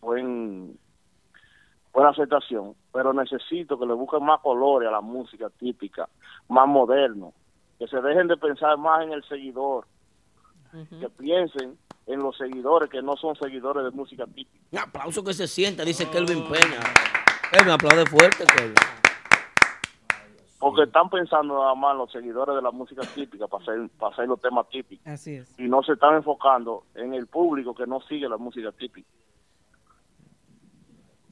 buen 0.00 0.78
buena 1.92 2.10
aceptación, 2.10 2.74
pero 2.96 3.12
necesito 3.12 3.78
que 3.78 3.84
le 3.84 3.92
busquen 3.92 4.24
más 4.24 4.40
colores 4.40 4.88
a 4.88 4.92
la 4.92 5.02
música 5.02 5.50
típica, 5.50 6.08
más 6.48 6.66
moderno, 6.66 7.34
que 7.78 7.86
se 7.88 8.00
dejen 8.00 8.26
de 8.26 8.38
pensar 8.38 8.78
más 8.78 9.02
en 9.04 9.12
el 9.12 9.22
seguidor, 9.24 9.86
que 10.72 11.10
piensen 11.10 11.76
en 12.06 12.20
los 12.20 12.38
seguidores 12.38 12.88
que 12.88 13.02
no 13.02 13.14
son 13.18 13.36
seguidores 13.36 13.84
de 13.84 13.90
música 13.90 14.24
típica. 14.24 14.64
Un 14.72 14.78
aplauso 14.78 15.22
que 15.22 15.34
se 15.34 15.46
sienta, 15.46 15.84
dice 15.84 16.08
Kelvin 16.08 16.44
Peña. 16.44 16.80
Kelvin, 17.52 17.72
aplaude 17.72 18.06
fuerte, 18.06 18.46
Kelvin. 18.56 18.74
Porque 20.58 20.84
están 20.84 21.10
pensando 21.10 21.58
nada 21.58 21.74
más 21.74 21.92
en 21.92 21.98
los 21.98 22.10
seguidores 22.10 22.56
de 22.56 22.62
la 22.62 22.70
música 22.70 23.02
típica 23.14 23.46
para 23.46 23.62
hacer, 23.62 23.90
para 23.98 24.14
hacer 24.14 24.26
los 24.26 24.40
temas 24.40 24.70
típicos. 24.70 25.06
Así 25.06 25.34
es. 25.34 25.60
Y 25.60 25.64
no 25.64 25.82
se 25.82 25.92
están 25.92 26.14
enfocando 26.14 26.84
en 26.94 27.12
el 27.12 27.26
público 27.26 27.74
que 27.74 27.86
no 27.86 28.00
sigue 28.00 28.26
la 28.26 28.38
música 28.38 28.72
típica. 28.72 29.06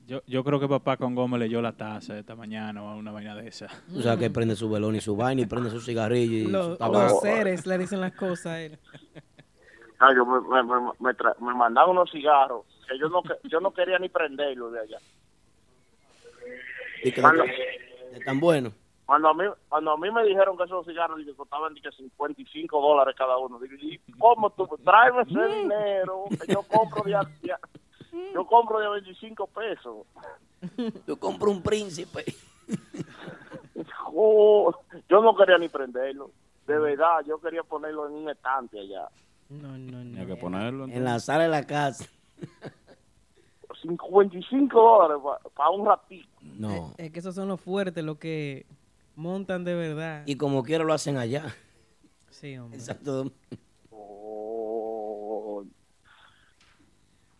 Yo, 0.07 0.21
yo 0.27 0.45
creo 0.45 0.61
que 0.61 0.69
papá 0.69 0.97
Congo 0.99 1.27
me 1.29 1.39
leyó 1.39 1.63
la 1.63 1.73
taza 1.73 2.19
esta 2.19 2.35
mañana 2.37 2.83
o 2.83 2.97
una 2.97 3.11
vaina 3.11 3.35
de 3.35 3.49
esa. 3.49 3.67
O 3.97 4.03
sea, 4.03 4.17
que 4.19 4.29
prende 4.31 4.55
su 4.55 4.69
velón 4.69 4.95
y 4.97 5.01
su 5.01 5.17
vaina 5.17 5.41
y 5.43 5.47
prende 5.47 5.71
su 5.71 5.81
cigarrillo 5.81 6.37
y 6.49 6.51
Los, 6.51 6.77
su 6.79 6.93
los 6.93 7.21
seres 7.21 7.67
le 7.67 7.79
dicen 7.79 8.01
las 8.01 8.13
cosas 8.15 8.47
a 8.47 8.61
él. 8.61 8.79
Ah, 10.01 10.13
yo 10.15 10.27
me, 10.27 10.41
me, 10.41 10.63
me, 10.65 10.91
me 10.99 11.11
tra- 11.17 11.39
me 11.39 11.55
mandaban 11.55 11.91
unos 11.93 12.11
cigarros 12.11 12.67
que 12.87 12.99
yo 12.99 13.09
no, 13.09 13.23
que- 13.23 13.39
yo 13.49 13.61
no 13.61 13.73
quería 13.73 13.97
ni 13.99 14.09
prenderlos 14.11 14.73
de 14.73 14.81
allá. 14.81 14.99
Y 17.05 17.13
que 17.13 17.21
Cuando, 17.23 17.45
están 18.13 18.41
buenos. 18.41 18.75
cuando, 19.07 19.29
a 19.29 19.35
mí, 19.35 19.45
cuando 19.69 19.93
a 19.93 19.97
mí 19.97 20.11
me 20.11 20.25
dijeron 20.25 20.59
que 20.59 20.65
esos 20.65 20.85
cigarros 20.85 21.17
dije, 21.19 21.33
costaban 21.35 21.73
dije, 21.75 21.91
55 21.93 22.81
dólares 22.81 23.15
cada 23.17 23.39
uno, 23.39 23.59
digo, 23.61 23.75
¿y 23.81 23.99
cómo 24.19 24.51
tú? 24.51 24.67
Tráeme 24.85 25.23
ese 25.23 25.57
dinero, 25.61 26.25
que 26.45 26.53
yo 26.53 26.63
compro 26.65 27.05
de, 27.05 27.13
de 27.13 27.55
yo 28.33 28.47
compro 28.47 28.79
de 28.79 28.89
25 28.89 29.47
pesos. 29.49 30.07
Yo 31.07 31.19
compro 31.19 31.51
un 31.51 31.63
príncipe. 31.63 32.25
Oh, 34.17 34.73
yo 35.09 35.21
no 35.21 35.35
quería 35.35 35.59
ni 35.59 35.69
prenderlo. 35.69 36.31
De 36.69 36.79
verdad, 36.79 37.25
yo 37.27 37.41
quería 37.41 37.65
ponerlo 37.65 38.07
en 38.07 38.15
un 38.15 38.31
estante 38.31 38.79
allá. 38.79 39.09
No, 39.49 39.77
no, 39.77 40.05
no. 40.05 40.21
Hay 40.21 40.27
que 40.27 40.37
ponerlo. 40.37 40.85
En 40.85 41.03
la 41.03 41.19
sala 41.19 41.43
de 41.43 41.49
la 41.49 41.67
casa. 41.67 42.07
55 43.83 44.81
dólares 44.81 45.23
para 45.55 45.71
un 45.71 45.87
ratito. 45.87 46.29
No. 46.43 46.95
Es 46.97 47.11
que 47.11 47.19
esos 47.19 47.35
son 47.35 47.49
los 47.49 47.61
fuertes, 47.61 48.03
los 48.05 48.19
que 48.19 48.67
montan 49.17 49.65
de 49.65 49.75
verdad. 49.75 50.23
Y 50.27 50.37
como 50.37 50.63
quiera 50.63 50.85
lo 50.85 50.93
hacen 50.93 51.17
allá. 51.17 51.55
Sí, 52.31 52.57
hombre. 52.57 52.79
Exacto. 52.79 53.31
Oh. 53.91 54.44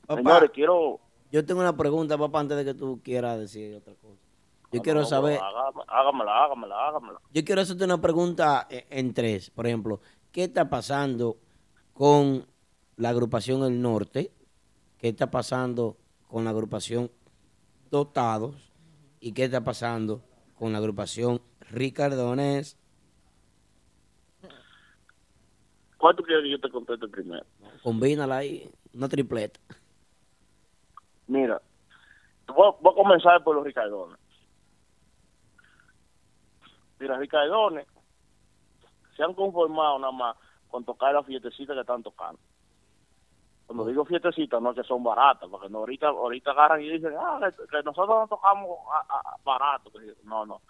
Papá, 0.07 0.17
Señores, 0.23 0.51
quiero... 0.53 1.01
yo 1.31 1.45
tengo 1.45 1.61
una 1.61 1.77
pregunta, 1.77 2.17
papá, 2.19 2.41
antes 2.41 2.57
de 2.57 2.65
que 2.65 2.75
tú 2.75 3.01
quieras 3.03 3.39
decir 3.39 3.75
otra 3.77 3.95
cosa. 3.95 4.21
Yo 4.73 4.83
quiero 4.83 5.01
No, 5.01 5.07
saber, 5.07 5.39
hágame- 5.41 5.85
Hágamela, 5.87 6.45
hágamela, 6.45 6.89
hágamela. 6.89 7.21
yo 7.31 7.45
quiero 7.45 7.61
hacerte 7.63 7.85
una 7.85 8.01
pregunta 8.01 8.67
eh, 8.69 8.87
en 8.91 9.15
tres. 9.15 9.51
Por 9.51 9.67
ejemplo, 9.67 10.01
¿qué 10.33 10.45
está 10.45 10.69
pasando 10.69 11.37
con 11.93 12.47
la 12.97 13.11
agrupación 13.11 13.63
El 13.63 13.81
Norte? 13.81 14.33
¿Qué 14.99 15.09
está 15.09 15.31
pasando 15.31 15.97
con 16.29 16.45
la 16.45 16.51
agrupación 16.51 17.11
Dotados? 17.91 18.73
¿Y 19.21 19.33
qué 19.33 19.45
está 19.45 19.63
pasando 19.63 20.23
con 20.57 20.73
la 20.73 20.79
agrupación 20.79 21.41
Ricardones? 21.71 22.77
¿Cuánto 25.99 26.23
quieres 26.23 26.45
que 26.45 26.51
yo 26.51 26.61
te 26.61 26.71
conteste 26.71 27.07
primero? 27.09 27.47
Combínala 27.83 28.39
ahí, 28.39 28.69
una 28.93 29.09
tripleta. 29.09 29.61
Mira, 31.27 31.61
voy, 32.47 32.73
voy 32.81 32.93
a 32.93 32.97
comenzar 32.97 33.43
por 33.43 33.55
los 33.57 33.65
Ricardones. 33.65 34.19
Mira, 36.99 37.19
Ricardones 37.19 37.87
se 39.17 39.23
han 39.23 39.35
conformado 39.35 39.99
nada 39.99 40.13
más 40.13 40.37
con 40.69 40.85
tocar 40.85 41.15
las 41.15 41.27
fiestecitas 41.27 41.75
que 41.75 41.81
están 41.81 42.03
tocando. 42.03 42.39
Cuando 43.67 43.87
digo 43.87 44.05
fiestecitas, 44.05 44.61
no 44.61 44.71
es 44.71 44.77
que 44.77 44.83
son 44.85 45.03
baratas, 45.03 45.49
porque 45.49 45.69
no, 45.71 45.79
ahorita 45.79 46.09
ahorita 46.09 46.51
agarran 46.51 46.83
y 46.83 46.91
dicen, 46.91 47.15
ah, 47.19 47.39
que, 47.41 47.67
que 47.67 47.83
nosotros 47.83 48.09
no 48.09 48.29
tocamos 48.29 48.79
a, 48.93 48.99
a- 49.19 49.37
barato. 49.45 49.91
No, 50.25 50.45
no. 50.45 50.61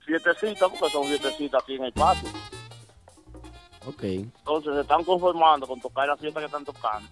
Fiestecitas, 0.00 0.68
porque 0.68 0.90
son 0.90 1.04
fiestecitas 1.04 1.62
aquí 1.62 1.76
en 1.76 1.84
el 1.84 1.92
patio. 1.92 2.28
Ok. 3.86 4.02
Entonces 4.02 4.74
se 4.74 4.80
están 4.82 5.02
conformando 5.04 5.66
con 5.66 5.80
tocar 5.80 6.06
las 6.08 6.20
fiestas 6.20 6.42
que 6.42 6.46
están 6.46 6.64
tocando. 6.64 7.08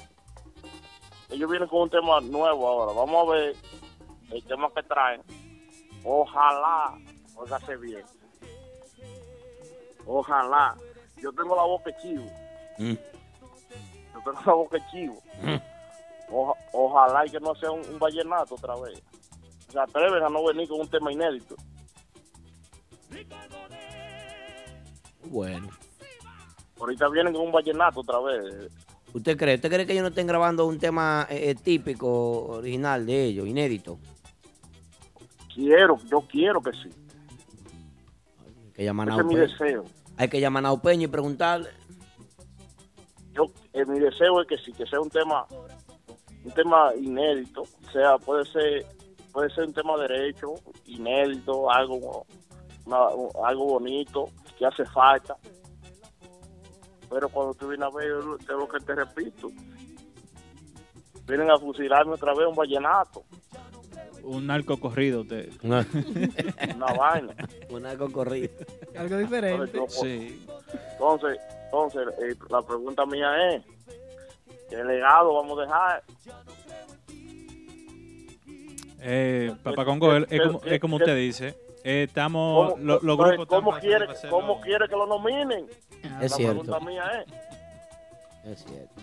Ellos 1.31 1.51
vienen 1.51 1.69
con 1.69 1.83
un 1.83 1.91
tema 1.91 2.21
nuevo 2.21 2.67
ahora. 2.69 2.93
Vamos 2.93 3.29
a 3.29 3.33
ver 3.33 3.57
el 4.33 4.45
tema 4.45 4.69
que 4.75 4.83
traen. 4.83 5.23
Ojalá, 6.05 6.95
óigase 7.37 7.77
bien. 7.77 8.05
Ojalá. 10.07 10.75
Yo 11.19 11.33
tengo 11.33 11.55
la 11.55 11.63
boca 11.63 11.91
chivo. 12.01 12.25
Mm. 12.79 12.95
Yo 12.95 14.21
tengo 14.25 14.41
la 14.47 14.53
boca 14.55 14.91
chivo. 14.91 15.23
Oja- 16.31 16.61
ojalá 16.73 17.27
y 17.27 17.31
que 17.31 17.41
no 17.41 17.55
sea 17.57 17.71
un, 17.71 17.81
un 17.89 17.99
vallenato 17.99 18.55
otra 18.55 18.75
vez. 18.77 19.03
Se 19.69 19.79
atreven 19.79 20.23
a 20.25 20.29
no 20.29 20.45
venir 20.45 20.69
con 20.69 20.81
un 20.81 20.89
tema 20.89 21.13
inédito. 21.13 21.55
Bueno. 25.25 25.69
Ahorita 26.79 27.09
vienen 27.09 27.33
con 27.35 27.43
un 27.43 27.53
vallenato 27.53 28.01
otra 28.01 28.19
vez. 28.21 28.73
¿Usted 29.13 29.37
cree? 29.37 29.57
¿Usted 29.57 29.69
cree 29.71 29.87
que 29.87 29.93
ellos 29.93 30.03
no 30.03 30.09
estén 30.09 30.27
grabando 30.27 30.67
un 30.67 30.79
tema 30.79 31.27
eh, 31.31 31.51
eh, 31.51 31.55
típico, 31.55 32.43
original 32.59 33.05
de 33.07 33.25
ellos, 33.25 33.47
inédito? 33.47 33.99
Quiero, 35.55 35.99
yo 36.09 36.21
quiero 36.23 36.61
que 36.61 36.71
sí. 36.73 36.89
Hay 38.67 38.73
que 38.73 38.85
llamar 38.85 39.11
a 39.11 39.13
Ese 39.15 39.21
es 39.23 39.27
mi 39.27 39.37
deseo. 39.37 39.85
Hay 40.17 40.29
que 40.29 40.41
llamar 40.41 40.61
a 40.65 40.69
Naupeño 40.69 41.05
y 41.05 41.11
preguntarle. 41.11 41.69
yo 43.33 43.47
eh, 43.73 43.85
mi 43.87 43.99
deseo 43.99 44.41
es 44.43 44.47
que 44.47 44.59
sí 44.59 44.73
que 44.73 44.87
sea 44.87 45.01
un 45.01 45.11
tema 45.11 45.47
un 46.45 46.51
tema 46.53 46.91
inédito 46.97 47.63
o 47.63 47.91
sea 47.93 48.17
puede 48.19 48.45
ser 48.47 48.87
puede 49.33 49.51
ser 49.55 49.67
un 49.67 49.73
tema 49.75 49.97
derecho 49.99 50.55
inédito 50.87 51.71
algo 51.71 52.27
una- 52.87 53.47
algo 53.47 53.65
bonito 53.67 54.31
que 54.59 54.67
hace 54.67 54.85
falta 54.87 55.37
pero 57.11 57.29
cuando 57.29 57.55
tú 57.55 57.69
vienes 57.69 57.87
a 57.87 57.97
ver 57.97 58.15
te 58.47 58.53
lo 58.53 58.69
que 58.69 58.79
te 58.79 58.95
repito 58.95 59.51
vienen 61.27 61.51
a 61.51 61.59
fusilarme 61.59 62.13
otra 62.13 62.33
vez 62.35 62.47
un 62.47 62.55
vallenato 62.55 63.25
Un 64.23 64.47
narco 64.47 64.79
corrido. 64.79 65.25
Te... 65.25 65.51
una 65.63 65.85
vaina 66.99 67.35
Una 67.69 67.97
corrida. 67.97 68.51
Algo 68.97 69.19
diferente. 69.19 69.79
Sí. 69.89 70.47
Entonces, 70.93 71.39
entonces 71.65 72.09
eh, 72.21 72.35
la 72.49 72.63
pregunta 72.63 73.07
mía 73.07 73.55
es, 73.55 73.63
¿qué 74.69 74.85
legado 74.85 75.35
vamos 75.35 75.59
a 75.59 75.63
dejar? 75.63 76.05
Eh, 79.03 79.55
Papá 79.63 79.85
Congo, 79.85 80.15
es, 80.15 80.27
es 80.31 80.41
como, 80.43 80.61
es 80.65 80.81
como 80.81 80.97
usted 80.97 81.17
dice. 81.17 81.70
Eh, 81.85 82.05
estamos, 82.09 82.73
¿Cómo, 82.73 82.83
lo- 82.85 83.01
los 83.01 83.17
grupos 83.19 83.47
¿cómo 83.47 83.73
quiere. 83.79 84.07
¿Cómo 84.29 84.61
quiere 84.61 84.89
que 84.89 84.97
lo 84.97 85.07
nominen? 85.07 85.67
Es 86.21 86.31
la 86.33 86.37
cierto. 86.37 86.61
pregunta 86.63 86.81
mía 86.87 87.05
es, 88.45 88.53
Es 88.53 88.65
cierto. 88.65 89.01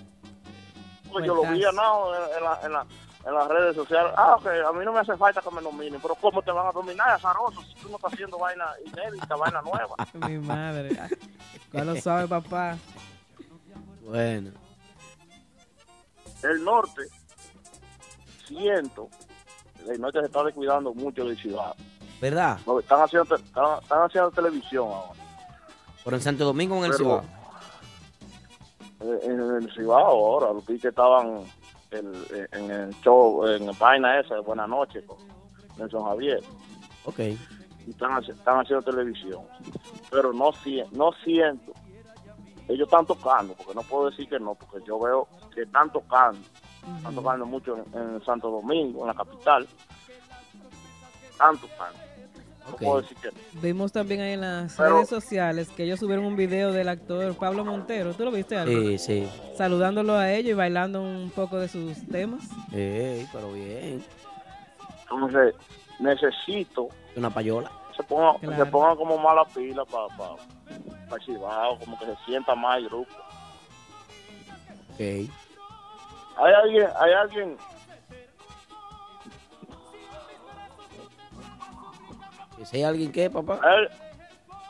porque 1.11 1.27
yo 1.27 1.35
lo 1.35 1.41
vi 1.43 1.63
en, 1.63 1.69
en, 1.69 1.75
la- 1.75 2.59
en, 2.63 2.71
la- 2.73 2.85
en 3.25 3.33
las 3.33 3.47
redes 3.49 3.75
sociales. 3.75 4.13
Ah, 4.15 4.35
ok, 4.37 4.47
a 4.67 4.71
mí 4.73 4.85
no 4.85 4.93
me 4.93 4.99
hace 4.99 5.15
falta 5.17 5.41
que 5.41 5.51
me 5.51 5.61
nominen, 5.61 5.99
pero 6.01 6.15
¿cómo 6.15 6.41
te 6.41 6.51
van 6.51 6.67
a 6.67 6.71
dominar, 6.71 7.09
azaroso, 7.09 7.61
si 7.63 7.73
tú 7.75 7.89
no 7.89 7.97
estás 7.97 8.13
haciendo 8.13 8.37
vaina 8.37 8.65
inédita, 8.85 9.35
vaina 9.35 9.61
nueva? 9.61 9.95
Mi 10.27 10.37
madre. 10.37 10.97
Ya 11.73 11.83
lo 11.83 11.95
sabe, 11.97 12.27
papá. 12.27 12.77
Bueno. 14.01 14.51
El 16.43 16.63
norte, 16.63 17.01
siento, 18.45 19.09
el 19.89 19.99
norte 19.99 20.19
se 20.19 20.25
está 20.27 20.43
descuidando 20.43 20.93
mucho 20.93 21.25
de 21.25 21.35
ciudad. 21.35 21.75
¿Verdad? 22.21 22.59
No, 22.65 22.79
Están 22.79 23.01
haciendo, 23.01 23.35
están, 23.35 23.79
están 23.81 24.01
haciendo 24.03 24.31
televisión 24.31 24.87
ahora. 24.87 25.19
¿Por 26.03 26.13
en 26.13 26.21
Santo 26.21 26.45
Domingo 26.45 26.75
o 26.75 26.79
en 26.79 26.85
el 26.85 26.91
Pero- 26.91 27.21
Cibao? 27.21 27.23
Eh, 28.99 29.19
en 29.23 29.39
el 29.39 29.73
Cibao 29.73 30.05
ahora, 30.05 30.53
los 30.53 30.63
que 30.65 30.75
estaban 30.75 31.43
el- 31.91 32.47
en 32.51 32.71
el 32.71 33.01
show, 33.01 33.45
en 33.45 33.69
vaina 33.77 34.19
esa 34.19 34.35
de 34.35 34.41
Buenas 34.41 34.67
noches 34.67 35.03
con 35.05 35.17
Nelson 35.77 36.03
Javier. 36.05 36.41
Ok. 37.05 37.19
Y 37.19 37.91
están, 37.91 38.21
están 38.23 38.59
haciendo 38.59 38.81
televisión. 38.83 39.43
Pero 40.09 40.33
no, 40.33 40.51
no 40.91 41.11
siento. 41.23 41.73
Ellos 42.67 42.87
están 42.87 43.05
tocando, 43.05 43.53
porque 43.53 43.75
no 43.75 43.81
puedo 43.83 44.09
decir 44.09 44.27
que 44.27 44.39
no, 44.39 44.55
porque 44.55 44.85
yo 44.85 44.99
veo 44.99 45.27
que 45.53 45.61
están 45.61 45.89
tocando. 45.91 46.39
Están 46.97 47.15
tocando 47.15 47.45
mucho 47.45 47.77
en, 47.77 47.85
en 47.97 48.25
Santo 48.25 48.49
Domingo, 48.49 49.01
en 49.01 49.07
la 49.07 49.13
capital. 49.13 49.67
Están 51.29 51.57
tocando. 51.57 51.99
No 52.67 52.73
Ok. 52.73 52.79
puedo 52.81 53.01
decir 53.01 53.17
que 53.17 53.27
no. 53.31 53.61
Vimos 53.61 53.91
también 53.91 54.21
ahí 54.21 54.33
en 54.33 54.41
las 54.41 54.75
Pero- 54.75 54.95
redes 54.95 55.09
sociales 55.09 55.69
que 55.69 55.83
ellos 55.83 55.99
subieron 55.99 56.25
un 56.25 56.35
video 56.35 56.71
del 56.71 56.89
actor 56.89 57.33
Pablo 57.35 57.63
Montero. 57.65 58.13
¿Tú 58.13 58.25
lo 58.25 58.31
viste, 58.31 58.57
algo? 58.57 58.71
Sí, 58.81 58.97
sí. 58.97 59.29
Saludándolo 59.57 60.15
a 60.17 60.31
ellos 60.31 60.51
y 60.51 60.53
bailando 60.53 61.01
un 61.01 61.31
poco 61.33 61.57
de 61.57 61.67
sus 61.69 62.05
temas. 62.09 62.43
Ey, 62.73 63.25
pero 63.31 63.53
bien. 63.53 64.03
Entonces, 65.03 65.55
necesito 65.99 66.89
Una 67.15 67.29
payola. 67.29 67.71
se 67.95 68.03
Claro. 68.03 68.37
se 68.57 68.65
pongan 68.71 68.95
como 68.97 69.17
mala 69.17 69.43
pila 69.45 69.83
para 69.85 70.07
pa, 70.17 70.35
pa 71.09 71.19
Chivao, 71.19 71.79
como 71.79 71.97
que 71.97 72.05
se 72.05 72.15
sienta 72.25 72.53
más 72.53 72.77
el 72.79 72.89
grupo. 72.89 73.11
Ok. 74.93 74.99
Hay 74.99 76.53
alguien, 76.63 76.87
hay 76.99 77.13
alguien, 77.13 77.57
si 82.65 82.77
hay 82.77 82.83
alguien 82.83 83.11
que, 83.11 83.29
papá? 83.29 83.59
hay, 83.63 83.87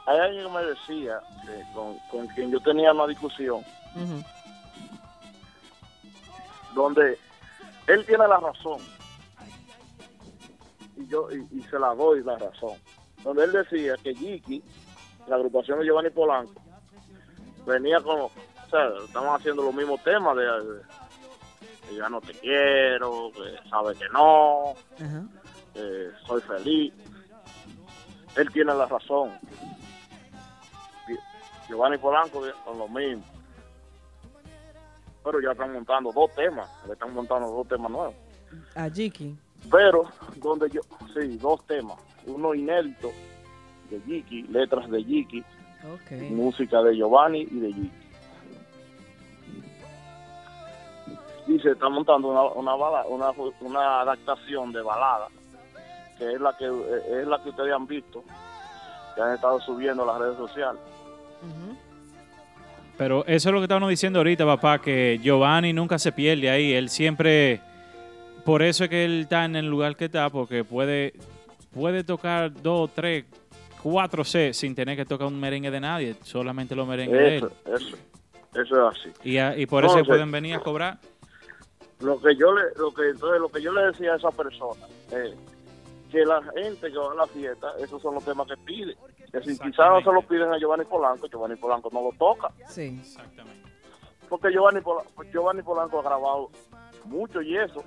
hay 0.07 0.19
alguien 0.19 0.45
que 0.45 0.51
me 0.53 0.63
decía, 0.65 1.19
que 1.45 1.63
con, 1.73 1.97
con 2.11 2.27
quien 2.27 2.51
yo 2.51 2.59
tenía 2.61 2.91
una 2.91 3.07
discusión, 3.07 3.61
donde 6.75 7.17
él 7.87 8.05
tiene 8.05 8.27
la 8.27 8.37
razón 8.39 8.77
y 10.97 11.07
yo 11.07 11.27
y, 11.31 11.47
y 11.59 11.61
se 11.63 11.79
la 11.79 11.93
doy 11.95 12.23
la 12.23 12.37
razón. 12.37 12.73
Donde 13.23 13.43
él 13.45 13.51
decía 13.51 13.95
que 14.03 14.13
Jiki 14.13 14.61
la 15.27 15.35
agrupación 15.35 15.79
de 15.79 15.85
Giovanni 15.85 16.09
Polanco 16.09 16.61
venía 17.65 17.99
con 18.01 18.19
o 18.21 18.31
sea 18.69 18.87
estaban 19.05 19.35
haciendo 19.35 19.63
los 19.63 19.73
mismos 19.73 20.01
temas 20.03 20.35
de, 20.37 20.43
de- 20.43 20.81
que 21.89 21.95
ya 21.95 22.09
no 22.09 22.19
te 22.21 22.33
quiero 22.33 23.31
que 23.31 23.69
sabe 23.69 23.95
que 23.95 24.07
no 24.09 24.73
que 25.73 26.09
soy 26.25 26.41
feliz 26.41 26.93
él 28.37 28.51
tiene 28.51 28.73
la 28.73 28.85
razón. 28.85 29.31
Gi- 31.07 31.17
Giovanni 31.67 31.97
Polanco 31.97 32.41
con 32.65 32.77
lo 32.77 32.87
mismo. 32.87 33.23
Pero 35.23 35.41
ya 35.41 35.51
están 35.51 35.73
montando 35.73 36.11
dos 36.13 36.31
temas 36.35 36.69
le 36.87 36.93
están 36.93 37.13
montando 37.13 37.49
dos 37.49 37.67
temas 37.67 37.91
nuevos. 37.91 38.15
A 38.75 38.89
Jiki. 38.89 39.35
pero 39.69 40.05
donde 40.37 40.69
yo, 40.69 40.79
sí, 41.13 41.37
dos 41.37 41.65
temas, 41.65 41.97
uno 42.25 42.53
inédito 42.55 43.11
de 43.89 43.99
Jiki, 44.01 44.43
letras 44.43 44.89
de 44.89 45.03
Jiki, 45.03 45.43
música 46.29 46.81
de 46.81 46.95
Giovanni 46.95 47.41
y 47.41 47.59
de 47.59 47.73
Jiki. 47.73 47.91
Y 51.47 51.59
se 51.59 51.71
está 51.71 51.87
montando 51.89 52.27
una, 52.29 52.43
una, 52.43 52.75
bala- 52.75 53.05
una, 53.07 53.31
una 53.61 54.01
adaptación 54.01 54.71
de 54.73 54.81
balada, 54.81 55.27
que 56.17 56.33
es 56.33 56.39
la 56.41 56.55
que 56.57 56.65
eh, 56.65 57.21
es 57.21 57.27
la 57.27 57.41
que 57.41 57.49
ustedes 57.49 57.73
han 57.73 57.85
visto, 57.87 58.23
que 59.15 59.21
han 59.21 59.33
estado 59.35 59.59
subiendo 59.61 60.03
a 60.03 60.05
las 60.13 60.19
redes 60.21 60.37
sociales. 60.37 60.81
Pero 62.97 63.23
eso 63.27 63.49
es 63.49 63.53
lo 63.53 63.59
que 63.59 63.65
estábamos 63.65 63.89
diciendo 63.89 64.19
ahorita, 64.19 64.43
papá, 64.45 64.79
que 64.81 65.19
Giovanni 65.21 65.71
nunca 65.71 65.99
se 65.99 66.11
pierde 66.11 66.49
ahí. 66.49 66.73
Él 66.73 66.89
siempre. 66.89 67.61
Por 68.43 68.63
eso 68.63 68.85
es 68.85 68.89
que 68.89 69.05
él 69.05 69.21
está 69.21 69.45
en 69.45 69.55
el 69.55 69.67
lugar 69.67 69.95
que 69.95 70.05
está, 70.05 70.29
porque 70.29 70.63
puede, 70.63 71.13
puede 71.73 72.03
tocar 72.03 72.51
dos, 72.61 72.89
tres, 72.95 73.25
cuatro 73.83 74.23
C 74.23 74.53
sin 74.53 74.73
tener 74.73 74.95
que 74.95 75.05
tocar 75.05 75.27
un 75.27 75.39
merengue 75.39 75.69
de 75.69 75.79
nadie, 75.81 76.15
solamente 76.23 76.73
los 76.75 76.87
merengues 76.87 77.19
de 77.19 77.37
él. 77.37 77.43
Eso, 77.65 77.97
eso, 78.55 78.89
es 78.89 78.97
así. 78.97 79.09
Y, 79.23 79.37
a- 79.37 79.55
y 79.57 79.65
por 79.65 79.83
eso 79.83 79.93
Entonces- 79.95 80.07
pueden 80.07 80.31
venir 80.31 80.55
a 80.55 80.59
cobrar. 80.61 80.97
lo 81.99 82.19
que 82.21 82.35
yo 82.37 82.53
le 82.53 82.61
lo 82.77 82.93
que 82.93 83.09
entonces 83.09 83.41
lo 83.41 83.49
que 83.49 83.61
yo 83.61 83.73
le 83.73 83.81
decía 83.87 84.13
a 84.13 84.17
esa 84.17 84.31
persona 84.31 84.85
es 85.11 85.35
que 86.11 86.25
la 86.25 86.41
gente 86.53 86.91
que 86.91 86.97
va 86.97 87.11
a 87.11 87.15
la 87.15 87.27
fiesta 87.27 87.73
esos 87.79 88.01
son 88.01 88.15
los 88.15 88.23
temas 88.23 88.47
que 88.47 88.57
pide 88.57 88.95
que 89.31 89.41
si 89.41 89.57
quizás 89.59 89.89
no 89.89 90.01
se 90.01 90.11
lo 90.11 90.21
piden 90.21 90.51
a 90.53 90.57
Giovanni 90.57 90.85
Polanco 90.85 91.27
Giovanni 91.27 91.55
Polanco 91.55 91.89
no 91.91 92.01
lo 92.01 92.11
toca 92.17 92.51
Sí. 92.67 92.97
Exactamente. 92.99 93.69
porque 94.29 94.51
Giovanni 94.51 94.81
Polanco, 94.81 95.23
Giovanni 95.31 95.61
Polanco 95.63 95.99
ha 95.99 96.03
grabado 96.03 96.49
mucho 97.05 97.41
y 97.41 97.57
eso 97.57 97.83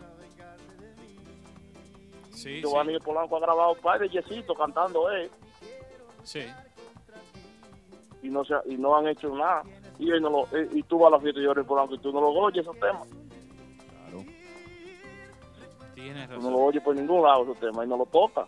Sí, 2.33 2.61
Giovanni 2.63 2.99
Polanco 3.01 3.37
ha 3.37 3.41
grabado 3.41 3.73
un 3.73 3.81
par 3.81 4.01
de 4.01 4.09
yesitos 4.09 4.57
cantando 4.57 5.11
él 5.11 5.31
sí. 6.23 6.43
y 8.23 8.29
no 8.29 8.45
se, 8.45 8.55
y 8.67 8.77
no 8.77 8.97
han 8.97 9.09
hecho 9.09 9.35
nada. 9.35 9.63
Y, 9.99 10.11
él 10.11 10.23
no 10.23 10.31
lo, 10.31 10.45
eh, 10.57 10.69
y 10.73 10.83
tú 10.85 10.99
vas 10.99 11.09
a 11.09 11.17
la 11.17 11.21
fiesta 11.21 11.41
de 11.41 11.47
Johnny 11.47 11.65
Polanco 11.65 11.95
y 11.95 11.99
tú 11.99 12.13
no 12.13 12.21
lo 12.21 12.29
oyes 12.29 12.63
esos 12.63 12.79
temas. 12.79 13.07
Tienes 16.03 16.29
Tú 16.31 16.41
no 16.41 16.51
lo 16.51 16.59
oyes 16.59 16.83
por 16.83 16.95
ningún 16.97 17.23
lado 17.23 17.43
esos 17.45 17.59
temas 17.59 17.87
y 17.87 17.89
no 17.89 17.97
lo 17.97 18.07
toca. 18.07 18.47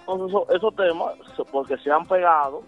Entonces 0.00 0.28
eso- 0.28 0.46
esos 0.50 0.74
temas, 0.76 1.14
porque 1.50 1.76
se 1.78 1.90
han 1.90 2.06
pegado, 2.06 2.62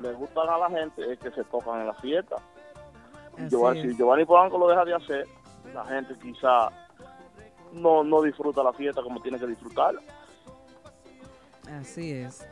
les 0.00 0.16
gustan 0.16 0.48
a 0.48 0.58
la 0.58 0.70
gente, 0.70 1.12
es 1.12 1.18
que 1.18 1.30
se 1.32 1.42
tocan 1.44 1.80
en 1.80 1.86
la 1.88 1.94
fiesta. 1.94 2.36
Giovanni, 3.48 3.82
si 3.82 3.96
Giovanni 3.96 4.24
Polanco 4.24 4.56
lo 4.58 4.68
deja 4.68 4.84
de 4.84 4.94
hacer, 4.94 5.26
la 5.74 5.84
gente 5.86 6.14
quizá 6.22 6.68
no, 7.72 8.02
no 8.04 8.22
disfruta 8.22 8.62
la 8.62 8.72
fiesta 8.72 9.02
como 9.02 9.20
tiene 9.20 9.38
que 9.38 9.46
disfrutarla. 9.46 10.00
Así 11.80 12.12
es. 12.12 12.46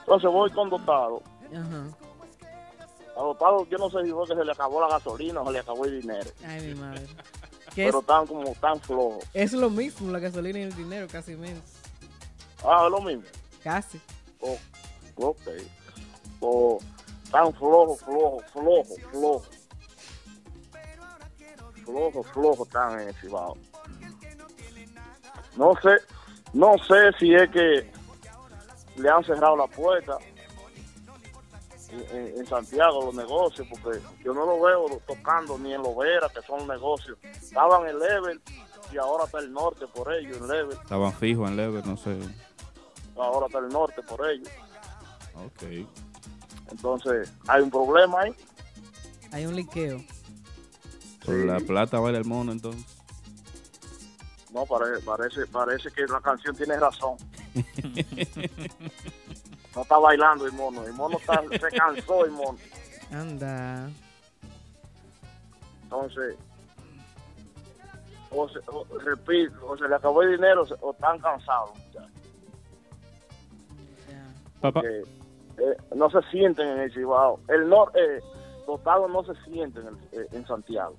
Entonces 0.00 0.30
voy 0.30 0.50
con 0.50 0.68
Dotado. 0.70 1.22
Ajá. 1.52 1.84
A 3.16 3.22
Dotado 3.22 3.64
yo 3.66 3.78
no 3.78 3.88
sé 3.90 4.04
si 4.04 4.10
fue 4.10 4.26
que 4.26 4.34
se 4.34 4.44
le 4.44 4.52
acabó 4.52 4.80
la 4.80 4.88
gasolina 4.88 5.40
o 5.40 5.46
se 5.46 5.52
le 5.52 5.58
acabó 5.60 5.84
el 5.84 6.00
dinero. 6.00 6.30
Ay, 6.46 6.60
mi 6.68 6.74
madre. 6.74 7.06
Pero 7.84 8.00
es, 8.00 8.06
tan 8.06 8.26
como 8.26 8.52
tan 8.56 8.80
flojo. 8.80 9.20
es 9.32 9.52
lo 9.52 9.70
mismo, 9.70 10.10
la 10.10 10.18
gasolina 10.18 10.58
y 10.58 10.62
el 10.62 10.74
dinero, 10.74 11.06
casi 11.10 11.36
menos. 11.36 11.62
Ah, 12.64 12.82
es 12.86 12.90
lo 12.90 13.00
mismo. 13.00 13.22
Casi. 13.62 14.00
Oh, 14.40 14.58
ok. 15.16 15.38
O 16.40 16.78
tan 17.30 17.52
flojo, 17.54 17.96
flojo, 17.96 18.40
flojo, 18.52 18.94
flojo. 19.10 19.44
Flojo, 21.84 22.22
flojo 22.22 22.66
tan 22.66 23.00
en 23.00 23.08
el 23.08 23.14
Cibao. 23.14 23.56
No 25.56 25.72
sé, 25.80 25.96
no 26.52 26.76
sé 26.78 27.12
si 27.18 27.34
es 27.34 27.48
que 27.50 27.90
le 28.96 29.08
han 29.08 29.22
cerrado 29.24 29.56
la 29.56 29.66
puerta 29.68 30.18
en, 31.90 32.46
Santiago 32.46 33.06
los 33.06 33.14
negocios, 33.14 33.66
porque 33.68 34.00
yo 34.24 34.34
no 34.34 34.46
lo 34.46 34.60
veo 34.60 35.00
tocando 35.06 35.58
ni 35.58 35.72
en 35.72 35.82
Lovera, 35.82 36.28
que 36.28 36.42
son 36.42 36.66
negocios. 36.66 37.18
Estaban 37.22 37.88
en 37.88 37.98
Level 37.98 38.40
y 38.92 38.98
ahora 38.98 39.24
está 39.24 39.38
el 39.38 39.52
norte 39.52 39.86
por 39.86 40.12
ellos, 40.12 40.36
en 40.38 40.48
Level. 40.48 40.78
Estaban 40.80 41.12
fijos 41.12 41.48
en 41.48 41.56
Lever, 41.56 41.86
no 41.86 41.96
sé. 41.96 42.18
Ahora 43.16 43.46
está 43.46 43.58
el 43.58 43.68
norte 43.68 44.02
por 44.02 44.28
ellos. 44.28 44.48
Ok. 45.34 45.88
Entonces, 46.70 47.32
hay 47.46 47.62
un 47.62 47.70
problema 47.70 48.20
ahí. 48.20 48.34
Hay 49.32 49.46
un 49.46 49.56
liqueo. 49.56 50.02
Por 51.24 51.34
la 51.34 51.60
plata 51.60 51.98
vale 51.98 52.18
el 52.18 52.24
mono, 52.24 52.52
entonces. 52.52 52.84
No, 54.52 54.64
parece, 54.64 55.04
parece, 55.04 55.46
parece 55.46 55.90
que 55.90 56.06
la 56.06 56.20
canción 56.20 56.56
tiene 56.56 56.78
razón. 56.78 57.16
No 59.78 59.82
está 59.82 59.96
bailando 59.96 60.44
el 60.44 60.50
mono. 60.54 60.82
El 60.84 60.92
mono 60.94 61.18
está- 61.18 61.40
se 61.50 61.76
cansó, 61.76 62.24
el 62.24 62.32
mono. 62.32 62.58
Anda. 63.12 63.88
Entonces, 65.84 66.36
o, 68.32 68.48
se- 68.48 68.58
o- 68.66 68.84
repito, 68.98 69.54
o 69.64 69.78
se 69.78 69.86
le 69.88 69.94
acabó 69.94 70.22
el 70.22 70.32
dinero 70.32 70.64
o 70.80 70.90
están 70.90 71.20
cansados. 71.20 71.70
Papá, 74.60 74.80
Que, 74.80 74.98
eh, 74.98 75.76
no 75.94 76.10
se 76.10 76.20
sienten 76.32 76.66
en 76.66 76.80
el 76.80 76.92
Cibao. 76.92 77.38
El 77.46 77.68
norte, 77.68 78.00
eh, 78.16 78.20
dotado 78.66 79.06
no 79.06 79.22
se 79.22 79.36
sienten 79.44 79.86
en, 79.86 79.96
el- 80.12 80.20
eh, 80.22 80.28
en 80.32 80.44
Santiago. 80.44 80.96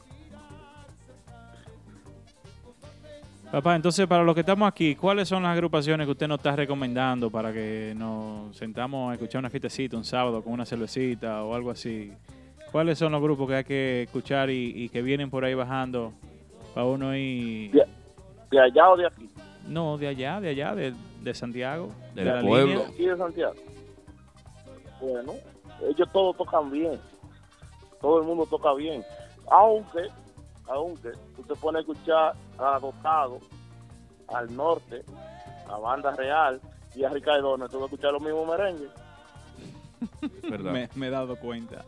Papá, 3.51 3.75
entonces 3.75 4.05
para 4.07 4.23
los 4.23 4.33
que 4.35 4.41
estamos 4.41 4.67
aquí, 4.67 4.95
¿cuáles 4.95 5.27
son 5.27 5.43
las 5.43 5.53
agrupaciones 5.53 6.05
que 6.05 6.11
usted 6.11 6.27
nos 6.27 6.37
está 6.37 6.55
recomendando 6.55 7.29
para 7.29 7.51
que 7.51 7.93
nos 7.95 8.55
sentamos 8.55 9.11
a 9.11 9.13
escuchar 9.15 9.39
una 9.39 9.49
fiestecita 9.49 9.97
un 9.97 10.05
sábado 10.05 10.43
con 10.43 10.53
una 10.53 10.65
cervecita 10.65 11.43
o 11.43 11.53
algo 11.55 11.71
así? 11.71 12.13
¿Cuáles 12.71 12.99
son 12.99 13.11
los 13.11 13.21
grupos 13.21 13.47
que 13.47 13.55
hay 13.55 13.63
que 13.63 14.03
escuchar 14.03 14.49
y, 14.49 14.83
y 14.83 14.89
que 14.89 15.01
vienen 15.01 15.29
por 15.29 15.43
ahí 15.43 15.55
bajando 15.55 16.13
para 16.75 16.85
uno 16.85 17.15
ir... 17.15 17.71
De, 17.71 17.85
de 18.51 18.59
allá 18.59 18.89
o 18.89 18.97
de 18.97 19.07
aquí. 19.07 19.29
No, 19.67 19.97
de 19.97 20.07
allá, 20.07 20.39
de 20.39 20.49
allá, 20.49 20.75
de, 20.75 20.93
de 21.21 21.33
Santiago. 21.33 21.91
Del 22.13 22.25
de 22.25 22.33
la 22.33 22.41
pueblo. 22.41 22.73
línea. 22.73 22.87
aquí 22.87 23.05
de 23.05 23.17
Santiago. 23.17 23.55
Bueno, 25.01 25.33
ellos 25.87 26.09
todos 26.11 26.37
tocan 26.37 26.71
bien. 26.71 26.99
Todo 28.01 28.19
el 28.19 28.25
mundo 28.27 28.45
toca 28.45 28.73
bien. 28.73 29.03
Aunque, 29.49 30.07
aunque, 30.67 31.11
tú 31.35 31.43
te 31.43 31.55
pones 31.55 31.79
a 31.79 31.81
escuchar 31.81 32.33
a 32.59 32.79
Dotado, 32.79 33.39
al 34.27 34.55
norte, 34.55 35.03
a 35.67 35.77
Banda 35.77 36.11
Real 36.15 36.59
y 36.95 37.03
a 37.03 37.09
Ricardo, 37.09 37.55
tú 37.55 37.61
vas 37.61 37.73
a 37.73 37.85
escuchar 37.85 38.13
los 38.13 38.21
mismos 38.21 38.47
merengues. 38.47 38.89
¿Verdad? 40.49 40.71
Me, 40.71 40.89
me 40.95 41.07
he 41.07 41.09
dado 41.09 41.35
cuenta. 41.37 41.83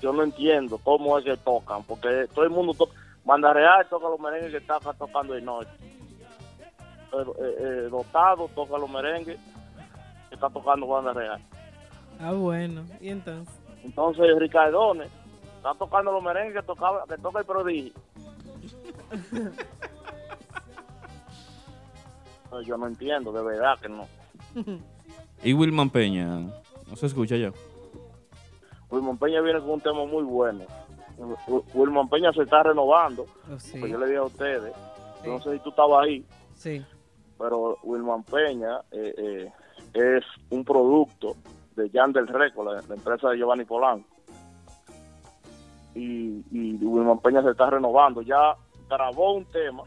Yo 0.00 0.12
no 0.12 0.22
entiendo 0.22 0.78
cómo 0.78 1.18
es 1.18 1.24
que 1.24 1.36
tocan, 1.36 1.82
porque 1.84 2.28
todo 2.34 2.44
el 2.44 2.50
mundo 2.50 2.74
toca. 2.74 2.94
Banda 3.24 3.52
Real 3.52 3.86
toca 3.88 4.08
los 4.08 4.18
merengues 4.18 4.50
que 4.50 4.58
está 4.58 4.78
tocando 4.80 5.34
el 5.34 5.44
norte. 5.44 5.70
Pero, 7.10 7.32
eh, 7.38 7.56
eh, 7.58 7.88
Dotado 7.90 8.48
toca 8.48 8.78
los 8.78 8.90
merengues 8.90 9.38
que 10.28 10.34
está 10.34 10.48
tocando 10.50 10.86
Banda 10.86 11.12
Real. 11.12 11.40
Ah, 12.20 12.32
bueno. 12.32 12.84
¿Y 13.00 13.10
entonces? 13.10 13.54
Entonces 13.84 14.26
Ricardone 14.38 15.06
está 15.56 15.74
tocando 15.74 16.12
los 16.12 16.22
merengues 16.22 16.54
que 16.54 16.62
tocaba, 16.62 17.04
que 17.06 17.18
toca 17.18 17.40
el 17.40 17.44
prodigio. 17.44 17.92
Yo 22.66 22.76
no 22.76 22.86
entiendo, 22.86 23.32
de 23.32 23.42
verdad 23.42 23.78
que 23.80 23.88
no. 23.88 24.06
Y 25.44 25.54
Wilman 25.54 25.90
Peña, 25.90 26.38
no 26.38 26.94
se 26.96 27.06
escucha 27.06 27.36
ya. 27.36 27.52
Wilman 28.90 29.18
Peña 29.18 29.40
viene 29.40 29.58
con 29.58 29.70
un 29.70 29.80
tema 29.80 30.04
muy 30.06 30.22
bueno. 30.22 30.64
Wil- 31.48 31.64
Wilman 31.74 32.08
Peña 32.08 32.32
se 32.32 32.42
está 32.42 32.62
renovando. 32.62 33.26
Oh, 33.52 33.58
sí. 33.58 33.78
Pues 33.80 33.90
yo 33.90 33.98
le 33.98 34.06
dije 34.06 34.18
a 34.18 34.22
ustedes, 34.24 34.72
yo 35.24 35.32
no 35.32 35.42
sé 35.42 35.54
si 35.54 35.58
tú 35.60 35.70
estabas 35.70 36.04
ahí, 36.04 36.24
Sí. 36.54 36.84
pero 37.38 37.76
Wilman 37.82 38.22
Peña 38.22 38.82
eh, 38.92 39.14
eh, 39.18 39.52
es 39.94 40.24
un 40.50 40.64
producto 40.64 41.34
de 41.74 41.90
Yandel 41.90 42.28
Record, 42.28 42.66
la, 42.76 42.82
la 42.86 42.94
empresa 42.94 43.30
de 43.30 43.38
Giovanni 43.38 43.64
Polanco. 43.64 44.06
Y, 45.94 46.44
y 46.50 46.76
Wilman 46.84 47.18
Peña 47.20 47.42
se 47.42 47.50
está 47.50 47.70
renovando. 47.70 48.22
Ya 48.22 48.56
grabó 48.88 49.32
un 49.32 49.44
tema 49.46 49.84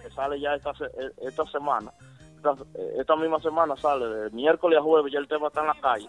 que 0.00 0.10
sale 0.10 0.40
ya 0.40 0.54
esta, 0.54 0.70
eh, 0.70 1.10
esta 1.22 1.44
semana. 1.46 1.92
Esta, 2.36 2.52
eh, 2.74 2.96
esta 2.98 3.16
misma 3.16 3.40
semana 3.40 3.76
sale, 3.76 4.06
de 4.06 4.30
miércoles 4.30 4.78
a 4.78 4.82
jueves, 4.82 5.12
ya 5.12 5.18
el 5.18 5.28
tema 5.28 5.48
está 5.48 5.60
en 5.60 5.66
la 5.66 5.80
calle. 5.80 6.08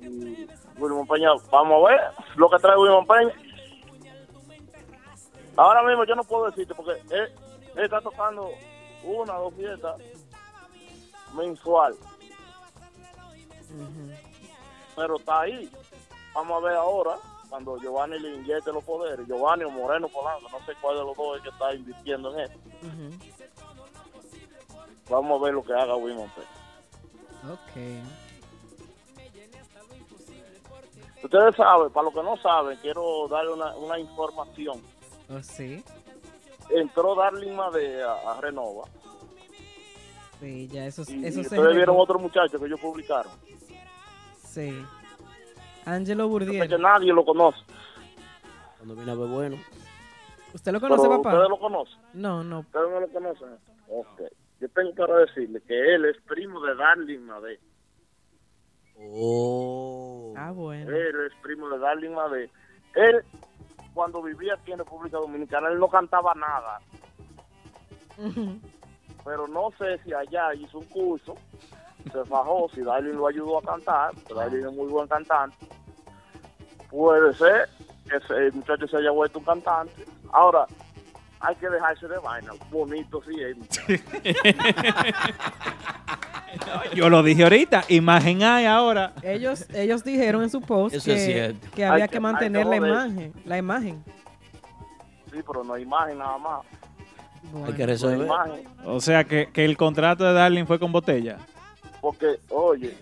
Y 0.00 0.46
Wilman 0.78 1.06
Peña, 1.06 1.30
vamos 1.50 1.84
a 1.84 1.90
ver 1.90 2.00
lo 2.36 2.48
que 2.48 2.58
trae 2.58 2.76
Wilman 2.76 3.06
Peña. 3.06 3.34
Ahora 5.56 5.82
mismo 5.82 6.04
yo 6.04 6.14
no 6.14 6.24
puedo 6.24 6.46
decirte 6.46 6.74
porque 6.74 6.92
él, 7.10 7.28
él 7.76 7.84
está 7.84 8.00
tocando 8.00 8.48
una 9.04 9.38
o 9.38 9.44
dos 9.44 9.54
fiestas 9.54 10.00
mensual. 11.34 11.94
Pero 14.96 15.16
está 15.16 15.40
ahí. 15.40 15.70
Vamos 16.34 16.62
a 16.62 16.66
ver 16.66 16.76
ahora 16.76 17.16
cuando 17.48 17.78
Giovanni 17.78 18.18
le 18.18 18.36
inyecte 18.36 18.72
los 18.72 18.84
poderes. 18.84 19.26
Giovanni 19.26 19.64
o 19.64 19.70
Moreno 19.70 20.08
Polanco, 20.08 20.48
no 20.50 20.64
sé 20.64 20.72
cuál 20.80 20.96
de 20.96 21.04
los 21.04 21.16
dos 21.16 21.36
es 21.36 21.42
que 21.42 21.48
está 21.48 21.74
invirtiendo 21.74 22.32
en 22.32 22.40
él. 22.40 22.50
Vamos 25.10 25.40
a 25.40 25.44
ver 25.44 25.54
lo 25.54 25.64
que 25.64 25.72
haga 25.72 25.96
Peña. 25.96 26.24
Ok. 27.50 27.76
Ustedes 31.24 31.56
saben, 31.56 31.90
para 31.90 32.04
los 32.04 32.14
que 32.14 32.22
no 32.22 32.36
saben, 32.38 32.78
quiero 32.78 33.26
darle 33.28 33.52
una, 33.52 33.76
una 33.76 33.98
información. 33.98 34.80
Oh, 35.28 35.42
sí. 35.42 35.84
Entró 36.70 37.14
Darling 37.14 37.52
Made 37.52 38.02
a, 38.02 38.40
Renova. 38.40 38.84
Sí, 40.38 40.68
ya 40.68 40.86
eso, 40.86 41.02
Y, 41.08 41.26
eso 41.26 41.40
y 41.40 41.44
se 41.44 41.56
ustedes 41.56 41.76
vieron 41.76 41.96
otro 41.98 42.18
muchacho 42.18 42.58
que 42.58 42.66
ellos 42.66 42.80
publicaron. 42.80 43.32
Sí. 44.46 44.82
Angelo 45.86 46.24
sé 46.24 46.28
Burdiel. 46.30 46.68
que 46.68 46.78
nadie 46.78 47.12
lo 47.12 47.24
conoce. 47.24 47.58
Cuando 48.78 48.94
viene 48.94 49.12
a 49.12 49.14
ver 49.14 49.28
bueno. 49.28 49.56
¿Usted 50.54 50.72
lo 50.72 50.80
conoce, 50.80 51.02
pero 51.02 51.22
papá? 51.22 51.30
¿Ustedes 51.30 51.48
lo 51.50 51.58
conocen? 51.58 51.98
No, 52.14 52.42
no. 52.42 52.60
¿Ustedes 52.60 52.90
no 52.90 53.00
lo 53.00 53.08
conocen? 53.08 53.48
Ok. 53.88 54.22
Yo 54.60 54.68
tengo 54.70 54.94
para 54.94 55.18
decirle 55.18 55.60
que 55.62 55.94
él 55.94 56.04
es 56.04 56.16
primo 56.22 56.60
de 56.60 56.74
Darling 56.74 57.20
Made. 57.20 57.60
Oh. 58.98 60.34
Ah, 60.36 60.50
bueno. 60.50 60.90
Él 60.90 61.14
es 61.26 61.32
primo 61.42 61.68
de 61.70 61.78
Darling 61.78 62.10
Made. 62.10 62.50
Él, 62.94 63.22
cuando 63.94 64.22
vivía 64.22 64.54
aquí 64.54 64.72
en 64.72 64.78
República 64.78 65.18
Dominicana, 65.18 65.68
él 65.68 65.78
no 65.78 65.88
cantaba 65.88 66.34
nada. 66.34 66.80
Pero 69.24 69.48
no 69.48 69.70
sé 69.78 69.98
si 70.04 70.12
allá 70.12 70.54
hizo 70.54 70.78
un 70.78 70.84
curso, 70.86 71.34
se 72.04 72.24
fajó, 72.24 72.68
si 72.74 72.82
Darling 72.82 73.14
lo 73.14 73.26
ayudó 73.28 73.58
a 73.58 73.62
cantar, 73.62 74.12
porque 74.14 74.34
Darling 74.34 74.66
es 74.66 74.72
muy 74.72 74.86
buen 74.88 75.06
cantante. 75.08 75.56
Puede 76.90 77.32
ser 77.34 77.68
que 78.08 78.16
ese- 78.16 78.46
el 78.46 78.52
muchacho 78.52 78.86
se 78.88 78.96
haya 78.96 79.10
vuelto 79.10 79.38
un 79.38 79.44
cantante. 79.44 80.04
Ahora, 80.32 80.66
hay 81.40 81.54
que 81.56 81.68
dejarse 81.68 82.08
de 82.08 82.18
vaina. 82.18 82.52
Bonito 82.70 83.20
sí 83.26 83.36
es. 83.40 83.56
Yo 86.94 87.08
lo 87.08 87.22
dije 87.22 87.44
ahorita, 87.44 87.84
imagen 87.88 88.42
hay 88.42 88.66
ahora. 88.66 89.12
Ellos, 89.22 89.66
ellos 89.72 90.02
dijeron 90.02 90.42
en 90.42 90.50
su 90.50 90.60
post 90.60 90.96
Eso 90.96 91.04
que, 91.74 91.84
había 91.84 92.08
que- 92.08 92.18
mantener 92.20 92.64
que 92.64 92.70
la 92.70 92.76
imagen, 92.76 93.32
la 93.44 93.58
imagen. 93.58 94.04
Sí, 95.32 95.38
pero 95.46 95.62
no 95.62 95.74
hay 95.74 95.82
imagen 95.82 96.18
nada 96.18 96.38
más. 96.38 96.60
Hay 96.62 97.50
que 97.52 97.58
No 97.58 97.66
hay 97.66 97.72
resolver. 97.86 98.28
O 98.84 99.00
sea 99.00 99.24
que, 99.24 99.50
que 99.52 99.64
el 99.64 99.76
contrato 99.76 100.24
de 100.24 100.32
Darling 100.32 100.64
fue 100.66 100.78
con 100.80 100.90
botella. 100.92 101.38
Porque, 102.00 102.38
oye, 102.50 102.96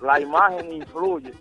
la 0.00 0.18
imagen 0.20 0.72
influye, 0.72 1.32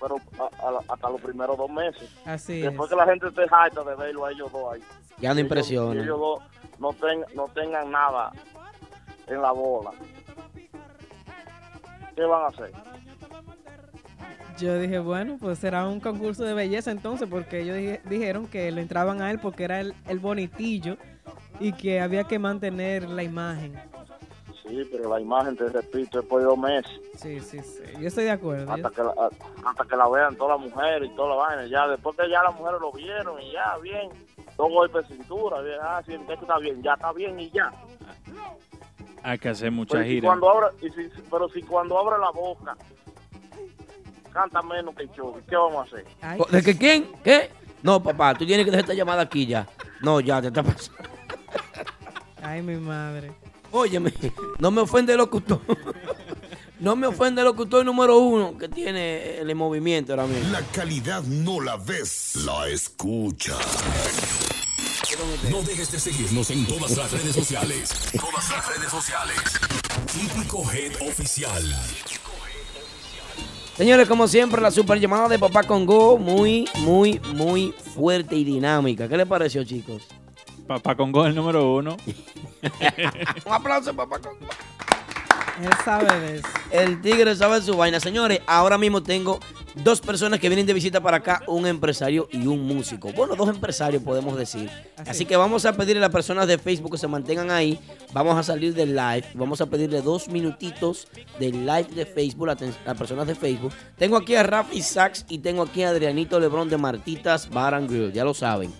pero 0.00 0.16
a- 0.38 0.66
a- 0.68 0.92
hasta 0.94 1.10
los 1.10 1.20
primeros 1.20 1.56
dos 1.58 1.70
meses. 1.70 2.10
Así 2.24 2.60
Después 2.60 2.90
es. 2.90 2.96
que 2.96 3.04
la 3.04 3.06
gente 3.10 3.28
esté 3.28 3.42
harta 3.50 3.82
de 3.84 3.94
verlo 3.94 4.24
a 4.24 4.32
ellos 4.32 4.50
dos 4.50 4.72
ahí. 4.74 4.80
Ya 5.18 5.28
no 5.30 5.34
ellos- 5.34 5.38
impresiona. 5.44 6.02
ellos 6.02 6.18
dos 6.18 6.42
no, 6.78 6.92
ten- 6.94 7.24
no 7.34 7.48
tengan 7.48 7.90
nada 7.90 8.32
en 9.26 9.42
la 9.42 9.52
bola. 9.52 9.90
¿Qué 12.16 12.22
van 12.24 12.42
a 12.44 12.46
hacer? 12.48 12.72
Yo 14.58 14.78
dije, 14.78 15.00
bueno, 15.00 15.36
pues 15.40 15.58
será 15.58 15.86
un 15.88 15.98
concurso 16.00 16.44
de 16.44 16.54
belleza 16.54 16.90
entonces, 16.92 17.28
porque 17.28 17.60
ellos 17.60 17.76
dije- 17.76 18.00
dijeron 18.04 18.46
que 18.46 18.70
lo 18.70 18.80
entraban 18.80 19.20
a 19.20 19.30
él 19.32 19.40
porque 19.40 19.64
era 19.64 19.80
el, 19.80 19.94
el 20.08 20.20
bonitillo 20.20 20.96
y 21.58 21.72
que 21.72 22.00
había 22.00 22.24
que 22.24 22.38
mantener 22.38 23.08
la 23.08 23.22
imagen. 23.24 23.74
Sí, 24.66 24.82
pero 24.90 25.10
la 25.10 25.20
imagen, 25.20 25.56
te 25.56 25.68
repito, 25.68 26.20
después 26.20 26.42
de 26.42 26.48
dos 26.48 26.58
meses. 26.58 26.90
Sí, 27.16 27.38
sí, 27.40 27.60
sí. 27.60 27.82
Yo 28.00 28.08
estoy 28.08 28.24
de 28.24 28.30
acuerdo. 28.30 28.72
Hasta 28.72 28.88
Yo- 28.88 28.94
que, 28.94 29.02
la, 29.02 29.28
hasta 29.68 29.84
que 29.84 29.96
la 29.96 30.08
vean 30.08 30.36
todas 30.36 30.58
las 30.58 30.70
mujeres 30.70 31.10
y 31.12 31.14
toda 31.14 31.28
la 31.30 31.34
vaina. 31.36 31.66
Ya, 31.66 31.86
después 31.86 32.16
que 32.16 32.30
ya 32.30 32.42
las 32.42 32.54
mujeres 32.54 32.80
lo 32.80 32.90
vieron 32.92 33.40
y 33.42 33.52
ya, 33.52 33.76
bien. 33.82 34.08
Dos 34.56 34.70
golpes 34.70 35.06
de 35.08 35.16
cintura, 35.16 35.60
bien. 35.60 35.76
Ah, 35.82 36.02
sí, 36.06 36.14
esto 36.14 36.32
está 36.32 36.58
bien, 36.58 36.82
ya 36.82 36.94
está 36.94 37.12
bien 37.12 37.38
y 37.38 37.50
ya. 37.50 37.70
Hay 39.22 39.38
que 39.38 39.48
hacer 39.50 39.70
mucha 39.70 39.92
Pero 39.92 40.04
si 40.04 40.10
gira. 40.10 40.28
cuando 40.28 40.50
abre, 40.50 40.66
y 40.80 40.90
si- 40.90 41.10
pero 41.30 41.48
si 41.50 41.62
cuando 41.62 41.98
abre 41.98 42.18
la 42.20 42.30
boca 42.30 42.76
canta 44.32 44.62
menos 44.62 44.94
que 44.94 45.02
el 45.04 45.10
show, 45.12 45.38
¿qué 45.48 45.56
vamos 45.56 45.76
a 45.76 45.96
hacer? 45.96 46.06
¿De 46.50 46.62
que 46.62 46.76
quién? 46.76 47.12
¿Qué? 47.22 47.50
No, 47.82 48.02
papá, 48.02 48.34
tú 48.34 48.46
tienes 48.46 48.64
que 48.64 48.70
dejar 48.70 48.84
esta 48.84 48.94
llamada 48.94 49.22
aquí 49.22 49.46
ya. 49.46 49.66
No, 50.00 50.20
ya, 50.20 50.40
te 50.40 50.48
está 50.48 50.62
pasando. 50.62 51.02
Ay, 52.42 52.62
mi 52.62 52.76
madre. 52.76 53.32
Óyeme, 53.76 54.14
no 54.60 54.70
me 54.70 54.82
ofende 54.82 55.14
el 55.14 55.18
locutor. 55.18 55.60
No 56.78 56.94
me 56.94 57.08
ofende 57.08 57.40
el 57.40 57.46
locutor 57.46 57.84
número 57.84 58.18
uno 58.18 58.56
que 58.56 58.68
tiene 58.68 59.38
el 59.38 59.52
movimiento 59.56 60.12
ahora 60.12 60.26
mismo. 60.26 60.52
La 60.52 60.62
calidad 60.66 61.24
no 61.24 61.60
la 61.60 61.76
ves, 61.76 62.36
la 62.44 62.68
escuchas. 62.68 63.58
No 65.50 65.60
dejes 65.62 65.90
de 65.90 65.98
seguirnos 65.98 66.50
en 66.50 66.64
todas 66.66 66.96
las 66.96 67.10
redes 67.10 67.34
sociales. 67.34 67.90
Todas 68.12 68.48
las 68.48 68.76
redes 68.76 68.90
sociales. 68.90 69.38
Típico 70.12 70.62
Head 70.70 70.92
Oficial. 71.08 71.64
Señores, 73.76 74.06
como 74.06 74.28
siempre, 74.28 74.62
la 74.62 74.70
super 74.70 75.00
llamada 75.00 75.26
de 75.28 75.38
Papá 75.40 75.64
Congo, 75.64 76.16
muy, 76.16 76.68
muy, 76.76 77.20
muy 77.34 77.74
fuerte 77.94 78.36
y 78.36 78.44
dinámica. 78.44 79.08
¿Qué 79.08 79.16
les 79.16 79.26
pareció, 79.26 79.64
chicos? 79.64 80.02
Papá 80.66 80.94
Congo 80.94 81.26
el 81.26 81.34
número 81.34 81.74
uno. 81.74 81.96
Un 83.46 83.52
aplauso, 83.52 83.94
Papá 83.94 84.18
Congo. 84.18 84.48
Él 85.62 85.70
sabe 85.84 86.20
de 86.20 86.36
eso. 86.38 86.48
El 86.70 87.00
tigre 87.00 87.36
sabe 87.36 87.62
su 87.62 87.76
vaina. 87.76 88.00
Señores, 88.00 88.40
ahora 88.46 88.76
mismo 88.76 89.02
tengo 89.02 89.38
dos 89.76 90.00
personas 90.00 90.40
que 90.40 90.48
vienen 90.48 90.66
de 90.66 90.72
visita 90.72 91.00
para 91.00 91.18
acá, 91.18 91.42
un 91.46 91.66
empresario 91.66 92.28
y 92.32 92.46
un 92.46 92.66
músico. 92.66 93.12
Bueno, 93.12 93.36
dos 93.36 93.48
empresarios 93.48 94.02
podemos 94.02 94.36
decir. 94.36 94.68
Así, 95.06 95.24
que 95.24 95.36
vamos 95.36 95.64
a 95.64 95.72
pedirle 95.72 95.98
a 95.98 96.06
las 96.08 96.10
personas 96.10 96.48
de 96.48 96.58
Facebook 96.58 96.92
que 96.92 96.98
se 96.98 97.06
mantengan 97.06 97.50
ahí. 97.50 97.78
Vamos 98.12 98.36
a 98.36 98.42
salir 98.42 98.74
del 98.74 98.96
live. 98.96 99.24
Vamos 99.34 99.60
a 99.60 99.66
pedirle 99.66 100.02
dos 100.02 100.28
minutitos 100.28 101.06
del 101.38 101.64
live 101.64 101.88
de 101.94 102.06
Facebook 102.06 102.50
a 102.50 102.56
las 102.86 102.98
personas 102.98 103.26
de 103.26 103.36
Facebook. 103.36 103.72
Tengo 103.96 104.16
aquí 104.16 104.34
a 104.34 104.42
Rafi 104.42 104.82
Sachs 104.82 105.24
y 105.28 105.38
tengo 105.38 105.62
aquí 105.62 105.84
a 105.84 105.90
Adrianito 105.90 106.40
Lebrón 106.40 106.68
de 106.68 106.78
Martitas 106.78 107.48
Bar 107.48 107.74
and 107.74 107.88
Grill. 107.88 108.12
Ya 108.12 108.24
lo 108.24 108.34
saben. 108.34 108.72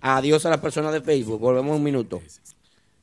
Adiós 0.00 0.46
a 0.46 0.50
las 0.50 0.60
personas 0.60 0.92
de 0.92 1.00
Facebook. 1.00 1.40
Volvemos 1.40 1.76
un 1.76 1.82
minuto. 1.82 2.22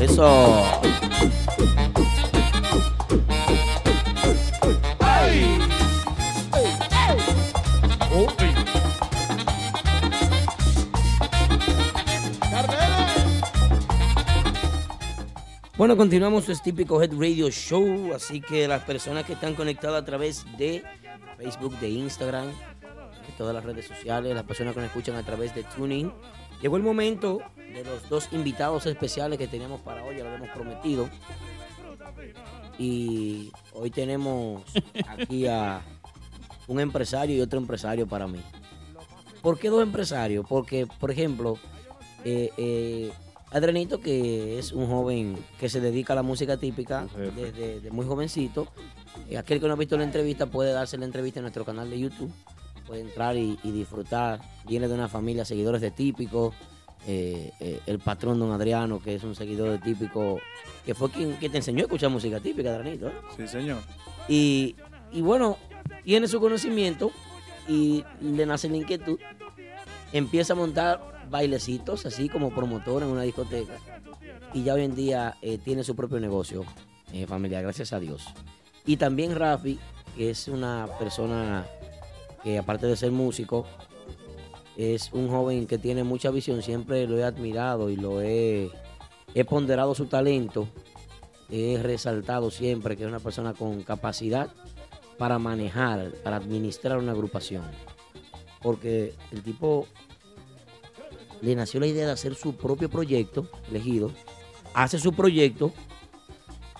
Eso. 0.00 0.64
Bueno, 15.76 15.96
continuamos 15.96 16.44
su 16.44 16.56
típico 16.58 17.00
Head 17.00 17.12
Radio 17.12 17.50
Show, 17.50 18.12
así 18.14 18.40
que 18.40 18.66
las 18.66 18.82
personas 18.82 19.24
que 19.24 19.32
están 19.34 19.54
conectadas 19.54 20.02
a 20.02 20.04
través 20.04 20.44
de 20.58 20.82
Facebook, 21.36 21.78
de 21.78 21.88
Instagram, 21.88 22.46
de 22.46 23.32
todas 23.36 23.54
las 23.54 23.64
redes 23.64 23.86
sociales, 23.86 24.34
las 24.34 24.44
personas 24.44 24.74
que 24.74 24.80
nos 24.80 24.88
escuchan 24.88 25.16
a 25.16 25.22
través 25.22 25.54
de 25.54 25.62
Tuning, 25.62 26.12
llegó 26.60 26.76
el 26.76 26.82
momento 26.82 27.40
de 27.56 27.84
los 27.84 28.08
dos 28.08 28.28
invitados 28.32 28.86
especiales 28.86 29.38
que 29.38 29.48
teníamos 29.48 29.80
para 29.80 30.04
hoy, 30.04 30.16
ya 30.16 30.24
lo 30.24 30.30
habíamos 30.30 30.50
prometido. 30.50 31.08
Y 32.78 33.52
hoy 33.72 33.90
tenemos 33.90 34.62
aquí 35.08 35.46
a 35.46 35.82
un 36.66 36.80
empresario 36.80 37.36
y 37.36 37.40
otro 37.40 37.58
empresario 37.58 38.06
para 38.06 38.26
mí. 38.26 38.40
¿Por 39.42 39.58
qué 39.58 39.68
dos 39.68 39.82
empresarios? 39.82 40.46
Porque, 40.48 40.86
por 40.86 41.10
ejemplo, 41.10 41.58
eh, 42.24 42.50
eh, 42.56 43.12
Adrenito, 43.50 44.00
que 44.00 44.58
es 44.58 44.72
un 44.72 44.86
joven 44.88 45.38
que 45.58 45.68
se 45.68 45.80
dedica 45.80 46.12
a 46.12 46.16
la 46.16 46.22
música 46.22 46.58
típica 46.58 47.06
desde 47.34 47.90
muy 47.90 48.04
jovencito, 48.04 48.68
eh, 49.30 49.38
aquel 49.38 49.60
que 49.60 49.66
no 49.66 49.72
ha 49.72 49.76
visto 49.76 49.96
la 49.96 50.04
entrevista 50.04 50.46
puede 50.46 50.72
darse 50.72 50.98
la 50.98 51.06
entrevista 51.06 51.40
en 51.40 51.44
nuestro 51.44 51.64
canal 51.64 51.88
de 51.88 51.98
YouTube, 51.98 52.30
puede 52.88 53.02
entrar 53.02 53.36
y, 53.36 53.58
y 53.62 53.70
disfrutar. 53.70 54.40
Viene 54.66 54.88
de 54.88 54.94
una 54.94 55.08
familia 55.08 55.44
seguidores 55.44 55.80
de 55.80 55.92
típico. 55.92 56.54
eh, 57.06 57.52
eh, 57.60 57.80
el 57.86 57.98
patrón 58.00 58.38
don 58.38 58.50
Adriano, 58.50 59.00
que 59.00 59.14
es 59.14 59.22
un 59.22 59.34
seguidor 59.34 59.70
de 59.70 59.78
típico, 59.78 60.40
que 60.84 60.94
fue 60.94 61.10
quien, 61.10 61.36
que 61.38 61.48
te 61.48 61.58
enseñó 61.58 61.80
a 61.80 61.82
escuchar 61.82 62.10
música 62.10 62.40
típica, 62.40 62.74
Adrenito. 62.74 63.08
¿eh? 63.08 63.12
Sí, 63.36 63.46
señor. 63.46 63.78
Y, 64.28 64.74
y 65.12 65.20
bueno, 65.20 65.56
tiene 66.04 66.26
su 66.28 66.40
conocimiento 66.40 67.12
y 67.68 68.04
le 68.20 68.44
nace 68.46 68.68
la 68.68 68.76
inquietud. 68.76 69.18
Empieza 70.12 70.54
a 70.54 70.56
montar 70.56 71.26
bailecitos, 71.30 72.04
así 72.06 72.28
como 72.28 72.50
promotor 72.50 73.02
en 73.02 73.08
una 73.10 73.22
discoteca. 73.22 73.76
Y 74.52 74.64
ya 74.64 74.74
hoy 74.74 74.84
en 74.84 74.94
día 74.94 75.36
eh, 75.42 75.58
tiene 75.58 75.84
su 75.84 75.94
propio 75.94 76.18
negocio 76.20 76.64
familiar, 77.26 77.62
gracias 77.62 77.92
a 77.94 78.00
Dios. 78.00 78.26
Y 78.84 78.98
también 78.98 79.34
Rafi, 79.34 79.78
que 80.16 80.30
es 80.30 80.48
una 80.48 80.88
persona 80.98 81.64
que 82.42 82.58
aparte 82.58 82.86
de 82.86 82.96
ser 82.96 83.10
músico, 83.12 83.66
es 84.76 85.10
un 85.12 85.28
joven 85.28 85.66
que 85.66 85.76
tiene 85.76 86.04
mucha 86.04 86.30
visión. 86.30 86.62
Siempre 86.62 87.06
lo 87.06 87.18
he 87.18 87.24
admirado 87.24 87.90
y 87.90 87.96
lo 87.96 88.22
he, 88.22 88.70
ponderado 89.48 89.94
su 89.94 90.06
talento. 90.06 90.68
He 91.50 91.78
resaltado 91.82 92.50
siempre 92.50 92.96
que 92.96 93.02
es 93.02 93.08
una 93.08 93.20
persona 93.20 93.54
con 93.54 93.82
capacidad 93.82 94.48
para 95.18 95.38
manejar, 95.38 96.12
para 96.22 96.36
administrar 96.36 96.98
una 96.98 97.12
agrupación. 97.12 97.64
Porque 98.62 99.14
el 99.32 99.42
tipo 99.42 99.86
le 101.40 101.56
nació 101.56 101.80
la 101.80 101.86
idea 101.86 102.06
de 102.06 102.12
hacer 102.12 102.34
su 102.34 102.54
propio 102.56 102.88
proyecto, 102.88 103.48
elegido, 103.68 104.12
hace 104.74 104.98
su 104.98 105.12
proyecto 105.12 105.72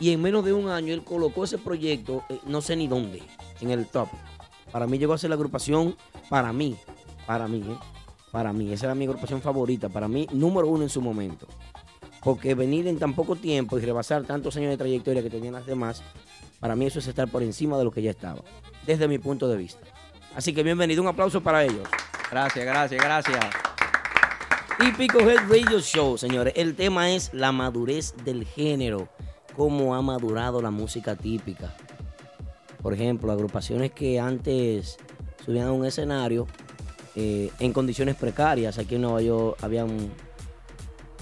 y 0.00 0.12
en 0.12 0.22
menos 0.22 0.44
de 0.44 0.52
un 0.52 0.68
año 0.68 0.94
él 0.94 1.02
colocó 1.02 1.44
ese 1.44 1.58
proyecto, 1.58 2.22
eh, 2.28 2.38
no 2.46 2.60
sé 2.60 2.76
ni 2.76 2.86
dónde, 2.86 3.22
en 3.60 3.70
el 3.70 3.86
top. 3.86 4.08
Para 4.72 4.86
mí 4.86 4.98
llegó 4.98 5.14
a 5.14 5.18
ser 5.18 5.30
la 5.30 5.36
agrupación, 5.36 5.96
para 6.28 6.52
mí, 6.52 6.76
para 7.26 7.48
mí, 7.48 7.64
¿eh? 7.66 7.78
para 8.30 8.52
mí, 8.52 8.72
esa 8.72 8.86
era 8.86 8.94
mi 8.94 9.06
agrupación 9.06 9.40
favorita, 9.40 9.88
para 9.88 10.08
mí, 10.08 10.26
número 10.32 10.68
uno 10.68 10.82
en 10.82 10.90
su 10.90 11.00
momento. 11.00 11.46
Porque 12.22 12.54
venir 12.54 12.86
en 12.88 12.98
tan 12.98 13.14
poco 13.14 13.36
tiempo 13.36 13.78
y 13.78 13.80
rebasar 13.80 14.24
tantos 14.24 14.56
años 14.56 14.70
de 14.70 14.76
trayectoria 14.76 15.22
que 15.22 15.30
tenían 15.30 15.54
las 15.54 15.66
demás, 15.66 16.02
para 16.60 16.74
mí 16.76 16.86
eso 16.86 16.98
es 16.98 17.06
estar 17.06 17.28
por 17.28 17.42
encima 17.42 17.78
de 17.78 17.84
lo 17.84 17.90
que 17.90 18.02
ya 18.02 18.10
estaba, 18.10 18.42
desde 18.86 19.08
mi 19.08 19.18
punto 19.18 19.48
de 19.48 19.56
vista. 19.56 19.80
Así 20.34 20.52
que 20.52 20.62
bienvenido, 20.62 21.02
un 21.02 21.08
aplauso 21.08 21.40
para 21.42 21.64
ellos. 21.64 21.88
Gracias, 22.30 22.64
gracias, 22.64 23.02
gracias. 23.02 23.46
Típico 24.78 25.18
Head 25.18 25.48
Radio 25.48 25.80
Show, 25.80 26.18
señores. 26.18 26.52
El 26.56 26.76
tema 26.76 27.10
es 27.10 27.32
la 27.34 27.50
madurez 27.50 28.14
del 28.24 28.44
género, 28.44 29.08
cómo 29.56 29.94
ha 29.94 30.02
madurado 30.02 30.62
la 30.62 30.70
música 30.70 31.16
típica. 31.16 31.74
Por 32.82 32.94
ejemplo, 32.94 33.32
agrupaciones 33.32 33.92
que 33.92 34.20
antes 34.20 34.98
subían 35.44 35.68
a 35.68 35.72
un 35.72 35.84
escenario 35.84 36.46
eh, 37.16 37.50
en 37.58 37.72
condiciones 37.72 38.14
precarias. 38.14 38.78
Aquí 38.78 38.94
en 38.94 39.02
Nueva 39.02 39.20
York 39.22 39.58
habían 39.62 39.88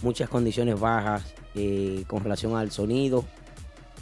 muchas 0.02 0.28
condiciones 0.28 0.78
bajas 0.78 1.24
eh, 1.54 2.04
con 2.06 2.22
relación 2.22 2.54
al 2.54 2.70
sonido, 2.70 3.24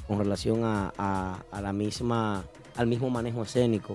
con 0.09 0.19
relación 0.19 0.63
a, 0.65 1.45
la 1.53 1.73
misma, 1.73 2.45
al 2.77 2.87
mismo 2.87 3.11
manejo 3.11 3.43
escénico. 3.43 3.95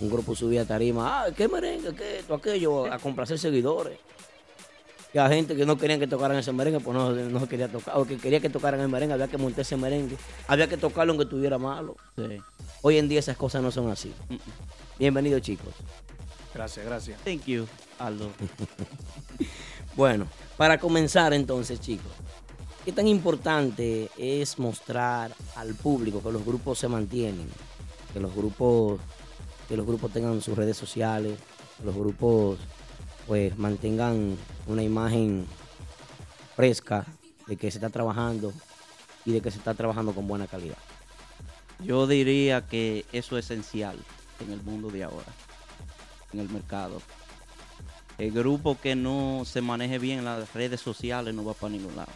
Un 0.00 0.10
grupo 0.10 0.34
subía 0.34 0.62
a 0.62 0.64
tarima, 0.64 1.24
ah, 1.24 1.30
qué 1.36 1.46
merengue, 1.48 1.94
qué 1.94 2.18
esto, 2.18 2.34
aquello, 2.34 2.92
a 2.92 2.98
complacer 2.98 3.38
seguidores. 3.38 3.98
Y 5.12 5.18
a 5.18 5.28
gente 5.28 5.56
que 5.56 5.64
no 5.64 5.78
querían 5.78 5.98
que 5.98 6.06
tocaran 6.06 6.36
ese 6.36 6.52
merengue, 6.52 6.80
pues 6.80 6.96
no, 6.96 7.12
no 7.12 7.40
se 7.40 7.48
quería 7.48 7.68
tocar. 7.68 7.96
O 7.96 8.04
que 8.04 8.18
quería 8.18 8.40
que 8.40 8.50
tocaran 8.50 8.80
el 8.80 8.88
merengue, 8.88 9.14
había 9.14 9.28
que 9.28 9.38
montar 9.38 9.62
ese 9.62 9.76
merengue. 9.76 10.16
Había 10.46 10.68
que 10.68 10.76
tocarlo 10.76 11.12
aunque 11.12 11.24
estuviera 11.24 11.56
malo. 11.56 11.96
Hoy 12.82 12.98
en 12.98 13.08
día 13.08 13.20
esas 13.20 13.36
cosas 13.36 13.62
no 13.62 13.70
son 13.70 13.90
así. 13.90 14.12
Bienvenidos, 14.98 15.42
chicos. 15.42 15.72
Gracias, 16.54 16.84
gracias. 16.84 17.20
Thank 17.24 17.44
you, 17.46 17.66
Aldo. 17.98 18.30
Bueno, 19.98 20.28
para 20.56 20.78
comenzar 20.78 21.32
entonces, 21.32 21.80
chicos, 21.80 22.12
¿qué 22.84 22.92
tan 22.92 23.08
importante 23.08 24.08
es 24.16 24.56
mostrar 24.60 25.32
al 25.56 25.74
público 25.74 26.22
que 26.22 26.30
los 26.30 26.44
grupos 26.44 26.78
se 26.78 26.86
mantienen? 26.86 27.48
Que 28.12 28.20
los 28.20 28.32
grupos, 28.32 29.00
que 29.68 29.76
los 29.76 29.84
grupos 29.84 30.12
tengan 30.12 30.40
sus 30.40 30.56
redes 30.56 30.76
sociales, 30.76 31.36
que 31.76 31.84
los 31.84 31.96
grupos 31.96 32.60
pues 33.28 33.56
mantengan 33.58 34.36
una 34.66 34.82
imagen 34.82 35.46
fresca 36.56 37.04
de 37.46 37.56
que 37.56 37.70
se 37.70 37.76
está 37.76 37.90
trabajando 37.90 38.52
y 39.26 39.32
de 39.32 39.42
que 39.42 39.50
se 39.50 39.58
está 39.58 39.74
trabajando 39.74 40.14
con 40.14 40.26
buena 40.26 40.46
calidad. 40.46 40.78
Yo 41.84 42.06
diría 42.06 42.66
que 42.66 43.04
eso 43.12 43.36
es 43.36 43.44
esencial 43.44 43.98
en 44.40 44.50
el 44.52 44.62
mundo 44.62 44.88
de 44.90 45.04
ahora, 45.04 45.26
en 46.32 46.40
el 46.40 46.48
mercado. 46.48 47.02
El 48.16 48.32
grupo 48.32 48.78
que 48.80 48.96
no 48.96 49.42
se 49.44 49.60
maneje 49.60 49.98
bien 49.98 50.20
en 50.20 50.24
las 50.24 50.52
redes 50.54 50.80
sociales 50.80 51.34
no 51.34 51.44
va 51.44 51.52
para 51.52 51.70
ningún 51.70 51.94
lado. 51.94 52.10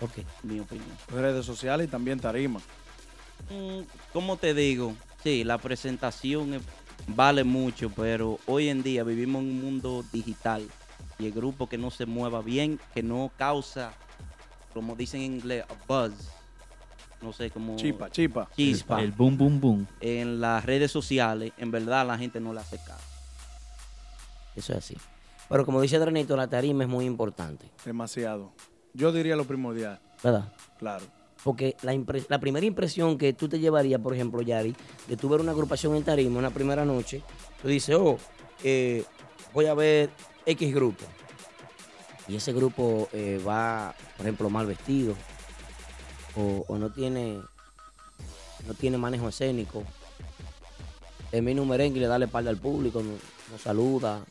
Ok. 0.00 0.24
Mi 0.42 0.58
opinión. 0.58 0.88
Redes 1.08 1.44
sociales 1.44 1.86
y 1.86 1.90
también 1.90 2.18
tarima. 2.18 2.60
Mm, 3.50 3.82
¿Cómo 4.12 4.36
te 4.38 4.54
digo? 4.54 4.94
Sí, 5.22 5.44
la 5.44 5.58
presentación 5.58 6.54
es- 6.54 6.62
vale 7.08 7.44
mucho, 7.44 7.90
pero 7.90 8.38
hoy 8.46 8.68
en 8.68 8.82
día 8.82 9.02
vivimos 9.04 9.42
en 9.42 9.48
un 9.48 9.60
mundo 9.62 10.04
digital 10.12 10.66
y 11.18 11.26
el 11.26 11.32
grupo 11.32 11.68
que 11.68 11.78
no 11.78 11.90
se 11.90 12.06
mueva 12.06 12.42
bien, 12.42 12.78
que 12.94 13.02
no 13.02 13.30
causa, 13.36 13.92
como 14.72 14.94
dicen 14.94 15.22
en 15.22 15.34
inglés, 15.34 15.64
a 15.68 15.74
buzz. 15.86 16.12
No 17.20 17.32
sé 17.32 17.50
cómo. 17.50 17.74
Chipa, 17.74 18.10
chipa. 18.10 18.48
Chispa. 18.54 19.02
El 19.02 19.10
boom, 19.10 19.36
boom, 19.36 19.60
boom. 19.60 19.86
En 20.00 20.40
las 20.40 20.64
redes 20.64 20.92
sociales, 20.92 21.52
en 21.58 21.72
verdad 21.72 22.06
la 22.06 22.16
gente 22.16 22.38
no 22.38 22.52
le 22.52 22.60
hace 22.60 22.78
caso. 22.78 23.02
Eso 24.54 24.72
es 24.72 24.78
así. 24.78 24.96
Pero 25.48 25.64
como 25.64 25.80
dice 25.80 25.98
Dranito, 25.98 26.36
la 26.36 26.46
tarima 26.46 26.84
es 26.84 26.90
muy 26.90 27.06
importante, 27.06 27.70
Demasiado. 27.84 28.52
Yo 28.94 29.12
diría 29.12 29.36
lo 29.36 29.44
primordial. 29.44 30.00
¿verdad? 30.22 30.52
Claro. 30.78 31.04
Porque 31.44 31.76
la, 31.82 32.38
primera 32.40 32.66
impresión 32.66 33.16
que 33.16 33.32
tú 33.32 33.48
te 33.48 33.58
llevarías, 33.58 34.00
por 34.00 34.14
ejemplo, 34.14 34.42
Yari, 34.42 34.74
de 35.06 35.16
tú 35.16 35.28
ver 35.28 35.40
una 35.40 35.52
agrupación 35.52 35.94
en 35.94 36.02
tarima 36.02 36.38
una 36.38 36.50
primera 36.50 36.84
noche, 36.84 37.22
tú 37.62 37.68
dices, 37.68 37.94
oh, 37.96 38.18
eh, 38.64 39.04
voy 39.54 39.66
a 39.66 39.74
ver 39.74 40.10
X 40.44 40.74
grupo. 40.74 41.04
Y 42.26 42.36
ese 42.36 42.52
grupo 42.52 43.08
eh, 43.12 43.40
va, 43.46 43.94
por 44.16 44.26
ejemplo, 44.26 44.50
mal 44.50 44.66
vestido, 44.66 45.14
o, 46.36 46.64
o 46.68 46.76
no 46.76 46.90
tiene 46.90 47.40
no 48.66 48.74
tiene 48.74 48.98
manejo 48.98 49.28
escénico. 49.28 49.84
Termina 51.30 51.62
un 51.62 51.68
merengue 51.68 51.98
y 51.98 52.00
le 52.00 52.06
da 52.06 52.18
la 52.18 52.24
espalda 52.26 52.50
al 52.50 52.58
público, 52.58 53.02
no, 53.02 53.12
no 53.12 53.58
saluda, 53.58 54.24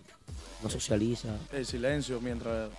no 0.63 0.69
socializa. 0.69 1.29
El 1.51 1.65
silencio 1.65 2.19
mientras 2.21 2.69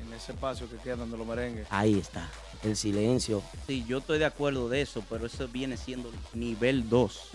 en 0.00 0.12
ese 0.12 0.32
espacio 0.32 0.68
que 0.68 0.76
quedan 0.76 1.10
de 1.10 1.16
los 1.16 1.26
merengues. 1.26 1.66
Ahí 1.70 1.98
está, 1.98 2.28
el 2.62 2.76
silencio. 2.76 3.42
Sí, 3.66 3.84
yo 3.86 3.98
estoy 3.98 4.18
de 4.18 4.24
acuerdo 4.24 4.68
de 4.68 4.82
eso, 4.82 5.02
pero 5.08 5.26
eso 5.26 5.48
viene 5.48 5.76
siendo 5.76 6.10
nivel 6.34 6.88
2. 6.88 7.30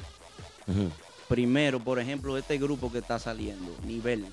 Ujú. 0.67 0.91
Primero, 1.27 1.79
por 1.79 1.99
ejemplo, 1.99 2.37
este 2.37 2.57
grupo 2.57 2.91
que 2.91 2.99
está 2.99 3.19
saliendo, 3.19 3.75
nivel. 3.85 4.25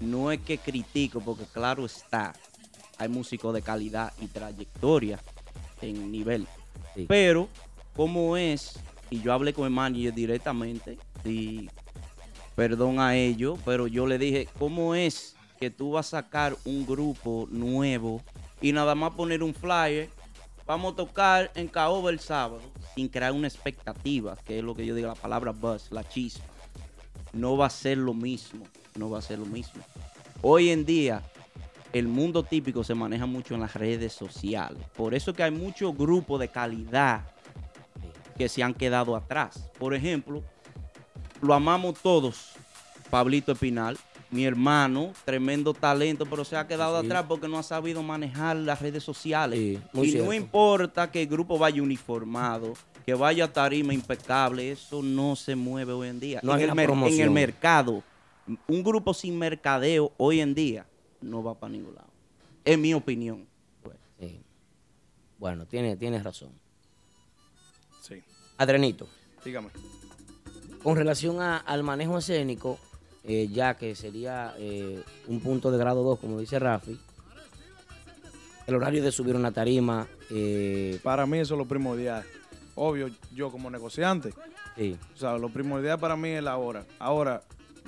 No 0.00 0.32
es 0.32 0.40
que 0.40 0.58
critico, 0.58 1.20
porque 1.20 1.44
claro 1.44 1.84
está, 1.84 2.34
hay 2.98 3.08
músicos 3.08 3.54
de 3.54 3.62
calidad 3.62 4.12
y 4.20 4.26
trayectoria 4.26 5.20
en 5.82 6.10
nivel. 6.10 6.46
Pero, 7.06 7.48
¿cómo 7.94 8.36
es? 8.36 8.78
Y 9.10 9.20
yo 9.20 9.32
hablé 9.32 9.52
con 9.52 9.64
el 9.64 9.70
manager 9.70 10.14
directamente, 10.14 10.98
y 11.24 11.68
perdón 12.56 13.00
a 13.00 13.16
ellos, 13.16 13.58
pero 13.64 13.86
yo 13.86 14.06
le 14.06 14.18
dije, 14.18 14.48
¿cómo 14.58 14.94
es 14.94 15.36
que 15.60 15.70
tú 15.70 15.92
vas 15.92 16.12
a 16.14 16.22
sacar 16.22 16.56
un 16.64 16.86
grupo 16.86 17.46
nuevo 17.50 18.22
y 18.60 18.72
nada 18.72 18.94
más 18.94 19.12
poner 19.12 19.42
un 19.42 19.54
flyer? 19.54 20.08
Vamos 20.66 20.94
a 20.94 20.96
tocar 20.96 21.50
en 21.54 21.68
Caoba 21.68 22.10
el 22.10 22.18
sábado, 22.18 22.62
sin 22.94 23.08
crear 23.08 23.32
una 23.32 23.48
expectativa, 23.48 24.36
que 24.46 24.58
es 24.58 24.64
lo 24.64 24.74
que 24.74 24.86
yo 24.86 24.94
digo, 24.94 25.08
la 25.08 25.14
palabra 25.14 25.50
buzz, 25.50 25.90
la 25.90 26.08
chispa. 26.08 26.44
No 27.34 27.56
va 27.58 27.66
a 27.66 27.70
ser 27.70 27.98
lo 27.98 28.14
mismo, 28.14 28.64
no 28.96 29.10
va 29.10 29.18
a 29.18 29.22
ser 29.22 29.40
lo 29.40 29.44
mismo. 29.44 29.82
Hoy 30.40 30.70
en 30.70 30.86
día, 30.86 31.22
el 31.92 32.08
mundo 32.08 32.42
típico 32.42 32.82
se 32.82 32.94
maneja 32.94 33.26
mucho 33.26 33.54
en 33.54 33.60
las 33.60 33.74
redes 33.74 34.14
sociales. 34.14 34.82
Por 34.96 35.14
eso 35.14 35.34
que 35.34 35.42
hay 35.42 35.50
muchos 35.50 35.94
grupos 35.96 36.40
de 36.40 36.48
calidad 36.48 37.26
que 38.38 38.48
se 38.48 38.62
han 38.62 38.72
quedado 38.72 39.16
atrás. 39.16 39.70
Por 39.78 39.94
ejemplo, 39.94 40.42
lo 41.42 41.52
amamos 41.52 42.00
todos, 42.00 42.52
Pablito 43.10 43.52
Espinal, 43.52 43.98
mi 44.30 44.44
hermano, 44.44 45.12
tremendo 45.24 45.72
talento, 45.74 46.26
pero 46.26 46.44
se 46.44 46.56
ha 46.56 46.66
quedado 46.66 47.00
Sí. 47.00 47.06
atrás 47.06 47.24
porque 47.28 47.46
no 47.48 47.58
ha 47.58 47.62
sabido 47.62 48.02
manejar 48.02 48.56
las 48.56 48.80
redes 48.82 49.02
sociales. 49.04 49.58
y 49.58 49.78
cierto. 50.10 50.26
no 50.26 50.32
importa 50.32 51.10
que 51.10 51.22
el 51.22 51.28
grupo 51.28 51.58
vaya 51.58 51.82
uniformado, 51.82 52.72
que 53.06 53.14
vaya 53.14 53.44
a 53.44 53.52
tarima 53.52 53.92
impecable, 53.94 54.72
eso 54.72 55.02
no 55.02 55.36
se 55.36 55.54
mueve 55.54 55.92
hoy 55.92 56.08
en 56.08 56.20
día. 56.20 56.40
No 56.42 56.52
en, 56.52 56.58
hay 56.58 56.64
el 56.64 56.70
en 57.12 57.20
el 57.20 57.30
mercado, 57.30 58.02
un 58.66 58.82
grupo 58.82 59.14
sin 59.14 59.38
mercadeo 59.38 60.12
hoy 60.16 60.40
en 60.40 60.54
día 60.54 60.86
no 61.20 61.42
va 61.42 61.54
para 61.54 61.72
ningún 61.72 61.94
lado. 61.94 62.08
Es 62.64 62.78
mi 62.78 62.92
opinión. 62.94 63.46
Sí. 64.18 64.40
Bueno, 65.38 65.66
tienes 65.66 65.98
tiene 65.98 66.22
razón. 66.22 66.50
Sí. 68.00 68.22
Adrenito, 68.58 69.06
Dígame. 69.44 69.68
con 70.82 70.96
relación 70.96 71.40
a- 71.40 71.58
al 71.58 71.82
manejo 71.82 72.18
escénico, 72.18 72.78
eh, 73.24 73.48
ya 73.50 73.76
que 73.76 73.94
sería 73.94 74.54
eh, 74.58 75.02
un 75.28 75.40
punto 75.40 75.70
de 75.70 75.78
grado 75.78 76.02
2, 76.02 76.18
como 76.18 76.38
dice 76.38 76.58
Rafi, 76.58 76.98
el 78.66 78.74
horario 78.74 79.02
de 79.02 79.12
subir 79.12 79.36
una 79.36 79.52
tarima. 79.52 80.06
eh, 80.30 80.98
Para 81.02 81.26
mí 81.26 81.38
eso 81.38 81.54
es 81.54 81.58
lo 81.58 81.66
primordial. 81.66 82.24
Obvio, 82.74 83.08
yo 83.34 83.50
como 83.50 83.70
negociante. 83.70 84.34
Sí. 84.76 84.96
O 85.14 85.16
sea, 85.16 85.38
lo 85.38 85.48
primordial 85.48 85.98
para 85.98 86.16
mí 86.16 86.30
es 86.30 86.42
la 86.42 86.56
hora. 86.56 86.84
Ahora, 86.98 87.42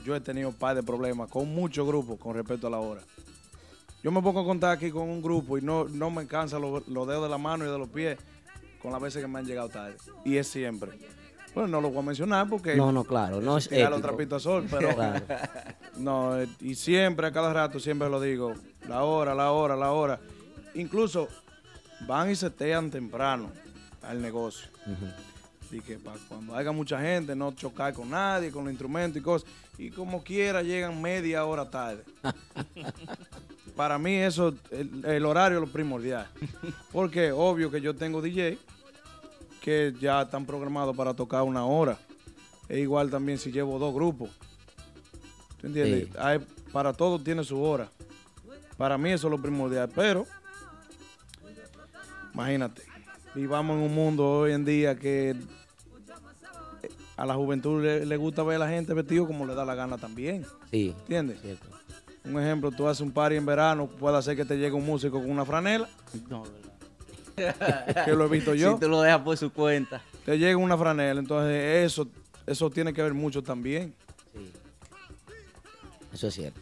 yo 0.04 0.14
he 0.14 0.20
tenido 0.20 0.50
un 0.50 0.54
par 0.54 0.76
de 0.76 0.82
problemas 0.82 1.28
con 1.30 1.48
muchos 1.48 1.86
grupos 1.86 2.18
con 2.18 2.34
respecto 2.34 2.68
a 2.68 2.70
la 2.70 2.78
hora. 2.78 3.00
Yo 4.02 4.12
me 4.12 4.22
pongo 4.22 4.40
a 4.40 4.44
contar 4.44 4.70
aquí 4.70 4.90
con 4.90 5.08
un 5.08 5.20
grupo 5.20 5.58
y 5.58 5.62
no, 5.62 5.86
no 5.88 6.10
me 6.10 6.26
cansa 6.28 6.58
los, 6.60 6.86
los 6.86 7.08
dedos 7.08 7.24
de 7.24 7.28
la 7.28 7.38
mano 7.38 7.66
y 7.66 7.70
de 7.70 7.78
los 7.78 7.88
pies 7.88 8.18
con 8.80 8.92
las 8.92 9.00
veces 9.00 9.20
que 9.20 9.26
me 9.26 9.40
han 9.40 9.46
llegado 9.46 9.68
tarde. 9.68 9.96
Y 10.24 10.36
es 10.36 10.46
siempre. 10.46 10.92
Bueno, 11.56 11.70
no 11.70 11.80
lo 11.80 11.88
voy 11.88 12.00
a 12.00 12.02
mencionar 12.02 12.46
porque... 12.50 12.76
No, 12.76 12.92
no, 12.92 13.02
claro, 13.02 13.40
no 13.40 13.56
es 13.56 13.72
ético. 13.72 13.98
trapitos 14.02 14.34
al 14.34 14.40
sol, 14.42 14.66
pero... 14.70 14.94
Claro. 14.94 15.24
No, 15.96 16.38
eh, 16.38 16.46
y 16.60 16.74
siempre, 16.74 17.26
a 17.28 17.32
cada 17.32 17.50
rato, 17.50 17.80
siempre 17.80 18.10
lo 18.10 18.20
digo. 18.20 18.52
La 18.86 19.04
hora, 19.04 19.34
la 19.34 19.50
hora, 19.52 19.74
la 19.74 19.90
hora. 19.90 20.20
Incluso 20.74 21.28
van 22.06 22.30
y 22.30 22.36
se 22.36 22.50
tean 22.50 22.90
temprano 22.90 23.50
al 24.02 24.20
negocio. 24.20 24.68
Y 25.70 25.80
que 25.80 25.96
para 25.96 26.18
cuando 26.28 26.54
haya 26.54 26.72
mucha 26.72 27.00
gente, 27.00 27.34
no 27.34 27.52
chocar 27.52 27.94
con 27.94 28.10
nadie, 28.10 28.50
con 28.50 28.64
los 28.64 28.70
instrumentos 28.70 29.18
y 29.18 29.24
cosas. 29.24 29.48
Y 29.78 29.88
como 29.88 30.22
quiera, 30.22 30.60
llegan 30.60 31.00
media 31.00 31.46
hora 31.46 31.70
tarde. 31.70 32.04
Para 33.74 33.98
mí 33.98 34.14
eso, 34.14 34.54
el, 34.70 35.02
el 35.06 35.24
horario 35.24 35.56
es 35.56 35.66
lo 35.66 35.72
primordial. 35.72 36.28
Porque 36.92 37.32
obvio 37.32 37.70
que 37.70 37.80
yo 37.80 37.96
tengo 37.96 38.20
DJ 38.20 38.58
que 39.66 39.92
ya 40.00 40.22
están 40.22 40.46
programados 40.46 40.96
para 40.96 41.12
tocar 41.12 41.42
una 41.42 41.64
hora. 41.66 41.98
Es 42.68 42.78
igual 42.78 43.10
también 43.10 43.36
si 43.36 43.50
llevo 43.50 43.80
dos 43.80 43.92
grupos. 43.92 44.30
¿Tú 45.60 45.66
entiendes? 45.66 46.04
Sí. 46.06 46.12
Hay- 46.20 46.38
para 46.72 46.92
todo 46.92 47.18
tiene 47.18 47.42
su 47.42 47.60
hora. 47.60 47.90
Para 48.76 48.96
mí 48.96 49.10
eso 49.10 49.26
es 49.26 49.30
lo 49.32 49.42
primordial. 49.42 49.90
Pero, 49.92 50.24
imagínate, 52.32 52.82
vivamos 53.34 53.76
en 53.76 53.82
un 53.82 53.92
mundo 53.94 54.24
hoy 54.40 54.52
en 54.52 54.64
día 54.64 54.96
que 54.96 55.30
eh, 55.30 55.36
a 57.16 57.26
la 57.26 57.34
juventud 57.34 57.82
le, 57.82 58.06
le 58.06 58.16
gusta 58.16 58.44
ver 58.44 58.56
a 58.56 58.66
la 58.66 58.68
gente 58.68 58.94
vestido 58.94 59.26
como 59.26 59.46
le 59.46 59.54
da 59.56 59.64
la 59.64 59.74
gana 59.74 59.98
también. 59.98 60.46
Sí. 60.70 60.94
¿Entiendes? 61.00 61.40
Cierto. 61.40 61.66
Un 62.24 62.38
ejemplo, 62.40 62.70
tú 62.70 62.86
haces 62.86 63.00
un 63.00 63.10
party 63.10 63.34
en 63.34 63.46
verano, 63.46 63.88
puede 63.88 64.16
hacer 64.16 64.36
que 64.36 64.44
te 64.44 64.56
llegue 64.56 64.72
un 64.74 64.86
músico 64.86 65.18
con 65.20 65.28
una 65.28 65.44
franela. 65.44 65.88
No, 66.28 66.44
que 68.04 68.12
lo 68.12 68.24
he 68.26 68.28
visto 68.28 68.54
yo. 68.54 68.74
Si 68.74 68.80
tú 68.80 68.88
lo 68.88 69.00
dejas 69.02 69.20
por 69.20 69.36
su 69.36 69.52
cuenta. 69.52 70.02
Te 70.24 70.38
llega 70.38 70.56
una 70.56 70.76
franela, 70.76 71.20
entonces 71.20 71.84
eso, 71.84 72.08
eso 72.46 72.70
tiene 72.70 72.92
que 72.92 73.02
ver 73.02 73.14
mucho 73.14 73.42
también. 73.42 73.94
Eso 76.12 76.28
es 76.28 76.34
cierto. 76.34 76.60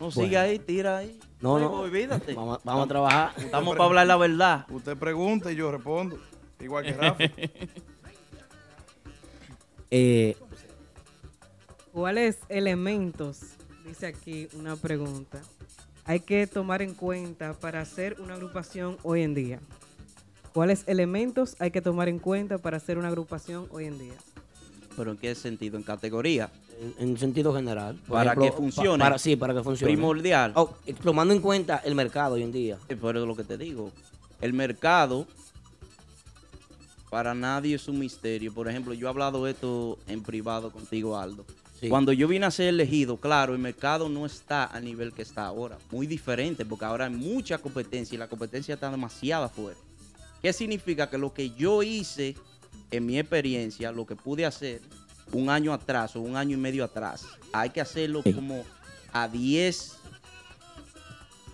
No, 0.00 0.10
Bueno. 0.10 0.22
sigue 0.22 0.36
ahí, 0.38 0.58
tira 0.58 0.98
ahí. 0.98 1.18
No, 1.40 1.58
no. 1.58 1.70
Olvídate. 1.72 2.34
Vamos, 2.34 2.58
vamos 2.64 2.84
a 2.84 2.88
trabajar. 2.88 3.32
Estamos 3.36 3.76
para 3.76 3.84
hablar 3.84 4.06
la 4.06 4.16
verdad. 4.16 4.66
Usted 4.70 4.96
pregunta 4.96 5.52
y 5.52 5.56
yo 5.56 5.70
respondo. 5.70 6.18
Igual 6.60 6.84
que 6.84 6.92
Rafa. 6.94 7.24
Eh, 9.90 10.36
¿Cuáles 11.92 12.38
elementos, 12.48 13.40
dice 13.84 14.06
aquí 14.06 14.48
una 14.54 14.74
pregunta, 14.76 15.40
hay 16.06 16.20
que 16.20 16.46
tomar 16.46 16.82
en 16.82 16.94
cuenta 16.94 17.54
para 17.54 17.80
hacer 17.80 18.20
una 18.20 18.34
agrupación 18.34 18.96
hoy 19.02 19.22
en 19.22 19.34
día? 19.34 19.60
¿Cuáles 20.52 20.84
elementos 20.86 21.56
hay 21.58 21.70
que 21.70 21.80
tomar 21.80 22.08
en 22.08 22.18
cuenta 22.18 22.58
para 22.58 22.76
hacer 22.76 22.98
una 22.98 23.08
agrupación 23.08 23.66
hoy 23.72 23.86
en 23.86 23.98
día? 23.98 24.14
¿Pero 24.96 25.10
en 25.10 25.16
qué 25.16 25.34
sentido? 25.34 25.76
¿En 25.76 25.82
categoría? 25.82 26.50
En, 26.98 27.10
en 27.10 27.18
sentido 27.18 27.52
general. 27.54 27.96
Por 28.06 28.16
Para 28.18 28.32
ejemplo, 28.32 28.50
que 28.50 28.56
funcione. 28.56 28.98
pa- 28.98 29.06
para, 29.06 29.18
sí, 29.18 29.34
para 29.34 29.54
que 29.54 29.62
funcione. 29.62 29.92
Primordial. 29.92 30.52
Oh, 30.54 30.74
tomando 31.02 31.34
en 31.34 31.40
cuenta 31.40 31.78
el 31.84 31.94
mercado 31.96 32.34
hoy 32.36 32.42
en 32.44 32.52
día. 32.52 32.78
Por 33.00 33.16
eso 33.16 33.24
es 33.24 33.28
lo 33.28 33.34
que 33.34 33.42
te 33.44 33.58
digo. 33.58 33.90
El 34.40 34.52
mercado 34.52 35.26
para 37.10 37.34
nadie 37.34 37.74
es 37.76 37.88
un 37.88 37.98
misterio. 37.98 38.52
Por 38.52 38.68
ejemplo, 38.68 38.94
yo 38.94 39.06
he 39.06 39.10
hablado 39.10 39.46
esto 39.48 39.98
en 40.06 40.22
privado 40.22 40.70
contigo, 40.70 41.16
Aldo. 41.18 41.44
Sí. 41.84 41.90
Cuando 41.90 42.12
yo 42.12 42.26
vine 42.28 42.46
a 42.46 42.50
ser 42.50 42.68
elegido, 42.68 43.18
claro, 43.18 43.52
el 43.52 43.58
mercado 43.58 44.08
no 44.08 44.24
está 44.24 44.64
al 44.64 44.84
nivel 44.84 45.12
que 45.12 45.22
está 45.22 45.44
ahora. 45.44 45.76
Muy 45.90 46.06
diferente, 46.06 46.64
porque 46.64 46.84
ahora 46.86 47.06
hay 47.06 47.12
mucha 47.12 47.58
competencia 47.58 48.14
y 48.14 48.18
la 48.18 48.28
competencia 48.28 48.74
está 48.74 48.90
demasiado 48.90 49.48
fuerte. 49.50 49.82
¿Qué 50.40 50.52
significa? 50.52 51.10
Que 51.10 51.18
lo 51.18 51.32
que 51.34 51.50
yo 51.50 51.82
hice 51.82 52.36
en 52.90 53.06
mi 53.06 53.18
experiencia, 53.18 53.92
lo 53.92 54.06
que 54.06 54.16
pude 54.16 54.46
hacer 54.46 54.80
un 55.32 55.50
año 55.50 55.72
atrás 55.72 56.16
o 56.16 56.20
un 56.20 56.36
año 56.36 56.56
y 56.56 56.60
medio 56.60 56.84
atrás, 56.84 57.26
hay 57.52 57.70
que 57.70 57.80
hacerlo 57.80 58.22
como 58.22 58.64
a 59.12 59.28
10, 59.28 59.92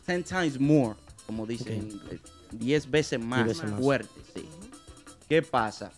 10 0.06 0.24
times 0.24 0.60
more, 0.60 0.96
como 1.26 1.46
dicen 1.46 1.72
en 1.72 1.90
inglés. 1.90 2.20
10 2.52 2.90
veces 2.90 3.20
más, 3.20 3.46
veces 3.46 3.70
más. 3.70 3.80
fuerte, 3.80 4.20
sí. 4.34 4.44
¿Qué 5.28 5.42
pasa? 5.42 5.92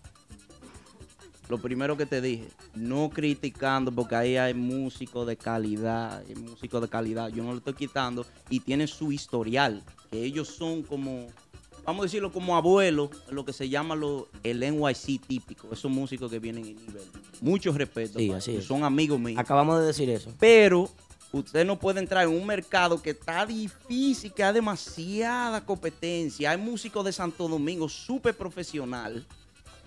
Lo 1.52 1.58
primero 1.58 1.98
que 1.98 2.06
te 2.06 2.22
dije, 2.22 2.48
no 2.74 3.10
criticando, 3.10 3.92
porque 3.92 4.14
ahí 4.14 4.36
hay 4.38 4.54
músicos 4.54 5.26
de 5.26 5.36
calidad, 5.36 6.24
hay 6.26 6.34
músicos 6.34 6.80
de 6.80 6.88
calidad, 6.88 7.28
yo 7.28 7.44
no 7.44 7.52
le 7.52 7.58
estoy 7.58 7.74
quitando, 7.74 8.24
y 8.48 8.60
tienen 8.60 8.88
su 8.88 9.12
historial, 9.12 9.82
que 10.10 10.24
ellos 10.24 10.48
son 10.48 10.82
como, 10.82 11.26
vamos 11.84 12.00
a 12.00 12.04
decirlo 12.04 12.32
como 12.32 12.56
abuelos, 12.56 13.10
lo 13.30 13.44
que 13.44 13.52
se 13.52 13.68
llama 13.68 13.94
lo, 13.94 14.28
el 14.42 14.60
NYC 14.60 15.20
típico, 15.26 15.68
esos 15.70 15.90
músicos 15.90 16.30
que 16.30 16.38
vienen 16.38 16.64
en 16.64 16.76
nivel. 16.76 17.04
Mucho 17.42 17.70
respeto, 17.72 18.18
Sí, 18.18 18.30
así 18.32 18.56
es. 18.56 18.64
son 18.64 18.82
amigos 18.82 19.20
míos. 19.20 19.38
Acabamos 19.38 19.78
de 19.78 19.84
decir 19.84 20.08
eso. 20.08 20.32
Pero 20.40 20.88
usted 21.32 21.66
no 21.66 21.78
puede 21.78 22.00
entrar 22.00 22.26
en 22.26 22.32
un 22.32 22.46
mercado 22.46 23.02
que 23.02 23.10
está 23.10 23.44
difícil, 23.44 24.32
que 24.32 24.42
hay 24.42 24.54
demasiada 24.54 25.62
competencia. 25.66 26.52
Hay 26.52 26.56
músicos 26.56 27.04
de 27.04 27.12
Santo 27.12 27.46
Domingo 27.46 27.90
súper 27.90 28.34
profesional. 28.34 29.26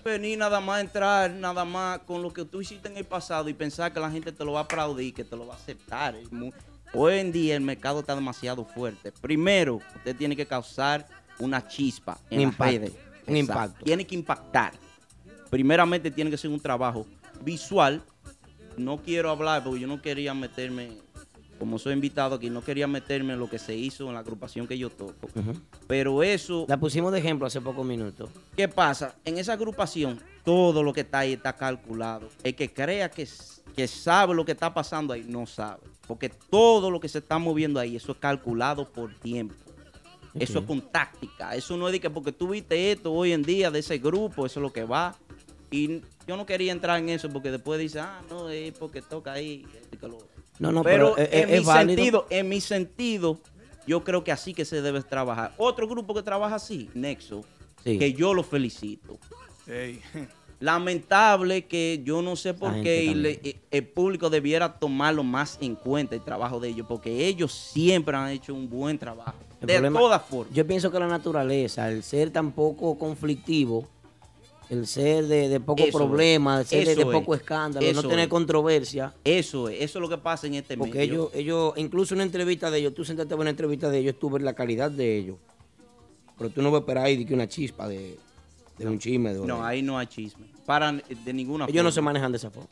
Venir 0.05 0.37
nada 0.37 0.59
más 0.59 0.77
a 0.77 0.81
entrar, 0.81 1.31
nada 1.31 1.65
más 1.65 1.97
con 2.05 2.21
lo 2.21 2.31
que 2.31 2.45
tú 2.45 2.61
hiciste 2.61 2.87
en 2.87 2.95
el 2.95 3.05
pasado 3.05 3.49
y 3.49 3.55
pensar 3.55 3.91
que 3.91 3.99
la 3.99 4.11
gente 4.11 4.31
te 4.31 4.45
lo 4.45 4.51
va 4.51 4.59
a 4.59 4.63
aplaudir, 4.63 5.11
que 5.15 5.23
te 5.23 5.35
lo 5.35 5.47
va 5.47 5.55
a 5.55 5.57
aceptar. 5.57 6.13
Hoy 6.93 7.13
en 7.15 7.31
día 7.31 7.55
el 7.55 7.61
mercado 7.61 8.01
está 8.01 8.13
demasiado 8.13 8.65
fuerte. 8.65 9.11
Primero, 9.11 9.77
usted 9.95 10.15
tiene 10.15 10.35
que 10.35 10.45
causar 10.45 11.07
una 11.39 11.67
chispa 11.67 12.19
en 12.29 12.37
Un 12.37 12.43
impacto, 12.43 12.71
redes. 12.71 12.93
un 13.25 13.35
impacto. 13.35 13.83
Tiene 13.83 14.05
que 14.05 14.13
impactar. 14.13 14.73
Primeramente 15.49 16.11
tiene 16.11 16.29
que 16.29 16.37
ser 16.37 16.51
un 16.51 16.59
trabajo 16.59 17.07
visual. 17.41 18.03
No 18.77 18.97
quiero 19.01 19.31
hablar 19.31 19.63
porque 19.63 19.79
yo 19.79 19.87
no 19.87 20.03
quería 20.03 20.35
meterme, 20.35 20.99
como 21.59 21.79
soy 21.79 21.93
invitado 21.93 22.35
aquí, 22.35 22.49
no 22.49 22.61
quería 22.61 22.87
meterme 22.87 23.33
en 23.33 23.39
lo 23.39 23.49
que 23.49 23.59
se 23.59 23.75
hizo 23.75 24.07
en 24.07 24.13
la 24.13 24.19
agrupación 24.19 24.67
que 24.67 24.77
yo 24.77 24.89
toco. 24.89 25.29
Pero 25.87 26.23
eso... 26.23 26.65
La 26.67 26.77
pusimos 26.77 27.11
de 27.11 27.19
ejemplo 27.19 27.47
hace 27.47 27.61
pocos 27.61 27.85
minutos. 27.85 28.29
¿Qué 28.55 28.67
pasa? 28.67 29.15
En 29.23 29.37
esa 29.37 29.53
agrupación, 29.53 30.19
todo 30.43 30.83
lo 30.83 30.93
que 30.93 31.01
está 31.01 31.19
ahí 31.19 31.33
está 31.33 31.53
calculado. 31.53 32.29
El 32.43 32.55
que 32.55 32.71
crea 32.71 33.09
que, 33.09 33.27
que 33.75 33.87
sabe 33.87 34.35
lo 34.35 34.45
que 34.45 34.51
está 34.51 34.73
pasando 34.73 35.13
ahí, 35.13 35.25
no 35.27 35.45
sabe. 35.45 35.81
Porque 36.07 36.29
todo 36.29 36.91
lo 36.91 36.99
que 36.99 37.09
se 37.09 37.19
está 37.19 37.39
moviendo 37.39 37.79
ahí, 37.79 37.95
eso 37.95 38.11
es 38.11 38.17
calculado 38.17 38.87
por 38.91 39.13
tiempo. 39.15 39.55
Eso 40.37 40.59
es 40.59 40.65
con 40.65 40.81
táctica. 40.81 41.55
Eso 41.55 41.77
no 41.77 41.87
es 41.87 41.93
de 41.93 41.99
que 42.01 42.09
porque 42.09 42.33
tú 42.33 42.49
viste 42.49 42.91
esto 42.91 43.13
hoy 43.13 43.31
en 43.31 43.41
día 43.41 43.71
de 43.71 43.79
ese 43.79 43.97
grupo, 43.97 44.45
eso 44.45 44.59
es 44.59 44.61
lo 44.61 44.73
que 44.73 44.83
va. 44.83 45.15
Y 45.71 46.01
yo 46.27 46.35
no 46.35 46.45
quería 46.45 46.71
entrar 46.71 46.99
en 46.99 47.09
eso 47.09 47.29
porque 47.29 47.51
después 47.51 47.79
dice, 47.79 47.99
ah, 47.99 48.21
no, 48.29 48.49
es 48.49 48.73
porque 48.77 49.01
toca 49.01 49.33
ahí. 49.33 49.65
que 49.89 50.07
lo 50.07 50.17
otro". 50.17 50.34
No, 50.59 50.71
no, 50.71 50.83
pero, 50.83 51.13
pero, 51.15 51.27
eh, 51.31 51.41
en 51.43 51.49
es 51.49 51.59
mi 51.61 51.65
válido. 51.65 51.95
sentido, 51.97 52.27
en 52.29 52.49
mi 52.49 52.61
sentido, 52.61 53.39
yo 53.87 54.03
creo 54.03 54.23
que 54.23 54.31
así 54.31 54.53
que 54.53 54.65
se 54.65 54.81
debe 54.81 55.01
trabajar. 55.03 55.53
Otro 55.57 55.87
grupo 55.87 56.13
que 56.13 56.23
trabaja 56.23 56.55
así, 56.55 56.89
Nexo, 56.93 57.43
Sí. 57.83 57.97
que 57.99 58.13
yo 58.13 58.33
lo 58.33 58.43
felicito. 58.43 59.19
Lamentable 60.61 61.65
que 61.65 62.01
yo 62.05 62.21
no 62.21 62.35
sé 62.37 62.53
por 62.53 62.71
La 62.71 62.81
qué 62.81 63.01
gente 63.03 63.11
y 63.11 63.13
le- 63.15 63.39
eh, 63.43 63.59
el 63.71 63.85
público 63.85 64.29
debiera 64.29 64.79
tomarlo 64.79 65.21
más 65.23 65.57
en 65.61 65.75
cuenta 65.75 66.15
el 66.15 66.21
trabajo 66.23 66.59
de 66.61 66.69
ellos, 66.69 66.87
porque 66.87 67.27
ellos 67.27 67.51
siempre 67.53 68.15
han 68.15 68.29
hecho 68.29 68.53
un 68.53 68.69
buen 68.69 68.97
trabajo. 68.97 69.33
El 69.59 69.67
de 69.67 69.73
problema- 69.73 69.99
todas 69.99 70.21
formas. 70.23 70.53
Yo 70.53 70.65
pienso 70.65 70.89
que 70.89 70.97
la 70.99 71.07
naturaleza, 71.07 71.91
el 71.91 72.03
ser 72.03 72.29
tan 72.31 72.53
poco 72.53 72.97
conflictivo, 72.97 73.85
el 74.69 74.87
ser 74.87 75.25
de, 75.27 75.49
de 75.49 75.59
poco 75.59 75.83
Eso 75.83 75.97
problema, 75.97 76.59
el 76.61 76.65
ser 76.65 76.95
de, 76.95 77.05
poco 77.05 77.35
es, 77.35 77.41
escándalo, 77.41 77.93
no 77.93 78.01
tener 78.03 78.19
es. 78.21 78.27
controversia. 78.27 79.13
Eso 79.23 79.69
es, 79.69 79.81
eso 79.81 79.99
es 79.99 80.01
lo 80.01 80.09
que 80.09 80.17
pasa 80.17 80.47
en 80.47 80.55
este 80.55 80.77
Porque 80.77 80.99
medio. 80.99 81.13
ellos, 81.13 81.29
ellos, 81.35 81.73
incluso 81.77 82.15
una 82.15 82.23
entrevista 82.23 82.71
de 82.71 82.79
ellos, 82.79 82.93
tú 82.95 83.05
sentaste 83.05 83.33
a 83.33 83.37
ver 83.37 83.41
una 83.41 83.49
entrevista 83.51 83.89
de 83.89 83.99
ellos, 83.99 84.15
tú 84.19 84.29
ves 84.29 84.41
la 84.43 84.53
calidad 84.53 84.89
de 84.91 85.17
ellos. 85.17 85.37
Pero 86.37 86.49
tú 86.49 86.61
no 86.61 86.71
vas 86.71 86.79
a 86.79 86.81
esperar 86.81 87.05
ahí 87.05 87.15
de 87.17 87.25
que 87.25 87.33
una 87.33 87.47
chispa 87.47 87.87
de, 87.87 88.17
de 88.77 88.87
un 88.87 88.99
chisme. 88.99 89.33
De, 89.33 89.39
No, 89.45 89.63
ahí 89.63 89.81
no 89.81 89.97
hay 89.97 90.07
chisme. 90.07 90.47
Para 90.65 90.91
de 90.91 91.33
ninguna 91.33 91.65
Ellos 91.65 91.83
no 91.83 91.91
se 91.91 91.95
forma. 91.95 92.09
manejan 92.09 92.31
de 92.31 92.37
esa 92.37 92.49
forma. 92.49 92.69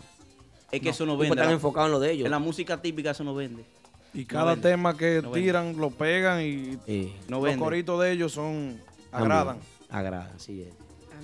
Es 0.72 0.80
que 0.80 0.86
No, 0.88 0.91
eso 0.91 1.06
no 1.06 1.11
porque 1.15 1.30
vende. 1.30 1.41
están 1.41 1.53
enfocados 1.53 1.88
en 1.88 1.91
lo 1.94 1.99
de 1.99 2.11
ellos. 2.11 2.26
En 2.26 2.32
la 2.32 2.40
música 2.40 2.82
típica 2.82 3.11
eso 3.11 3.24
no 3.24 3.36
vende. 3.36 3.64
Y 4.14 4.22
No 4.22 4.28
cada 4.28 4.53
vende. 4.56 4.70
tema 4.70 4.98
que 4.98 5.22
No 5.22 5.32
tiran 5.32 5.78
lo 5.78 5.91
pegan 5.91 6.41
y 6.41 6.78
No 7.30 7.40
los 7.45 7.56
coritos 7.57 8.02
de 8.02 8.11
ellos 8.11 8.32
son 8.32 8.82
agradan. 9.11 9.60
Agradan, 9.90 10.40
sí 10.40 10.61
es. 10.64 10.74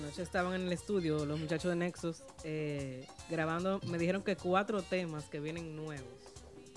Anoche 0.02 0.22
estaban 0.22 0.54
en 0.54 0.62
el 0.66 0.72
estudio 0.72 1.24
los 1.26 1.38
muchachos 1.38 1.70
de 1.70 1.76
Nexus 1.76 2.22
eh, 2.44 3.06
grabando. 3.28 3.80
Me 3.86 3.98
dijeron 3.98 4.22
que 4.22 4.36
cuatro 4.36 4.82
temas 4.82 5.24
que 5.24 5.40
vienen 5.40 5.76
nuevos. 5.76 6.06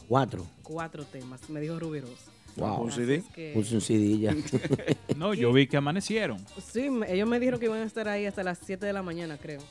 Cuatro. 0.08 0.46
Cuatro 0.62 1.06
temas, 1.06 1.50
me 1.50 1.62
dijo 1.62 1.80
Rubiros. 1.80 2.12
Wow. 2.58 2.82
¿Un 2.84 2.92
CD? 2.92 3.16
es 3.16 3.26
que- 3.34 3.52
Puse 3.54 3.76
un 3.76 3.82
CD 3.82 4.18
ya. 4.20 4.36
No, 5.16 5.34
yo 5.34 5.52
vi 5.54 5.68
que 5.68 5.78
amanecieron. 5.78 6.44
Sí, 6.72 6.90
ellos 7.08 7.28
me 7.28 7.40
dijeron 7.40 7.60
que 7.60 7.66
iban 7.68 7.80
a 7.82 7.86
estar 7.86 8.08
ahí 8.08 8.26
hasta 8.26 8.44
las 8.44 8.60
7 8.64 8.86
de 8.86 8.94
la 8.94 9.02
mañana, 9.02 9.38
creo. 9.38 9.62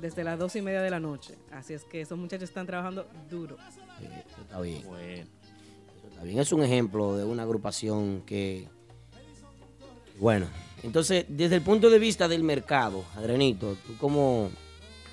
Desde 0.00 0.24
las 0.24 0.38
dos 0.38 0.56
y 0.56 0.62
media 0.62 0.82
de 0.82 0.90
la 0.90 0.98
noche. 1.00 1.34
Así 1.52 1.74
es 1.74 1.84
que 1.84 2.00
esos 2.00 2.18
muchachos 2.18 2.48
están 2.48 2.66
trabajando 2.66 3.06
duro. 3.30 3.56
Eso 3.68 3.80
está 4.42 4.60
bien. 4.60 4.78
Eso 4.78 6.08
está 6.08 6.22
bien. 6.24 6.38
Es 6.38 6.52
un 6.52 6.62
ejemplo 6.62 7.16
de 7.16 7.24
una 7.24 7.42
agrupación 7.44 8.22
que. 8.26 8.68
Bueno, 10.18 10.46
entonces, 10.86 11.26
desde 11.28 11.56
el 11.56 11.62
punto 11.62 11.90
de 11.90 11.98
vista 11.98 12.28
del 12.28 12.44
mercado, 12.44 13.04
Adrenito, 13.16 13.76
tú 13.84 13.96
como, 13.98 14.50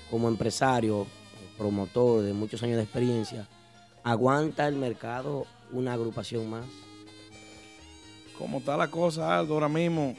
como 0.08 0.28
empresario, 0.28 1.04
promotor 1.58 2.22
de 2.22 2.32
muchos 2.32 2.62
años 2.62 2.76
de 2.76 2.84
experiencia, 2.84 3.48
¿aguanta 4.04 4.68
el 4.68 4.76
mercado 4.76 5.46
una 5.72 5.94
agrupación 5.94 6.48
más? 6.48 6.64
Como 8.38 8.58
está 8.58 8.76
la 8.76 8.88
cosa, 8.88 9.36
Aldo, 9.36 9.54
ahora 9.54 9.68
mismo 9.68 10.14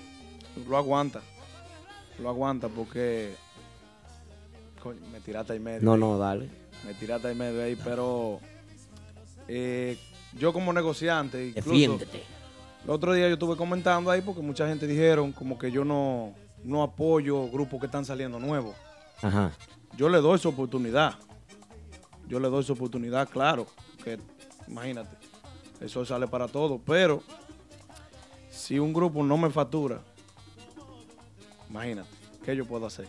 lo 0.68 0.76
aguanta. 0.76 1.22
Lo 2.19 2.27
aguanta 2.27 2.68
porque. 2.68 3.36
Coño, 4.84 4.99
me 5.10 5.22
tiraste 5.22 5.53
ahí 5.53 5.60
medio. 5.60 5.80
No, 5.82 5.94
ahí. 5.94 5.99
no, 6.02 6.18
dale. 6.18 6.49
Me 6.86 6.94
tiraste 6.95 7.30
ahí 7.30 7.36
medio 7.36 7.64
ahí, 7.64 7.77
pero. 7.82 8.41
eh, 9.48 9.98
yo 10.38 10.52
como 10.52 10.73
negociante. 10.73 11.48
Incluso, 11.48 11.69
Defiéndete. 11.69 12.35
El 12.86 12.91
otro 12.91 13.14
día 13.14 13.28
yo 13.28 13.34
estuve 13.34 13.57
comentando 13.57 14.12
ahí 14.12 14.22
porque 14.22 14.41
mucha 14.41 14.68
gente 14.68 14.86
dijeron 14.86 15.32
como 15.32 15.57
que 15.57 15.72
yo 15.72 15.84
no, 15.84 16.36
no 16.64 16.84
apoyo 16.84 17.49
grupos 17.49 17.80
que 17.80 17.88
están 17.88 18.06
saliendo 18.06 18.40
nuevos. 18.40 18.76
Ajá. 19.24 19.52
Yo 19.98 20.07
le 20.07 20.20
doy 20.20 20.38
su 20.38 20.49
oportunidad. 20.49 21.16
Yo 22.28 22.40
le 22.40 22.48
doy 22.48 22.64
su 22.64 22.74
oportunidad, 22.74 23.28
claro. 23.28 23.66
Que 24.03 24.20
imagínate, 24.68 25.16
eso 25.82 26.06
sale 26.06 26.28
para 26.28 26.48
todo. 26.48 26.80
Pero 26.86 27.24
si 28.52 28.78
un 28.78 28.94
grupo 28.94 29.24
no 29.24 29.36
me 29.36 29.49
factura, 29.49 30.02
imagínate, 31.68 32.10
¿qué 32.44 32.56
yo 32.56 32.66
puedo 32.66 32.86
hacer? 32.86 33.07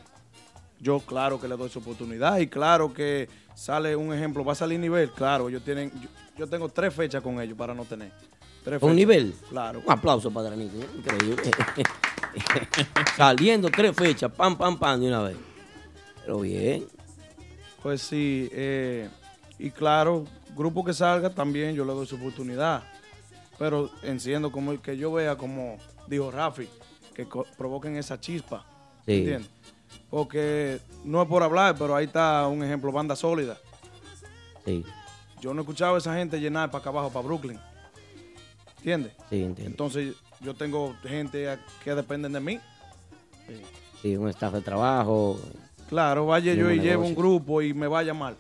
Yo 0.81 1.01
claro 1.01 1.39
que 1.39 1.49
le 1.49 1.57
doy 1.57 1.69
su 1.69 1.81
oportunidad 1.81 2.39
y 2.39 2.47
claro 2.47 2.95
que 2.95 3.29
sale 3.55 3.95
un 3.95 4.15
ejemplo, 4.15 4.43
va 4.43 4.53
a 4.53 4.57
salir 4.57 4.81
nivel, 4.81 5.11
claro, 5.11 5.51
ellos 5.51 5.63
tienen, 5.63 5.91
yo, 6.01 6.09
yo 6.39 6.47
tengo 6.47 6.69
tres 6.71 6.95
fechas 6.95 7.23
con 7.23 7.41
ellos 7.41 7.59
para 7.59 7.75
no 7.75 7.85
tener. 7.85 8.13
Tres 8.67 8.83
¿Un 8.83 8.97
nivel? 8.97 9.33
Claro. 9.49 9.81
Un 9.87 9.93
aplauso 9.93 10.29
para 10.29 10.49
Adrenito. 10.49 10.77
¿eh? 10.77 10.89
Increíble. 10.97 11.43
Saliendo 13.17 13.71
tres 13.71 13.95
fechas, 13.95 14.33
pam, 14.33 14.59
pam, 14.59 14.77
pam, 14.77 15.01
de 15.01 15.07
una 15.07 15.23
vez. 15.23 15.37
Pero 16.23 16.41
bien. 16.41 16.85
Pues 17.81 18.03
sí, 18.03 18.49
eh, 18.51 19.09
y 19.61 19.71
claro, 19.71 20.25
grupo 20.57 20.85
que 20.85 20.93
salga 20.93 21.31
también 21.31 21.77
yo 21.77 21.85
le 21.85 21.93
doy 21.93 22.09
su 22.09 22.17
oportunidad. 22.17 22.83
Pero 23.57 23.89
enciendo 24.03 24.51
como 24.51 24.83
que 24.83 24.97
yo 24.97 25.13
vea 25.13 25.37
como 25.37 25.79
dijo 26.09 26.33
Rafi, 26.33 26.69
que 27.15 27.25
provoquen 27.57 27.97
esa 27.97 28.19
chispa. 28.19 28.67
Sí. 29.07 29.19
¿Entiendes? 29.19 29.51
Porque 30.11 30.81
no 31.05 31.23
es 31.23 31.29
por 31.29 31.45
hablar, 31.45 31.77
pero 31.79 31.95
ahí 31.95 32.07
está 32.07 32.49
un 32.49 32.65
ejemplo, 32.65 32.91
banda 32.91 33.15
sólida. 33.15 33.57
Sí, 34.65 34.85
Yo 35.41 35.55
no 35.55 35.61
he 35.61 35.63
escuchado 35.63 35.95
a 35.95 35.99
esa 35.99 36.17
gente 36.17 36.41
llenar 36.41 36.69
para 36.73 36.81
acá 36.81 36.91
abajo, 36.91 37.11
para 37.11 37.25
Brooklyn. 37.25 37.61
¿Entiendes? 38.87 39.15
sí, 39.29 39.43
entiendo. 39.43 39.71
Entonces 39.73 40.15
yo 40.41 40.55
tengo 40.55 40.95
gente 41.03 41.51
a- 41.51 41.59
que 41.83 41.93
dependen 41.93 42.33
de 42.33 42.39
mí. 42.39 42.61
Sí, 44.01 44.17
un 44.17 44.29
staff 44.29 44.53
de 44.55 44.61
trabajo. 44.61 45.41
Claro, 45.89 46.27
vaya 46.27 46.55
yo 46.55 46.71
y 46.71 46.79
llevo 46.79 47.05
un 47.05 47.17
grupo 47.17 47.63
y 47.63 47.75
me 47.75 47.89
vaya 47.89 48.15
mal. 48.15 48.37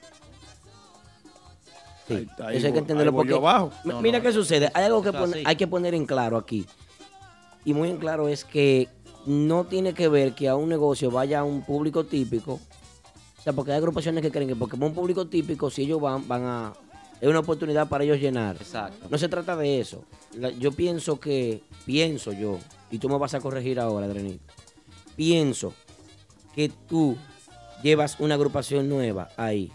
Sí, 2.06 2.14
Ahí- 2.14 2.28
ahí 2.47 2.56
eso 2.59 2.68
hay 2.68 2.73
que 2.74 2.78
entenderlo 2.78 3.12
porque 3.12 3.31
yo 3.31 3.39
abajo. 3.39 3.73
No, 3.82 4.01
mira 4.01 4.18
no, 4.18 4.24
qué 4.24 4.32
sucede, 4.32 4.70
hay 4.73 4.85
algo 4.85 5.02
que 5.02 5.10
hay 5.44 5.56
que 5.56 5.66
poner 5.66 5.94
en 5.94 6.06
claro 6.06 6.36
aquí. 6.36 6.64
Y 7.64 7.74
muy 7.74 7.90
en 7.90 7.97
claro 7.97 8.28
es 8.28 8.44
que 8.44 8.89
no 9.27 9.64
tiene 9.64 9.94
que 9.94 10.06
ver 10.06 10.35
que 10.36 10.48
a 10.48 10.55
un 10.55 10.68
negocio 10.68 11.10
vaya 11.10 11.43
un 11.43 11.62
público 11.62 12.05
típico. 12.05 12.60
O 13.39 13.43
sea, 13.43 13.52
porque 13.52 13.73
hay 13.73 13.78
agrupaciones 13.78 14.23
que 14.23 14.31
creen 14.31 14.48
que 14.48 14.55
porque 14.55 14.77
va 14.77 14.86
un 14.86 14.94
público 14.94 15.27
típico, 15.27 15.70
si 15.70 15.82
ellos 15.82 16.01
van, 16.01 16.27
van 16.28 16.44
a... 16.44 16.73
Es 17.21 17.29
una 17.29 17.39
oportunidad 17.41 17.89
para 17.89 18.05
ellos 18.05 18.19
llenar. 18.21 18.57
Exacto. 18.57 19.07
No 19.11 19.17
se 19.19 19.29
trata 19.29 19.57
de 19.57 19.81
eso. 19.81 20.05
La- 20.39 20.51
yo 20.51 20.73
pienso 20.73 21.19
que, 21.19 21.63
pienso 21.87 22.33
yo, 22.33 22.59
y 22.91 22.99
tú 22.99 23.09
me 23.09 23.17
vas 23.19 23.35
a 23.35 23.41
corregir 23.41 23.81
ahora, 23.81 24.07
Drenito, 24.09 24.45
pienso 25.17 25.73
que 26.55 26.69
tú 26.89 27.17
llevas 27.83 28.19
una 28.21 28.35
agrupación 28.35 28.89
nueva 28.89 29.29
ahí 29.37 29.71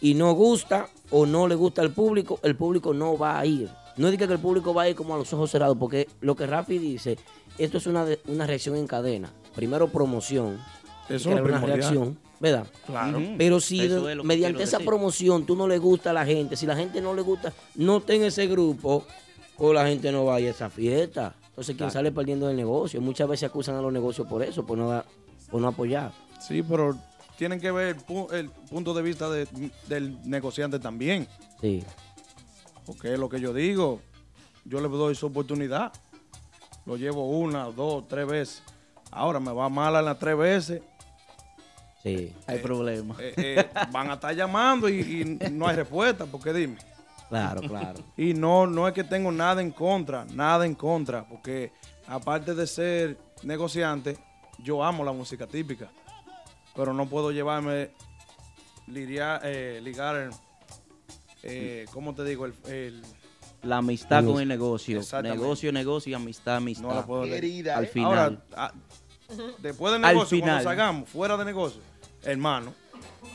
y 0.00 0.14
no 0.14 0.32
gusta 0.32 0.88
o 1.10 1.26
no 1.26 1.46
le 1.48 1.54
gusta 1.54 1.82
al 1.82 1.92
público, 1.92 2.40
el 2.42 2.56
público 2.56 2.92
no 2.94 3.16
va 3.18 3.38
a 3.38 3.46
ir. 3.46 3.68
No 3.96 4.10
diga 4.10 4.26
que 4.26 4.32
el 4.32 4.38
público 4.38 4.72
va 4.72 4.82
a 4.82 4.88
ir 4.88 4.96
como 4.96 5.14
a 5.14 5.18
los 5.18 5.30
ojos 5.34 5.50
cerrados, 5.50 5.76
porque 5.78 6.08
lo 6.22 6.34
que 6.34 6.46
Rafi 6.46 6.78
dice, 6.78 7.18
esto 7.58 7.76
es 7.78 7.86
una, 7.86 8.04
de- 8.06 8.20
una 8.26 8.46
reacción 8.46 8.76
en 8.76 8.86
cadena. 8.86 9.30
Primero 9.54 9.88
promoción, 9.88 10.58
Eso 11.10 11.30
es 11.30 11.40
una 11.40 11.60
reacción, 11.60 12.18
¿verdad? 12.42 12.66
Claro. 12.84 13.22
Pero 13.38 13.60
si 13.60 13.80
es 13.80 13.92
mediante 14.24 14.64
esa 14.64 14.76
decir. 14.78 14.86
promoción 14.86 15.46
tú 15.46 15.56
no 15.56 15.66
le 15.68 15.78
gusta 15.78 16.10
a 16.10 16.12
la 16.12 16.26
gente, 16.26 16.56
si 16.56 16.66
la 16.66 16.76
gente 16.76 17.00
no 17.00 17.14
le 17.14 17.22
gusta, 17.22 17.52
no 17.76 17.98
está 17.98 18.12
en 18.14 18.24
ese 18.24 18.46
grupo, 18.48 19.06
o 19.56 19.72
la 19.72 19.86
gente 19.86 20.10
no 20.12 20.24
va 20.24 20.34
a 20.36 20.40
esa 20.40 20.68
fiesta. 20.68 21.34
Entonces, 21.50 21.76
quien 21.76 21.90
sale 21.90 22.10
perdiendo 22.10 22.48
del 22.48 22.56
negocio. 22.56 23.00
Muchas 23.00 23.28
veces 23.28 23.48
acusan 23.48 23.76
a 23.76 23.80
los 23.80 23.92
negocios 23.92 24.26
por 24.26 24.42
eso, 24.42 24.66
por 24.66 24.76
no, 24.76 24.88
dar- 24.88 25.04
por 25.50 25.60
no 25.60 25.68
apoyar. 25.68 26.12
Sí, 26.40 26.62
pero 26.62 26.96
tienen 27.38 27.60
que 27.60 27.70
ver 27.70 27.88
el, 27.88 27.96
pu- 27.98 28.32
el 28.32 28.50
punto 28.50 28.92
de 28.94 29.02
vista 29.02 29.30
de- 29.30 29.46
del 29.86 30.18
negociante 30.28 30.78
también. 30.80 31.28
Sí. 31.60 31.84
Porque 32.84 33.12
es 33.12 33.18
lo 33.20 33.28
que 33.28 33.40
yo 33.40 33.52
digo. 33.54 34.00
Yo 34.64 34.80
le 34.80 34.88
doy 34.88 35.14
su 35.14 35.26
oportunidad. 35.26 35.92
Lo 36.86 36.96
llevo 36.96 37.28
una, 37.28 37.66
dos, 37.66 38.08
tres 38.08 38.26
veces. 38.26 38.62
Ahora 39.12 39.38
me 39.38 39.52
va 39.52 39.68
mal 39.68 39.94
a 39.94 40.02
las 40.02 40.18
tres 40.18 40.36
veces. 40.36 40.82
Sí. 42.02 42.34
Hay 42.46 42.58
problema. 42.58 43.14
eh, 43.20 43.34
eh, 43.36 43.68
van 43.92 44.10
a 44.10 44.14
estar 44.14 44.34
llamando 44.34 44.88
y, 44.88 45.00
y 45.22 45.50
no 45.50 45.68
hay 45.68 45.76
respuesta. 45.76 46.26
Porque 46.26 46.52
dime. 46.52 46.76
Claro, 47.28 47.60
claro. 47.62 48.00
Y 48.16 48.34
no, 48.34 48.66
no 48.66 48.86
es 48.86 48.92
que 48.94 49.04
tengo 49.04 49.32
nada 49.32 49.62
en 49.62 49.70
contra, 49.70 50.26
nada 50.34 50.66
en 50.66 50.74
contra, 50.74 51.26
porque 51.26 51.72
aparte 52.06 52.54
de 52.54 52.66
ser 52.66 53.16
negociante, 53.42 54.18
yo 54.58 54.84
amo 54.84 55.02
la 55.02 55.12
música 55.12 55.46
típica, 55.46 55.88
pero 56.76 56.92
no 56.92 57.06
puedo 57.06 57.30
llevarme, 57.32 57.90
lidiar, 58.86 59.40
eh, 59.44 59.80
ligar, 59.82 60.28
eh, 61.42 61.86
¿cómo 61.92 62.14
te 62.14 62.22
digo? 62.24 62.44
El, 62.44 62.54
el- 62.68 63.02
La 63.62 63.78
amistad 63.78 64.16
Negocio. 64.20 64.32
con 64.34 64.42
el 64.42 64.48
negocio. 64.48 65.00
Negocio, 65.22 65.72
negocio 65.72 66.10
y 66.10 66.14
amistad, 66.14 66.56
amistad. 66.56 66.82
no 66.88 66.94
la 66.94 67.06
puedo 67.06 67.22
Al 67.22 67.86
final. 67.86 68.06
Ahora, 68.08 68.42
a- 68.56 68.72
después 69.58 69.92
del 69.94 70.02
negocio, 70.02 70.38
cuando 70.40 70.62
salgamos, 70.64 71.08
fuera 71.08 71.36
de 71.38 71.44
negocio, 71.46 71.80
hermano. 72.24 72.74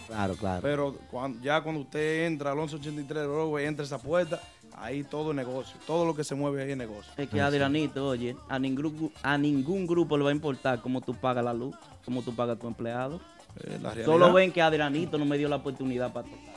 Claro, 0.08 0.36
claro. 0.36 0.62
Pero 0.62 0.96
cuando, 1.12 1.42
ya 1.44 1.62
cuando 1.62 1.82
usted 1.82 2.26
entra 2.26 2.52
al 2.52 2.58
1183 2.58 3.22
de 3.24 3.28
Broadway, 3.28 3.66
entra 3.66 3.86
esa 3.86 4.00
puerta, 4.00 4.42
ahí 4.76 5.04
todo 5.04 5.32
es 5.32 5.36
negocio. 5.36 5.78
Todo 5.86 6.06
lo 6.06 6.16
que 6.16 6.24
se 6.24 6.36
mueve 6.36 6.64
ahí 6.64 6.72
es 6.72 6.78
negocio. 6.78 7.12
Es 7.18 7.30
que 7.30 7.42
Adrianito, 7.42 8.08
oye, 8.08 8.36
a 8.48 8.58
ningún, 8.58 9.12
a 9.22 9.38
ningún 9.38 9.86
grupo 9.86 10.18
le 10.18 10.24
va 10.24 10.30
a 10.30 10.34
importar 10.34 10.82
cómo 10.82 11.02
tú 11.02 11.14
pagas 11.14 11.44
la 11.44 11.54
luz, 11.54 11.76
cómo 12.06 12.22
tú 12.22 12.34
pagas 12.34 12.58
tu 12.58 12.68
empleado. 12.68 13.20
Eh, 13.64 13.80
la. 13.82 13.94
Solo 14.06 14.32
ven 14.32 14.52
que 14.52 14.62
Adrianito 14.62 15.18
no 15.18 15.26
me 15.26 15.38
dio 15.38 15.50
la 15.50 15.58
oportunidad 15.58 16.14
para 16.14 16.28
tocar. 16.28 16.56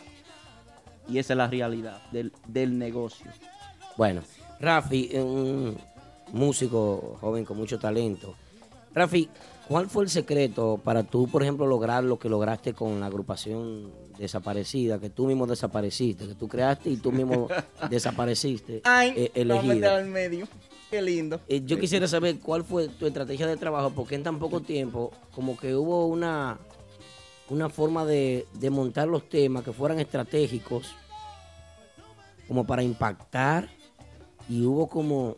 Y 1.09 1.19
esa 1.19 1.33
es 1.33 1.37
la 1.37 1.49
realidad 1.49 2.01
del, 2.13 2.33
del 2.47 2.79
negocio. 2.79 3.27
Bueno, 3.97 4.23
Rafi, 4.61 5.11
un 5.15 5.77
músico 6.33 7.19
joven 7.21 7.45
con 7.45 7.57
mucho 7.57 7.79
talento. 7.79 8.37
Rafi, 8.95 9.29
¿Cuál 9.71 9.89
fue 9.89 10.03
el 10.03 10.11
secreto 10.11 10.81
para 10.83 11.05
tú, 11.05 11.29
por 11.29 11.45
ejemplo, 11.45 11.65
lograr 11.65 12.03
lo 12.03 12.19
que 12.19 12.29
lograste 12.29 12.75
con 12.75 12.99
la 12.99 13.07
agrupación 13.07 13.93
desaparecida, 14.19 14.99
que 14.99 15.11
tú 15.11 15.27
mismo 15.27 15.47
desapareciste, 15.47 16.27
que 16.27 16.35
tú 16.35 16.49
creaste 16.49 16.91
y 16.91 16.97
tú 16.97 17.13
mismo 17.13 17.47
desapareciste? 17.89 18.81
Ay, 18.83 19.31
eh, 19.33 19.45
lo 19.45 19.55
vamos 19.55 19.71
a 19.71 19.73
elegido? 19.75 19.75
meter 19.75 19.91
al 19.91 20.07
medio. 20.11 20.49
Qué 20.91 21.01
lindo. 21.01 21.41
Eh, 21.47 21.63
yo 21.65 21.79
quisiera 21.79 22.09
saber 22.09 22.41
cuál 22.41 22.65
fue 22.65 22.89
tu 22.89 23.07
estrategia 23.07 23.47
de 23.47 23.57
trabajo, 23.57 23.91
porque 23.91 24.17
en 24.17 24.25
tan 24.25 24.41
poco 24.41 24.61
tiempo, 24.61 25.13
como 25.33 25.57
que 25.57 25.73
hubo 25.77 26.07
una, 26.09 26.59
una 27.49 27.69
forma 27.69 28.05
de, 28.05 28.49
de 28.55 28.71
montar 28.71 29.07
los 29.07 29.29
temas 29.29 29.63
que 29.63 29.73
fueran 29.73 30.01
estratégicos, 30.01 30.97
como 32.49 32.67
para 32.67 32.83
impactar, 32.83 33.69
y 34.49 34.67
hubo 34.67 34.89
como, 34.89 35.37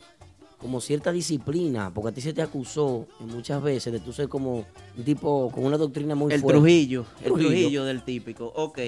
como 0.63 0.81
cierta 0.81 1.11
disciplina, 1.11 1.93
porque 1.93 2.11
a 2.11 2.13
ti 2.13 2.21
se 2.21 2.33
te 2.33 2.41
acusó 2.41 3.09
muchas 3.19 3.61
veces 3.61 3.93
de 3.93 3.99
tú 3.99 4.13
ser 4.13 4.29
como 4.29 4.65
un 4.97 5.05
tipo 5.05 5.51
con 5.51 5.65
una 5.65 5.77
doctrina 5.77 6.15
muy 6.15 6.33
El 6.33 6.41
fuerte. 6.41 6.61
Trujillo, 6.61 7.05
el 7.25 7.33
Trujillo 7.33 7.85
del 7.85 8.05
típico. 8.05 8.53
Ok, 8.55 8.79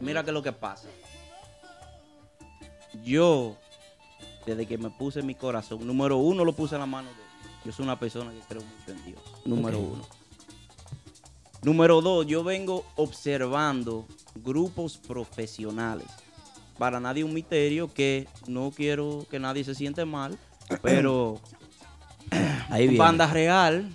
mira 0.00 0.24
qué 0.24 0.30
es 0.30 0.34
lo 0.34 0.42
que 0.42 0.52
pasa. 0.52 0.88
Yo, 3.04 3.56
desde 4.44 4.66
que 4.66 4.76
me 4.76 4.90
puse 4.90 5.20
en 5.20 5.26
mi 5.26 5.36
corazón, 5.36 5.86
número 5.86 6.16
uno 6.16 6.44
lo 6.44 6.52
puse 6.52 6.74
en 6.74 6.80
la 6.80 6.86
mano 6.86 7.08
de 7.08 7.14
Dios. 7.14 7.26
Yo 7.64 7.72
soy 7.72 7.84
una 7.84 7.98
persona 7.98 8.32
que 8.32 8.40
creo 8.48 8.62
mucho 8.62 8.90
en 8.90 9.04
Dios. 9.04 9.20
Número 9.44 9.78
uno. 9.78 10.02
Número 11.62 12.00
dos, 12.00 12.26
yo 12.26 12.42
vengo 12.42 12.84
observando 12.96 14.08
grupos 14.34 14.96
profesionales. 14.98 16.08
Para 16.76 16.98
nadie 16.98 17.22
un 17.22 17.34
misterio 17.34 17.92
que 17.92 18.26
no 18.48 18.72
quiero 18.74 19.26
que 19.30 19.38
nadie 19.38 19.62
se 19.62 19.76
siente 19.76 20.04
mal, 20.04 20.36
pero 20.82 21.40
Ahí 22.70 22.84
viene. 22.88 22.98
banda 22.98 23.26
real, 23.26 23.90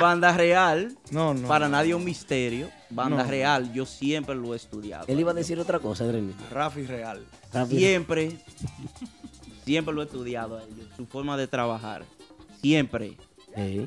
banda 0.00 0.32
real, 0.36 0.96
No, 1.10 1.34
no. 1.34 1.46
para 1.48 1.68
nadie 1.68 1.94
un 1.94 2.04
misterio, 2.04 2.68
banda 2.90 3.22
No. 3.24 3.30
real, 3.30 3.72
yo 3.72 3.86
siempre 3.86 4.34
lo 4.34 4.54
he 4.54 4.56
estudiado. 4.56 5.04
Él 5.08 5.20
iba 5.20 5.30
a 5.32 5.34
decir 5.34 5.58
otra 5.60 5.78
cosa, 5.78 6.04
Adrián. 6.04 6.34
Rafi 6.50 6.82
Real. 6.86 7.24
Rafi- 7.52 7.76
Siempre, 7.78 8.38
siempre 9.64 9.94
lo 9.94 10.02
he 10.02 10.06
estudiado 10.06 10.58
a 10.58 10.62
ellos, 10.62 10.88
su 10.96 11.06
forma 11.06 11.36
de 11.36 11.46
trabajar, 11.46 12.04
siempre. 12.60 13.16
Ay, 13.54 13.86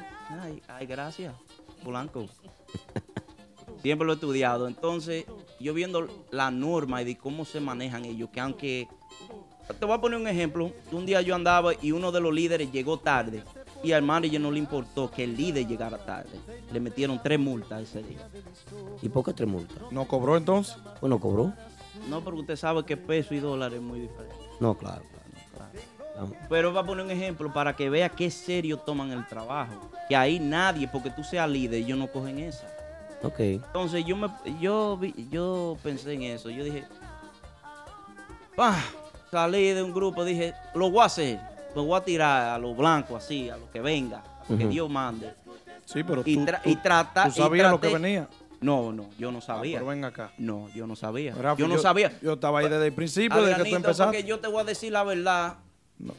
ay, 0.68 0.86
gracias, 0.86 1.34
Polanco. 1.84 2.28
Siempre 3.84 4.06
lo 4.06 4.12
he 4.12 4.16
estudiado. 4.16 4.68
Entonces, 4.68 5.24
yo 5.60 5.74
viendo 5.74 6.10
la 6.32 6.52
norma 6.52 7.02
y 7.02 7.06
de 7.06 7.18
cómo 7.18 7.46
se 7.46 7.62
manejan 7.62 8.04
ellos, 8.04 8.30
que 8.32 8.40
aunque. 8.42 8.88
Te 9.78 9.86
voy 9.86 9.96
a 9.96 10.02
poner 10.02 10.20
un 10.20 10.28
ejemplo. 10.28 10.72
Un 10.92 11.06
día 11.06 11.22
yo 11.22 11.36
andaba 11.36 11.72
y 11.82 11.92
uno 11.92 12.12
de 12.12 12.20
los 12.20 12.34
líderes 12.34 12.72
llegó 12.72 12.98
tarde. 13.00 13.44
Y 13.84 13.94
al 13.94 14.02
manager 14.02 14.42
no 14.42 14.52
le 14.52 14.60
importó 14.60 15.10
que 15.10 15.24
el 15.24 15.38
líder 15.38 15.66
llegara 15.68 15.98
tarde. 16.06 16.32
Le 16.72 16.80
metieron 16.80 17.22
tres 17.24 17.40
multas 17.40 17.84
ese 17.84 18.04
día. 18.04 18.28
¿Y 19.02 19.08
por 19.10 19.24
qué 19.24 19.34
tres 19.34 19.48
multas? 19.48 19.78
¿No 19.92 20.06
cobró 20.06 20.36
entonces? 20.36 20.76
Bueno, 21.00 21.20
cobró. 21.20 21.54
No, 22.10 22.22
porque 22.22 22.42
usted 22.42 22.56
sabe 22.58 22.84
que 22.84 22.98
peso 22.98 23.34
y 23.34 23.40
dólar 23.40 23.74
es 23.74 23.82
muy 23.82 24.00
diferente. 24.02 24.36
No, 24.60 24.78
claro, 24.78 25.04
claro. 25.56 25.72
claro. 26.14 26.34
Pero 26.50 26.74
va 26.74 26.82
a 26.82 26.86
poner 26.86 27.06
un 27.06 27.12
ejemplo 27.12 27.54
para 27.54 27.74
que 27.76 27.90
vea 27.90 28.10
qué 28.10 28.30
serio 28.30 28.78
toman 28.78 29.12
el 29.12 29.26
trabajo. 29.28 29.90
Que 30.10 30.16
ahí 30.16 30.40
nadie, 30.40 30.88
porque 30.90 31.10
tú 31.12 31.24
seas 31.24 31.50
líder, 31.50 31.82
ellos 31.84 31.98
no 31.98 32.08
cogen 32.08 32.40
esa. 32.40 32.68
Ok. 33.24 33.40
Entonces 33.40 34.04
yo 34.06 34.18
me 34.18 34.28
yo 34.60 34.98
vi- 34.98 35.28
yo 35.32 35.78
pensé 35.84 36.14
en 36.14 36.24
eso. 36.24 36.50
Yo 36.50 36.64
dije, 36.66 36.84
"Pah", 38.56 38.78
salí 39.32 39.70
de 39.74 39.84
un 39.84 39.94
grupo, 39.94 40.24
dije, 40.26 40.54
lo 40.76 40.90
voy 40.92 41.02
a 41.02 41.06
hacer. 41.06 41.40
Lo 41.76 41.84
voy 41.86 41.98
a 42.00 42.04
tirar 42.04 42.50
a 42.54 42.58
los 42.58 42.76
blancos 42.76 43.24
así, 43.24 43.50
a 43.50 43.58
lo 43.58 43.70
que 43.72 43.80
venga, 43.80 44.18
a 44.20 44.52
lo 44.52 44.58
que 44.58 44.64
Ujú. 44.66 44.74
Dios 44.74 44.90
mande. 44.90 45.34
Sí, 45.86 46.04
pero 46.04 46.22
y, 46.26 46.36
tú- 46.36 46.46
tra- 46.46 46.62
tú- 46.62 46.70
y 46.70 46.76
trata- 46.76 47.24
¿tú 47.26 47.30
y 47.30 47.34
sabías 47.34 47.72
lo 47.72 47.80
que 47.80 47.88
venía? 47.94 48.28
No, 48.62 48.92
no, 48.92 49.06
yo 49.18 49.32
no 49.32 49.40
sabía. 49.40 49.78
pero 49.78 49.90
ven 49.90 50.04
acá. 50.04 50.32
No, 50.38 50.68
yo 50.76 50.86
no 50.86 50.96
sabía. 50.96 51.34
Yo 51.58 51.68
no 51.68 51.78
sabía. 51.78 52.12
Yo 52.22 52.34
estaba 52.34 52.60
ahí 52.60 52.68
desde 52.70 52.88
el 52.88 52.94
principio, 52.94 53.42
desde 53.42 53.64
que 53.64 53.70
tú 53.70 53.76
empezaste. 53.78 54.04
porque 54.18 54.24
yo 54.28 54.40
te 54.40 54.48
voy 54.48 54.62
a 54.62 54.64
decir 54.66 54.92
la 54.92 55.04
verdad. 55.04 55.56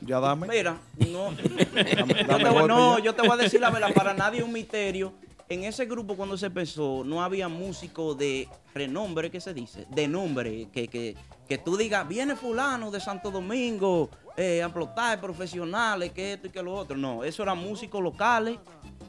Ya 0.02 0.20
dame. 0.20 0.46
Mira, 0.46 0.76
no. 1.10 1.30
dame 1.32 2.26
yo, 2.28 2.36
te 2.36 2.44
voy, 2.44 2.52
golpe 2.52 2.68
no, 2.68 2.98
yo 2.98 3.14
te 3.14 3.22
voy 3.22 3.32
a 3.32 3.36
decir 3.36 3.60
la 3.60 3.70
verdad, 3.70 3.92
para 3.94 4.14
nadie 4.14 4.38
es 4.40 4.44
un 4.44 4.52
misterio. 4.52 5.12
En 5.50 5.64
ese 5.64 5.84
grupo 5.84 6.14
cuando 6.14 6.38
se 6.38 6.46
empezó, 6.46 7.02
no 7.04 7.24
había 7.24 7.48
músicos 7.48 8.16
de 8.16 8.48
renombre, 8.72 9.32
¿qué 9.32 9.40
se 9.40 9.52
dice? 9.52 9.84
De 9.90 10.06
nombre, 10.06 10.68
que, 10.72 10.86
que, 10.86 11.16
que 11.48 11.58
tú 11.58 11.76
digas, 11.76 12.06
viene 12.06 12.36
fulano 12.36 12.92
de 12.92 13.00
Santo 13.00 13.32
Domingo, 13.32 14.08
eh, 14.36 14.62
amplotar, 14.62 15.20
profesionales, 15.20 16.12
que 16.12 16.34
esto 16.34 16.46
y 16.46 16.50
que 16.50 16.62
lo 16.62 16.72
otro. 16.74 16.96
No, 16.96 17.24
eso 17.24 17.42
eran 17.42 17.58
músicos 17.58 18.00
locales, 18.00 18.60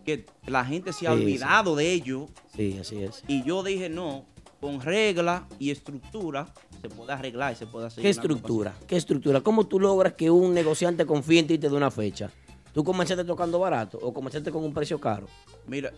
que 0.03 0.26
la 0.47 0.65
gente 0.65 0.91
se 0.93 1.07
ha 1.07 1.11
Sí, 1.11 1.18
sí. 1.18 1.23
olvidado 1.26 1.76
de 1.76 1.91
ellos. 1.93 2.31
Sí, 2.55 2.76
así 2.81 3.03
es. 3.03 3.23
Y 3.27 3.43
yo 3.43 3.61
dije, 3.61 3.88
no, 3.88 4.26
con 4.59 4.81
regla 4.81 5.47
y 5.59 5.69
estructura 5.69 6.51
se 6.81 6.89
puede 6.89 7.13
arreglar 7.13 7.53
y 7.53 7.55
se 7.55 7.68
puede 7.68 7.85
hacer. 7.85 8.01
¿Qué 8.01 8.09
estructura? 8.09 8.73
¿Qué 8.88 8.97
estructura? 8.97 9.41
¿Cómo 9.41 9.68
tú 9.68 9.80
logras 9.80 10.13
que 10.13 10.31
un 10.31 10.55
negociante 10.55 11.05
confíe 11.05 11.38
en 11.38 11.45
ti 11.45 11.53
y 11.53 11.57
te 11.59 11.69
dé 11.69 11.76
una 11.76 11.91
fecha? 11.91 12.31
¿Tú 12.73 12.84
comenzaste 12.84 13.26
tocando 13.26 13.59
barato 13.59 13.99
o 14.01 14.11
comenzaste 14.11 14.49
con 14.49 14.63
un 14.63 14.73
precio 14.73 14.99
caro? 14.99 15.27
Mira, 15.68 15.91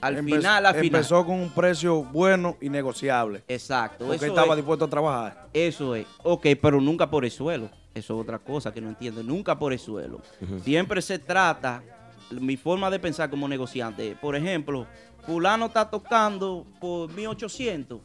al 0.00 0.16
Empe- 0.18 0.36
final, 0.36 0.66
al 0.66 0.74
final. 0.74 0.86
Empezó 1.00 1.24
con 1.24 1.36
un 1.36 1.50
precio 1.50 2.02
bueno 2.04 2.56
y 2.60 2.68
negociable. 2.68 3.42
Exacto. 3.48 4.04
Porque 4.06 4.16
eso 4.16 4.26
estaba 4.26 4.52
es. 4.52 4.56
dispuesto 4.56 4.84
a 4.84 4.88
trabajar. 4.90 5.48
Eso 5.52 5.94
es. 5.94 6.06
Ok, 6.22 6.46
pero 6.60 6.80
nunca 6.80 7.08
por 7.10 7.24
el 7.24 7.30
suelo. 7.30 7.70
Eso 7.94 8.14
es 8.14 8.20
otra 8.22 8.38
cosa 8.38 8.72
que 8.72 8.80
no 8.80 8.88
entiendo. 8.90 9.22
Nunca 9.22 9.58
por 9.58 9.72
el 9.72 9.78
suelo. 9.78 10.20
Siempre 10.62 11.00
se 11.00 11.18
trata, 11.18 11.82
mi 12.30 12.56
forma 12.56 12.90
de 12.90 12.98
pensar 12.98 13.30
como 13.30 13.48
negociante. 13.48 14.14
Por 14.20 14.36
ejemplo, 14.36 14.86
fulano 15.24 15.66
está 15.66 15.88
tocando 15.88 16.66
por 16.78 17.10
1800. 17.12 18.00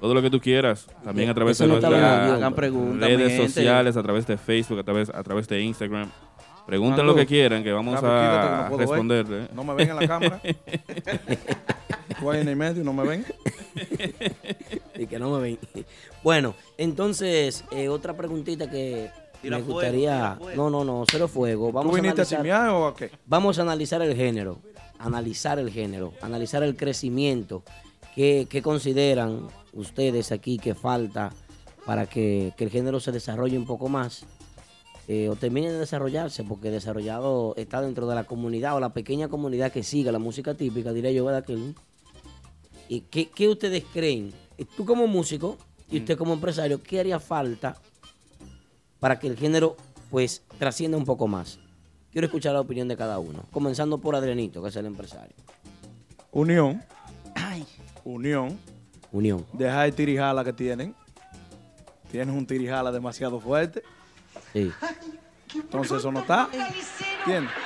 Todo 0.00 0.14
lo 0.14 0.22
que 0.22 0.30
tú 0.30 0.40
quieras. 0.40 0.86
También 1.02 1.28
a 1.30 1.34
través 1.34 1.56
Eso 1.56 1.64
de 1.64 1.68
no 1.68 1.74
nuestras 1.80 2.30
hagan 2.32 2.54
preguntas, 2.54 3.08
mi 3.08 3.16
redes 3.16 3.32
gente. 3.32 3.48
sociales, 3.48 3.96
a 3.96 4.02
través 4.02 4.26
de 4.26 4.36
Facebook, 4.36 4.78
a 4.78 4.84
través, 4.84 5.08
a 5.10 5.22
través 5.22 5.48
de 5.48 5.60
Instagram. 5.60 6.10
Pregunten 6.66 7.06
lo 7.06 7.14
que 7.14 7.24
quieran, 7.24 7.64
que 7.64 7.72
vamos 7.72 7.96
quítate 7.96 8.14
que 8.14 8.20
a 8.20 8.68
no 8.70 8.76
responderle. 8.76 9.48
No 9.54 9.64
me 9.64 9.74
ven 9.74 9.88
en 9.90 9.96
la 9.96 10.06
cámara. 10.06 10.40
Tú 12.20 12.30
ahí 12.30 12.40
en 12.42 12.48
el 12.48 12.56
medio, 12.56 12.84
no 12.84 12.92
me 12.92 13.04
ven. 13.04 13.24
y 14.94 15.06
que 15.06 15.18
no 15.18 15.30
me 15.30 15.40
ven. 15.40 15.58
Bueno, 16.22 16.54
entonces, 16.76 17.64
eh, 17.70 17.88
otra 17.88 18.16
preguntita 18.16 18.68
que 18.68 19.10
Tira 19.40 19.58
me 19.58 19.62
fuego, 19.64 19.80
gustaría. 19.80 20.38
No, 20.56 20.68
no, 20.68 20.84
no, 20.84 21.04
cero 21.10 21.26
fuego. 21.28 21.72
Vamos 21.72 21.90
¿Tú 21.90 21.96
viniste 22.02 22.20
a 22.20 22.24
analizar- 22.40 22.68
o 22.70 22.86
a 22.88 22.94
qué? 22.96 23.10
Vamos 23.26 23.58
a 23.58 23.62
analizar 23.62 24.02
el 24.02 24.14
género. 24.14 24.58
Analizar 24.98 25.58
el 25.58 25.70
género. 25.70 26.12
Analizar 26.20 26.62
el 26.62 26.76
crecimiento. 26.76 27.62
¿Qué, 28.14 28.46
qué 28.50 28.62
consideran 28.62 29.46
ustedes 29.78 30.32
aquí 30.32 30.58
que 30.58 30.74
falta 30.74 31.32
para 31.86 32.06
que, 32.06 32.52
que 32.56 32.64
el 32.64 32.70
género 32.70 33.00
se 33.00 33.12
desarrolle 33.12 33.58
un 33.58 33.66
poco 33.66 33.88
más? 33.88 34.26
eh, 35.08 35.30
o 35.30 35.36
termine 35.36 35.72
de 35.72 35.78
desarrollarse, 35.78 36.44
porque 36.44 36.70
desarrollado 36.70 37.54
está 37.56 37.80
dentro 37.80 38.06
de 38.06 38.14
la 38.14 38.24
comunidad 38.24 38.76
o 38.76 38.80
la 38.80 38.92
pequeña 38.92 39.28
comunidad 39.28 39.72
que 39.72 39.82
siga 39.82 40.12
la 40.12 40.18
música 40.18 40.52
típica, 40.52 40.92
diré 40.92 41.14
yo, 41.14 41.24
¿verdad? 41.24 41.46
Kelvin? 41.46 41.74
¿Y 42.90 43.00
qué, 43.00 43.30
qué 43.30 43.48
ustedes 43.48 43.84
creen? 43.90 44.34
Tú 44.76 44.84
como 44.84 45.06
músico 45.06 45.56
y 45.90 46.00
usted 46.00 46.18
como 46.18 46.34
empresario, 46.34 46.82
¿qué 46.82 47.00
haría 47.00 47.18
falta 47.18 47.76
para 49.00 49.18
que 49.18 49.28
el 49.28 49.36
género 49.36 49.76
pues 50.10 50.42
trascienda 50.58 50.98
un 50.98 51.04
poco 51.04 51.26
más. 51.26 51.58
Quiero 52.12 52.26
escuchar 52.26 52.54
la 52.54 52.60
opinión 52.60 52.88
de 52.88 52.96
cada 52.96 53.18
uno, 53.18 53.44
comenzando 53.50 53.98
por 53.98 54.14
Adrianito, 54.14 54.62
que 54.62 54.68
es 54.68 54.76
el 54.76 54.86
empresario. 54.86 55.36
Unión. 56.32 56.82
Unión. 58.04 58.58
Unión. 59.12 59.44
Deja 59.52 59.86
el 59.86 59.94
tirijala 59.94 60.44
que 60.44 60.52
tienen. 60.52 60.94
Tienes 62.10 62.34
un 62.34 62.46
tirijala 62.46 62.90
demasiado 62.92 63.38
fuerte. 63.40 63.82
Sí. 64.52 64.70
Entonces 65.54 65.98
eso 65.98 66.10
no 66.12 66.20
está. 66.20 66.48
¿Entiendes? 67.20 67.52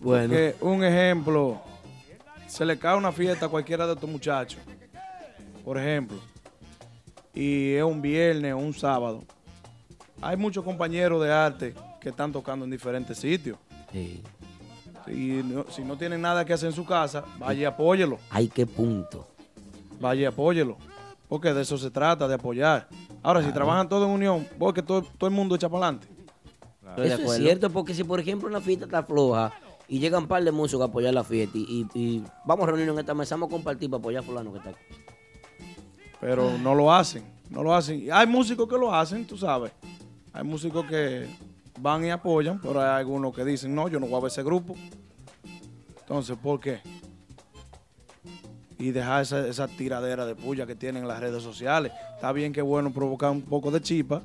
Bueno. 0.00 0.28
Porque, 0.28 0.54
un 0.60 0.84
ejemplo, 0.84 1.60
se 2.46 2.64
le 2.64 2.78
cae 2.78 2.96
una 2.96 3.10
fiesta 3.10 3.46
a 3.46 3.48
cualquiera 3.48 3.84
de 3.86 3.94
estos 3.94 4.08
muchachos, 4.08 4.60
por 5.64 5.76
ejemplo, 5.76 6.18
y 7.34 7.72
es 7.74 7.82
un 7.82 8.00
viernes 8.00 8.54
o 8.54 8.58
un 8.58 8.72
sábado. 8.72 9.24
Hay 10.22 10.36
muchos 10.36 10.64
compañeros 10.64 11.20
de 11.22 11.32
arte 11.32 11.74
que 12.00 12.10
están 12.10 12.32
tocando 12.32 12.64
en 12.64 12.70
diferentes 12.70 13.18
sitios. 13.18 13.58
Sí. 13.92 14.22
Y 15.08 15.42
no- 15.44 15.66
si 15.68 15.82
no 15.82 15.96
tienen 15.98 16.20
nada 16.22 16.44
que 16.44 16.52
hacer 16.52 16.68
en 16.68 16.74
su 16.74 16.84
casa, 16.84 17.24
vaya 17.38 17.60
y 17.60 17.64
apóyelo. 17.64 18.18
Ay, 18.30 18.48
qué 18.48 18.66
punto. 18.66 19.26
Vaya 20.00 20.22
y 20.22 20.24
apóyelo. 20.26 20.76
Porque 21.28 21.52
de 21.52 21.62
eso 21.62 21.76
se 21.76 21.90
trata, 21.90 22.26
de 22.26 22.34
apoyar. 22.34 22.88
Ahora, 23.22 23.42
si 23.42 23.52
trabajan 23.52 23.88
todos 23.88 24.06
en 24.06 24.14
unión, 24.14 24.46
porque 24.58 24.82
todo, 24.82 25.02
todo 25.02 25.28
el 25.28 25.34
mundo 25.36 25.54
echa 25.56 25.68
para 25.68 25.86
adelante. 25.88 26.08
Eso 27.04 27.16
es 27.22 27.28
cierto, 27.44 27.70
porque 27.70 27.92
si 27.94 28.02
por 28.04 28.18
ejemplo 28.18 28.48
una 28.48 28.60
fiesta 28.62 28.86
está 28.86 29.02
floja 29.02 29.52
y 29.88 29.98
llegan 29.98 30.22
un 30.22 30.28
par 30.28 30.42
de 30.42 30.50
músicos 30.52 30.82
a 30.82 30.86
apoyar 30.86 31.12
la 31.12 31.22
fiesta 31.24 31.56
y, 31.58 31.86
y- 31.94 31.98
y 32.00 32.24
vamos 32.46 32.64
a 32.64 32.66
reunirnos 32.68 32.94
en 32.94 33.00
esta 33.00 33.14
mesa, 33.14 33.34
vamos 33.34 33.48
a 33.48 33.50
compartir 33.52 33.90
para 33.90 33.98
apoyar 33.98 34.22
a 34.22 34.26
fulano 34.26 34.52
que 34.52 34.58
está 34.58 34.70
aquí. 34.70 34.78
pero 36.20 36.56
no 36.58 36.74
lo 36.74 36.92
hacen, 36.92 37.24
no 37.50 37.62
lo 37.62 37.74
hacen. 37.74 38.00
Y 38.04 38.10
Hay 38.10 38.26
músicos 38.26 38.66
que 38.68 38.76
lo 38.78 38.92
hacen, 38.92 39.26
tú 39.26 39.36
sabes. 39.36 39.70
Hay 40.32 40.42
músicos 40.44 40.84
que 40.86 41.26
van 41.80 42.04
y 42.04 42.10
apoyan, 42.10 42.58
pero 42.60 42.80
hay 42.80 42.88
algunos 43.00 43.34
que 43.34 43.44
dicen, 43.44 43.74
no, 43.74 43.88
yo 43.88 44.00
no 44.00 44.06
voy 44.06 44.16
a 44.18 44.22
ver 44.22 44.30
ese 44.32 44.42
grupo. 44.42 44.74
Entonces, 46.00 46.36
¿por 46.38 46.58
qué? 46.58 46.80
Y 48.78 48.92
dejar 48.92 49.22
esa, 49.22 49.46
esa 49.46 49.66
tiradera 49.66 50.24
de 50.24 50.34
puya 50.34 50.66
que 50.66 50.74
tienen 50.74 51.02
en 51.02 51.08
las 51.08 51.20
redes 51.20 51.42
sociales. 51.42 51.92
Está 52.14 52.32
bien 52.32 52.52
que 52.52 52.60
es 52.60 52.66
bueno 52.66 52.92
provocar 52.92 53.30
un 53.30 53.42
poco 53.42 53.70
de 53.70 53.80
chipa, 53.80 54.22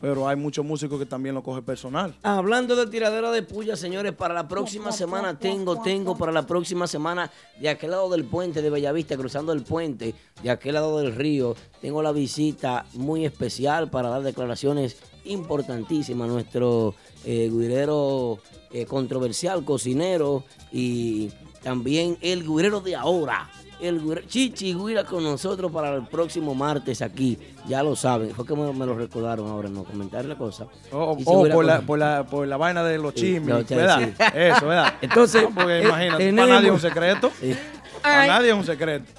pero 0.00 0.28
hay 0.28 0.36
muchos 0.36 0.64
músicos 0.64 0.98
que 0.98 1.06
también 1.06 1.34
lo 1.34 1.42
cogen 1.42 1.64
personal. 1.64 2.14
Hablando 2.22 2.76
de 2.76 2.86
tiradera 2.86 3.30
de 3.30 3.42
puya, 3.42 3.76
señores, 3.76 4.12
para 4.12 4.34
la 4.34 4.46
próxima 4.46 4.92
semana 4.92 5.38
tengo, 5.38 5.82
tengo 5.82 6.16
para 6.16 6.32
la 6.32 6.46
próxima 6.46 6.86
semana 6.86 7.30
de 7.60 7.68
aquel 7.68 7.90
lado 7.90 8.08
del 8.10 8.24
puente 8.24 8.62
de 8.62 8.70
Bellavista, 8.70 9.16
cruzando 9.16 9.52
el 9.52 9.62
puente, 9.62 10.14
de 10.42 10.50
aquel 10.50 10.74
lado 10.74 10.98
del 11.00 11.14
río, 11.14 11.56
tengo 11.80 12.02
la 12.02 12.12
visita 12.12 12.86
muy 12.94 13.24
especial 13.24 13.90
para 13.90 14.08
dar 14.08 14.22
declaraciones 14.22 14.96
importantísimas. 15.24 16.28
Nuestro 16.28 16.94
eh, 17.24 17.50
guirero 17.52 18.38
eh, 18.70 18.86
controversial, 18.86 19.64
cocinero 19.64 20.44
y 20.70 21.30
también 21.62 22.16
el 22.20 22.46
guirero 22.46 22.80
de 22.80 22.94
ahora. 22.94 23.50
El 23.80 24.26
Chichi 24.26 24.74
Guira 24.74 25.04
con 25.04 25.22
nosotros 25.22 25.70
para 25.70 25.94
el 25.94 26.06
próximo 26.06 26.54
martes 26.54 27.00
aquí. 27.02 27.38
Ya 27.68 27.82
lo 27.82 27.94
saben. 27.94 28.34
Fue 28.34 28.44
que 28.44 28.54
me, 28.54 28.72
me 28.72 28.84
lo 28.86 28.94
recordaron 28.96 29.48
ahora 29.48 29.68
en 29.68 29.74
los 29.74 29.86
comentarios 29.86 30.28
la 30.28 30.36
cosa. 30.36 30.66
O, 30.90 31.16
Chichi 31.16 31.24
o 31.30 31.42
Guira 31.44 31.54
por, 31.54 31.64
con- 31.64 31.66
la, 31.66 31.80
por, 31.82 31.98
la, 31.98 32.24
por 32.26 32.48
la 32.48 32.56
vaina 32.56 32.82
de 32.82 32.98
los 32.98 33.14
chismes. 33.14 33.64
Eso, 33.70 34.66
¿verdad? 34.66 34.94
Entonces, 35.00 35.42
No, 35.42 35.54
porque 35.54 35.78
eh, 35.78 35.84
imagínate, 35.84 36.24
tenemos- 36.24 36.46
para 36.48 36.54
nadie 36.56 36.68
es 36.68 36.74
un 36.74 36.80
secreto. 36.80 37.30
Sí. 37.40 37.56
Para 38.02 38.26
nadie 38.26 38.48
es 38.50 38.54
un 38.56 38.64
secreto. 38.64 39.12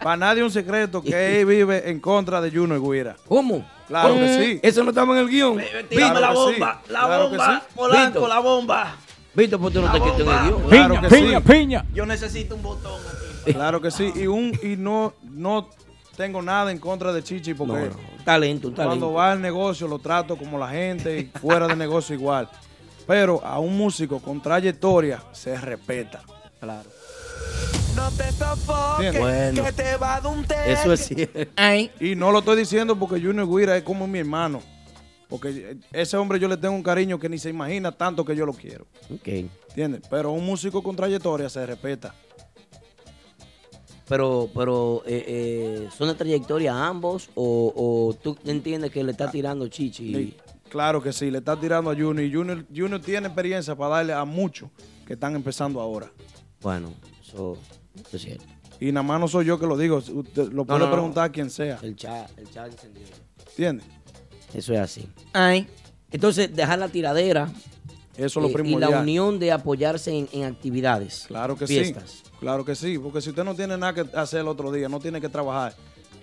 Para 0.00 0.16
nadie 0.16 0.40
es 0.40 0.44
un 0.44 0.52
secreto 0.52 1.02
que 1.02 1.40
él 1.40 1.46
vive 1.46 1.90
en 1.90 1.98
contra 1.98 2.40
de 2.40 2.50
Juno 2.50 2.76
y 2.76 2.80
Guira. 2.80 3.16
¿Cómo? 3.26 3.66
Claro 3.88 4.14
que 4.14 4.24
Eh, 4.24 4.44
sí. 4.54 4.60
Eso 4.62 4.82
no 4.84 4.90
estaba 4.90 5.12
en 5.14 5.18
el 5.24 5.28
guion. 5.28 5.60
Claro 5.90 6.20
la 6.20 6.30
bomba, 6.32 6.80
sí. 6.86 6.92
la 6.92 7.00
Claro 7.06 7.28
bomba, 7.28 7.60
sí. 7.68 7.74
Polanco, 7.74 8.28
la 8.28 8.38
bomba. 8.38 8.96
Víctor, 9.34 9.60
pues 9.60 9.74
tú 9.74 9.82
no 9.82 9.90
te 9.90 10.00
quites 10.00 10.20
en 10.20 10.28
el 10.28 10.44
guion. 10.44 10.62
Claro 10.68 11.00
que 11.00 11.10
sí. 11.10 11.74
Yo 11.92 12.06
necesito 12.06 12.54
un 12.54 12.62
botón. 12.62 13.00
Claro 13.44 13.80
que 13.80 13.90
sí. 13.90 14.12
Y 14.14 14.26
un 14.26 14.52
y 14.62 14.76
no, 14.76 15.14
no 15.22 15.68
tengo 16.16 16.40
nada 16.42 16.70
en 16.70 16.78
contra 16.78 17.12
de 17.12 17.22
Chichi 17.22 17.54
porque 17.54 17.72
No, 17.74 17.86
no, 17.86 18.24
talento, 18.24 18.68
un 18.68 18.74
talento. 18.74 18.98
cuando 18.98 19.12
va 19.12 19.32
al 19.32 19.40
negocio 19.42 19.86
lo 19.88 19.98
trato 19.98 20.36
como 20.36 20.58
la 20.58 20.68
gente 20.68 21.18
y 21.18 21.24
fuera 21.38 21.66
de 21.66 21.76
negocio 21.76 22.14
igual. 22.14 22.48
Pero 23.06 23.44
a 23.44 23.58
un 23.58 23.76
músico 23.76 24.18
con 24.20 24.40
trayectoria 24.40 25.22
se 25.32 25.56
respeta. 25.60 26.22
Claro. 26.60 26.88
No 27.94 28.10
te 28.10 28.32
sofoques, 28.32 29.18
Bueno. 29.20 29.62
que 29.64 29.72
te 29.72 29.96
va 29.96 30.16
a 30.16 30.20
dar 30.20 30.32
un 30.32 30.44
té. 30.44 30.72
Eso 30.72 30.92
es 30.92 31.06
cierto. 31.06 31.52
Y 32.00 32.14
no 32.16 32.32
lo 32.32 32.38
estoy 32.40 32.56
diciendo 32.56 32.96
porque 32.96 33.20
Junior 33.20 33.46
Guira 33.48 33.76
es 33.76 33.82
como 33.82 34.06
mi 34.06 34.18
hermano. 34.20 34.60
Porque 35.28 35.76
ese 35.92 36.16
hombre 36.16 36.38
yo 36.38 36.48
le 36.48 36.56
tengo 36.56 36.74
un 36.74 36.82
cariño 36.82 37.18
que 37.18 37.28
ni 37.28 37.38
se 37.38 37.50
imagina 37.50 37.92
tanto 37.92 38.24
que 38.24 38.34
yo 38.36 38.46
lo 38.46 38.52
quiero. 38.52 38.86
Ok. 39.12 39.26
¿Entiendes? 39.68 40.02
Pero 40.08 40.30
un 40.32 40.44
músico 40.44 40.82
con 40.82 40.96
trayectoria 40.96 41.48
se 41.48 41.64
respeta. 41.66 42.14
Pero, 44.08 44.50
pero 44.54 45.02
eh, 45.06 45.24
eh, 45.26 45.88
¿son 45.96 46.08
de 46.08 46.14
trayectoria 46.14 46.86
ambos? 46.86 47.30
O, 47.34 47.72
o 47.74 48.14
tú 48.14 48.36
entiendes 48.44 48.90
que 48.90 49.02
le 49.02 49.12
está 49.12 49.30
tirando 49.30 49.66
Chichi? 49.68 50.14
Sí, 50.14 50.36
Claro 50.74 51.00
que 51.00 51.12
sí, 51.12 51.30
le 51.30 51.38
está 51.38 51.54
tirando 51.54 51.88
a 51.88 51.94
Junior. 51.94 52.20
Y 52.26 52.34
Junior, 52.34 52.66
Junior 52.74 53.00
tiene 53.00 53.28
experiencia 53.28 53.76
para 53.76 53.96
darle 53.96 54.12
a 54.12 54.24
muchos 54.24 54.70
que 55.06 55.12
están 55.12 55.36
empezando 55.36 55.80
ahora. 55.80 56.10
Bueno, 56.60 56.92
eso, 57.24 57.56
es 58.12 58.20
cierto. 58.20 58.44
Y 58.80 58.90
nada 58.90 59.04
más 59.04 59.20
no 59.20 59.28
soy 59.28 59.44
yo 59.44 59.56
que 59.56 59.68
lo 59.68 59.78
digo. 59.78 59.98
Usted 59.98 60.52
lo 60.52 60.64
puede 60.64 60.80
no, 60.80 60.86
no. 60.86 60.90
preguntar 60.90 61.26
a 61.26 61.28
quien 61.30 61.48
sea. 61.48 61.78
El 61.80 61.94
chat, 61.94 62.28
el 62.36 62.50
chat 62.50 62.72
encendido. 62.72 63.06
¿Entiendes? 63.50 63.86
Eso 64.52 64.74
es 64.74 64.80
así. 64.80 65.08
Entonces, 66.10 66.52
dejar 66.54 66.80
la 66.80 66.88
tiradera. 66.88 67.52
Eso 68.16 68.40
es 68.40 68.42
lo 68.42 68.46
eh, 68.48 68.50
y 68.50 68.54
primordial. 68.54 68.90
la 68.90 69.00
unión 69.00 69.38
de 69.38 69.50
apoyarse 69.52 70.16
en, 70.16 70.28
en 70.32 70.44
actividades. 70.44 71.24
Claro 71.26 71.56
que 71.56 71.66
fiestas. 71.66 72.10
sí. 72.10 72.30
Claro 72.40 72.64
que 72.64 72.74
sí. 72.74 72.98
Porque 72.98 73.20
si 73.20 73.30
usted 73.30 73.42
no 73.44 73.54
tiene 73.54 73.76
nada 73.76 73.94
que 73.94 74.16
hacer 74.16 74.40
el 74.40 74.48
otro 74.48 74.70
día, 74.70 74.88
no 74.88 75.00
tiene 75.00 75.20
que 75.20 75.28
trabajar, 75.28 75.74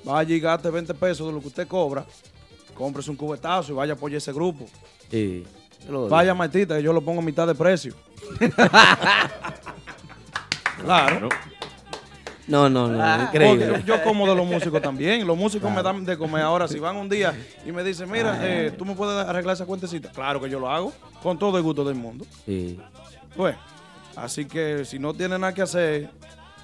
vaya 0.04 0.36
y 0.36 0.40
gaste 0.40 0.70
20 0.70 0.94
pesos 0.94 1.28
de 1.28 1.34
lo 1.34 1.42
que 1.42 1.48
usted 1.48 1.68
cobra, 1.68 2.06
cómprese 2.74 3.10
un 3.12 3.18
cubetazo 3.18 3.72
y 3.72 3.76
vaya 3.76 3.94
a 3.94 3.96
apoyar 3.96 4.18
ese 4.18 4.32
grupo. 4.32 4.66
Sí. 5.10 5.44
Vaya 6.10 6.34
Martita, 6.34 6.78
que 6.78 6.84
yo 6.84 6.94
lo 6.94 7.02
pongo 7.02 7.22
a 7.22 7.24
mitad 7.24 7.48
de 7.48 7.56
precio. 7.56 7.94
claro. 10.84 11.30
No, 12.52 12.70
no, 12.70 12.88
no, 12.90 13.02
Ah, 13.02 13.30
increíble. 13.30 13.82
Yo, 13.86 13.96
yo 13.98 14.04
como 14.04 14.28
de 14.28 14.36
los 14.36 14.46
músicos 14.46 14.82
también. 14.82 15.26
Los 15.26 15.38
músicos 15.38 15.72
me 15.72 15.82
dan 15.82 16.04
de 16.04 16.18
comer. 16.18 16.42
Ahora, 16.44 16.68
si 16.68 16.80
van 16.80 16.98
un 16.98 17.08
día 17.08 17.34
y 17.66 17.72
me 17.72 17.82
dicen, 17.84 18.12
mira, 18.12 18.38
eh, 18.42 18.72
tú 18.78 18.84
me 18.84 18.94
puedes 18.94 19.26
arreglar 19.26 19.54
esa 19.56 19.66
cuentecita. 19.66 20.12
Claro 20.12 20.42
que 20.42 20.50
yo 20.50 20.60
lo 20.60 20.70
hago, 20.70 20.92
con 21.24 21.40
todo 21.40 21.58
el 21.58 21.64
gusto 21.64 21.86
del 21.86 21.96
mundo. 21.96 22.26
Sí. 22.46 22.78
Pues, 23.36 23.56
así 24.18 24.46
que 24.46 24.84
si 24.84 25.00
no 25.00 25.14
tienen 25.14 25.40
nada 25.42 25.54
que 25.54 25.62
hacer, 25.62 26.10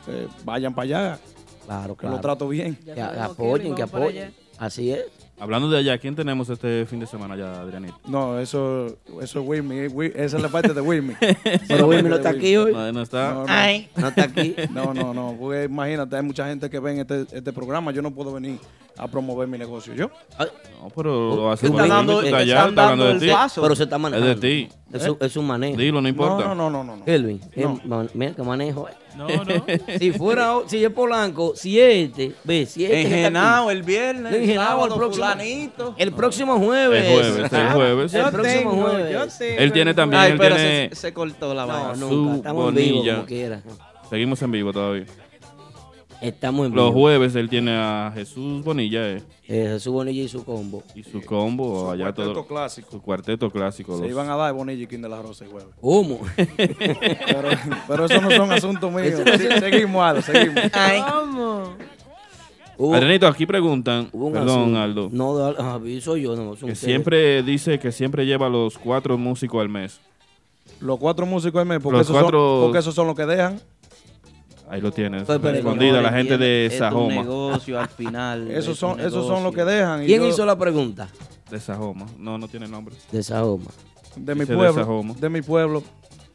eh, 0.07 0.27
vayan 0.43 0.75
para 0.75 0.83
allá. 0.83 1.19
Claro, 1.65 1.95
Que 1.95 2.01
claro. 2.01 2.15
lo 2.17 2.21
trato 2.21 2.47
bien. 2.49 2.75
Que 2.75 3.01
apoyen, 3.01 3.73
que 3.75 3.81
apoyen. 3.83 4.33
Así 4.57 4.91
es. 4.91 5.05
Hablando 5.39 5.69
de 5.69 5.77
allá, 5.77 5.97
¿quién 5.99 6.15
tenemos 6.15 6.49
este 6.49 6.85
fin 6.87 6.99
de 6.99 7.05
semana 7.05 7.35
allá, 7.35 7.61
Adrianito? 7.61 7.95
No, 8.07 8.39
eso, 8.39 8.87
eso 9.21 9.39
es 9.41 9.47
Wilmy. 9.47 9.87
Wi- 9.87 10.11
Esa 10.15 10.37
es 10.37 10.41
la 10.43 10.49
parte 10.49 10.73
de 10.73 10.81
Wilmy. 10.81 11.13
Pero 11.67 11.87
Wilmy 11.87 12.09
no 12.09 12.15
está 12.15 12.29
aquí 12.29 12.57
hoy. 12.57 12.73
No, 12.73 12.91
no 12.91 13.01
está. 13.03 13.33
No, 13.33 13.39
no. 13.41 13.45
Ay. 13.47 13.87
No 13.95 14.07
está 14.07 14.23
aquí. 14.23 14.55
No, 14.73 14.93
no, 14.95 15.13
no. 15.13 15.35
Porque 15.39 15.65
imagínate, 15.65 16.15
hay 16.15 16.23
mucha 16.23 16.47
gente 16.47 16.69
que 16.71 16.79
ve 16.79 16.99
este, 17.01 17.27
este 17.31 17.53
programa. 17.53 17.91
Yo 17.91 18.01
no 18.01 18.11
puedo 18.11 18.33
venir 18.33 18.57
a 18.97 19.07
promover 19.07 19.47
mi 19.47 19.57
negocio 19.57 19.93
yo. 19.93 20.09
No, 20.81 20.89
pero 20.95 21.35
lo 21.35 21.51
hace 21.51 21.67
Está 21.67 21.87
dando- 21.87 22.21
está 22.21 22.37
allá, 22.37 22.67
está 22.67 22.69
de 22.69 22.75
dando 22.97 23.17
ti. 23.19 23.25
el 23.25 23.31
paso. 23.31 23.61
Pero 23.61 23.75
se 23.75 23.83
está 23.83 23.97
manejando. 23.97 24.31
Es 24.31 24.39
de 24.41 24.47
ti. 24.67 24.69
Es, 24.93 25.07
un- 25.07 25.17
es 25.19 25.35
un 25.37 25.45
manejo. 25.47 25.77
Dilo, 25.77 26.01
no 26.01 26.07
importa. 26.07 26.45
No, 26.45 26.55
no, 26.55 26.69
no, 26.69 26.83
no, 26.83 26.95
No. 26.97 27.03
eh, 27.05 27.39
mira 28.13 28.33
que 28.33 28.43
manejo. 28.43 28.87
No, 29.15 29.27
no. 29.45 29.65
si 29.99 30.11
fuera, 30.11 30.53
si 30.67 30.83
es 30.83 30.91
Polanco, 30.91 31.53
si 31.55 31.79
este, 31.79 32.33
ve, 32.43 32.65
si 32.67 32.85
este. 32.85 33.25
aquí. 33.25 33.69
el 33.71 33.83
viernes, 33.83 34.33
el 34.33 34.55
sábado, 34.55 34.85
el 34.85 34.93
próximo, 34.93 35.25
fulanito. 35.25 35.95
el 35.97 36.11
próximo 36.13 36.59
jueves. 36.59 37.03
El 37.03 37.13
jueves, 37.13 37.53
el 37.53 37.69
jueves. 37.69 38.13
El 38.13 38.21
próximo 38.31 38.71
tengo, 38.71 38.83
jueves. 38.87 39.41
Él 39.41 39.71
tiene 39.73 39.93
también, 39.95 40.21
Ay, 40.21 40.31
él 40.33 40.37
pero 40.37 40.55
tiene 40.55 40.89
se, 40.89 40.95
se 40.95 41.13
cortó 41.13 41.53
la 41.53 41.65
No, 41.65 41.73
vaina. 41.73 41.93
nunca. 41.95 42.35
Estamos 42.37 42.69
en 42.69 42.75
vivo, 42.75 42.95
bonilla. 42.97 43.15
como 43.15 43.25
quiera. 43.27 43.61
Seguimos 44.09 44.41
en 44.43 44.51
vivo 44.51 44.71
todavía. 44.71 45.05
Estamos 46.21 46.65
en 46.67 46.73
Los 46.75 46.89
vivo. 46.89 46.99
jueves 47.01 47.35
él 47.35 47.47
tiene 47.47 47.71
a 47.75 48.11
Jesús 48.13 48.63
Bonilla 48.63 49.07
eh, 49.07 49.21
Eh, 49.47 49.77
su 49.79 49.91
bonilla 49.91 50.23
y 50.23 50.27
su 50.27 50.43
combo. 50.43 50.83
y 50.95 51.03
su 51.03 51.21
combo 51.21 51.81
Su 51.85 51.91
allá 51.91 52.05
cuarteto 52.05 52.33
todo. 52.33 52.47
clásico. 52.47 52.91
Su 52.91 53.01
cuarteto 53.01 53.51
clásico. 53.51 53.95
Se 53.97 54.01
los- 54.03 54.11
iban 54.11 54.29
a 54.29 54.35
dar 54.35 54.53
Bonilla 54.53 54.83
y 54.83 54.87
King 54.87 55.01
de 55.01 55.09
la 55.09 55.21
Rosa 55.21 55.45
y 55.45 55.49
jueves. 55.49 55.69
¿Cómo? 55.79 56.19
pero, 56.57 57.49
pero 57.87 58.05
eso 58.05 58.21
no 58.21 58.31
son 58.31 58.51
asuntos 58.51 58.91
míos. 58.91 59.21
Sí, 59.37 59.47
seguimos, 59.59 60.03
Aldo, 60.03 60.21
seguimos. 60.23 60.55
¿Cómo? 61.11 61.63
Hubo- 62.79 62.93
Adrianito, 62.95 63.27
aquí 63.27 63.45
preguntan, 63.45 64.09
un 64.11 64.33
perdón 64.33 64.49
asunto. 64.49 64.79
Aldo, 64.79 65.09
No, 65.11 65.37
de- 65.37 65.55
ah, 65.59 65.79
soy 66.01 66.23
yo, 66.23 66.35
no. 66.35 66.55
son 66.55 66.67
que 66.67 66.73
ustedes. 66.73 66.79
siempre 66.79 67.41
dice 67.43 67.79
que 67.79 67.91
siempre 67.91 68.25
lleva 68.25 68.49
los 68.49 68.77
cuatro 68.77 69.17
músicos 69.17 69.61
al 69.61 69.69
mes. 69.69 69.99
Los 70.79 70.99
cuatro 70.99 71.25
músicos 71.25 71.59
del 71.59 71.67
mes, 71.67 71.79
porque, 71.81 71.97
Los 71.99 72.07
esos, 72.07 72.19
cuatro- 72.21 72.39
son, 72.39 72.65
porque 72.65 72.79
esos 72.79 72.93
son 72.93 73.07
los 73.07 73.15
que 73.15 73.25
dejan. 73.25 73.59
Ahí 74.69 74.81
lo 74.81 74.91
tienes. 74.91 75.23
Pero 75.25 75.39
Respondida 75.39 76.01
la 76.01 76.11
gente 76.11 76.37
de 76.37 76.65
es 76.65 76.77
Sajoma. 76.77 77.15
negocio 77.15 77.79
al 77.79 77.87
final. 77.87 78.51
Esos 78.51 78.73
es 78.73 78.79
son, 78.79 78.99
esos 78.99 79.25
son 79.25 79.43
los 79.43 79.53
que 79.53 79.63
dejan. 79.63 80.05
¿Quién 80.05 80.21
yo- 80.21 80.27
hizo 80.27 80.45
la 80.45 80.57
pregunta? 80.57 81.07
De 81.49 81.59
Sajoma. 81.59 82.05
No, 82.17 82.37
no 82.37 82.47
tiene 82.47 82.67
nombre. 82.67 82.95
De 83.11 83.23
Sahoma. 83.23 83.71
De 84.17 84.35
mi 84.35 84.43
de 84.45 84.55
pueblo. 84.55 84.73
Sajoma. 84.73 85.13
De 85.19 85.29
mi 85.29 85.41
pueblo. 85.41 85.83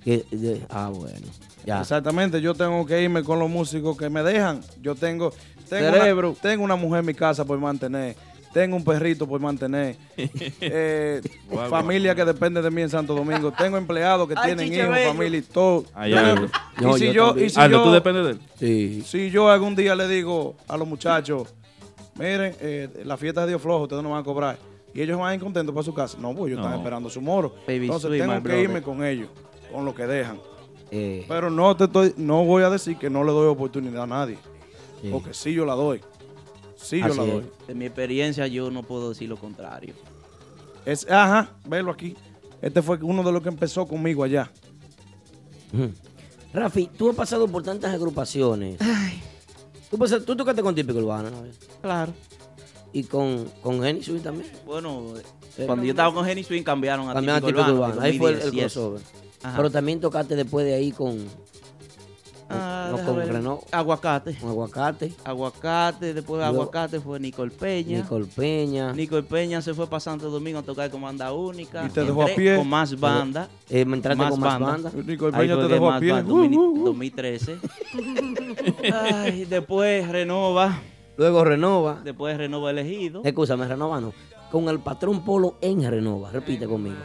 Que- 0.03 0.25
de- 0.31 0.63
ah, 0.71 0.91
bueno. 0.95 1.27
Ya. 1.67 1.81
Exactamente, 1.81 2.41
yo 2.41 2.55
tengo 2.55 2.85
que 2.87 3.03
irme 3.03 3.23
con 3.23 3.39
los 3.39 3.49
músicos 3.51 3.97
que 3.97 4.09
me 4.09 4.23
dejan. 4.23 4.61
Yo 4.81 4.95
tengo, 4.95 5.33
tengo, 5.69 5.93
Cerebro. 5.93 6.31
Una, 6.31 6.39
tengo 6.41 6.65
una 6.65 6.77
mujer 6.77 7.01
en 7.01 7.07
mi 7.07 7.15
casa 7.15 7.45
por 7.45 7.59
mantener. 7.59 8.17
Tengo 8.53 8.77
un 8.77 8.85
perrito 8.85 9.27
por 9.27 9.41
mantener. 9.41 9.97
Eh, 10.61 11.21
Guau, 11.51 11.69
familia 11.71 12.15
que 12.15 12.25
depende 12.25 12.61
de 12.63 12.71
mí 12.71 12.83
en 12.83 12.91
Santo 12.91 13.15
Domingo. 13.15 13.51
Tengo 13.53 13.77
empleados 13.77 14.29
que 14.29 14.35
Ay, 14.37 14.55
tienen 14.55 14.73
hijos, 14.73 14.99
familia 15.09 15.39
y 15.39 15.43
todo. 15.43 15.85
Ay, 15.95 16.15
y 16.15 16.93
si 16.99 17.13
yo 17.13 17.35
y 17.37 17.51
si 17.51 17.59
Aldo, 17.61 17.79
yo, 17.79 17.85
¿tú 17.85 17.93
dependes 17.93 18.25
de 18.25 18.31
él? 18.33 18.39
Sí. 18.59 19.03
si 19.07 19.31
yo 19.31 19.49
algún 19.51 19.75
día 19.75 19.95
le 19.95 20.07
digo 20.09 20.55
a 20.69 20.77
los 20.77 20.87
muchachos, 20.87 21.49
miren, 22.17 22.55
eh, 22.61 22.89
la 23.05 23.17
fiesta 23.17 23.43
de 23.43 23.49
Dios 23.49 23.63
flojo, 23.63 23.85
ustedes 23.85 24.03
no 24.03 24.11
van 24.11 24.21
a 24.21 24.25
cobrar. 24.25 24.59
Y 24.95 25.01
ellos 25.01 25.19
van 25.19 25.31
a 25.31 25.35
ir 25.35 25.41
contentos 25.41 25.75
para 25.75 25.85
su 25.85 25.95
casa. 25.95 26.19
No, 26.21 26.35
pues 26.35 26.49
ellos 26.53 26.61
No. 26.61 26.67
están 26.67 26.79
esperando 26.81 27.09
su 27.11 27.21
moro. 27.21 27.55
Baby 27.67 27.87
Entonces 27.87 28.09
sweet, 28.09 28.21
tengo 28.23 28.35
que 28.35 28.41
brother. 28.41 28.63
irme 28.65 28.83
con 28.83 29.05
ellos, 29.05 29.29
con 29.73 29.85
lo 29.85 29.95
que 29.95 30.07
dejan. 30.07 30.39
Eh, 30.91 31.25
Pero 31.27 31.49
no 31.51 31.75
te 31.77 31.85
estoy, 31.85 32.13
no 32.19 32.45
voy 32.45 32.63
a 32.63 32.69
decir 32.71 32.99
que 32.99 33.09
no 33.09 33.25
le 33.25 33.33
doy 33.33 33.47
oportunidad 33.49 34.03
a 34.03 34.07
nadie. 34.07 34.37
Porque 35.11 35.35
sí 35.35 35.53
yo 35.53 35.65
la 35.67 35.75
doy. 35.75 36.01
Sí 36.83 36.99
yo 36.99 37.07
Así 37.07 37.17
la 37.17 37.25
es. 37.25 37.33
doy. 37.33 37.45
De 37.69 37.75
mi 37.75 37.87
experiencia, 37.87 38.47
yo 38.47 38.71
no 38.71 38.83
puedo 38.83 39.11
decir 39.11 39.29
lo 39.29 39.37
contrario. 39.37 39.95
Es, 40.85 41.09
ajá, 41.09 41.51
velo 41.67 41.91
aquí. 41.93 42.17
Este 42.61 42.83
fue 42.83 42.99
uno 43.03 43.23
de 43.23 43.33
los 43.33 43.43
que 43.43 43.49
empezó 43.49 43.87
conmigo 43.87 44.25
allá. 44.25 44.51
Rafi, 46.53 46.89
tú 46.99 47.11
has 47.11 47.17
pasado 47.17 47.49
por 47.49 47.63
tantas 47.63 47.95
agrupaciones. 47.95 48.79
Tú, 49.91 49.97
pasas- 49.99 50.25
tú 50.25 50.37
tocaste 50.37 50.63
con 50.63 50.75
Típico 50.75 50.99
Urbano, 50.99 51.31
¿no? 51.31 51.43
Claro. 51.81 52.13
Y 52.93 53.05
con, 53.05 53.47
con 53.63 53.83
Jenny 53.83 54.03
Swing 54.03 54.21
también. 54.21 54.51
Bueno, 54.67 55.15
Eh, 55.59 55.65
cuando 55.67 55.85
yo 55.85 55.91
estaba 55.91 56.13
con 56.15 56.25
Jenny 56.27 56.45
Swing 56.45 56.63
cambiaron 56.63 57.09
a 57.09 57.13
a 57.13 57.15
Típico 57.21 57.35
Típico 57.47 57.61
Urbano. 57.63 57.75
Urbano. 57.95 58.01
Ahí 58.03 58.19
fue 58.19 58.31
el, 58.31 58.37
el 58.37 58.43
2010. 58.43 58.73
crossover. 58.73 59.01
Ajá. 59.43 59.57
Pero 59.57 59.71
también 59.71 60.01
tocaste 60.01 60.37
después 60.37 60.65
de 60.67 60.75
ahí 60.75 60.93
con, 60.93 61.19
Ah. 62.55 62.93
Renault, 63.27 63.63
Aguacate. 63.73 64.37
Aguacate, 64.43 65.13
Aguacate, 65.25 66.15
después 66.15 66.41
de 66.41 66.47
Aguacate 66.47 67.01
fue 67.01 67.19
Nicole 67.19 67.51
Peña. 67.51 67.99
Nicole 68.03 68.27
Peña. 68.27 68.93
Nicole 68.93 69.23
Peña 69.23 69.63
se 69.63 69.73
fue 69.75 69.87
para 69.87 70.01
Santo 70.01 70.31
Domingo 70.31 70.59
a 70.59 70.63
tocar 70.63 70.91
con 70.91 71.01
banda 71.03 71.33
única. 71.33 71.85
Y 71.87 71.91
te 71.91 72.05
dejó 72.05 72.23
a 72.25 72.27
pie. 72.27 72.57
Con 72.57 72.69
más 72.69 72.99
banda. 72.99 73.49
Eh, 73.69 73.85
me 73.85 73.97
entraste 73.97 74.29
con 74.29 74.41
más 74.41 74.59
banda. 74.61 74.91
banda. 74.91 75.03
Nicole 75.05 75.37
Ahí 75.37 75.49
Peña 75.49 75.61
te 75.63 75.69
dejó 75.73 75.91
a 75.91 75.99
pie. 76.01 76.13
banda, 76.13 76.33
Uh, 76.33 76.37
2000 76.39 76.59
uh, 76.59 76.63
uh. 76.63 76.85
2013. 76.85 77.59
Ay, 78.93 79.45
después 79.47 80.09
Renova. 80.09 80.81
Luego 81.17 81.45
Renova. 81.45 82.01
Después 82.05 82.37
Renova 82.37 82.71
elegido. 82.71 83.23
Escúchame, 83.25 83.67
Renova 83.67 84.01
no. 84.01 84.13
Con 84.51 84.69
el 84.69 84.81
patrón 84.81 85.25
Polo 85.25 85.57
en 85.61 85.83
Renova. 85.89 86.31
Repite 86.31 86.67
conmigo. 86.67 86.97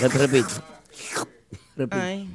Rep- 0.00 0.12
repite. 0.12 0.52
Repite. 1.76 1.96
Ay. 2.00 2.28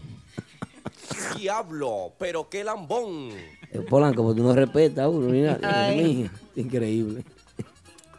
Diablo, 1.38 2.14
pero 2.18 2.50
qué 2.50 2.64
lambón. 2.64 3.30
Eh, 3.72 3.80
Polanco, 3.90 4.24
porque 4.24 4.42
tú 4.42 4.48
no 4.48 4.54
respetas 4.54 5.06
a 5.06 5.10
uno. 5.10 5.28
Mira, 5.30 5.60
Ay. 5.64 5.96
Dios 6.04 6.08
mío, 6.18 6.30
increíble. 6.56 7.24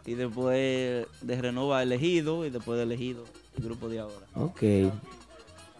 Y 0.06 0.14
después 0.14 1.06
de 1.20 1.40
Renova 1.40 1.82
elegido. 1.82 2.44
Y 2.44 2.51
después 2.51 2.77
de 2.78 2.85
elegido, 2.85 3.24
el 3.59 3.64
grupo 3.64 3.89
de 3.89 4.01
ahora. 4.01 4.27
Ok. 4.35 4.62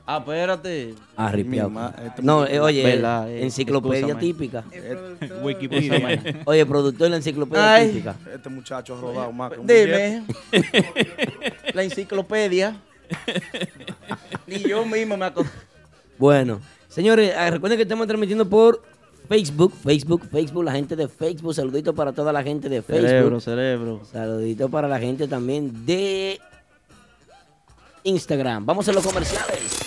Ah, 0.05 0.19
espérate. 0.19 0.95
Ah, 1.17 1.31
ripiado. 1.31 1.69
Mi 1.71 1.77
ma- 1.77 1.95
este 2.05 2.23
No, 2.23 2.45
eh, 2.45 2.59
oye, 2.59 2.83
Verdad, 2.83 3.31
eh, 3.31 3.45
enciclopedia 3.45 3.99
excúsame. 4.01 4.21
típica. 4.21 4.65
Wikipedia. 5.43 6.43
Oye, 6.45 6.67
productor 6.67 7.05
de 7.05 7.11
la 7.11 7.17
enciclopedia 7.17 7.75
Ay. 7.75 7.89
típica. 7.89 8.17
Este 8.35 8.49
muchacho 8.49 8.97
ha 8.97 9.01
rodado 9.01 9.33
más 9.33 9.53
que 9.53 9.61
un 9.61 9.67
Dime. 9.67 10.25
la 11.73 11.83
enciclopedia. 11.85 12.77
Ni 14.47 14.59
yo 14.63 14.85
mismo 14.85 15.17
me 15.17 15.27
acuerdo. 15.27 15.51
Bueno, 16.19 16.61
señores, 16.95 17.35
ah, 17.37 17.51
recuerden 17.51 17.77
que 17.77 17.83
estamos 17.83 18.07
transmitiendo 18.07 18.49
por 18.49 18.83
Facebook, 19.29 19.73
Facebook, 19.83 20.29
Facebook, 20.31 20.65
la 20.65 20.73
gente 20.73 20.97
de 20.97 21.09
Facebook. 21.09 21.55
Saludito 21.55 21.95
para 21.95 22.13
toda 22.13 22.33
la 22.33 22.43
gente 22.43 22.69
de 22.69 22.83
Facebook. 22.83 23.09
Cerebro, 23.09 23.41
cerebro. 23.41 24.03
Saludito 24.11 24.69
para 24.69 24.89
la 24.89 24.99
gente 24.99 25.27
también 25.27 25.87
de 25.87 26.41
Instagram. 28.05 28.67
Vamos 28.67 28.89
a 28.89 28.93
los 28.93 29.07
comerciales. 29.07 29.79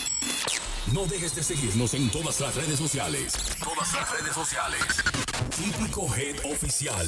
No 0.93 1.05
dejes 1.05 1.35
de 1.35 1.43
seguirnos 1.43 1.93
en 1.93 2.09
todas 2.09 2.39
las 2.39 2.55
redes 2.55 2.77
sociales. 2.77 3.33
Todas 3.63 3.93
las 3.93 4.19
redes 4.19 4.33
sociales. 4.33 4.81
Típico 5.55 6.07
Head 6.15 6.51
Oficial. 6.51 7.07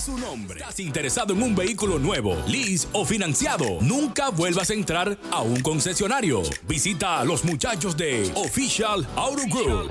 su, 0.00 0.16
nombre. 0.16 0.60
¿Estás 0.60 0.80
interesado 0.80 1.34
en 1.34 1.42
un 1.42 1.54
vehículo 1.54 1.98
nuevo, 1.98 2.34
lease 2.46 2.88
o 2.92 3.04
financiado? 3.04 3.82
Nunca 3.82 4.30
vuelvas 4.30 4.70
a 4.70 4.74
entrar 4.74 5.18
a 5.30 5.42
un 5.42 5.60
concesionario. 5.60 6.40
Visita 6.66 7.20
a 7.20 7.24
los 7.24 7.44
muchachos 7.44 7.94
de 7.96 8.32
Official 8.34 9.06
Auto 9.14 9.42
Group. 9.46 9.90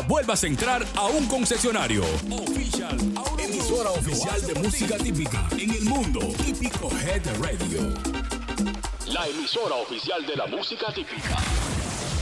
vuelvas 0.00 0.44
a 0.44 0.46
entrar 0.46 0.82
a 0.96 1.06
un 1.06 1.26
concesionario. 1.26 2.02
Official, 2.30 2.96
emisora 3.38 3.90
oficial 3.90 4.40
de 4.46 4.54
música 4.54 4.96
típica 4.96 5.48
en 5.58 5.70
el 5.70 5.84
mundo. 5.84 6.20
Típico 6.44 6.90
Head 6.90 7.22
Radio. 7.40 7.94
La 9.12 9.26
emisora 9.26 9.76
oficial 9.76 10.24
de 10.26 10.36
la 10.36 10.46
música 10.46 10.92
típica. 10.94 11.36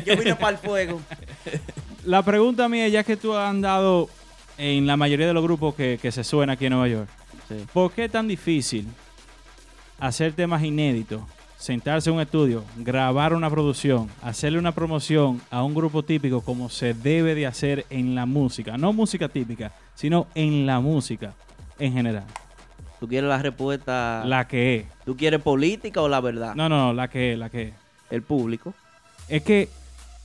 Yo 0.06 0.18
vine 0.18 0.36
para 0.36 0.52
el 0.52 0.58
fuego. 0.58 1.02
la 2.06 2.24
pregunta 2.24 2.70
mía, 2.70 2.88
ya 2.88 3.04
que 3.04 3.18
tú 3.18 3.34
has 3.34 3.50
andado 3.50 4.10
en 4.58 4.88
la 4.88 4.96
mayoría 4.96 5.28
de 5.28 5.34
los 5.34 5.44
grupos 5.44 5.76
que, 5.76 6.00
que 6.02 6.12
se 6.12 6.24
suena 6.24 6.54
aquí 6.54 6.66
en 6.66 6.74
Nueva 6.74 6.88
York, 6.88 7.10
¿por 7.74 7.92
qué 7.92 8.06
es 8.06 8.12
tan 8.12 8.28
difícil 8.28 8.88
hacer 10.00 10.34
temas 10.34 10.64
inéditos, 10.64 11.22
sentarse 11.58 12.10
en 12.10 12.16
un 12.16 12.22
estudio, 12.22 12.64
grabar 12.78 13.34
una 13.34 13.50
producción, 13.50 14.10
hacerle 14.22 14.60
una 14.60 14.72
promoción 14.72 15.42
a 15.52 15.64
un 15.64 15.76
grupo 15.76 16.04
típico 16.04 16.42
como 16.42 16.70
se 16.70 16.94
debe 16.94 17.36
de 17.36 17.48
hacer 17.48 17.86
en 17.90 18.16
la 18.16 18.26
música? 18.26 18.78
No 18.78 18.94
música 18.94 19.28
típica, 19.28 19.74
sino 19.94 20.28
en 20.36 20.66
la 20.66 20.80
música 20.80 21.34
en 21.80 21.94
general. 21.94 22.26
¿Tú 23.00 23.08
quieres 23.08 23.30
la 23.30 23.38
respuesta? 23.38 24.24
La 24.26 24.48
que 24.48 24.76
es. 24.76 24.86
¿Tú 25.06 25.16
quieres 25.16 25.42
política 25.42 26.02
o 26.02 26.08
la 26.08 26.20
verdad? 26.20 26.56
No, 26.56 26.68
no, 26.68 26.78
no, 26.78 26.94
la 26.94 27.10
que 27.10 27.34
es, 27.34 27.40
la 27.40 27.50
que 27.50 27.64
es. 27.64 27.74
El 28.10 28.24
público. 28.24 28.74
Es 29.28 29.44
que... 29.44 29.70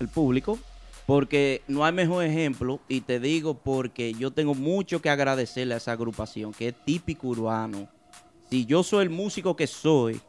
El 0.01 0.09
público. 0.09 0.59
Porque 1.07 1.63
no 1.69 1.85
hay 1.85 1.93
mejor 1.93 2.25
ejemplo, 2.25 2.81
y 2.89 3.01
te 3.01 3.19
digo 3.19 3.55
porque 3.55 4.15
yo 4.15 4.31
tengo 4.31 4.55
mucho 4.55 5.03
que 5.03 5.11
agradecerle 5.11 5.75
a 5.75 5.79
esa 5.79 5.93
agrupación, 5.93 6.53
que 6.53 6.69
es 6.69 6.75
típico 6.85 7.29
urbano. 7.29 7.89
Si 8.49 8.67
yo 8.67 8.83
soy 8.83 9.05
el 9.05 9.11
músico 9.11 9.57
que 9.57 9.67
soy, 9.67 10.21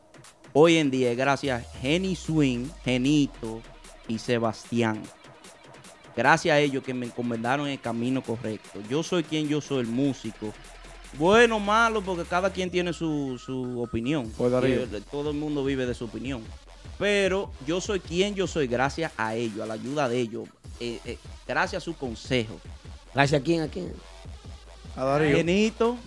hoy 0.52 0.78
en 0.78 0.90
día 0.90 1.14
gracias 1.14 1.62
a 1.62 1.80
Jenny 1.80 2.16
Swing, 2.16 2.68
Genito 2.84 3.62
y 4.08 4.18
Sebastián. 4.18 5.02
Gracias 6.16 6.54
a 6.54 6.60
ellos 6.60 6.84
que 6.84 6.94
me 6.94 7.06
encomendaron 7.06 7.68
el 7.68 7.80
camino 7.80 8.22
correcto. 8.22 8.80
Yo 8.90 9.04
soy 9.04 9.24
quien 9.24 9.48
yo 9.48 9.62
soy, 9.62 9.82
el 9.82 9.88
músico. 9.88 10.54
Bueno 11.18 11.60
malo, 11.60 12.02
porque 12.02 12.24
cada 12.24 12.52
quien 12.52 12.70
tiene 12.72 12.94
su, 12.94 13.40
su 13.44 13.82
opinión. 13.82 14.32
Pues. 14.38 14.52
Y, 14.70 15.02
Todo 15.12 15.32
el 15.32 15.38
mundo 15.38 15.64
vive 15.64 15.86
de 15.86 15.94
su 15.94 16.06
opinión. 16.06 16.42
Pero 16.98 17.52
yo 17.68 17.82
soy 17.82 18.00
quien 18.00 18.36
yo 18.36 18.48
soy 18.48 18.68
gracias 18.68 19.12
a 19.18 19.36
ellos, 19.36 19.62
a 19.62 19.66
la 19.66 19.74
ayuda 19.76 20.08
de 20.10 20.20
ellos, 20.20 20.48
eh, 20.80 21.00
eh, 21.06 21.18
gracias 21.48 21.82
a 21.82 21.86
su 21.86 21.96
consejo. 21.96 22.60
¿Gracias 23.14 23.42
a 23.42 23.44
quién? 23.44 23.62
¿A 23.62 23.68
quién? 23.68 23.92
A 24.96 25.04
Darío. 25.04 25.36
Genito 25.36 25.98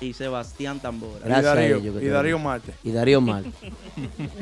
y 0.00 0.12
Sebastián 0.14 0.80
Tambora. 0.80 1.20
Gracias 1.24 1.46
a 1.46 1.54
Darío- 1.54 1.76
ellos 1.78 2.02
y 2.02 2.06
Darío 2.08 2.38
Marte. 2.38 2.74
Y 2.82 2.90
Darío 2.92 3.20
Marte. 3.20 3.50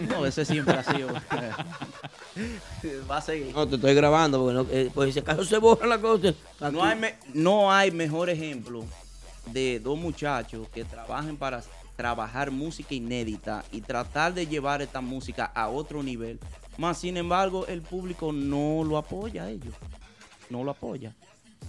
No, 0.09 0.25
ese 0.27 0.45
siempre 0.45 0.75
ha 0.75 0.85
sido. 0.85 1.09
Va 3.11 3.19
a 3.19 3.21
seguir. 3.21 3.53
No, 3.55 3.67
te 3.69 3.75
estoy 3.77 3.95
grabando 3.95 4.39
porque 4.41 4.55
no, 4.55 4.67
eh, 4.71 4.91
pues 4.95 5.13
si 5.13 5.21
acaso 5.21 5.45
se 5.45 5.59
borra 5.59 5.87
la 5.87 6.01
cosa. 6.01 6.33
No 6.73 6.83
hay, 6.85 6.99
me- 6.99 7.15
no 7.35 7.71
hay 7.73 7.91
mejor 7.91 8.31
ejemplo 8.31 8.85
de 9.53 9.81
dos 9.81 9.99
muchachos 9.99 10.69
que 10.69 10.85
trabajen 10.85 11.37
para 11.37 11.63
trabajar 11.97 12.51
música 12.51 12.95
inédita 12.95 13.65
y 13.73 13.81
tratar 13.81 14.33
de 14.33 14.47
llevar 14.47 14.81
esta 14.81 15.01
música 15.01 15.45
a 15.55 15.69
otro 15.69 16.03
nivel. 16.03 16.39
Más 16.79 16.99
sin 16.99 17.17
embargo, 17.17 17.67
el 17.67 17.83
público 17.83 18.33
no 18.33 18.83
lo 18.85 18.97
apoya 18.97 19.45
a 19.45 19.51
ellos. 19.51 19.75
No 20.49 20.65
lo 20.65 20.71
apoya. 20.71 21.15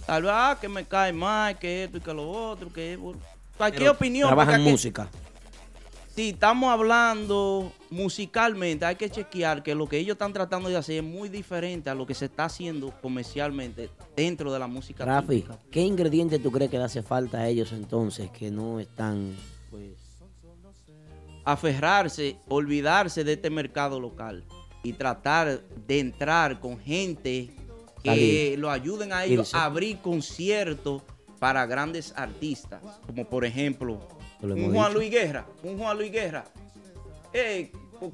Tal 0.06 0.22
vez, 0.22 0.32
ah, 0.34 0.56
que 0.60 0.68
me 0.68 0.84
cae 0.84 1.12
mal, 1.12 1.58
que 1.58 1.84
esto 1.84 1.98
y 1.98 2.00
que 2.00 2.14
lo 2.14 2.28
otro, 2.30 2.72
que 2.72 2.98
cualquier 3.56 3.82
Pero 3.82 3.92
opinión. 3.92 4.28
Trabajan 4.28 4.62
música. 4.62 5.08
Si 6.14 6.30
estamos 6.30 6.70
hablando 6.70 7.72
musicalmente, 7.90 8.84
hay 8.84 8.96
que 8.96 9.08
chequear 9.08 9.62
que 9.62 9.74
lo 9.74 9.88
que 9.88 9.96
ellos 9.98 10.14
están 10.14 10.32
tratando 10.32 10.68
de 10.68 10.76
hacer 10.76 10.96
es 10.96 11.02
muy 11.02 11.28
diferente 11.30 11.88
a 11.88 11.94
lo 11.94 12.06
que 12.06 12.14
se 12.14 12.26
está 12.26 12.44
haciendo 12.44 12.92
comercialmente 13.00 13.88
dentro 14.14 14.52
de 14.52 14.58
la 14.58 14.66
música. 14.66 15.04
Rafi, 15.06 15.36
típica. 15.40 15.58
¿qué 15.70 15.80
ingrediente 15.80 16.38
tú 16.38 16.50
crees 16.52 16.70
que 16.70 16.76
le 16.76 16.84
hace 16.84 17.02
falta 17.02 17.38
a 17.38 17.48
ellos 17.48 17.72
entonces 17.72 18.30
que 18.30 18.50
no 18.50 18.78
están, 18.78 19.34
pues, 19.70 19.92
Aferrarse, 21.44 22.36
olvidarse 22.46 23.24
de 23.24 23.32
este 23.32 23.50
mercado 23.50 23.98
local 23.98 24.44
y 24.84 24.92
tratar 24.92 25.60
de 25.88 25.98
entrar 25.98 26.60
con 26.60 26.78
gente 26.78 27.50
que 28.04 28.10
Salir. 28.10 28.58
lo 28.60 28.70
ayuden 28.70 29.12
a 29.12 29.24
ellos 29.24 29.48
Irse. 29.48 29.56
a 29.56 29.64
abrir 29.64 29.98
conciertos 29.98 31.02
para 31.40 31.66
grandes 31.66 32.12
artistas, 32.16 32.80
como 33.06 33.24
por 33.28 33.44
ejemplo 33.44 33.98
Un 34.42 34.74
Juan. 34.74 34.92
Luis 34.92 35.10
Guerra, 35.10 35.46
un 35.62 35.78
Juan 35.78 35.96
Luis 35.96 36.10
Guerra. 36.10 36.44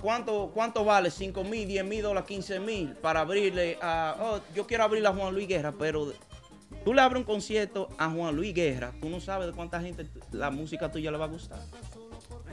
¿cuánto, 0.01 0.51
¿Cuánto 0.53 0.85
vale? 0.85 1.11
5 1.11 1.45
mil, 1.45 1.67
10 1.67 1.85
mil 1.85 2.03
dólares, 2.03 2.29
15 2.29 2.61
mil 2.61 2.89
para 2.95 3.21
abrirle 3.21 3.79
a... 3.81 4.17
oh, 4.21 4.41
yo 4.55 4.67
quiero 4.67 4.85
abrirle 4.85 5.09
a 5.09 5.13
Juan 5.15 5.35
Luis 5.35 5.49
Guerra, 5.49 5.73
pero 5.79 6.13
tú 6.85 6.93
le 6.93 7.01
abres 7.01 7.21
un 7.21 7.25
concierto 7.25 7.89
a 7.97 8.11
Juan 8.11 8.37
Luis 8.37 8.55
Guerra, 8.55 8.93
tú 9.01 9.09
no 9.09 9.21
sabes 9.21 9.47
de 9.47 9.53
cuánta 9.55 9.81
gente 9.81 10.07
la 10.33 10.51
música 10.51 10.91
tuya 10.91 11.11
le 11.11 11.19
va 11.19 11.25
a 11.25 11.29
gustar. 11.29 11.61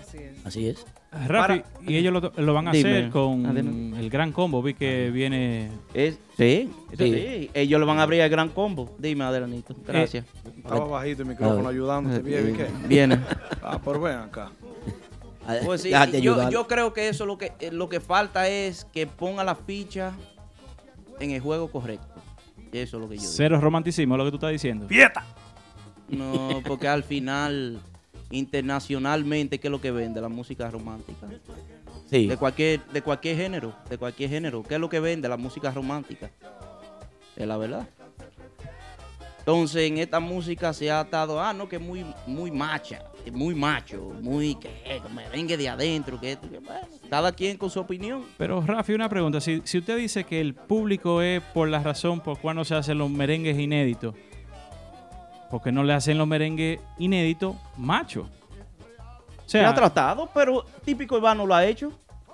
Así 0.07 0.17
es. 0.17 0.45
así 0.45 0.67
es? 0.67 0.85
Rafi, 1.11 1.61
Para- 1.61 1.63
y 1.87 1.95
ellos 1.97 2.11
lo, 2.13 2.31
lo 2.35 2.53
van 2.53 2.67
a 2.67 2.71
Dime. 2.71 2.89
hacer 2.89 3.09
con 3.09 3.45
Adelante. 3.45 3.99
el 3.99 4.09
gran 4.09 4.31
combo. 4.31 4.61
Vi 4.61 4.73
que 4.73 5.09
viene. 5.11 5.71
Es, 5.93 6.15
sí, 6.37 6.69
Sí. 6.91 6.97
sí, 6.97 7.49
ellos 7.53 7.79
le 7.79 7.85
van 7.85 7.99
a 7.99 8.03
abrir 8.03 8.21
el 8.21 8.29
gran 8.29 8.49
combo. 8.49 8.93
Dime, 8.99 9.23
Adelanito. 9.23 9.75
Gracias. 9.87 10.25
Estaba 10.57 10.85
bajito 10.85 11.21
el 11.21 11.29
micrófono 11.29 11.69
ayudándote. 11.69 12.21
Bien, 12.21 12.49
¿y 12.53 12.57
qué? 12.57 12.67
Viene. 12.87 13.19
Ah, 13.61 13.79
pero 13.83 14.01
ven 14.01 14.17
acá. 14.17 14.51
Pues 15.63 15.83
sí, 15.83 15.91
yo, 16.21 16.65
creo 16.67 16.91
que 16.91 17.07
eso 17.07 17.27
lo 17.27 17.37
que 17.37 17.51
eh, 17.59 17.69
lo 17.71 17.87
que 17.87 17.99
falta 17.99 18.49
es 18.49 18.83
que 18.85 19.05
ponga 19.05 19.43
la 19.43 19.53
ficha 19.53 20.13
en 21.19 21.29
el 21.29 21.39
juego 21.39 21.69
correcto. 21.69 22.07
Eso 22.71 22.97
es 22.97 23.01
lo 23.03 23.07
que 23.07 23.15
yo 23.17 23.21
digo. 23.21 23.33
Cero 23.35 23.61
romanticismo, 23.61 24.17
lo 24.17 24.25
que 24.25 24.31
tú 24.31 24.37
estás 24.37 24.51
diciendo. 24.51 24.87
No, 26.09 26.61
porque 26.65 26.87
al 26.87 27.03
final, 27.03 27.79
internacionalmente, 28.31 29.59
¿qué 29.59 29.67
es 29.67 29.71
lo 29.71 29.81
que 29.81 29.91
vende? 29.91 30.21
La 30.21 30.29
música 30.29 30.69
romántica. 30.69 31.27
Sí. 32.09 32.27
De 32.27 32.37
cualquier, 32.37 32.85
de 32.87 33.01
cualquier 33.01 33.37
género, 33.37 33.75
de 33.89 33.97
cualquier 33.97 34.29
género. 34.29 34.63
¿Qué 34.63 34.75
es 34.75 34.79
lo 34.79 34.89
que 34.89 34.99
vende? 34.99 35.27
La 35.27 35.37
música 35.37 35.71
romántica. 35.71 36.29
Es 37.35 37.47
la 37.47 37.57
verdad. 37.57 37.87
Entonces, 39.39 39.83
en 39.83 39.99
esta 39.99 40.19
música 40.19 40.73
se 40.73 40.89
ha 40.89 41.01
atado, 41.01 41.39
ah, 41.39 41.53
no, 41.53 41.69
que 41.69 41.75
es 41.75 41.81
muy, 41.81 42.03
muy 42.25 42.49
macha, 42.49 43.03
muy 43.31 43.53
macho, 43.53 44.11
muy 44.19 44.55
que, 44.55 44.69
que 44.83 45.13
merengue 45.13 45.55
de 45.55 45.69
adentro, 45.69 46.19
que 46.19 46.31
esto, 46.31 46.49
que 46.49 46.57
bueno, 46.57 46.87
cada 47.11 47.31
quien 47.31 47.55
con 47.55 47.69
su 47.69 47.79
opinión. 47.79 48.23
Pero 48.37 48.59
Rafi, 48.61 48.93
una 48.93 49.07
pregunta. 49.07 49.39
Si, 49.39 49.61
si 49.63 49.77
usted 49.77 49.97
dice 49.97 50.23
que 50.23 50.41
el 50.41 50.55
público 50.55 51.21
es 51.21 51.43
por 51.53 51.69
la 51.69 51.79
razón 51.79 52.21
por 52.21 52.39
cual 52.39 52.55
no 52.55 52.65
se 52.65 52.73
hacen 52.73 52.97
los 52.97 53.11
merengues 53.11 53.59
inéditos, 53.59 54.15
¿por 55.49 55.61
qué 55.61 55.71
no 55.71 55.83
le 55.83 55.93
hacen 55.93 56.17
los 56.17 56.27
merengues 56.27 56.79
inéditos 56.97 57.55
machos? 57.77 58.27
O 58.27 59.41
Se 59.47 59.59
sea, 59.59 59.69
ha 59.69 59.75
tratado, 59.75 60.29
pero 60.33 60.65
típico 60.83 61.17
Ivano 61.17 61.45
lo 61.45 61.53
ha 61.55 61.65
hecho. 61.65 61.91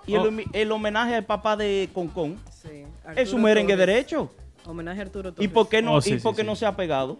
Y 0.07 0.15
Oh. 0.15 0.25
el, 0.27 0.45
el 0.53 0.71
homenaje 0.71 1.15
al 1.15 1.25
papá 1.25 1.55
de 1.55 1.89
Concon 1.93 2.37
Sí, 2.51 2.83
es 3.15 3.33
un 3.33 3.41
merengue 3.43 3.73
Torres. 3.73 3.87
derecho. 3.87 4.31
Homenaje 4.65 4.99
a 4.99 5.03
Arturo 5.03 5.29
¿Y 5.29 5.33
Torres. 5.33 5.49
por 5.51 5.69
qué 5.69 5.81
no, 5.81 5.93
Oh, 5.95 6.01
sí, 6.01 6.13
y 6.13 6.19
por 6.19 6.35
qué 6.35 6.41
sí. 6.41 6.47
no 6.47 6.55
se 6.55 6.65
ha 6.65 6.75
pegado? 6.75 7.17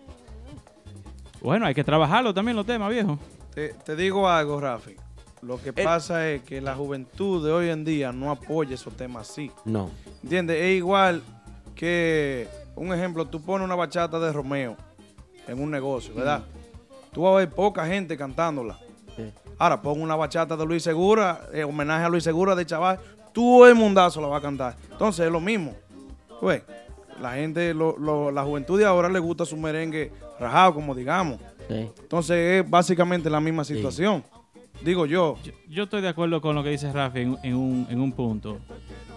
bueno, 1.41 1.65
hay 1.65 1.73
que 1.73 1.83
trabajarlo 1.83 2.33
también 2.33 2.55
los 2.55 2.65
temas, 2.65 2.89
viejo. 2.91 3.17
Te, 3.53 3.69
te 3.73 3.95
digo 3.95 4.29
algo, 4.29 4.59
Rafi. 4.59 4.95
Lo 5.41 5.59
que 5.61 5.69
Eh. 5.69 5.83
pasa 5.83 6.29
es 6.29 6.43
que 6.43 6.61
la 6.61 6.75
juventud 6.75 7.43
de 7.45 7.51
hoy 7.51 7.69
en 7.69 7.83
día 7.83 8.11
no 8.11 8.29
apoya 8.31 8.75
esos 8.75 8.95
temas 8.95 9.29
así. 9.29 9.51
No. 9.65 9.89
¿Entiendes? 10.23 10.57
Es 10.61 10.77
igual 10.77 11.23
que, 11.75 12.47
un 12.75 12.93
ejemplo, 12.93 13.25
tú 13.27 13.41
pones 13.41 13.65
una 13.65 13.73
bachata 13.75 14.19
de 14.19 14.31
Romeo 14.31 14.77
en 15.47 15.61
un 15.61 15.69
negocio, 15.71 16.13
¿verdad? 16.13 16.43
Tú 17.11 17.23
vas 17.23 17.33
a 17.33 17.37
ver 17.37 17.49
poca 17.49 17.85
gente 17.85 18.17
cantándola. 18.17 18.77
Ahora, 19.57 19.81
pon 19.81 20.01
una 20.01 20.15
bachata 20.15 20.55
de 20.57 20.65
Luis 20.65 20.81
Segura, 20.83 21.41
eh, 21.53 21.63
homenaje 21.63 22.05
a 22.05 22.09
Luis 22.09 22.23
Segura 22.23 22.55
de 22.55 22.65
Chaval, 22.65 22.99
todo 23.33 23.67
el 23.67 23.75
mundazo 23.75 24.19
la 24.21 24.27
va 24.27 24.37
a 24.37 24.41
cantar. 24.41 24.75
Entonces 24.91 25.25
es 25.25 25.31
lo 25.31 25.39
mismo. 25.39 25.73
Pues, 26.39 26.63
la 27.21 27.33
gente, 27.33 27.73
lo- 27.73 27.95
lo- 27.97 28.31
la 28.31 28.43
juventud 28.43 28.79
de 28.79 28.85
ahora 28.85 29.07
le 29.09 29.19
gusta 29.19 29.45
su 29.45 29.55
merengue 29.57 30.11
rajado, 30.39 30.73
como 30.73 30.95
digamos. 30.95 31.39
Entonces 32.01 32.63
es 32.63 32.69
básicamente 32.69 33.29
la 33.29 33.39
misma 33.39 33.63
situación. 33.63 34.23
Digo 34.83 35.05
yo. 35.05 35.37
Yo 35.69 35.83
estoy 35.83 36.01
de 36.01 36.07
acuerdo 36.09 36.41
con 36.41 36.55
lo 36.55 36.63
que 36.63 36.69
dice 36.71 36.91
Rafi 36.91 37.19
en, 37.19 37.37
en 37.43 37.55
un, 37.55 37.87
en 37.89 38.01
un 38.01 38.11
punto. 38.13 38.57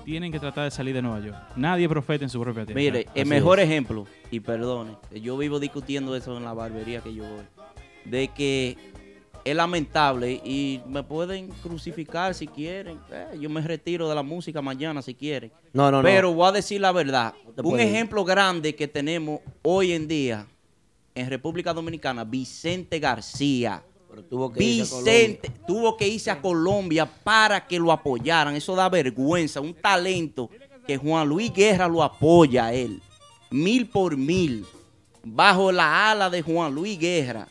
Tienen 0.05 0.31
que 0.31 0.39
tratar 0.39 0.65
de 0.65 0.71
salir 0.71 0.95
de 0.95 1.03
Nueva 1.03 1.21
York. 1.21 1.37
Nadie 1.57 1.89
profeta 1.89 2.25
en 2.25 2.31
su 2.31 2.41
propia 2.41 2.67
tierra. 2.67 2.79
Mire, 2.79 3.07
el 3.15 3.27
mejor 3.27 3.59
es. 3.59 3.67
ejemplo, 3.67 4.07
y 4.31 4.41
perdone, 4.41 4.97
que 5.11 5.21
yo 5.21 5.37
vivo 5.37 5.59
discutiendo 5.59 6.15
eso 6.15 6.37
en 6.37 6.45
la 6.45 6.53
barbería 6.53 7.01
que 7.01 7.15
yo 7.15 7.25
voy, 7.25 7.45
de 8.05 8.29
que 8.29 8.77
es 9.45 9.55
lamentable 9.55 10.41
y 10.45 10.81
me 10.87 11.03
pueden 11.03 11.49
crucificar 11.49 12.35
si 12.35 12.47
quieren. 12.47 12.99
Eh, 13.11 13.39
yo 13.41 13.51
me 13.51 13.61
retiro 13.61 14.09
de 14.09 14.15
la 14.15 14.23
música 14.23 14.63
mañana 14.63 15.03
si 15.03 15.15
quieren. 15.15 15.53
No, 15.73 15.91
no, 15.91 15.99
no. 15.99 16.03
Pero 16.03 16.33
voy 16.33 16.49
a 16.49 16.53
decir 16.53 16.81
la 16.81 16.93
verdad. 16.93 17.35
Un 17.63 17.79
ejemplo 17.79 18.25
grande 18.25 18.75
que 18.75 18.89
tenemos 18.89 19.41
hoy 19.63 19.93
en 19.93 20.09
día 20.09 20.47
en 21.15 21.31
República 21.31 21.73
Dominicana, 21.73 22.25
Vicente 22.25 22.99
García. 22.99 23.83
Tuvo 24.23 24.53
que 24.53 24.63
irse 24.63 24.95
a 24.95 24.99
Vicente 24.99 25.51
tuvo 25.67 25.97
que 25.97 26.07
irse 26.07 26.31
a 26.31 26.41
Colombia 26.41 27.07
para 27.07 27.67
que 27.67 27.79
lo 27.79 27.91
apoyaran. 27.91 28.55
Eso 28.55 28.75
da 28.75 28.89
vergüenza. 28.89 29.61
Un 29.61 29.75
talento 29.75 30.51
que 30.87 30.97
Juan 30.97 31.29
Luis 31.29 31.53
Guerra 31.53 31.89
lo 31.89 32.03
apoya 32.03 32.67
a 32.67 32.75
él. 32.75 33.03
Mil 33.51 33.89
por 33.89 34.17
mil. 34.17 34.67
Bajo 35.23 35.73
la 35.73 36.11
ala 36.11 36.29
de 36.29 36.43
Juan 36.43 36.75
Luis 36.75 36.99
Guerra. 36.99 37.49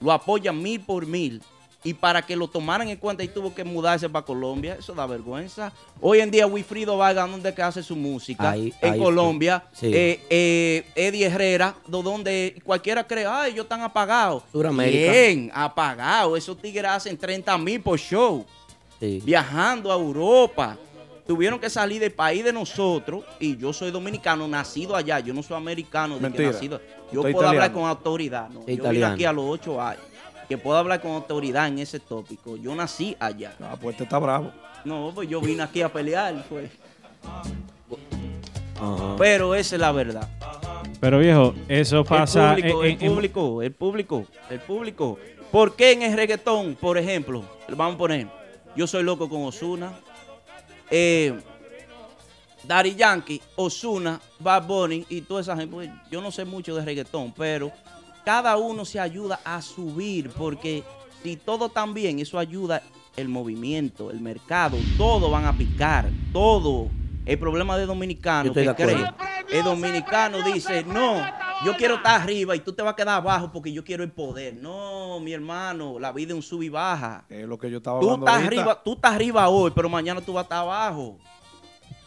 Lo 0.00 0.12
apoya 0.12 0.52
mil 0.52 0.80
por 0.80 1.06
mil. 1.06 1.42
Y 1.86 1.92
para 1.92 2.22
que 2.22 2.34
lo 2.34 2.48
tomaran 2.48 2.88
en 2.88 2.96
cuenta 2.96 3.22
y 3.22 3.28
tuvo 3.28 3.54
que 3.54 3.62
mudarse 3.62 4.08
para 4.08 4.24
Colombia, 4.24 4.76
eso 4.78 4.94
da 4.94 5.06
vergüenza. 5.06 5.70
Hoy 6.00 6.20
en 6.20 6.30
día 6.30 6.46
Wilfrido 6.46 6.96
Vargas, 6.96 7.30
donde 7.30 7.52
que 7.54 7.60
hace 7.62 7.82
su 7.82 7.94
música, 7.94 8.52
Ahí- 8.52 8.72
en 8.80 8.94
ahí 8.94 8.98
Colombia. 8.98 9.64
Sí. 9.72 9.90
Eh, 9.92 10.20
eh, 10.30 10.86
Eddie 10.94 11.26
Herrera, 11.26 11.74
do- 11.86 12.02
donde 12.02 12.56
cualquiera 12.64 13.06
cree, 13.06 13.26
ay, 13.26 13.52
ellos 13.52 13.64
están 13.64 13.82
apagados. 13.82 14.42
Suramérica. 14.50 15.12
Bien, 15.12 15.50
apagados. 15.54 16.38
Esos 16.38 16.56
tigres 16.56 16.90
hacen 16.90 17.18
30 17.18 17.56
mil 17.58 17.80
por 17.82 17.98
show. 17.98 18.46
Viajando 19.22 19.92
a 19.92 19.94
Europa. 19.96 20.78
Tuvieron 21.26 21.58
que 21.58 21.68
salir 21.70 22.00
del 22.00 22.12
país 22.12 22.42
de 22.44 22.52
nosotros. 22.52 23.24
Y 23.40 23.56
yo 23.58 23.72
soy 23.74 23.90
dominicano, 23.90 24.48
nacido 24.48 24.96
allá. 24.96 25.20
Yo 25.20 25.34
no 25.34 25.42
soy 25.42 25.56
americano. 25.58 26.16
de 26.16 26.20
que 26.32 26.46
nacido- 26.52 26.80
Yo 27.12 27.20
puedo 27.32 27.46
hablar 27.48 27.72
con 27.72 27.84
autoridad. 27.88 28.48
Yo 28.50 28.60
vine 28.90 29.04
aquí 29.14 29.24
a 29.26 29.32
los 29.32 29.44
8 29.48 29.80
años. 29.80 30.02
Que 30.48 30.58
puedo 30.58 30.76
hablar 30.76 31.00
con 31.00 31.12
autoridad 31.12 31.68
en 31.68 31.78
ese 31.78 32.00
tópico. 32.00 32.56
Yo 32.56 32.74
nací 32.74 33.16
allá. 33.18 33.54
Ah, 33.60 33.76
pues 33.80 33.94
este 33.94 34.04
está 34.04 34.18
bravo. 34.18 34.50
No, 34.84 35.10
pues 35.14 35.28
yo 35.28 35.40
vine 35.40 35.62
aquí 35.62 35.80
a 35.82 35.92
pelear. 35.92 36.44
Pues. 36.48 36.70
Pero 39.18 39.54
esa 39.54 39.76
es 39.76 39.80
la 39.80 39.92
verdad. 39.92 40.28
Pero 41.00 41.18
viejo, 41.18 41.54
eso 41.68 42.04
pasa 42.04 42.54
el 42.54 42.62
público, 42.62 42.84
en- 42.84 42.90
el 42.96 43.02
en- 43.02 43.12
público, 43.14 43.62
el 43.62 43.72
público, 43.72 44.24
el 44.50 44.60
público. 44.60 45.18
¿Por 45.50 45.76
qué 45.76 45.92
en 45.92 46.02
el 46.02 46.14
reggaetón, 46.16 46.74
por 46.74 46.98
ejemplo, 46.98 47.44
vamos 47.68 47.94
a 47.94 47.98
poner, 47.98 48.26
yo 48.76 48.86
soy 48.86 49.02
loco 49.02 49.28
con 49.28 49.44
Osuna, 49.44 49.92
eh, 50.90 51.38
Daddy 52.64 52.94
Yankee, 52.94 53.40
Osuna, 53.56 54.20
Bad 54.40 54.66
Bunny 54.66 55.06
y 55.08 55.20
toda 55.22 55.42
esa 55.42 55.56
gente? 55.56 55.72
Pues, 55.74 55.90
Yo 56.10 56.20
no 56.20 56.30
sé 56.32 56.44
mucho 56.44 56.74
de 56.74 56.84
reggaetón, 56.84 57.32
pero 57.36 57.70
cada 58.24 58.56
uno 58.56 58.84
se 58.84 58.98
ayuda 58.98 59.40
a 59.44 59.60
subir 59.60 60.30
porque 60.30 60.82
si 61.22 61.36
todo 61.36 61.66
está 61.66 61.84
bien, 61.86 62.18
eso 62.18 62.38
ayuda 62.38 62.82
el 63.16 63.28
movimiento, 63.28 64.10
el 64.10 64.20
mercado, 64.20 64.76
todo 64.96 65.30
van 65.30 65.44
a 65.44 65.56
picar, 65.56 66.10
todo. 66.32 66.88
El 67.24 67.38
problema 67.38 67.78
de 67.78 67.86
dominicano 67.86 68.52
que 68.52 68.60
de 68.60 68.74
cree, 68.74 69.04
el 69.50 69.64
dominicano 69.64 70.42
dice, 70.42 70.84
no, 70.84 71.24
yo 71.64 71.74
quiero 71.76 71.94
estar 71.94 72.20
arriba 72.20 72.54
y 72.54 72.60
tú 72.60 72.74
te 72.74 72.82
vas 72.82 72.92
a 72.92 72.96
quedar 72.96 73.16
abajo 73.16 73.50
porque 73.50 73.72
yo 73.72 73.82
quiero 73.82 74.04
el 74.04 74.10
poder. 74.10 74.54
No, 74.56 75.18
mi 75.20 75.32
hermano, 75.32 75.98
la 75.98 76.12
vida 76.12 76.30
es 76.30 76.34
un 76.34 76.42
sub 76.42 76.62
y 76.62 76.68
baja. 76.68 77.24
Es 77.30 77.46
lo 77.46 77.58
que 77.58 77.70
yo 77.70 77.78
estaba 77.78 77.98
Tú 77.98 78.10
hablando 78.10 78.26
estás, 78.26 78.42
ahorita. 78.44 78.60
arriba, 78.60 78.82
tú 78.84 78.92
estás 78.92 79.12
arriba 79.14 79.48
hoy, 79.48 79.72
pero 79.74 79.88
mañana 79.88 80.20
tú 80.20 80.34
vas 80.34 80.42
a 80.42 80.44
estar 80.44 80.58
abajo. 80.58 81.16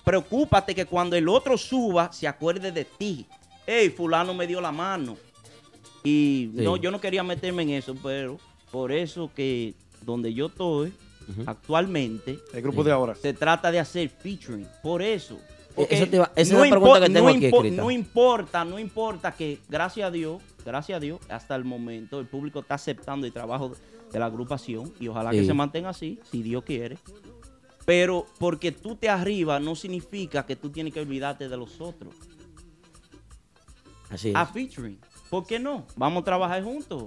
Preocúpate 0.03 0.75
que 0.75 0.85
cuando 0.85 1.15
el 1.15 1.27
otro 1.27 1.57
suba, 1.57 2.11
se 2.11 2.27
acuerde 2.27 2.71
de 2.71 2.85
ti. 2.85 3.25
Hey, 3.65 3.89
fulano 3.89 4.33
me 4.33 4.45
dio 4.45 4.61
la 4.61 4.71
mano. 4.71 5.17
Y 6.07 6.51
Sí. 6.55 6.63
no, 6.63 6.77
yo 6.77 6.89
no 6.91 7.01
quería 7.01 7.23
meterme 7.23 7.63
en 7.63 7.71
eso, 7.71 7.95
pero 8.01 8.37
por 8.71 8.91
eso 8.91 9.29
que 9.35 9.73
donde 10.05 10.33
yo 10.33 10.45
estoy 10.47 10.93
actualmente, 11.45 12.39
El 12.53 12.61
grupo 12.61 12.83
de 12.83 12.91
ahora. 12.93 13.15
se 13.15 13.33
trata 13.33 13.69
de 13.71 13.79
hacer 13.79 14.07
featuring. 14.09 14.65
Por 14.81 15.01
eso. 15.01 15.37
Eso 15.75 16.07
te 16.07 16.17
esa 16.17 16.31
es 16.35 16.51
no 16.51 16.63
la 16.63 16.69
pregunta 16.71 16.99
que 17.01 17.09
tengo 17.09 17.29
no 17.29 17.35
aquí 17.35 17.45
escrita. 17.45 17.75
No 17.81 17.91
importa, 17.91 18.65
no 18.65 18.79
importa 18.79 19.31
que, 19.33 19.59
gracias 19.69 20.07
a 20.07 20.11
Dios, 20.11 20.41
gracias 20.65 20.95
a 20.97 20.99
Dios, 20.99 21.19
hasta 21.29 21.55
el 21.55 21.65
momento 21.65 22.19
el 22.19 22.25
público 22.25 22.61
está 22.61 22.75
aceptando 22.75 23.27
el 23.27 23.33
trabajo 23.33 23.73
de 24.11 24.19
la 24.19 24.25
agrupación 24.27 24.91
y 24.99 25.07
ojalá 25.09 25.31
que 25.31 25.45
se 25.45 25.53
mantenga 25.53 25.89
así, 25.89 26.19
si 26.31 26.41
Dios 26.41 26.63
quiere. 26.63 26.97
Pero 27.85 28.25
porque 28.39 28.71
tú 28.71 28.95
te 28.95 29.07
arriba 29.09 29.59
no 29.59 29.75
significa 29.75 30.45
que 30.45 30.55
tú 30.55 30.69
tienes 30.71 30.93
que 30.93 30.99
olvidarte 31.01 31.47
de 31.47 31.57
los 31.57 31.79
otros. 31.81 32.15
Así 34.09 34.29
es. 34.29 34.35
A 34.35 34.45
featuring. 34.45 34.97
¿Por 35.29 35.45
qué 35.45 35.59
no? 35.59 35.85
Vamos 35.95 36.21
a 36.21 36.25
trabajar 36.25 36.63
juntos. 36.63 37.05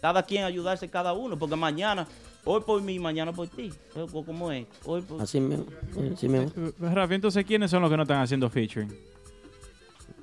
Cada 0.00 0.22
quien 0.22 0.44
ayudarse 0.44 0.88
cada 0.88 1.12
uno, 1.12 1.38
porque 1.38 1.56
mañana, 1.56 2.06
hoy 2.44 2.62
por 2.62 2.80
mí, 2.80 2.98
mañana 2.98 3.32
por 3.32 3.48
ti. 3.48 3.70
¿Cómo 4.12 4.50
es? 4.50 4.66
Hoy 4.84 5.02
por... 5.02 5.20
Así 5.20 5.40
mismo. 5.40 5.66
Así 6.14 6.26
mismo. 6.28 6.50
Rafi, 6.80 7.14
entonces, 7.14 7.44
¿quiénes 7.44 7.70
son 7.70 7.82
los 7.82 7.90
que 7.90 7.96
no 7.98 8.04
están 8.04 8.20
haciendo 8.22 8.48
featuring? 8.48 8.90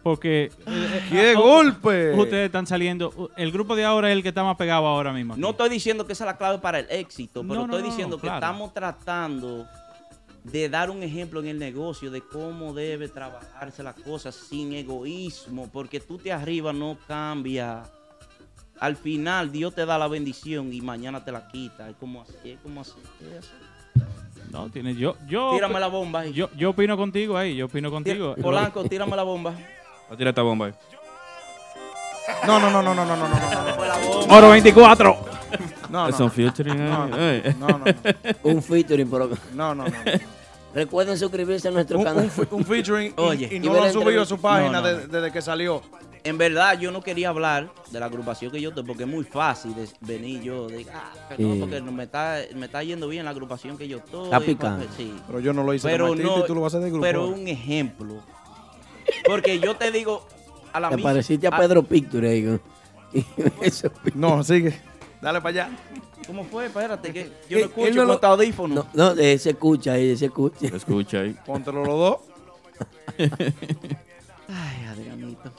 Porque. 0.02 0.46
eh, 0.46 0.52
eh, 0.66 1.04
¡Qué 1.12 1.34
ah, 1.36 1.40
golpe! 1.40 2.14
Ustedes 2.14 2.46
están 2.48 2.66
saliendo. 2.66 3.10
uh, 3.16 3.28
El 3.36 3.52
grupo 3.52 3.76
de 3.76 3.84
ahora 3.86 4.10
es 4.10 4.16
el 4.16 4.24
que 4.24 4.30
está 4.30 4.44
más 4.44 4.56
pegado 4.58 4.88
ahora 4.88 5.12
mismo. 5.14 5.34
aquí. 5.34 5.42
No 5.42 5.52
estoy 5.52 5.70
diciendo 5.70 6.08
que 6.08 6.14
esa 6.14 6.24
es 6.24 6.28
la 6.28 6.38
clave 6.38 6.60
para 6.60 6.80
el 6.80 6.88
éxito, 6.90 7.42
pero 7.42 7.54
No, 7.62 7.68
no, 7.68 7.74
estoy 7.76 7.82
no, 7.82 7.88
diciendo 7.90 8.18
que 8.18 8.22
claro. 8.22 8.38
estamos 8.38 8.74
tratando 8.74 9.68
de 10.52 10.70
dar 10.70 10.90
un 10.90 11.04
ejemplo 11.04 11.40
en 11.42 11.48
el 11.48 11.60
negocio 11.60 12.10
de 12.10 12.22
cómo 12.22 12.74
debe 12.74 13.08
trabajarse 13.10 13.84
las 13.84 13.96
cosas 13.96 14.36
sin 14.36 14.74
egoísmo, 14.74 15.70
porque 15.72 16.00
tú 16.00 16.18
te 16.18 16.32
arriba 16.32 16.72
no 16.74 16.98
cambia. 17.08 17.84
Al 18.80 18.96
final 18.96 19.52
Dios 19.52 19.74
te 19.74 19.86
da 19.86 19.98
la 19.98 20.08
bendición 20.08 20.72
y 20.72 20.82
mañana 20.82 21.24
te 21.24 21.32
la 21.32 21.48
quita. 21.48 21.90
Es 21.90 21.96
como 21.98 22.22
así, 22.22 22.52
es 22.52 22.60
como 22.60 22.82
así. 22.82 22.94
es 23.22 23.40
así. 23.40 23.50
No, 24.52 24.70
tiene 24.70 24.96
yo. 24.96 25.16
yo 25.28 25.52
Tírame 25.52 25.80
la 25.80 25.88
bomba 25.88 26.22
ahí. 26.22 26.32
Yo, 26.32 26.50
yo 26.56 26.70
opino 26.70 26.96
contigo 26.96 27.38
ahí. 27.38 27.56
Yo 27.56 27.66
opino 27.66 27.92
contigo. 27.92 28.36
Polanco, 28.42 28.84
tírame 28.86 29.16
la 29.16 29.24
bomba. 29.24 29.52
Va 29.52 30.14
a 30.14 30.18
tirar 30.18 30.30
esta 30.30 30.44
bomba 30.44 30.68
ahí. 30.68 30.74
No, 32.46 32.60
no, 32.60 32.70
no, 32.70 32.82
no, 32.82 32.94
no, 32.94 33.06
no, 33.06 33.18
no, 33.18 33.28
no, 33.28 34.28
no. 34.28 34.36
Oro 34.36 34.50
24. 34.52 35.37
No, 35.90 36.10
no. 36.10 36.18
Son 36.18 36.32
featuring. 36.32 36.78
No, 36.86 37.08
no. 37.08 37.86
Un 38.44 38.62
featuring, 38.64 39.10
pero. 39.10 39.30
No, 39.54 39.74
no, 39.76 39.86
no. 39.86 39.92
Recuerden 40.74 41.18
suscribirse 41.18 41.70
a 41.70 41.72
nuestro 41.72 41.98
Un, 41.98 42.04
canal. 42.04 42.24
un 42.26 42.30
fe- 42.30 42.48
un 42.52 42.64
featuring 42.66 43.14
y- 43.18 43.22
Oye. 43.22 43.50
y, 43.52 43.56
Y 43.56 43.60
no 43.60 43.74
lo 43.74 43.84
han 43.84 43.94
subido 43.94 44.22
a 44.22 44.26
su 44.26 44.38
página 44.40 44.74
No, 44.74 44.82
no, 44.82 44.88
de- 44.88 45.08
desde 45.08 45.32
que 45.32 45.42
salió. 45.42 45.82
En 46.24 46.38
verdad, 46.38 46.78
yo 46.78 46.92
no 46.92 47.02
quería 47.02 47.30
hablar 47.30 47.72
de 47.90 48.00
la 48.00 48.08
agrupación 48.08 48.52
que 48.52 48.60
yo 48.60 48.70
estoy, 48.70 48.84
porque 48.84 49.04
es 49.04 49.10
muy 49.10 49.24
fácil 49.24 49.74
de 49.74 49.88
venir 50.02 50.42
yo 50.42 50.68
de, 50.68 50.86
ah, 50.94 51.14
que 51.36 51.42
no, 51.42 51.54
Sí. 51.54 51.60
porque 51.62 51.80
no 51.82 51.92
me 51.94 52.04
está, 52.04 52.40
me 52.54 52.66
está 52.66 52.84
yendo 52.84 53.08
bien 53.08 53.24
la 53.24 53.32
agrupación 53.32 53.78
que 53.78 53.88
yo 53.88 53.98
estoy. 54.00 54.26
Está 54.26 54.40
picando. 54.42 54.86
porque- 54.86 55.04
sí. 55.04 55.14
Pero 55.26 55.40
yo 55.40 55.54
no 55.54 55.64
lo 55.64 55.74
hice 55.74 55.88
Pero 55.88 56.14
no, 56.16 56.40
y 56.40 56.44
tú 56.46 56.54
lo 56.54 56.62
vas 56.62 56.74
a 56.74 56.78
hacer 56.78 56.86
de 56.86 56.90
grupo. 56.92 57.02
pero 57.04 57.28
un 57.28 57.48
ejemplo. 57.48 58.16
Porque 59.26 59.60
yo 59.60 59.76
te 59.78 59.90
digo, 59.92 60.28
a 60.74 60.80
la 60.82 60.90
Te 60.90 60.98
misma- 60.98 61.12
pareciste 61.12 61.48
a 61.48 61.52
a- 61.52 61.58
Pedro 61.58 61.82
Picture 61.84 62.60
Eso. 63.62 63.90
No, 64.14 64.44
sigue. 64.44 64.80
Dale 65.22 65.42
para 65.42 65.50
allá. 65.66 65.78
¿Cómo 66.26 66.44
fue? 66.44 66.66
Espérate, 66.68 67.12
que 67.14 67.32
yo 67.50 67.58
Él- 67.58 67.64
no 67.64 67.68
escucho 67.68 67.90
no 67.90 67.96
con 68.02 68.08
lo- 68.08 68.14
este 68.16 68.28
audífono. 68.28 68.76
No, 68.94 69.14
no, 69.16 69.22
eh, 69.22 69.38
se 69.40 69.52
escucha 69.52 69.94
ahí, 69.94 70.16
se 70.18 70.26
escucha. 70.26 70.68
Escucha 70.68 71.20
ahí. 71.22 71.36
Póntelo 71.46 71.84
los 71.86 71.98
dos. 71.98 72.18
Ay, 74.48 74.86
Adrianito. 74.88 75.52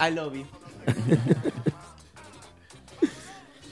I 0.00 0.10
love 0.14 0.34
you. 0.34 0.46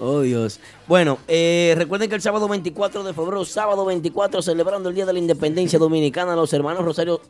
Oh, 0.03 0.21
Dios. 0.23 0.61
Bueno, 0.89 1.19
eh, 1.29 1.75
recuerden 1.77 2.09
que 2.09 2.15
el 2.17 2.23
sábado 2.23 2.49
24 2.49 3.03
de 3.05 3.13
febrero, 3.13 3.45
sábado 3.45 3.85
24, 3.85 4.41
celebrando 4.41 4.89
el 4.89 4.95
Día 4.95 5.05
de 5.05 5.13
la 5.13 5.19
Independencia 5.19 5.79
Dominicana, 5.79 6.35
los 6.35 6.51
hermanos 6.55 6.87
Rosario 6.87 7.21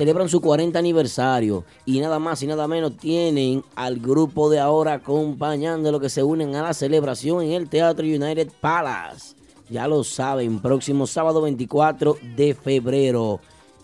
celebran 0.00 0.30
su 0.30 0.40
40 0.40 0.78
aniversario. 0.78 1.62
Y 1.84 2.00
nada 2.00 2.18
más 2.18 2.42
y 2.42 2.46
nada 2.46 2.66
menos 2.66 2.96
tienen 2.96 3.62
al 3.76 3.98
grupo 3.98 4.48
de 4.48 4.58
ahora 4.58 4.94
acompañando 4.94 5.92
lo 5.92 6.00
que 6.00 6.08
se 6.08 6.22
unen 6.22 6.54
a 6.54 6.62
la 6.62 6.72
celebración 6.72 7.42
en 7.42 7.52
el 7.52 7.68
Teatro 7.68 8.06
United 8.06 8.50
Palace. 8.62 9.36
Ya 9.68 9.86
lo 9.86 10.02
saben, 10.02 10.58
próximo 10.58 11.06
sábado 11.06 11.42
24 11.42 12.16
de 12.34 12.54
febrero. 12.54 13.40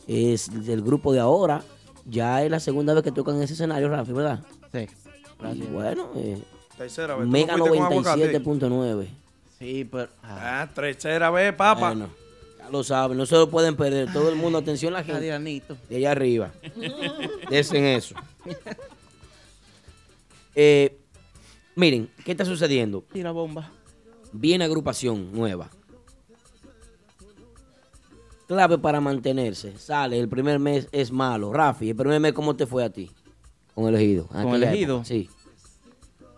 Es 0.08 0.48
del 0.64 0.80
grupo 0.80 1.12
de 1.12 1.20
ahora. 1.20 1.62
Ya 2.06 2.42
es 2.42 2.50
la 2.50 2.60
segunda 2.60 2.94
vez 2.94 3.02
que 3.04 3.12
tocan 3.12 3.36
en 3.36 3.42
ese 3.42 3.52
escenario, 3.52 3.90
Rafi, 3.90 4.12
¿verdad? 4.12 4.40
Sí. 4.72 4.86
Y 5.52 5.66
bueno, 5.66 6.12
eh, 6.16 6.42
Tercera 6.78 7.14
vez. 7.14 7.24
¿Tú 7.24 7.26
no 7.26 7.32
Mega 7.32 7.58
fuiste 7.58 7.78
con 7.78 7.92
aguacate? 7.92 8.40
97.9. 8.42 9.06
Sí, 9.58 9.86
pero. 9.92 10.08
Ah, 10.22 10.66
tercera 10.74 11.28
vez, 11.28 11.52
papá. 11.54 11.88
Bueno, 11.88 12.08
lo 12.70 12.84
saben, 12.84 13.16
no 13.16 13.26
se 13.26 13.36
lo 13.36 13.48
pueden 13.50 13.76
perder. 13.76 14.12
Todo 14.12 14.28
el 14.28 14.36
mundo, 14.36 14.58
atención 14.58 14.92
la 14.92 15.00
gente. 15.00 15.18
Adrianito. 15.18 15.76
De 15.88 15.96
allá 15.96 16.12
arriba. 16.12 16.52
Desen 17.50 17.84
eso. 17.84 18.14
Eh, 20.58 20.98
miren, 21.74 22.08
¿qué 22.24 22.30
está 22.30 22.46
sucediendo? 22.46 23.04
Tira 23.12 23.30
bomba. 23.30 23.70
Viene 24.32 24.64
agrupación 24.64 25.30
nueva. 25.32 25.68
Clave 28.48 28.78
para 28.78 29.02
mantenerse. 29.02 29.76
Sale, 29.76 30.18
el 30.18 30.30
primer 30.30 30.58
mes 30.58 30.88
es 30.92 31.12
malo. 31.12 31.52
Rafi, 31.52 31.90
el 31.90 31.96
primer 31.96 32.20
mes, 32.20 32.32
¿cómo 32.32 32.56
te 32.56 32.66
fue 32.66 32.84
a 32.84 32.88
ti? 32.88 33.10
Con 33.74 33.86
elegido. 33.86 34.28
¿Con 34.28 34.54
Elegido? 34.54 35.04
Sí. 35.04 35.28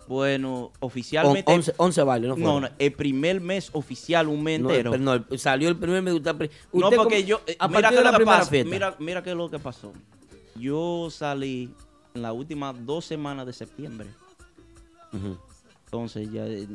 Bueno, 0.08 0.72
oficialmente. 0.80 1.52
11, 1.52 1.74
11 1.76 2.02
bailes, 2.02 2.28
¿no? 2.30 2.36
No, 2.36 2.42
fueron? 2.42 2.62
no, 2.62 2.68
el 2.78 2.92
primer 2.92 3.40
mes 3.40 3.68
oficial, 3.74 4.26
un 4.28 4.42
mes 4.42 4.58
No, 4.60 4.70
entero. 4.70 4.96
no, 4.98 5.24
salió 5.36 5.68
el 5.68 5.76
primer 5.76 6.02
mes. 6.02 6.14
Usted, 6.14 6.32
No, 6.72 6.90
porque 6.90 6.96
como- 6.96 7.26
yo. 7.26 7.40
eh, 7.46 7.56
a 7.58 7.68
mira 7.68 7.90
qué 7.90 7.96
de 7.96 8.04
la 8.04 8.12
lo 8.12 8.18
que 8.18 8.24
pasa. 8.24 8.50
mira 8.98 9.22
qué 9.22 9.30
es 9.30 9.36
lo 9.36 9.50
que 9.50 9.58
pasó. 9.58 9.92
Yo 10.56 11.08
salí 11.10 11.70
en 12.14 12.22
las 12.22 12.32
últimas 12.32 12.74
dos 12.86 13.04
semanas 13.04 13.46
de 13.46 13.52
septiembre. 13.52 14.08
Entonces 15.84 16.30
ya 16.32 16.46
eh, 16.46 16.66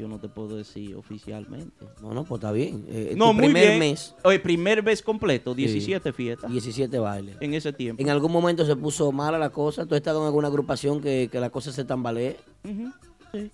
yo 0.00 0.08
no 0.08 0.18
te 0.18 0.28
puedo 0.28 0.56
decir 0.56 0.94
oficialmente. 0.96 1.86
No, 2.02 2.12
no, 2.14 2.24
pues 2.24 2.38
está 2.38 2.52
bien. 2.52 2.84
Eh, 2.88 3.14
no, 3.16 3.26
tu 3.28 3.34
muy 3.34 3.44
primer 3.44 3.66
bien. 3.68 3.78
mes. 3.78 4.14
O 4.24 4.30
el 4.32 4.40
primer 4.40 4.82
mes 4.82 5.02
completo, 5.02 5.52
Sí. 5.54 5.62
17 5.62 6.12
fiestas. 6.12 6.50
17 6.50 6.98
bailes. 6.98 7.36
En 7.40 7.54
ese 7.54 7.72
tiempo. 7.72 8.02
En 8.02 8.10
algún 8.10 8.32
momento 8.32 8.64
se 8.66 8.74
puso 8.76 9.12
mala 9.12 9.38
la 9.38 9.50
cosa. 9.50 9.86
¿Tú 9.86 9.94
has 9.94 9.98
estado 10.00 10.20
en 10.20 10.26
alguna 10.26 10.48
agrupación 10.48 11.00
que, 11.00 11.28
que 11.30 11.38
la 11.40 11.50
cosa 11.50 11.72
se 11.72 11.84
tambalee? 11.84 12.36
Ujú, 12.64 12.92
sí. 13.32 13.50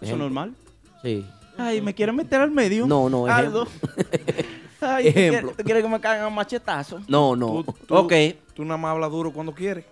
¿Eso 0.00 0.16
normal? 0.16 0.54
Sí. 1.02 1.24
Ay, 1.58 1.80
¿me 1.82 1.94
quieren 1.94 2.16
meter 2.16 2.40
al 2.40 2.50
medio? 2.50 2.86
No, 2.86 3.08
no, 3.10 3.26
Aldo. 3.26 3.66
Ay, 4.80 5.04
¿tú 5.04 5.08
Ejemplo. 5.10 5.40
quieres, 5.40 5.56
tú 5.58 5.64
quieres 5.64 5.82
que 5.82 5.88
me 5.90 6.00
caigan 6.00 6.26
a 6.26 6.30
machetazo? 6.30 7.00
No, 7.06 7.36
no. 7.36 7.64
Tú- 7.86 7.94
Ok. 7.94 8.12
Tú 8.54 8.64
nada 8.64 8.78
más 8.78 8.92
hablas 8.92 9.10
duro 9.10 9.30
cuando 9.32 9.52
quieres. 9.54 9.84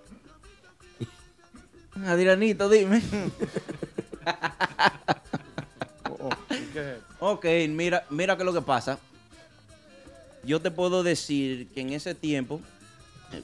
Adrianito, 2.07 2.69
dime. 2.71 3.03
Ok, 7.21 7.45
mira, 7.69 8.05
mira 8.11 8.37
qué 8.37 8.43
es 8.43 8.47
lo 8.47 8.53
que 8.55 8.63
pasa. 8.63 8.99
Yo 10.45 10.61
te 10.61 10.71
puedo 10.71 11.03
decir 11.03 11.69
que 11.69 11.81
en 11.81 11.93
ese 11.93 12.15
tiempo, 12.15 12.61
eh, 13.33 13.43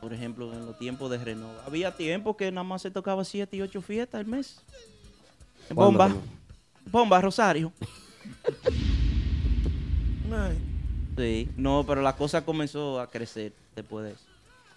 por 0.00 0.12
ejemplo, 0.12 0.52
en 0.52 0.66
los 0.66 0.78
tiempos 0.78 1.10
de 1.10 1.18
Renova, 1.18 1.62
había 1.66 1.94
tiempo 1.96 2.36
que 2.36 2.50
nada 2.52 2.64
más 2.64 2.82
se 2.82 2.90
tocaba 2.90 3.24
7 3.24 3.56
y 3.56 3.62
8 3.62 3.80
fiestas 3.82 4.20
al 4.20 4.26
mes. 4.26 4.60
¿Cuándo, 5.74 5.98
Bomba. 5.98 6.14
Bomba, 6.90 7.20
Rosario. 7.20 7.72
Sí, 11.16 11.48
no, 11.56 11.84
pero 11.86 12.02
la 12.02 12.16
cosa 12.16 12.44
comenzó 12.44 12.98
a 13.00 13.08
crecer 13.10 13.52
después 13.76 14.04
de 14.04 14.12
eso. 14.12 14.24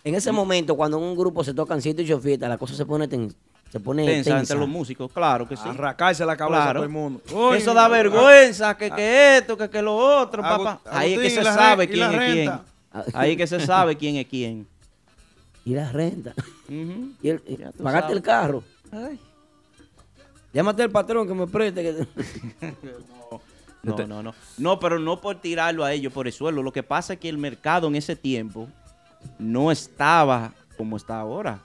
En 0.04 0.14
ese 0.16 0.32
momento, 0.32 0.76
cuando 0.78 0.98
en 0.98 1.04
un 1.04 1.16
grupo 1.18 1.44
se 1.44 1.54
tocan 1.54 1.82
7 1.82 2.02
y 2.04 2.06
8 2.06 2.20
fiestas, 2.22 2.48
la 2.50 2.58
cosa 2.58 2.76
se 2.76 2.86
pone, 2.86 3.08
ten- 3.08 3.34
se 3.72 3.80
pone 3.80 4.06
Tensa 4.06 4.32
tensa. 4.32 4.40
entre 4.40 4.58
los 4.60 4.70
músicos, 4.70 5.12
claro 5.12 5.48
que 5.48 5.56
sí. 5.58 5.64
Arrancarse 5.68 6.26
la 6.26 6.36
cabeza 6.38 6.70
a 6.70 6.74
todo 6.74 6.84
el 6.84 6.90
mundo. 6.90 7.22
Eso 7.56 7.74
da 7.74 7.88
vergüenza, 7.88 8.76
que, 8.78 8.90
que 8.92 9.38
esto, 9.38 9.58
que, 9.58 9.70
que 9.70 9.82
lo 9.82 9.96
otro, 9.96 10.42
papá. 10.42 10.80
Ahí 10.90 11.14
es 11.14 11.20
que 11.20 11.30
se 11.30 11.42
¿y 11.42 11.44
la 11.44 11.54
sabe 11.54 11.88
quién 11.88 12.12
es 12.14 12.32
quién. 12.34 12.52
Ahí 13.14 13.32
es 13.32 13.38
que 13.38 13.48
se 13.48 13.60
sabe 13.66 13.96
quién 13.98 14.16
es 14.16 14.28
quién. 14.28 14.68
Y 15.66 15.74
la 15.74 15.92
renta. 15.92 16.34
Ujú. 16.70 17.12
Y 17.22 17.30
el, 17.30 17.42
y 17.46 17.58
Ya 17.58 17.72
tú 17.72 17.84
pagaste 17.84 18.04
sabes. 18.08 18.18
el 18.18 18.24
carro. 18.24 18.64
Ay. 18.92 19.20
Llámate 20.54 20.84
al 20.84 20.90
patrón 20.92 21.28
que 21.28 21.34
me 21.34 21.46
preste. 21.48 21.84
que- 21.84 22.08
No, 23.84 23.96
no, 24.08 24.24
no. 24.24 24.34
No, 24.58 24.80
pero 24.80 25.00
no 25.00 25.22
por 25.22 25.40
tirarlo 25.40 25.84
a 25.86 25.94
ellos 25.94 26.12
por 26.12 26.28
el 26.28 26.34
suelo. 26.34 26.62
Lo 26.64 26.72
que 26.74 26.84
pasa 26.84 27.14
es 27.14 27.20
que 27.20 27.30
el 27.30 27.38
mercado 27.38 27.88
en 27.88 27.96
ese 27.96 28.16
tiempo 28.16 28.68
no 29.40 29.72
estaba 29.72 30.54
como 30.78 30.98
está 30.98 31.20
ahora. 31.20 31.60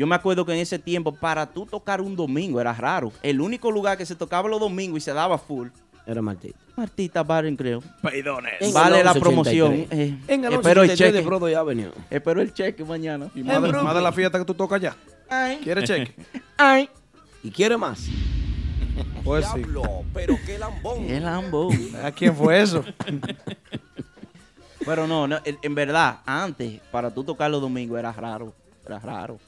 Yo 0.00 0.06
me 0.06 0.14
acuerdo 0.14 0.46
que 0.46 0.52
en 0.54 0.60
ese 0.60 0.78
tiempo, 0.78 1.12
para 1.12 1.44
tú 1.44 1.66
tocar 1.66 2.00
un 2.00 2.16
domingo 2.16 2.58
era 2.58 2.72
raro. 2.72 3.12
El 3.22 3.38
único 3.38 3.70
lugar 3.70 3.98
que 3.98 4.06
se 4.06 4.14
tocaba 4.16 4.48
los 4.48 4.58
domingos 4.58 4.96
y 4.96 5.00
se 5.02 5.12
daba 5.12 5.36
full. 5.36 5.68
Era 6.06 6.22
Martita. 6.22 6.58
Martita 6.74 7.22
Baren, 7.22 7.54
creo. 7.54 7.82
Peidones. 8.00 8.54
En 8.60 8.72
Vale 8.72 9.04
la 9.04 9.12
1183. 9.12 9.20
promoción. 9.20 9.72
Eh, 9.90 10.16
En 10.26 10.42
el 10.46 10.54
espero 10.54 10.80
el 10.84 10.88
1183 10.88 10.96
cheque. 10.98 11.12
de 11.12 11.20
Broadway 11.20 11.52
Avenue. 11.52 11.90
Espero 12.08 12.40
el 12.40 12.54
cheque 12.54 12.82
mañana. 12.82 13.28
Y 13.34 13.42
más, 13.42 13.60
de, 13.60 13.72
más 13.74 13.94
de 13.94 14.00
la 14.00 14.10
fiesta 14.10 14.38
que 14.38 14.44
tú 14.46 14.54
tocas 14.54 14.80
ya. 14.80 14.96
¿Quieres 15.62 15.84
cheque? 15.84 16.14
Ay. 16.56 16.88
¿Y 17.42 17.50
quiere 17.50 17.76
más? 17.76 18.06
Pues 19.22 19.44
sí. 19.54 19.60
pero 20.14 20.34
qué 20.46 20.58
lambón. 20.58 21.04
El 21.10 21.28
ambón. 21.28 21.78
¿A 22.02 22.10
quién 22.10 22.34
fue 22.34 22.58
eso? 22.62 22.82
Pero 24.86 25.06
no, 25.06 25.28
no, 25.28 25.38
en, 25.44 25.58
en 25.60 25.74
verdad, 25.74 26.20
antes, 26.24 26.80
para 26.90 27.10
tú 27.12 27.22
tocar 27.22 27.50
los 27.50 27.60
domingos 27.60 27.98
era 27.98 28.12
raro. 28.12 28.54
Era 28.86 28.98
raro. 28.98 29.38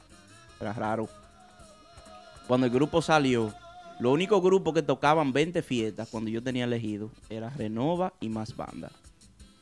Era 0.63 0.71
raro. 0.73 1.09
Cuando 2.47 2.65
el 2.67 2.71
grupo 2.73 3.01
salió, 3.01 3.53
los 3.99 4.13
únicos 4.13 4.41
grupos 4.41 4.73
que 4.73 4.81
tocaban 4.81 5.33
20 5.33 5.61
fiestas 5.61 6.07
cuando 6.09 6.29
yo 6.29 6.41
tenía 6.41 6.63
elegido 6.63 7.09
era 7.29 7.49
Renova 7.49 8.13
y 8.21 8.29
Más 8.29 8.55
Banda. 8.55 8.89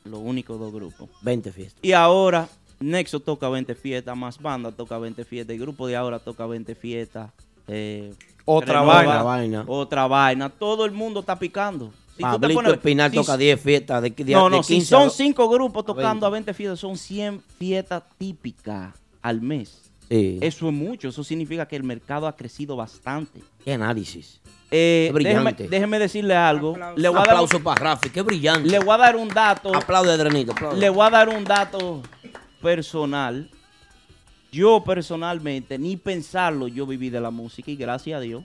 Los 0.04 0.20
únicos 0.20 0.58
dos 0.60 0.72
grupos. 0.72 1.08
20 1.22 1.50
fiestas. 1.52 1.78
Y 1.82 1.92
ahora, 1.92 2.48
Nexo 2.78 3.18
toca 3.20 3.48
20 3.48 3.74
fiestas, 3.74 4.16
Más 4.16 4.40
Banda 4.40 4.70
toca 4.70 4.96
20 4.98 5.24
fiestas, 5.24 5.54
el 5.54 5.60
grupo 5.60 5.86
de 5.88 5.96
ahora 5.96 6.18
toca 6.20 6.46
20 6.46 6.74
fiestas. 6.76 7.30
eh, 7.68 8.12
Otra 8.44 8.80
Renova, 8.80 8.94
vaina. 8.94 9.10
Otra 9.12 9.22
vaina. 9.22 9.64
Otra 9.68 10.06
vaina. 10.08 10.50
Todo 10.50 10.84
el 10.84 10.90
mundo 10.92 11.20
está 11.20 11.38
picando. 11.38 11.92
Si 12.16 12.16
tú 12.16 12.18
te 12.18 12.22
Pablito 12.40 12.54
pones- 12.60 12.72
Espinal 12.74 13.10
si- 13.10 13.16
toca 13.16 13.36
10 13.36 13.60
fiestas 13.60 14.02
de, 14.02 14.10
de, 14.10 14.32
no, 14.34 14.44
de 14.44 14.50
no, 14.50 14.62
15 14.62 14.74
si 14.74 14.80
son 14.86 15.06
a- 15.06 15.10
cinco 15.10 15.48
grupos 15.48 15.84
tocando 15.84 16.12
20. 16.12 16.26
a 16.26 16.30
20 16.30 16.54
fiestas, 16.54 16.78
son 16.80 16.96
100 16.96 17.40
fiestas 17.58 18.02
típicas 18.18 18.94
al 19.22 19.40
mes. 19.40 19.91
Sí. 20.12 20.38
Eso 20.42 20.68
es 20.68 20.74
mucho, 20.74 21.08
eso 21.08 21.24
significa 21.24 21.66
que 21.66 21.74
el 21.74 21.84
mercado 21.84 22.26
ha 22.26 22.36
crecido 22.36 22.76
bastante. 22.76 23.40
Qué 23.64 23.72
análisis. 23.72 24.40
Eh, 24.70 25.10
Qué 25.10 25.18
déjeme, 25.18 25.40
brillante. 25.52 25.68
déjeme 25.68 25.98
decirle 25.98 26.34
algo. 26.34 26.76
Le 26.96 27.08
voy, 27.08 27.16
a 27.16 27.20
dar, 27.20 27.30
Aplauso 27.30 27.62
para 27.62 27.80
Rafi, 27.80 28.10
qué 28.10 28.20
brillante. 28.20 28.68
le 28.68 28.78
voy 28.78 28.94
a 28.94 28.98
dar 28.98 29.16
un 29.16 29.28
dato. 29.28 29.74
Aplaude, 29.74 30.12
Adrenito. 30.12 30.52
aplaude. 30.52 30.78
Le 30.78 30.90
voy 30.90 31.06
a 31.06 31.10
dar 31.10 31.28
un 31.30 31.44
dato 31.44 32.02
personal. 32.60 33.48
Yo 34.50 34.84
personalmente, 34.84 35.78
ni 35.78 35.96
pensarlo, 35.96 36.68
yo 36.68 36.86
viví 36.86 37.08
de 37.08 37.20
la 37.22 37.30
música 37.30 37.70
y 37.70 37.76
gracias 37.76 38.18
a 38.18 38.20
Dios, 38.20 38.44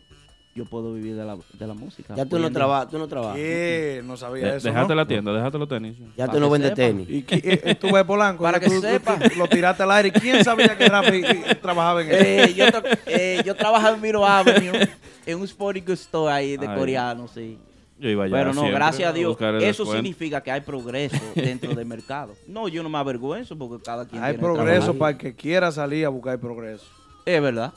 yo 0.57 0.65
puedo 0.65 0.93
vivir 0.93 1.15
de 1.15 1.23
la, 1.23 1.37
de 1.53 1.67
la 1.67 1.73
música. 1.73 2.15
Ya 2.15 2.25
tú 2.25 2.39
no 2.39 2.51
trabajas, 2.51 2.89
tú 2.89 2.97
no 2.97 3.07
trabajas. 3.07 3.35
¿Qué? 3.37 4.01
No 4.03 4.17
sabía 4.17 4.51
De- 4.51 4.57
eso. 4.57 4.67
Déjate 4.67 4.89
¿no? 4.89 4.95
la 4.95 5.07
tienda, 5.07 5.31
déjate 5.31 5.57
los 5.57 5.69
tenis. 5.69 5.95
Ya 6.17 6.25
Para 6.25 6.33
tú 6.33 6.39
no 6.39 6.49
vendes 6.49 6.73
tenis. 6.73 7.07
Y 7.09 7.23
qui- 7.23 7.41
eh, 7.43 7.61
eh, 7.63 7.75
tú 7.75 7.91
ves 7.93 8.03
Polanco. 8.03 8.43
Para 8.43 8.57
y 8.57 8.61
que 8.61 8.67
tú- 8.67 8.81
sepa. 8.81 9.17
tú 9.19 9.29
Lo 9.37 9.47
tiraste 9.47 9.83
al 9.83 9.91
aire. 9.91 10.11
¿Quién 10.11 10.43
sabía 10.43 10.77
que 10.77 10.87
Rafi 10.89 11.21
trabajaba 11.61 12.01
en 12.01 12.09
eso? 12.11 12.23
Eh, 12.23 12.53
yo, 12.55 12.65
eh, 13.05 13.41
yo 13.45 13.55
trabajaba 13.55 13.95
en 13.95 14.01
Miro 14.01 14.25
Avenue, 14.25 14.87
en 15.25 15.37
un 15.39 15.43
sporting 15.45 15.83
store 15.89 16.33
ahí 16.33 16.57
de 16.57 16.67
Ay. 16.67 16.75
coreanos, 16.77 17.31
sí. 17.31 17.57
Yo 17.99 18.09
iba 18.09 18.25
allá 18.25 18.35
Pero 18.35 18.53
no, 18.53 18.69
gracias 18.69 19.09
a 19.09 19.13
Dios, 19.13 19.35
el 19.39 19.55
eso 19.55 19.65
descuento. 19.83 19.93
significa 19.93 20.41
que 20.41 20.51
hay 20.51 20.61
progreso 20.61 21.17
dentro 21.35 21.73
del 21.73 21.85
mercado. 21.87 22.33
No, 22.47 22.67
yo 22.67 22.83
no 22.83 22.89
me 22.89 22.97
avergüenzo 22.99 23.57
porque 23.57 23.83
cada 23.83 24.05
quien 24.07 24.21
Hay 24.23 24.33
tiene 24.33 24.43
progreso 24.47 24.93
para 24.95 25.11
el 25.11 25.17
que 25.17 25.33
quiera 25.35 25.71
salir 25.71 26.05
a 26.05 26.09
buscar 26.09 26.39
progreso. 26.39 26.85
Es 27.25 27.41
verdad. 27.41 27.73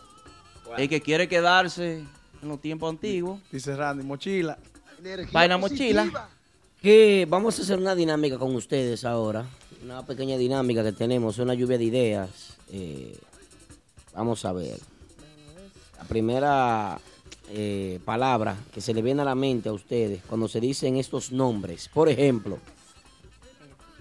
El 0.77 0.89
que 0.91 1.01
quiere 1.01 1.27
quedarse 1.27 2.05
en 2.43 2.49
los 2.49 2.61
tiempos 2.61 2.91
antiguos, 2.91 3.41
Dice 3.51 3.77
Randy, 3.77 4.05
mochila. 4.05 4.59
vaina 5.33 5.59
mochila. 5.59 6.29
Que 6.81 7.27
vamos 7.29 7.59
a 7.59 7.63
hacer 7.63 7.79
una 7.79 7.95
dinámica 7.95 8.39
con 8.39 8.55
ustedes 8.55 9.05
ahora. 9.05 9.45
Una 9.85 10.05
pequeña 10.05 10.37
dinámica 10.39 10.83
que 10.83 10.93
tenemos, 10.93 11.39
una 11.39 11.53
lluvia 11.55 11.77
de 11.77 11.85
ideas. 11.85 12.57
Eh, 12.73 13.17
vamos 14.15 14.45
a 14.45 14.53
ver. 14.53 14.79
La 15.99 16.05
primera 16.05 16.99
eh, 17.51 18.01
palabra 18.05 18.57
que 18.73 18.81
se 18.81 18.95
le 18.95 19.03
viene 19.03 19.21
a 19.23 19.25
la 19.27 19.35
mente 19.35 19.69
a 19.69 19.73
ustedes 19.73 20.23
cuando 20.27 20.49
se 20.49 20.61
dicen 20.61 20.97
estos 20.97 21.33
nombres. 21.33 21.89
Por 21.93 22.09
ejemplo, 22.09 22.59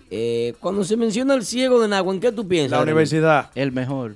eh, 0.09 0.53
cuando 0.59 0.84
se 0.84 0.95
menciona 0.98 1.34
el 1.35 1.45
ciego 1.45 1.82
de 1.82 1.88
Nagua, 1.90 2.14
¿en 2.14 2.19
qué 2.19 2.32
tú 2.32 2.48
piensas? 2.48 2.77
La 2.77 2.84
universidad. 2.84 3.51
El 3.56 3.72
mejor, 3.74 4.16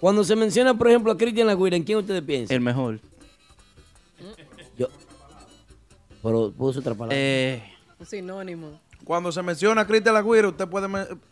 Cuando 0.00 0.24
se 0.24 0.34
menciona, 0.34 0.76
por 0.76 0.88
ejemplo, 0.88 1.12
a 1.12 1.16
Cristian 1.16 1.46
Lagüira, 1.46 1.76
¿en 1.76 1.82
quién 1.84 1.98
ustedes 1.98 2.22
piensan? 2.22 2.54
el 2.54 2.60
mejor. 2.60 3.00
Yo. 4.78 4.88
Pero 6.22 6.52
puso 6.52 6.80
otra 6.80 6.94
palabra. 6.94 7.16
Eh, 7.18 7.62
Un 7.98 8.06
sinónimo. 8.06 8.80
Cuando 9.04 9.30
se 9.32 9.42
menciona 9.42 9.82
a 9.82 9.86
Cristian 9.86 10.14
Lagüira, 10.14 10.48
usted 10.48 10.68
puede 10.68 10.88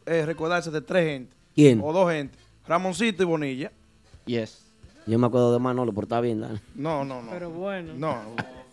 eh, 0.07 0.27
recordarse 0.27 0.71
de 0.71 0.81
tres 0.81 1.05
gente. 1.07 1.37
¿Quién? 1.55 1.81
O 1.83 1.93
dos 1.93 2.11
gente. 2.11 2.37
Ramoncito 2.67 3.23
y 3.23 3.27
Bonilla. 3.27 3.73
yes. 4.27 4.65
Yo 5.07 5.19
me 5.19 5.27
acuerdo 5.27 5.55
de 5.55 5.59
Manolo, 5.59 5.91
pero 5.95 6.05
está 6.05 6.21
bien, 6.21 6.41
dale. 6.43 6.61
No, 6.75 7.03
no, 7.03 7.23
no. 7.23 7.31
Pero 7.31 7.51
bueno. 7.51 7.95
No. 7.97 8.21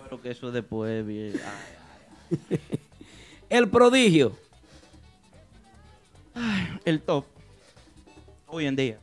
Pero 0.04 0.22
que 0.22 0.32
eso 0.32 0.52
después. 0.52 1.06
bien, 1.08 1.34
ay, 1.46 2.60
El 3.50 3.70
prodigio. 3.70 4.34
el 6.84 7.00
top. 7.02 7.24
Hoy 8.48 8.66
en 8.66 8.76
día. 8.76 9.00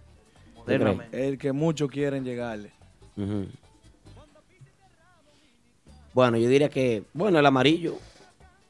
Modernamente. 0.66 1.28
El 1.28 1.38
que 1.38 1.52
muchos 1.52 1.90
quieren 1.90 2.24
llegarle. 2.24 2.72
Bueno, 6.14 6.36
yo 6.36 6.48
diría 6.48 6.68
que, 6.68 7.04
bueno, 7.14 7.38
el 7.38 7.46
amarillo. 7.46 7.96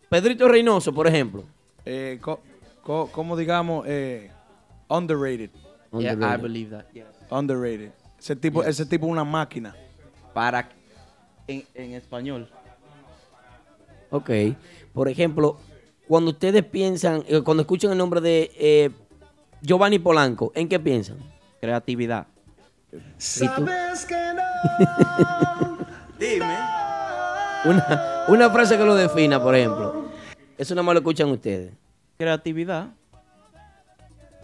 Pedrito 0.08 0.46
Reynoso, 0.48 0.92
por 0.92 1.06
ejemplo. 1.06 1.44
Eh, 1.84 2.18
co- 2.20 2.40
co- 2.82 3.08
como 3.10 3.36
digamos, 3.36 3.84
eh, 3.88 4.30
underrated. 4.88 5.50
Yeah, 5.92 6.12
I 6.12 6.14
Underrated. 6.14 6.42
believe 6.42 6.70
that. 6.76 6.86
yes. 6.92 7.04
Underrated. 7.30 7.90
Ese 8.18 8.36
tipo, 8.36 8.62
ese 8.62 8.86
tipo 8.86 9.06
es 9.06 9.12
una 9.12 9.24
máquina. 9.24 9.74
Para. 10.32 10.68
En, 11.48 11.64
en 11.74 11.92
español. 11.94 12.48
Ok. 14.10 14.30
Por 14.92 15.08
ejemplo, 15.08 15.58
cuando 16.06 16.30
ustedes 16.30 16.64
piensan, 16.64 17.24
eh, 17.26 17.40
cuando 17.42 17.62
escuchan 17.62 17.90
el 17.90 17.98
nombre 17.98 18.20
de 18.20 18.50
eh, 18.56 18.90
Giovanni 19.60 19.98
Polanco, 19.98 20.52
¿en 20.54 20.68
qué 20.68 20.78
piensan? 20.78 21.18
Creatividad. 21.62 22.26
¿Y 22.92 22.98
tú? 23.46 23.64
que 24.08 24.16
no. 24.34 25.78
Dime. 26.18 26.58
Una, 27.64 28.24
una 28.26 28.50
frase 28.50 28.76
que 28.76 28.84
lo 28.84 28.96
defina, 28.96 29.40
por 29.40 29.54
ejemplo. 29.54 30.06
Eso 30.58 30.74
nada 30.74 30.82
más 30.82 30.94
lo 30.94 30.98
escuchan 30.98 31.28
ustedes. 31.30 31.72
Creatividad. 32.18 32.88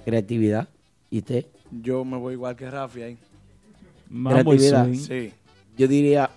Creatividad. 0.05 0.69
¿Y 1.11 1.19
usted? 1.19 1.47
Yo 1.73 2.05
me 2.05 2.17
voy 2.19 2.35
igual 2.35 2.55
que 2.55 2.71
Rafi 2.71 3.03
ahí. 3.03 3.19
Mambo 4.09 4.55
y 4.55 4.59
Creatividad. 4.59 4.85
swing. 4.85 4.97
Sí. 5.29 5.33
Yo 5.77 5.89
diría 5.89 6.31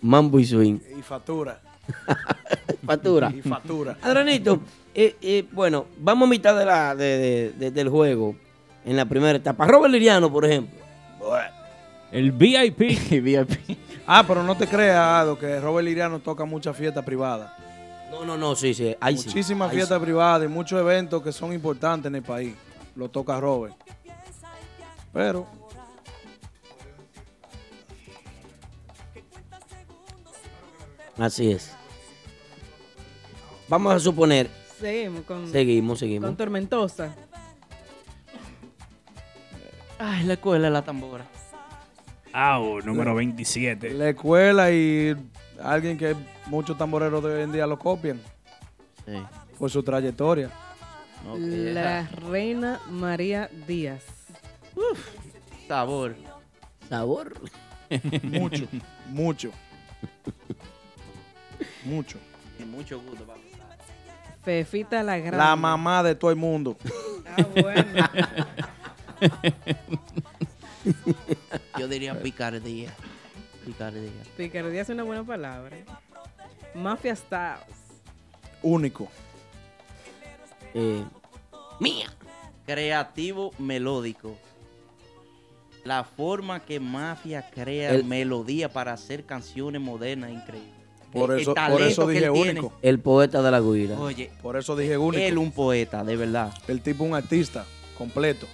mambo 0.00 0.38
y 0.40 0.46
swing. 0.46 0.78
Y 0.98 1.02
factura. 1.02 1.60
Factura. 2.86 3.30
Y 3.34 3.42
factura. 3.42 3.98
Adranito, 4.00 4.60
eh, 4.94 5.16
eh, 5.20 5.46
bueno, 5.52 5.84
vamos 5.98 6.26
a 6.26 6.30
mitad 6.30 6.58
de 6.58 6.64
la, 6.64 6.94
de- 6.94 7.18
de- 7.18 7.52
de- 7.52 7.70
del 7.70 7.88
juego. 7.90 8.36
En 8.84 8.96
la 8.96 9.04
primera 9.06 9.36
etapa. 9.38 9.66
Robert 9.66 9.92
Liriano, 9.92 10.30
por 10.30 10.44
ejemplo. 10.44 10.78
El 12.12 12.32
VIP. 12.32 12.78
VIP. 13.22 13.78
Ah, 14.06 14.24
pero 14.26 14.42
no 14.42 14.56
te 14.56 14.66
creas, 14.66 14.98
Ado, 14.98 15.38
que 15.38 15.58
Robert 15.60 15.86
Liriano 15.86 16.18
toca 16.20 16.44
muchas 16.44 16.76
fiestas 16.76 17.04
privadas. 17.04 17.50
No, 18.10 18.24
no, 18.24 18.36
no, 18.36 18.54
sí, 18.54 18.74
sí. 18.74 18.94
Ahí 19.00 19.16
sí. 19.16 19.26
Muchísimas 19.28 19.70
Ahí 19.70 19.76
fiestas 19.76 20.00
privadas 20.00 20.44
y 20.44 20.48
muchos 20.48 20.78
eventos 20.78 21.22
que 21.22 21.32
son 21.32 21.52
importantes 21.52 22.08
en 22.08 22.16
el 22.16 22.22
país. 22.22 22.54
Lo 22.94 23.08
toca 23.08 23.40
Robert. 23.40 23.74
Pero 25.12 25.46
Así 31.18 31.50
es. 31.50 31.72
Vamos 33.68 33.94
a 33.94 33.98
suponer. 33.98 34.50
Seguimos 34.78 35.22
con, 35.22 35.50
Seguimos, 35.50 35.98
seguimos. 35.98 36.28
con 36.28 36.36
Tormentosa. 36.36 37.14
Ay, 39.98 40.24
la 40.24 40.34
escuela 40.34 40.66
de 40.66 40.70
la 40.72 40.82
tambora. 40.82 41.24
Au, 42.32 42.80
número 42.82 43.14
27. 43.14 43.90
la 43.94 44.08
escuela 44.10 44.70
y 44.72 45.14
alguien 45.62 45.96
que 45.96 46.16
muchos 46.46 46.76
tamboreros 46.76 47.22
de 47.22 47.32
hoy 47.32 47.42
en 47.42 47.52
día 47.52 47.66
lo 47.66 47.78
copian 47.78 48.20
Sí. 49.06 49.22
por 49.58 49.70
su 49.70 49.82
trayectoria. 49.82 50.50
La 51.38 52.08
reina 52.08 52.80
María 52.90 53.48
Díaz. 53.66 54.02
Sabor. 55.68 56.16
Sabor. 56.88 57.34
Mucho, 58.22 58.66
mucho. 59.08 59.50
Mucho. 61.84 62.18
Y 62.58 62.64
mucho 62.64 63.00
gusto, 63.00 63.24
papá. 63.24 63.38
Fefita 64.42 65.02
la 65.02 65.18
Grande. 65.18 65.36
La 65.38 65.54
mamá 65.56 66.02
de 66.02 66.14
todo 66.14 66.30
el 66.30 66.36
mundo. 66.36 66.76
Ah, 67.26 67.44
bueno. 67.60 67.84
Yo 71.78 71.88
diría 71.88 72.20
picardía. 72.20 72.92
Picardía. 73.64 74.10
Picardía 74.36 74.82
es 74.82 74.88
una 74.90 75.02
buena 75.04 75.24
palabra. 75.24 75.76
Mafia 76.74 77.16
Styles. 77.16 78.02
Único. 78.62 79.08
Eh, 80.74 81.02
mía. 81.80 82.06
Creativo 82.66 83.52
melódico. 83.58 84.34
La 85.84 86.02
forma 86.04 86.60
que 86.60 86.80
Mafia 86.80 87.50
crea 87.50 87.90
El- 87.90 88.04
melodía 88.04 88.70
para 88.72 88.92
hacer 88.94 89.24
canciones 89.24 89.80
modernas 89.82 90.30
increíble. 90.30 90.72
Por 91.12 91.30
El- 91.30 91.36
el 91.36 91.42
eso, 91.42 91.54
por 91.54 91.62
talento 91.62 91.84
eso 91.86 92.06
dije 92.08 92.30
tiene. 92.30 92.50
único. 92.60 92.72
El 92.82 92.98
poeta 93.00 93.42
de 93.42 93.50
la 93.50 93.60
guira. 93.60 93.98
Oye, 93.98 94.30
Por 94.42 94.56
eso 94.56 94.74
dije 94.76 94.96
único. 94.98 95.22
él 95.22 95.38
un 95.38 95.52
poeta, 95.52 96.02
de 96.02 96.16
verdad. 96.16 96.52
El 96.68 96.80
tipo 96.80 97.04
un 97.04 97.14
artista 97.14 97.64
completo. 97.96 98.46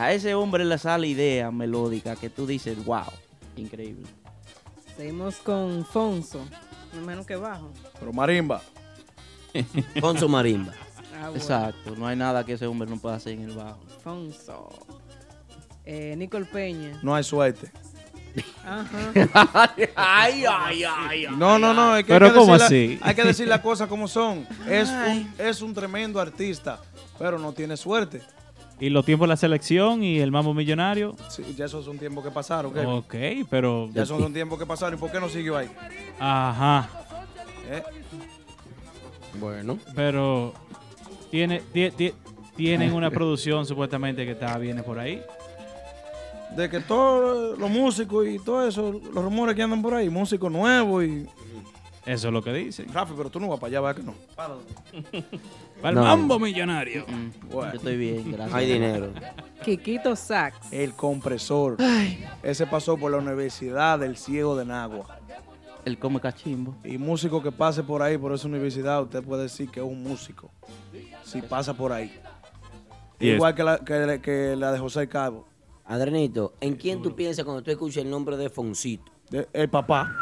A 0.00 0.12
ese 0.12 0.34
hombre 0.34 0.64
le 0.64 0.78
sale 0.78 1.06
idea 1.08 1.50
melódica 1.50 2.16
que 2.16 2.30
tú 2.30 2.46
dices, 2.46 2.82
wow, 2.84 3.04
increíble. 3.56 4.06
Seguimos 4.96 5.36
con 5.36 5.84
Fonso. 5.84 6.40
No 6.94 7.02
menos 7.02 7.26
que 7.26 7.36
bajo. 7.36 7.70
Pero 7.98 8.12
marimba. 8.12 8.62
Fonso 10.00 10.28
Marimba. 10.28 10.72
Ah, 11.16 11.28
bueno. 11.28 11.34
Exacto, 11.36 11.94
no 11.96 12.06
hay 12.06 12.16
nada 12.16 12.44
que 12.46 12.54
ese 12.54 12.66
hombre 12.66 12.88
no 12.88 12.96
pueda 12.98 13.16
hacer 13.16 13.34
en 13.34 13.42
el 13.42 13.56
bajo. 13.56 13.80
Fonso. 14.02 14.70
Eh, 15.84 16.14
Nicole 16.16 16.46
Peña. 16.46 16.98
No 17.02 17.14
hay 17.14 17.24
suerte. 17.24 17.70
Ajá. 18.64 19.12
ay, 19.96 20.44
ay, 20.48 20.84
ay, 20.84 21.26
No, 21.36 21.58
no, 21.58 21.74
no. 21.74 21.96
Es 21.96 22.04
que 22.04 22.12
Pero 22.14 22.26
hay 22.26 22.32
que 22.32 22.38
¿cómo 22.38 22.52
decir 22.56 22.60
la- 22.60 22.66
así? 22.66 22.98
hay 23.02 23.14
que 23.14 23.24
decir 23.24 23.48
las 23.48 23.60
cosas 23.60 23.88
como 23.88 24.08
son. 24.08 24.46
Es 24.68 24.88
un, 24.88 25.34
es 25.38 25.60
un 25.62 25.74
tremendo 25.74 26.20
artista, 26.20 26.80
pero 27.18 27.38
no 27.38 27.52
tiene 27.52 27.76
suerte. 27.76 28.22
Y 28.80 28.88
los 28.88 29.04
tiempos 29.04 29.26
de 29.26 29.28
la 29.28 29.36
selección 29.36 30.02
y 30.02 30.18
el 30.20 30.32
mambo 30.32 30.54
millonario. 30.54 31.14
Sí, 31.28 31.54
ya 31.56 31.66
esos 31.66 31.84
son 31.84 31.98
tiempos 31.98 32.24
que 32.24 32.30
pasaron. 32.30 32.72
Kevin. 32.72 32.88
Ok, 32.88 33.14
pero. 33.50 33.90
Ya 33.92 34.02
esos 34.04 34.18
son 34.20 34.32
tiempos 34.32 34.58
que 34.58 34.64
pasaron. 34.66 34.98
¿Y 34.98 35.00
por 35.00 35.12
qué 35.12 35.20
no 35.20 35.28
siguió 35.28 35.56
ahí? 35.56 35.70
Ajá. 36.18 36.88
¿Eh? 37.70 37.82
Bueno. 39.38 39.78
Pero. 39.94 40.54
Tiene, 41.30 41.62
tie- 41.72 41.92
tie- 41.94 42.14
tienen 42.56 42.92
una 42.92 43.10
producción 43.10 43.64
supuestamente 43.66 44.24
que 44.24 44.32
está 44.32 44.56
viene 44.58 44.82
por 44.82 44.98
ahí. 44.98 45.22
De 46.56 46.68
que 46.68 46.80
todos 46.80 47.56
los 47.58 47.70
músicos 47.70 48.26
y 48.26 48.38
todo 48.40 48.66
eso, 48.66 48.90
los 49.12 49.22
rumores 49.24 49.54
que 49.54 49.62
andan 49.62 49.82
por 49.82 49.94
ahí, 49.94 50.08
músicos 50.08 50.50
nuevos 50.50 51.04
y. 51.04 51.26
Eso 52.06 52.28
es 52.28 52.32
lo 52.32 52.42
que 52.42 52.52
dicen. 52.54 52.92
Rafi, 52.92 53.12
pero 53.16 53.28
tú 53.30 53.38
no 53.38 53.46
vas 53.48 53.60
para 53.60 53.68
allá, 53.68 53.80
¿verdad 53.82 54.00
que 54.00 54.06
no? 54.06 54.14
Para 55.80 55.88
el 55.90 55.94
No. 55.96 56.02
mambo 56.02 56.38
millonario. 56.38 57.04
Mm, 57.08 57.48
Bueno. 57.50 57.72
Yo 57.72 57.76
estoy 57.78 57.96
bien, 57.96 58.32
gracias. 58.32 58.54
Hay 58.54 58.72
dinero. 58.72 59.12
Kikito 59.64 60.14
Sax. 60.16 60.72
El 60.72 60.92
compresor. 60.94 61.76
Ese 62.42 62.66
pasó 62.66 62.96
por 62.96 63.10
la 63.10 63.18
Universidad 63.18 63.98
del 63.98 64.16
Ciego 64.16 64.56
de 64.56 64.64
Nagua. 64.64 65.18
El 65.84 65.98
come 65.98 66.20
cachimbo. 66.20 66.74
Y 66.84 66.98
músico 66.98 67.42
que 67.42 67.50
pase 67.52 67.82
por 67.82 68.02
ahí, 68.02 68.18
por 68.18 68.32
esa 68.34 68.46
universidad, 68.48 69.02
usted 69.02 69.22
puede 69.22 69.44
decir 69.44 69.70
que 69.70 69.80
es 69.80 69.86
un 69.86 70.02
músico. 70.02 70.50
Si 71.24 71.40
pasa 71.42 71.72
por 71.74 71.92
ahí. 71.92 72.12
Igual 73.18 73.54
que 73.54 73.62
la, 73.64 73.78
que, 73.78 74.20
que 74.22 74.56
la 74.56 74.72
de 74.72 74.78
José 74.78 75.08
Cabo. 75.08 75.46
Adrenito, 75.86 76.54
¿en 76.60 76.76
quién 76.76 77.02
tú 77.02 77.14
piensas 77.16 77.44
cuando 77.44 77.62
tú 77.62 77.70
escuchas 77.70 78.04
el 78.04 78.10
nombre 78.10 78.36
de 78.36 78.48
Foncito? 78.48 79.10
De- 79.30 79.48
el 79.52 79.68
papá. 79.68 80.14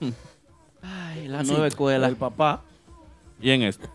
Ay, 0.82 1.28
la 1.28 1.42
nueva 1.42 1.66
escuela. 1.68 2.08
El 2.08 2.16
papá. 2.16 2.62
Y 3.40 3.50
en 3.50 3.62
esto. 3.62 3.88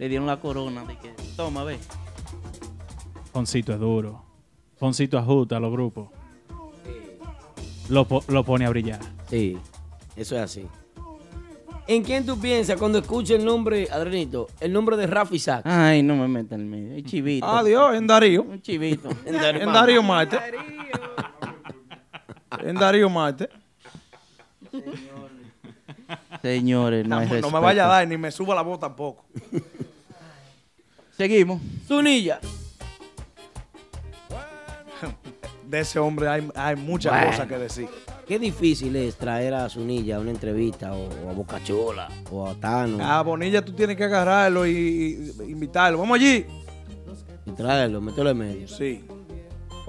Le 0.00 0.08
dieron 0.08 0.26
la 0.26 0.40
corona 0.40 0.84
de 0.84 0.96
que, 0.98 1.10
toma, 1.36 1.62
ve. 1.62 1.78
Foncito 3.32 3.72
es 3.72 3.78
duro. 3.78 4.24
Foncito 4.76 5.16
ajusta 5.18 5.58
a 5.58 5.60
los 5.60 5.70
grupos. 5.70 6.08
Lo, 7.88 8.06
po- 8.06 8.24
lo 8.28 8.42
pone 8.44 8.64
a 8.66 8.70
brillar. 8.70 8.98
Sí, 9.28 9.56
eso 10.16 10.34
es 10.36 10.42
así. 10.42 10.66
¿En 11.86 12.02
quién 12.04 12.24
tú 12.24 12.38
piensas 12.40 12.78
cuando 12.78 12.98
escuchas 12.98 13.38
el 13.38 13.44
nombre, 13.44 13.88
Adrenito, 13.90 14.46
el 14.60 14.72
nombre 14.72 14.96
de 14.96 15.06
Rafi 15.06 15.38
Sax? 15.38 15.66
Ay, 15.66 16.02
no 16.02 16.16
me 16.16 16.28
metan 16.28 16.60
en 16.60 16.70
medio. 16.70 16.94
El 16.94 17.04
chivito. 17.04 17.46
Adiós, 17.46 17.94
en 17.96 18.06
Darío. 18.06 18.42
Un 18.42 18.62
chivito. 18.62 19.08
En 19.26 19.34
Darío. 19.36 19.62
En 19.62 19.72
Darío 19.72 20.02
Marte. 20.02 20.38
En 22.62 22.74
Darío 22.76 23.10
Marte. 23.10 23.48
Señores, 26.42 27.06
no, 27.06 27.16
No, 27.16 27.20
hay 27.20 27.26
no 27.26 27.32
respeto. 27.34 27.50
me 27.54 27.60
vaya 27.60 27.84
a 27.84 27.88
dar 27.88 28.08
ni 28.08 28.16
me 28.16 28.30
suba 28.30 28.54
la 28.54 28.62
voz 28.62 28.78
tampoco. 28.80 29.24
Seguimos. 31.20 31.60
Zunilla. 31.86 32.40
De 35.68 35.80
ese 35.80 35.98
hombre 35.98 36.26
hay, 36.28 36.48
hay 36.54 36.76
muchas 36.76 37.12
Bueno. 37.12 37.26
cosas 37.30 37.46
que 37.46 37.58
decir. 37.58 37.88
Qué 38.26 38.38
difícil 38.38 38.96
es 38.96 39.16
traer 39.16 39.52
a 39.52 39.68
Zunilla 39.68 40.16
a 40.16 40.20
una 40.20 40.30
entrevista 40.30 40.94
o, 40.94 41.10
o 41.26 41.28
a 41.28 41.34
Bocachola 41.34 42.08
o 42.30 42.48
a 42.48 42.54
Tano 42.54 43.04
A 43.04 43.20
Bonilla 43.22 43.62
tú 43.62 43.72
tienes 43.72 43.98
que 43.98 44.04
agarrarlo 44.04 44.66
y, 44.66 45.30
y 45.46 45.50
invitarlo. 45.50 45.98
Vamos 45.98 46.16
allí. 46.18 46.46
y 47.44 47.50
traerlo, 47.50 48.00
meterlo 48.00 48.30
en 48.30 48.38
medio. 48.38 48.66
Sí. 48.68 49.04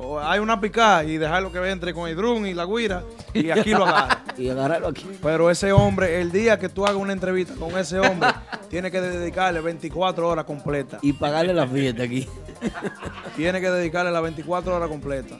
O 0.03 0.19
hay 0.19 0.39
una 0.39 0.59
picada 0.59 1.03
y 1.03 1.17
dejarlo 1.17 1.51
que 1.51 1.59
entre 1.69 1.93
con 1.93 2.09
el 2.09 2.15
drum 2.15 2.45
y 2.47 2.55
la 2.55 2.65
guira 2.65 3.03
y 3.33 3.51
aquí 3.51 3.69
lo 3.71 3.85
agarra. 3.85 4.23
Y 4.37 4.49
agarrarlo 4.49 4.87
aquí. 4.87 5.05
Pero 5.21 5.51
ese 5.51 5.71
hombre, 5.71 6.19
el 6.21 6.31
día 6.31 6.57
que 6.57 6.69
tú 6.69 6.85
hagas 6.85 6.95
una 6.95 7.13
entrevista 7.13 7.53
con 7.53 7.77
ese 7.77 7.99
hombre, 7.99 8.29
tiene 8.69 8.89
que 8.89 8.99
dedicarle 8.99 9.59
24 9.59 10.27
horas 10.27 10.45
completas. 10.45 11.03
Y 11.03 11.13
pagarle 11.13 11.53
la 11.53 11.67
fiesta 11.67 12.03
aquí. 12.03 12.27
Tiene 13.35 13.59
que 13.59 13.69
dedicarle 13.69 14.11
las 14.11 14.23
24 14.23 14.75
horas 14.75 14.89
completas. 14.89 15.37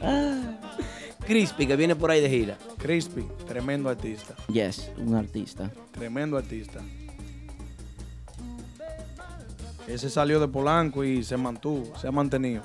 Crispy, 1.26 1.66
que 1.66 1.74
viene 1.74 1.96
por 1.96 2.10
ahí 2.10 2.20
de 2.20 2.28
gira. 2.28 2.58
Crispy, 2.78 3.26
tremendo 3.46 3.88
artista. 3.88 4.34
Yes, 4.48 4.90
un 4.98 5.14
artista. 5.14 5.70
Tremendo 5.90 6.36
artista. 6.36 6.80
Ese 9.88 10.10
salió 10.10 10.38
de 10.38 10.48
Polanco 10.48 11.02
y 11.02 11.24
se 11.24 11.36
mantuvo, 11.36 11.96
se 11.96 12.06
ha 12.06 12.12
mantenido. 12.12 12.62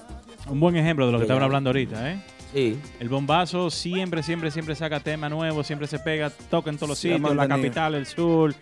Un 0.50 0.59
buen 0.59 0.76
ejemplo 0.76 1.06
de 1.06 1.11
lo 1.11 1.17
que 1.17 1.24
estaban 1.24 1.43
hablando 1.43 1.69
ahorita, 1.69 2.11
¿eh? 2.11 2.22
Sí. 2.53 2.80
El 3.00 3.09
bombazo 3.09 3.69
siempre, 3.69 4.24
siempre, 4.24 4.51
siempre 4.51 4.76
saca 4.76 5.00
tema 5.00 5.30
nuevo, 5.30 5.64
siempre 5.64 5.88
se 5.88 6.00
pega, 6.00 6.30
toca 6.30 6.69
en 6.69 6.77
todos 6.77 6.90
los 6.90 6.98
sitios, 6.98 7.35
la 7.35 7.48
capital, 7.48 7.95
el 7.95 8.06
sur. 8.06 8.56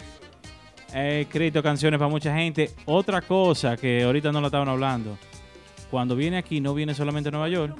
He 0.93 1.21
escrito 1.21 1.61
canciones 1.61 1.99
para 1.99 2.09
mucha 2.09 2.33
gente. 2.35 2.71
Otra 2.85 3.21
cosa 3.21 3.77
que 3.77 4.03
ahorita 4.03 4.31
no 4.31 4.41
lo 4.41 4.47
estaban 4.47 4.69
hablando. 4.69 5.17
Cuando 5.91 6.15
viene 6.15 6.37
aquí, 6.37 6.59
no 6.59 6.73
viene 6.73 6.95
solamente 6.95 7.29
a 7.29 7.31
Nueva 7.31 7.49
York. 7.49 7.75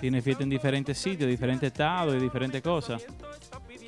tiene 0.00 0.22
fiesta 0.22 0.42
en 0.42 0.50
diferentes 0.50 0.98
sitios, 0.98 1.28
diferentes 1.28 1.68
estados 1.68 2.14
y 2.14 2.18
diferentes 2.18 2.62
cosas. 2.62 3.04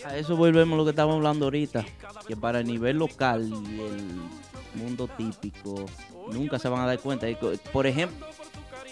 A 0.04 0.16
eso 0.16 0.36
volvemos 0.36 0.74
a 0.74 0.76
lo 0.78 0.84
que 0.84 0.90
estábamos 0.90 1.16
hablando 1.16 1.46
ahorita, 1.46 1.84
que 2.26 2.36
para 2.36 2.60
el 2.60 2.66
nivel 2.66 2.96
local 2.96 3.48
y 3.48 3.80
el 3.80 4.82
mundo 4.82 5.08
típico 5.08 5.86
nunca 6.32 6.58
se 6.58 6.68
van 6.68 6.80
a 6.80 6.86
dar 6.86 6.98
cuenta. 7.00 7.26
Por 7.72 7.86
ejemplo, 7.86 8.26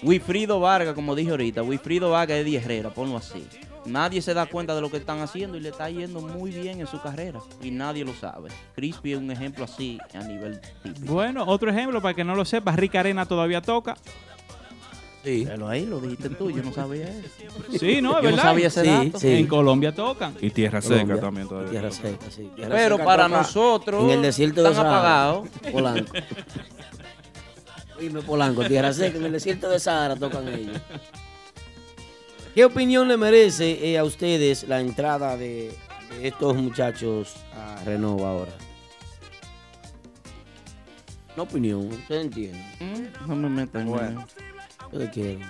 Wilfrido 0.02 0.60
Vargas, 0.60 0.94
como 0.94 1.14
dije 1.14 1.30
ahorita, 1.30 1.62
Wilfrido 1.62 2.10
Vargas 2.10 2.38
es 2.38 2.44
de 2.44 2.56
Herrera, 2.56 2.90
ponlo 2.90 3.16
así. 3.16 3.46
Nadie 3.86 4.22
se 4.22 4.32
da 4.32 4.46
cuenta 4.46 4.74
de 4.74 4.80
lo 4.80 4.90
que 4.90 4.96
están 4.96 5.20
haciendo 5.20 5.58
y 5.58 5.60
le 5.60 5.68
está 5.68 5.90
yendo 5.90 6.20
muy 6.20 6.50
bien 6.50 6.80
en 6.80 6.86
su 6.86 7.00
carrera 7.02 7.40
y 7.62 7.70
nadie 7.70 8.04
lo 8.04 8.14
sabe. 8.14 8.48
Crispy 8.74 9.12
es 9.12 9.18
un 9.18 9.30
ejemplo 9.30 9.64
así 9.64 9.98
a 10.14 10.22
nivel 10.24 10.60
típico. 10.82 11.12
Bueno, 11.12 11.44
otro 11.46 11.70
ejemplo 11.70 12.00
para 12.00 12.14
que 12.14 12.24
no 12.24 12.34
lo 12.34 12.44
sepas, 12.44 12.76
Rick 12.76 12.94
Arena 12.94 13.26
todavía 13.26 13.60
toca. 13.60 13.96
Sí. 15.22 15.44
Pero 15.46 15.68
ahí 15.68 15.86
lo 15.86 16.00
dijiste 16.00 16.28
tú, 16.30 16.50
yo 16.50 16.62
no 16.62 16.70
sabía 16.72 17.08
eso. 17.08 17.28
Sí, 17.78 18.02
no, 18.02 18.10
es 18.10 18.16
Yo 18.16 18.22
verdad. 18.22 18.30
no 18.30 18.42
sabía 18.42 18.66
ese 18.66 18.84
dato. 18.84 19.18
En 19.22 19.46
Colombia 19.46 19.94
tocan. 19.94 20.34
Y 20.40 20.50
Tierra 20.50 20.82
Colombia. 20.82 21.14
Seca 21.16 21.26
también 21.26 21.48
todavía. 21.48 21.70
Tierra 21.70 21.90
seca, 21.90 22.30
sí. 22.30 22.50
Tierra 22.54 22.74
Pero 22.74 22.96
seca 22.96 23.04
para 23.06 23.24
toca 23.24 23.38
nosotros 23.38 24.04
En 24.04 24.10
el 24.10 24.22
desierto 24.22 24.62
de 24.62 24.70
están 24.70 24.86
apagados. 24.86 25.48
Polanco. 25.72 26.12
Dime, 28.00 28.22
Polanco, 28.22 28.64
Tierra 28.64 28.92
Seca, 28.92 29.18
en 29.18 29.24
el 29.26 29.32
desierto 29.32 29.68
de 29.68 29.78
Sahara 29.78 30.16
tocan 30.16 30.48
ellos. 30.48 30.80
¿Qué 32.54 32.64
opinión 32.64 33.08
le 33.08 33.16
merece 33.16 33.90
eh, 33.92 33.98
a 33.98 34.04
ustedes 34.04 34.66
la 34.68 34.80
entrada 34.80 35.36
de, 35.36 35.72
de 36.10 36.28
estos 36.28 36.56
muchachos 36.56 37.34
a 37.54 37.82
Renova 37.84 38.30
ahora? 38.30 38.52
Una 41.34 41.42
opinión, 41.42 41.86
ustedes 41.92 42.24
entienden. 42.26 42.62
Mm, 42.80 43.28
No 43.28 43.36
me 43.36 43.48
metan 43.48 43.86
Bueno. 43.88 44.24
¿Ustedes 44.86 45.10
quieren? 45.10 45.40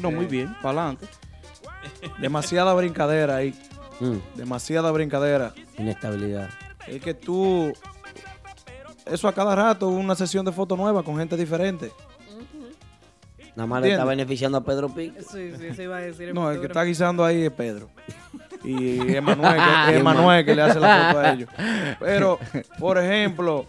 No, 0.00 0.10
muy 0.10 0.26
bien, 0.26 0.54
para 0.62 0.80
adelante. 0.82 1.06
Demasiada 2.18 2.72
brincadera 2.74 3.36
ahí. 3.36 3.54
Mm, 4.00 4.16
Demasiada 4.36 4.90
brincadera. 4.90 5.52
inestabilidad. 5.76 6.48
Es 6.86 7.02
que 7.02 7.12
tú. 7.14 7.72
Eso 9.10 9.28
a 9.28 9.32
cada 9.32 9.54
rato, 9.54 9.88
una 9.88 10.14
sesión 10.14 10.44
de 10.44 10.52
fotos 10.52 10.76
nueva 10.78 11.02
con 11.02 11.16
gente 11.16 11.36
diferente. 11.36 11.90
Nada 13.56 13.66
más 13.66 13.82
le 13.82 13.90
está 13.90 14.04
beneficiando 14.04 14.58
a 14.58 14.60
Pedro 14.60 14.88
Pico. 14.88 15.16
Sí, 15.32 15.52
sí, 15.58 15.74
se 15.74 15.82
iba 15.84 15.96
a 15.96 16.00
decir. 16.00 16.32
No, 16.32 16.50
el 16.50 16.60
que 16.60 16.66
está 16.66 16.84
guisando 16.84 17.24
ahí 17.24 17.42
es 17.42 17.50
Pedro. 17.50 17.88
Y 18.62 19.00
Emanuel, 19.16 19.60
que, 19.88 19.96
Emanuel 19.96 20.44
que 20.44 20.54
le 20.54 20.62
hace 20.62 20.78
la 20.78 21.06
foto 21.08 21.18
a 21.20 21.30
ellos. 21.32 21.48
Pero, 21.98 22.38
por 22.78 22.98
ejemplo, 22.98 23.66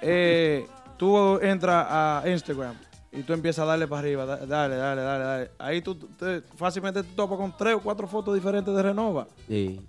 eh, 0.00 0.66
tú 0.96 1.38
entras 1.40 1.86
a 1.90 2.22
Instagram 2.26 2.74
y 3.12 3.22
tú 3.22 3.32
empiezas 3.32 3.64
a 3.64 3.66
darle 3.66 3.86
para 3.86 4.00
arriba, 4.00 4.24
da- 4.24 4.46
dale, 4.46 4.76
dale, 4.76 5.02
dale, 5.02 5.24
dale. 5.24 5.50
Ahí 5.58 5.82
tú 5.82 5.94
te- 5.96 6.42
fácilmente 6.56 7.02
te 7.02 7.08
topas 7.14 7.36
con 7.38 7.54
tres 7.56 7.74
o 7.74 7.80
cuatro 7.80 8.06
fotos 8.06 8.34
diferentes 8.34 8.74
de 8.74 8.82
Renova. 8.82 9.26
Sí. 9.48 9.80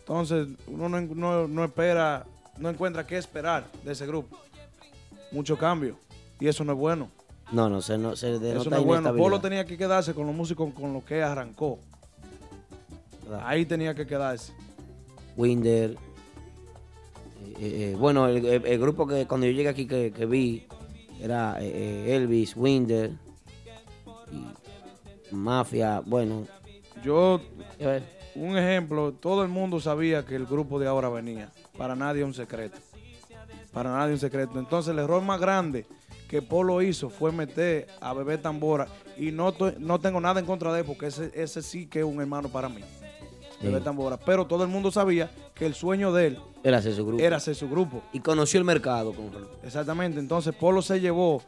Entonces, 0.00 0.48
uno 0.66 0.88
no, 0.88 1.00
no- 1.00 1.46
no 1.48 1.64
espera, 1.64 2.24
no 2.58 2.68
encuentra 2.70 3.06
qué 3.06 3.16
esperar 3.18 3.64
de 3.84 3.92
ese 3.92 4.06
grupo. 4.06 4.38
Mucho 5.30 5.56
cambio. 5.56 5.96
Y 6.40 6.48
eso 6.48 6.64
no 6.64 6.72
es 6.72 6.78
bueno. 6.78 7.08
No, 7.52 7.68
no, 7.68 7.82
se, 7.82 7.98
no, 7.98 8.16
se 8.16 8.38
denota 8.38 8.60
Eso 8.60 8.70
no 8.70 8.76
es 8.76 8.84
bueno. 8.84 9.14
Polo 9.14 9.40
tenía 9.40 9.64
que 9.64 9.76
quedarse 9.76 10.14
con 10.14 10.26
los 10.26 10.34
músicos 10.34 10.72
con 10.74 10.92
los 10.92 11.04
que 11.04 11.22
arrancó. 11.22 11.78
Ahí 13.44 13.64
tenía 13.66 13.94
que 13.94 14.06
quedarse. 14.06 14.52
Winder. 15.36 15.90
eh, 15.92 15.96
eh, 17.58 17.92
eh, 17.92 17.96
bueno, 17.98 18.26
el, 18.28 18.44
el- 18.44 18.66
el 18.66 18.78
grupo 18.80 19.06
que 19.06 19.26
cuando 19.26 19.46
yo 19.46 19.52
llegué 19.52 19.68
aquí 19.68 19.86
que, 19.86 20.12
que 20.12 20.26
vi 20.26 20.66
era 21.20 21.56
eh, 21.62 21.70
eh, 22.08 22.16
Elvis, 22.16 22.56
Winder, 22.56 23.12
y 25.30 25.34
Mafia. 25.34 26.02
Bueno, 26.04 26.46
Yo, 27.04 27.40
un 28.34 28.56
ejemplo, 28.58 29.12
todo 29.12 29.42
el 29.42 29.48
mundo 29.48 29.80
sabía 29.80 30.24
que 30.24 30.34
el 30.36 30.46
grupo 30.46 30.78
de 30.78 30.86
ahora 30.88 31.08
venía. 31.08 31.50
Para 31.76 31.94
nadie 31.94 32.24
un 32.24 32.34
secreto. 32.34 32.78
Para 33.72 33.90
nadie 33.90 34.12
un 34.14 34.18
secreto. 34.20 34.58
Entonces 34.58 34.92
el 34.92 34.98
error 34.98 35.22
más 35.22 35.40
grande 35.40 35.86
que 36.28 36.42
Polo 36.42 36.80
hizo 36.82 37.10
fue 37.10 37.32
meter 37.32 37.86
a 38.00 38.12
Bebé 38.12 38.38
Tambora. 38.38 38.86
Y 39.16 39.32
no, 39.32 39.54
no 39.78 40.00
tengo 40.00 40.20
nada 40.20 40.40
en 40.40 40.46
contra 40.46 40.72
de 40.72 40.80
él 40.80 40.86
porque 40.86 41.06
ese, 41.06 41.30
ese 41.34 41.62
sí 41.62 41.86
que 41.86 42.00
es 42.00 42.04
un 42.04 42.20
hermano 42.20 42.48
para 42.48 42.68
mí. 42.68 42.82
Bebé 43.62 43.78
Sí. 43.78 43.84
Tambora. 43.84 44.16
Pero 44.16 44.46
todo 44.46 44.64
el 44.64 44.68
mundo 44.70 44.90
sabía 44.90 45.30
que 45.54 45.66
el 45.66 45.74
sueño 45.74 46.12
de 46.12 46.26
él 46.28 46.38
era 46.64 46.78
hacer 46.78 46.94
su 46.94 47.06
grupo. 47.06 47.22
era 47.22 47.36
hacer 47.36 47.54
su 47.54 47.68
grupo. 47.68 48.02
Y 48.12 48.20
conoció 48.20 48.58
el 48.58 48.64
mercado. 48.64 49.12
Con... 49.12 49.30
Exactamente. 49.62 50.18
Entonces 50.18 50.54
Polo 50.54 50.82
se 50.82 51.00
llevó 51.00 51.42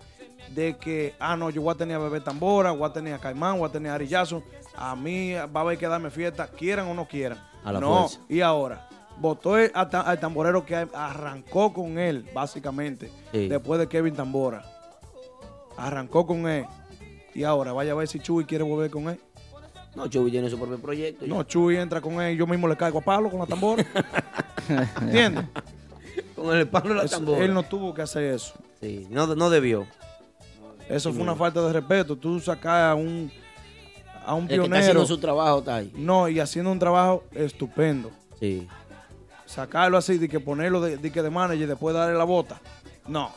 de 0.54 0.76
que, 0.76 1.14
ah, 1.18 1.36
no, 1.36 1.50
yo 1.50 1.62
voy 1.62 1.72
a 1.74 1.76
tener 1.76 1.96
a 1.96 2.00
Bebé 2.00 2.20
Tambora, 2.20 2.70
voy 2.70 2.88
a 2.88 2.92
tener 2.92 3.14
a 3.14 3.18
Caimán, 3.18 3.58
voy 3.58 3.68
a 3.68 3.72
tener 3.72 3.90
a 3.90 3.94
Ari 3.96 4.06
Jackson. 4.06 4.44
A 4.76 4.94
mí 4.94 5.32
va 5.34 5.48
a 5.52 5.60
haber 5.60 5.78
que 5.78 5.86
darme 5.88 6.10
fiesta, 6.10 6.46
quieran 6.48 6.86
o 6.88 6.94
no 6.94 7.06
quieran. 7.08 7.38
A 7.64 7.72
la 7.72 7.80
no, 7.80 8.00
fuerza. 8.08 8.20
y 8.28 8.40
ahora, 8.42 8.88
votó 9.20 9.56
el- 9.58 9.70
a 9.74 9.88
ta- 9.88 10.00
al 10.02 10.18
tamborero 10.20 10.64
que 10.66 10.74
arrancó 10.92 11.72
con 11.72 11.98
él, 11.98 12.24
básicamente, 12.34 13.10
Sí. 13.32 13.48
después 13.48 13.78
de 13.80 13.88
Kevin 13.88 14.14
Tambora. 14.14 14.64
Arrancó 15.76 16.26
con 16.26 16.48
él. 16.48 16.66
Y 17.34 17.42
ahora, 17.44 17.72
vaya 17.72 17.92
a 17.92 17.94
ver 17.96 18.06
si 18.08 18.20
Chuy 18.20 18.44
quiere 18.44 18.62
volver 18.64 18.90
con 18.90 19.08
él. 19.08 19.20
No, 19.96 20.06
Chuy 20.08 20.30
tiene 20.30 20.48
su 20.50 20.58
propio 20.58 20.78
proyecto. 20.78 21.26
No, 21.26 21.42
Chuy 21.44 21.76
entra 21.76 22.00
con 22.00 22.20
él 22.20 22.34
y 22.34 22.36
yo 22.36 22.46
mismo 22.46 22.66
le 22.68 22.76
caigo 22.76 22.98
a 22.98 23.02
palo 23.02 23.30
con 23.30 23.40
la 23.40 23.46
tambora. 23.46 23.84
¿Entiendes? 25.00 25.44
Con 26.34 26.56
el 26.56 26.68
palo 26.68 26.94
y 26.94 26.96
la 26.96 27.06
tambora. 27.06 27.44
Él 27.44 27.54
no 27.54 27.62
tuvo 27.62 27.92
que 27.94 28.02
hacer 28.02 28.24
eso. 28.24 28.54
Sí, 28.80 29.06
no, 29.10 29.26
no 29.34 29.50
debió. 29.50 29.86
Eso 30.88 31.10
Sí, 31.10 31.14
fue 31.16 31.22
una 31.24 31.34
falta 31.34 31.60
de 31.62 31.72
respeto. 31.72 32.16
Tú 32.16 32.38
sacas 32.40 32.90
a 32.92 32.94
un, 32.94 33.30
a 34.26 34.34
un 34.34 34.42
El 34.42 34.48
que 34.48 34.54
está 34.54 34.62
pionero. 34.64 34.80
haciendo 34.82 35.06
su 35.06 35.18
trabajo 35.18 35.58
está 35.60 35.76
ahí. 35.76 35.92
No, 35.96 36.28
y 36.28 36.40
haciendo 36.40 36.70
un 36.70 36.78
trabajo 36.78 37.24
estupendo. 37.32 38.10
Sí. 38.38 38.68
Sacarlo 39.54 39.98
así, 39.98 40.18
de 40.18 40.28
que 40.28 40.40
ponerlo 40.40 40.80
de, 40.80 40.96
de 40.96 41.12
que 41.12 41.22
de 41.22 41.30
manager 41.30 41.62
y 41.62 41.66
después 41.66 41.94
darle 41.94 42.18
la 42.18 42.24
bota. 42.24 42.60
No. 43.06 43.30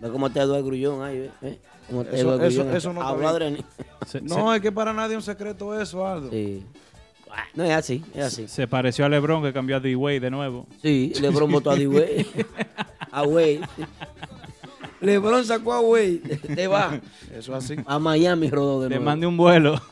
Ve 0.00 0.10
cómo 0.10 0.30
te 0.30 0.40
Eduardo 0.40 0.66
Grullón 0.66 1.02
ahí. 1.02 1.30
¿Eh? 1.40 1.58
Cómo 1.88 2.02
está 2.02 2.14
Eso, 2.14 2.26
Eduardo 2.26 2.44
eso, 2.46 2.60
Grullón. 2.60 2.76
eso 2.76 2.92
no 2.92 3.02
Habla. 3.02 3.28
Adrián. 3.30 3.56
No, 4.22 4.54
es 4.54 4.60
que 4.60 4.70
para 4.70 4.92
nadie 4.92 5.12
es 5.12 5.16
un 5.16 5.22
secreto 5.22 5.80
eso, 5.80 6.06
Aldo. 6.06 6.30
Sí. 6.30 6.62
No, 7.54 7.64
es 7.64 7.70
así, 7.72 8.04
es 8.14 8.24
así. 8.24 8.48
Se 8.48 8.66
pareció 8.68 9.04
a 9.04 9.08
LeBron 9.08 9.42
que 9.42 9.52
cambió 9.52 9.76
a 9.76 9.80
D-Way 9.80 10.18
de 10.18 10.30
nuevo. 10.30 10.66
Sí, 10.82 11.12
LeBron 11.20 11.50
votó 11.50 11.70
a 11.70 11.76
D-Way. 11.76 12.26
a 13.10 13.22
Wade. 13.22 13.60
LeBron 15.06 15.44
sacó 15.44 15.72
a 15.72 15.80
Wade. 15.80 16.18
Te 16.54 16.66
va. 16.66 17.00
Eso 17.32 17.54
así. 17.54 17.76
A 17.86 17.98
Miami 17.98 18.50
rodó 18.50 18.82
de 18.82 18.88
Le 18.88 18.96
nuevo. 18.96 19.04
mandé 19.04 19.26
un 19.26 19.36
vuelo. 19.36 19.80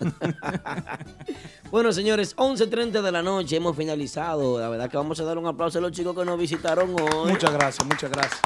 Bueno, 1.70 1.92
señores, 1.92 2.36
11.30 2.36 3.02
de 3.02 3.10
la 3.10 3.20
noche 3.20 3.56
hemos 3.56 3.76
finalizado. 3.76 4.60
La 4.60 4.68
verdad 4.68 4.88
que 4.88 4.96
vamos 4.96 5.18
a 5.18 5.24
dar 5.24 5.38
un 5.38 5.46
aplauso 5.46 5.78
a 5.78 5.80
los 5.80 5.90
chicos 5.90 6.16
que 6.16 6.24
nos 6.24 6.38
visitaron 6.38 6.90
hoy. 6.90 7.32
Muchas 7.32 7.52
gracias, 7.52 7.84
muchas 7.84 8.12
gracias. 8.12 8.40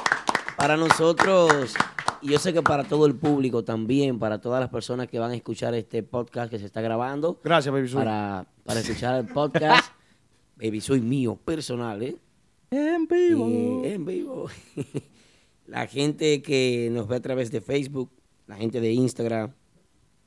Para 0.56 0.78
nosotros, 0.78 1.74
y 2.22 2.30
yo 2.30 2.38
sé 2.38 2.54
que 2.54 2.62
para 2.62 2.84
todo 2.84 3.04
el 3.04 3.14
público 3.16 3.62
también, 3.64 4.18
para 4.18 4.40
todas 4.40 4.60
las 4.60 4.70
personas 4.70 5.08
que 5.08 5.18
van 5.18 5.32
a 5.32 5.34
escuchar 5.34 5.74
este 5.74 6.02
podcast 6.02 6.50
que 6.50 6.58
se 6.58 6.64
está 6.64 6.80
grabando. 6.80 7.38
Gracias, 7.44 7.70
Baby 7.70 7.88
Soy. 7.88 7.98
Para, 7.98 8.46
para 8.64 8.80
escuchar 8.80 9.16
el 9.16 9.26
podcast. 9.26 9.92
Baby 10.56 10.80
Soy 10.80 11.02
mío, 11.02 11.38
personal, 11.44 12.02
¿eh? 12.02 12.16
En 12.70 13.06
vivo. 13.06 13.46
Eh, 13.84 13.92
en 13.92 14.04
vivo. 14.06 14.48
la 15.68 15.86
gente 15.86 16.42
que 16.42 16.88
nos 16.90 17.06
ve 17.06 17.16
a 17.16 17.20
través 17.20 17.50
de 17.50 17.60
Facebook, 17.60 18.10
la 18.46 18.56
gente 18.56 18.80
de 18.80 18.90
Instagram, 18.92 19.52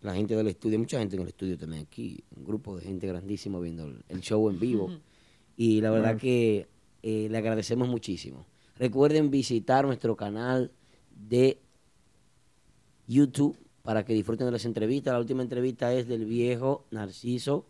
la 0.01 0.13
gente 0.15 0.35
del 0.35 0.47
estudio, 0.47 0.79
mucha 0.79 0.99
gente 0.99 1.15
en 1.15 1.23
el 1.23 1.27
estudio 1.29 1.57
también 1.57 1.83
aquí, 1.83 2.23
un 2.35 2.45
grupo 2.45 2.77
de 2.77 2.83
gente 2.83 3.07
grandísimo 3.07 3.59
viendo 3.59 3.85
el, 3.85 4.03
el 4.07 4.21
show 4.21 4.49
en 4.49 4.59
vivo. 4.59 4.89
Y 5.57 5.81
la 5.81 5.91
verdad 5.91 6.17
que 6.17 6.67
eh, 7.01 7.27
le 7.29 7.37
agradecemos 7.37 7.87
muchísimo. 7.87 8.45
Recuerden 8.77 9.31
visitar 9.31 9.85
nuestro 9.85 10.15
canal 10.15 10.71
de 11.09 11.59
YouTube 13.07 13.57
para 13.81 14.05
que 14.05 14.13
disfruten 14.13 14.45
de 14.45 14.51
las 14.51 14.65
entrevistas. 14.65 15.13
La 15.13 15.19
última 15.19 15.41
entrevista 15.41 15.93
es 15.93 16.07
del 16.07 16.25
viejo 16.25 16.85
Narciso. 16.91 17.65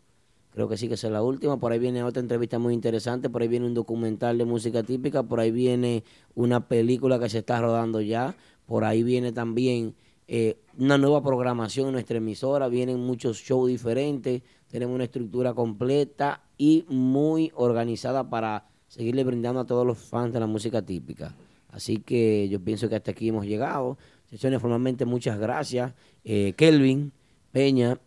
Creo 0.53 0.67
que 0.67 0.77
sí 0.77 0.87
que 0.87 0.95
esa 0.95 1.07
es 1.07 1.13
la 1.13 1.23
última. 1.23 1.57
Por 1.57 1.71
ahí 1.71 1.79
viene 1.79 2.03
otra 2.03 2.21
entrevista 2.21 2.59
muy 2.59 2.73
interesante. 2.73 3.29
Por 3.29 3.41
ahí 3.41 3.47
viene 3.47 3.65
un 3.65 3.73
documental 3.73 4.37
de 4.37 4.45
música 4.45 4.83
típica. 4.83 5.23
Por 5.23 5.39
ahí 5.39 5.51
viene 5.51 6.03
una 6.35 6.67
película 6.67 7.19
que 7.19 7.29
se 7.29 7.39
está 7.39 7.61
rodando 7.61 8.01
ya. 8.01 8.35
Por 8.65 8.83
ahí 8.83 9.01
viene 9.03 9.31
también 9.31 9.95
eh, 10.27 10.57
una 10.77 10.97
nueva 10.97 11.23
programación 11.23 11.87
en 11.87 11.93
nuestra 11.93 12.17
emisora. 12.17 12.67
Vienen 12.67 12.99
muchos 12.99 13.37
shows 13.37 13.69
diferentes. 13.69 14.41
Tenemos 14.69 14.93
una 14.95 15.05
estructura 15.05 15.53
completa 15.53 16.43
y 16.57 16.85
muy 16.89 17.51
organizada 17.55 18.29
para 18.29 18.67
seguirle 18.87 19.23
brindando 19.23 19.61
a 19.61 19.65
todos 19.65 19.87
los 19.87 19.97
fans 19.99 20.33
de 20.33 20.41
la 20.41 20.47
música 20.47 20.81
típica. 20.81 21.33
Así 21.69 21.97
que 21.97 22.49
yo 22.49 22.59
pienso 22.59 22.89
que 22.89 22.95
hasta 22.97 23.11
aquí 23.11 23.29
hemos 23.29 23.45
llegado. 23.45 23.97
Sesiones 24.29 24.61
formalmente, 24.61 25.05
muchas 25.05 25.39
gracias. 25.39 25.93
Eh, 26.25 26.53
Kelvin 26.57 27.13
Peña 27.51 27.99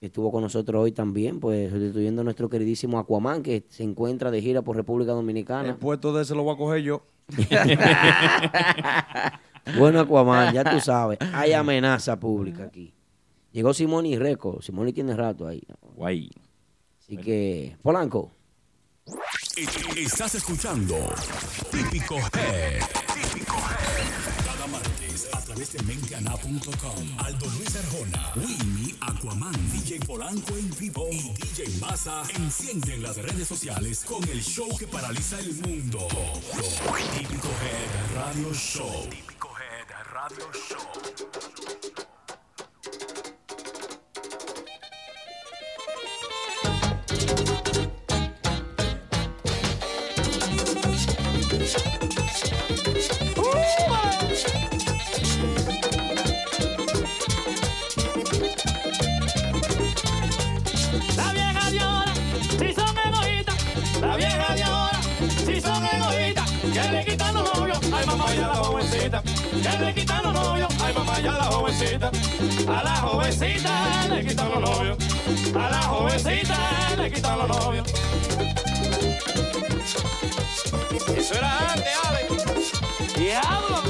que 0.00 0.06
estuvo 0.06 0.30
con 0.30 0.42
nosotros 0.42 0.82
hoy 0.82 0.92
también, 0.92 1.40
pues 1.40 1.70
sustituyendo 1.70 2.20
a 2.20 2.24
nuestro 2.24 2.48
queridísimo 2.48 2.98
Aquaman, 2.98 3.42
que 3.42 3.64
se 3.68 3.82
encuentra 3.82 4.30
de 4.30 4.40
gira 4.40 4.62
por 4.62 4.76
República 4.76 5.12
El 5.12 5.18
Dominicana. 5.18 5.76
puesto 5.76 6.12
de 6.12 6.22
ese 6.22 6.34
lo 6.34 6.44
voy 6.44 6.54
a 6.54 6.58
coger 6.58 6.82
yo. 6.82 7.02
Bueno, 9.76 10.00
Aquaman, 10.00 10.54
ya 10.54 10.64
tú 10.64 10.80
sabes, 10.80 11.18
hay 11.34 11.52
amenaza 11.52 12.18
pública 12.18 12.64
aquí. 12.64 12.94
Llegó 13.52 13.74
Simoni 13.74 14.16
Reco. 14.16 14.62
Simoni 14.62 14.92
tiene 14.92 15.14
rato 15.14 15.46
ahí. 15.46 15.62
Guay. 15.94 16.30
Así 17.00 17.16
que, 17.16 17.76
Polanco. 17.82 18.30
Estás 19.96 20.36
escuchando. 20.36 20.94
Típico 21.70 22.16
Head. 22.16 23.07
Través 25.58 25.72
de 25.72 25.82
menteana.com. 25.82 27.18
Aldo 27.18 27.46
Luis 27.46 27.74
Arjona, 27.74 28.32
Winnie, 28.36 28.94
Aquaman, 29.00 29.52
DJ 29.72 29.98
Polanco 30.06 30.56
en 30.56 30.70
vivo 30.78 31.08
y 31.10 31.32
DJ 31.32 31.80
Massa 31.80 32.22
encienden 32.36 33.02
las 33.02 33.16
redes 33.16 33.48
sociales 33.48 34.04
con 34.04 34.22
el 34.28 34.40
show 34.40 34.68
que 34.78 34.86
paraliza 34.86 35.40
el 35.40 35.52
mundo. 35.54 36.06
Típico 37.18 37.48
Head 37.48 38.14
Radio 38.14 38.54
Show. 38.54 39.08
Típico 39.10 39.48
Head 39.58 39.88
Radio 40.12 40.48
Show. 40.52 42.07
Ay 70.88 70.94
mamá 70.94 71.20
ya 71.20 71.32
la 71.32 71.44
jovencita, 71.44 72.10
a 72.66 72.82
la 72.82 72.96
jovencita 72.96 74.08
le 74.08 74.24
quitan 74.24 74.50
los 74.50 74.60
novios, 74.60 74.98
a 75.54 75.70
la 75.70 75.82
jovencita 75.82 76.96
le 76.96 77.12
quitan 77.12 77.38
los 77.38 77.48
novios. 77.48 77.86
Eso 81.16 81.34
era 81.34 81.72
antes, 81.72 81.92
Ale. 82.04 82.26
Diablo. 83.16 83.82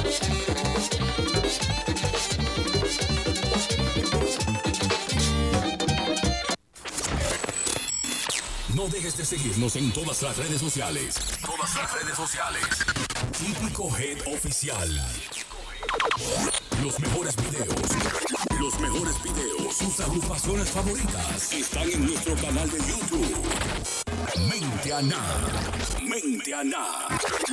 No 8.74 8.88
dejes 8.88 9.16
de 9.16 9.24
seguirnos 9.24 9.76
en 9.76 9.92
todas 9.92 10.22
las 10.22 10.36
redes 10.36 10.60
sociales. 10.60 11.14
Todas 11.44 11.76
las 11.76 11.92
redes 11.92 12.16
sociales. 12.16 12.64
Típico 13.38 13.96
Head 13.96 14.18
Oficial. 14.34 15.00
Los 16.82 17.00
mejores 17.00 17.34
videos. 17.36 17.74
Los 18.60 18.80
mejores 18.80 19.22
videos. 19.22 19.76
Sus 19.76 20.00
agrupaciones 20.00 20.70
favoritas 20.70 21.52
están 21.52 21.90
en 21.90 22.06
nuestro 22.06 22.36
canal 22.36 22.70
de 22.70 22.78
YouTube. 22.78 23.36
Mente 24.48 24.92
Ana. 24.92 25.20
Mente 26.02 26.54
Ana. 26.54 27.08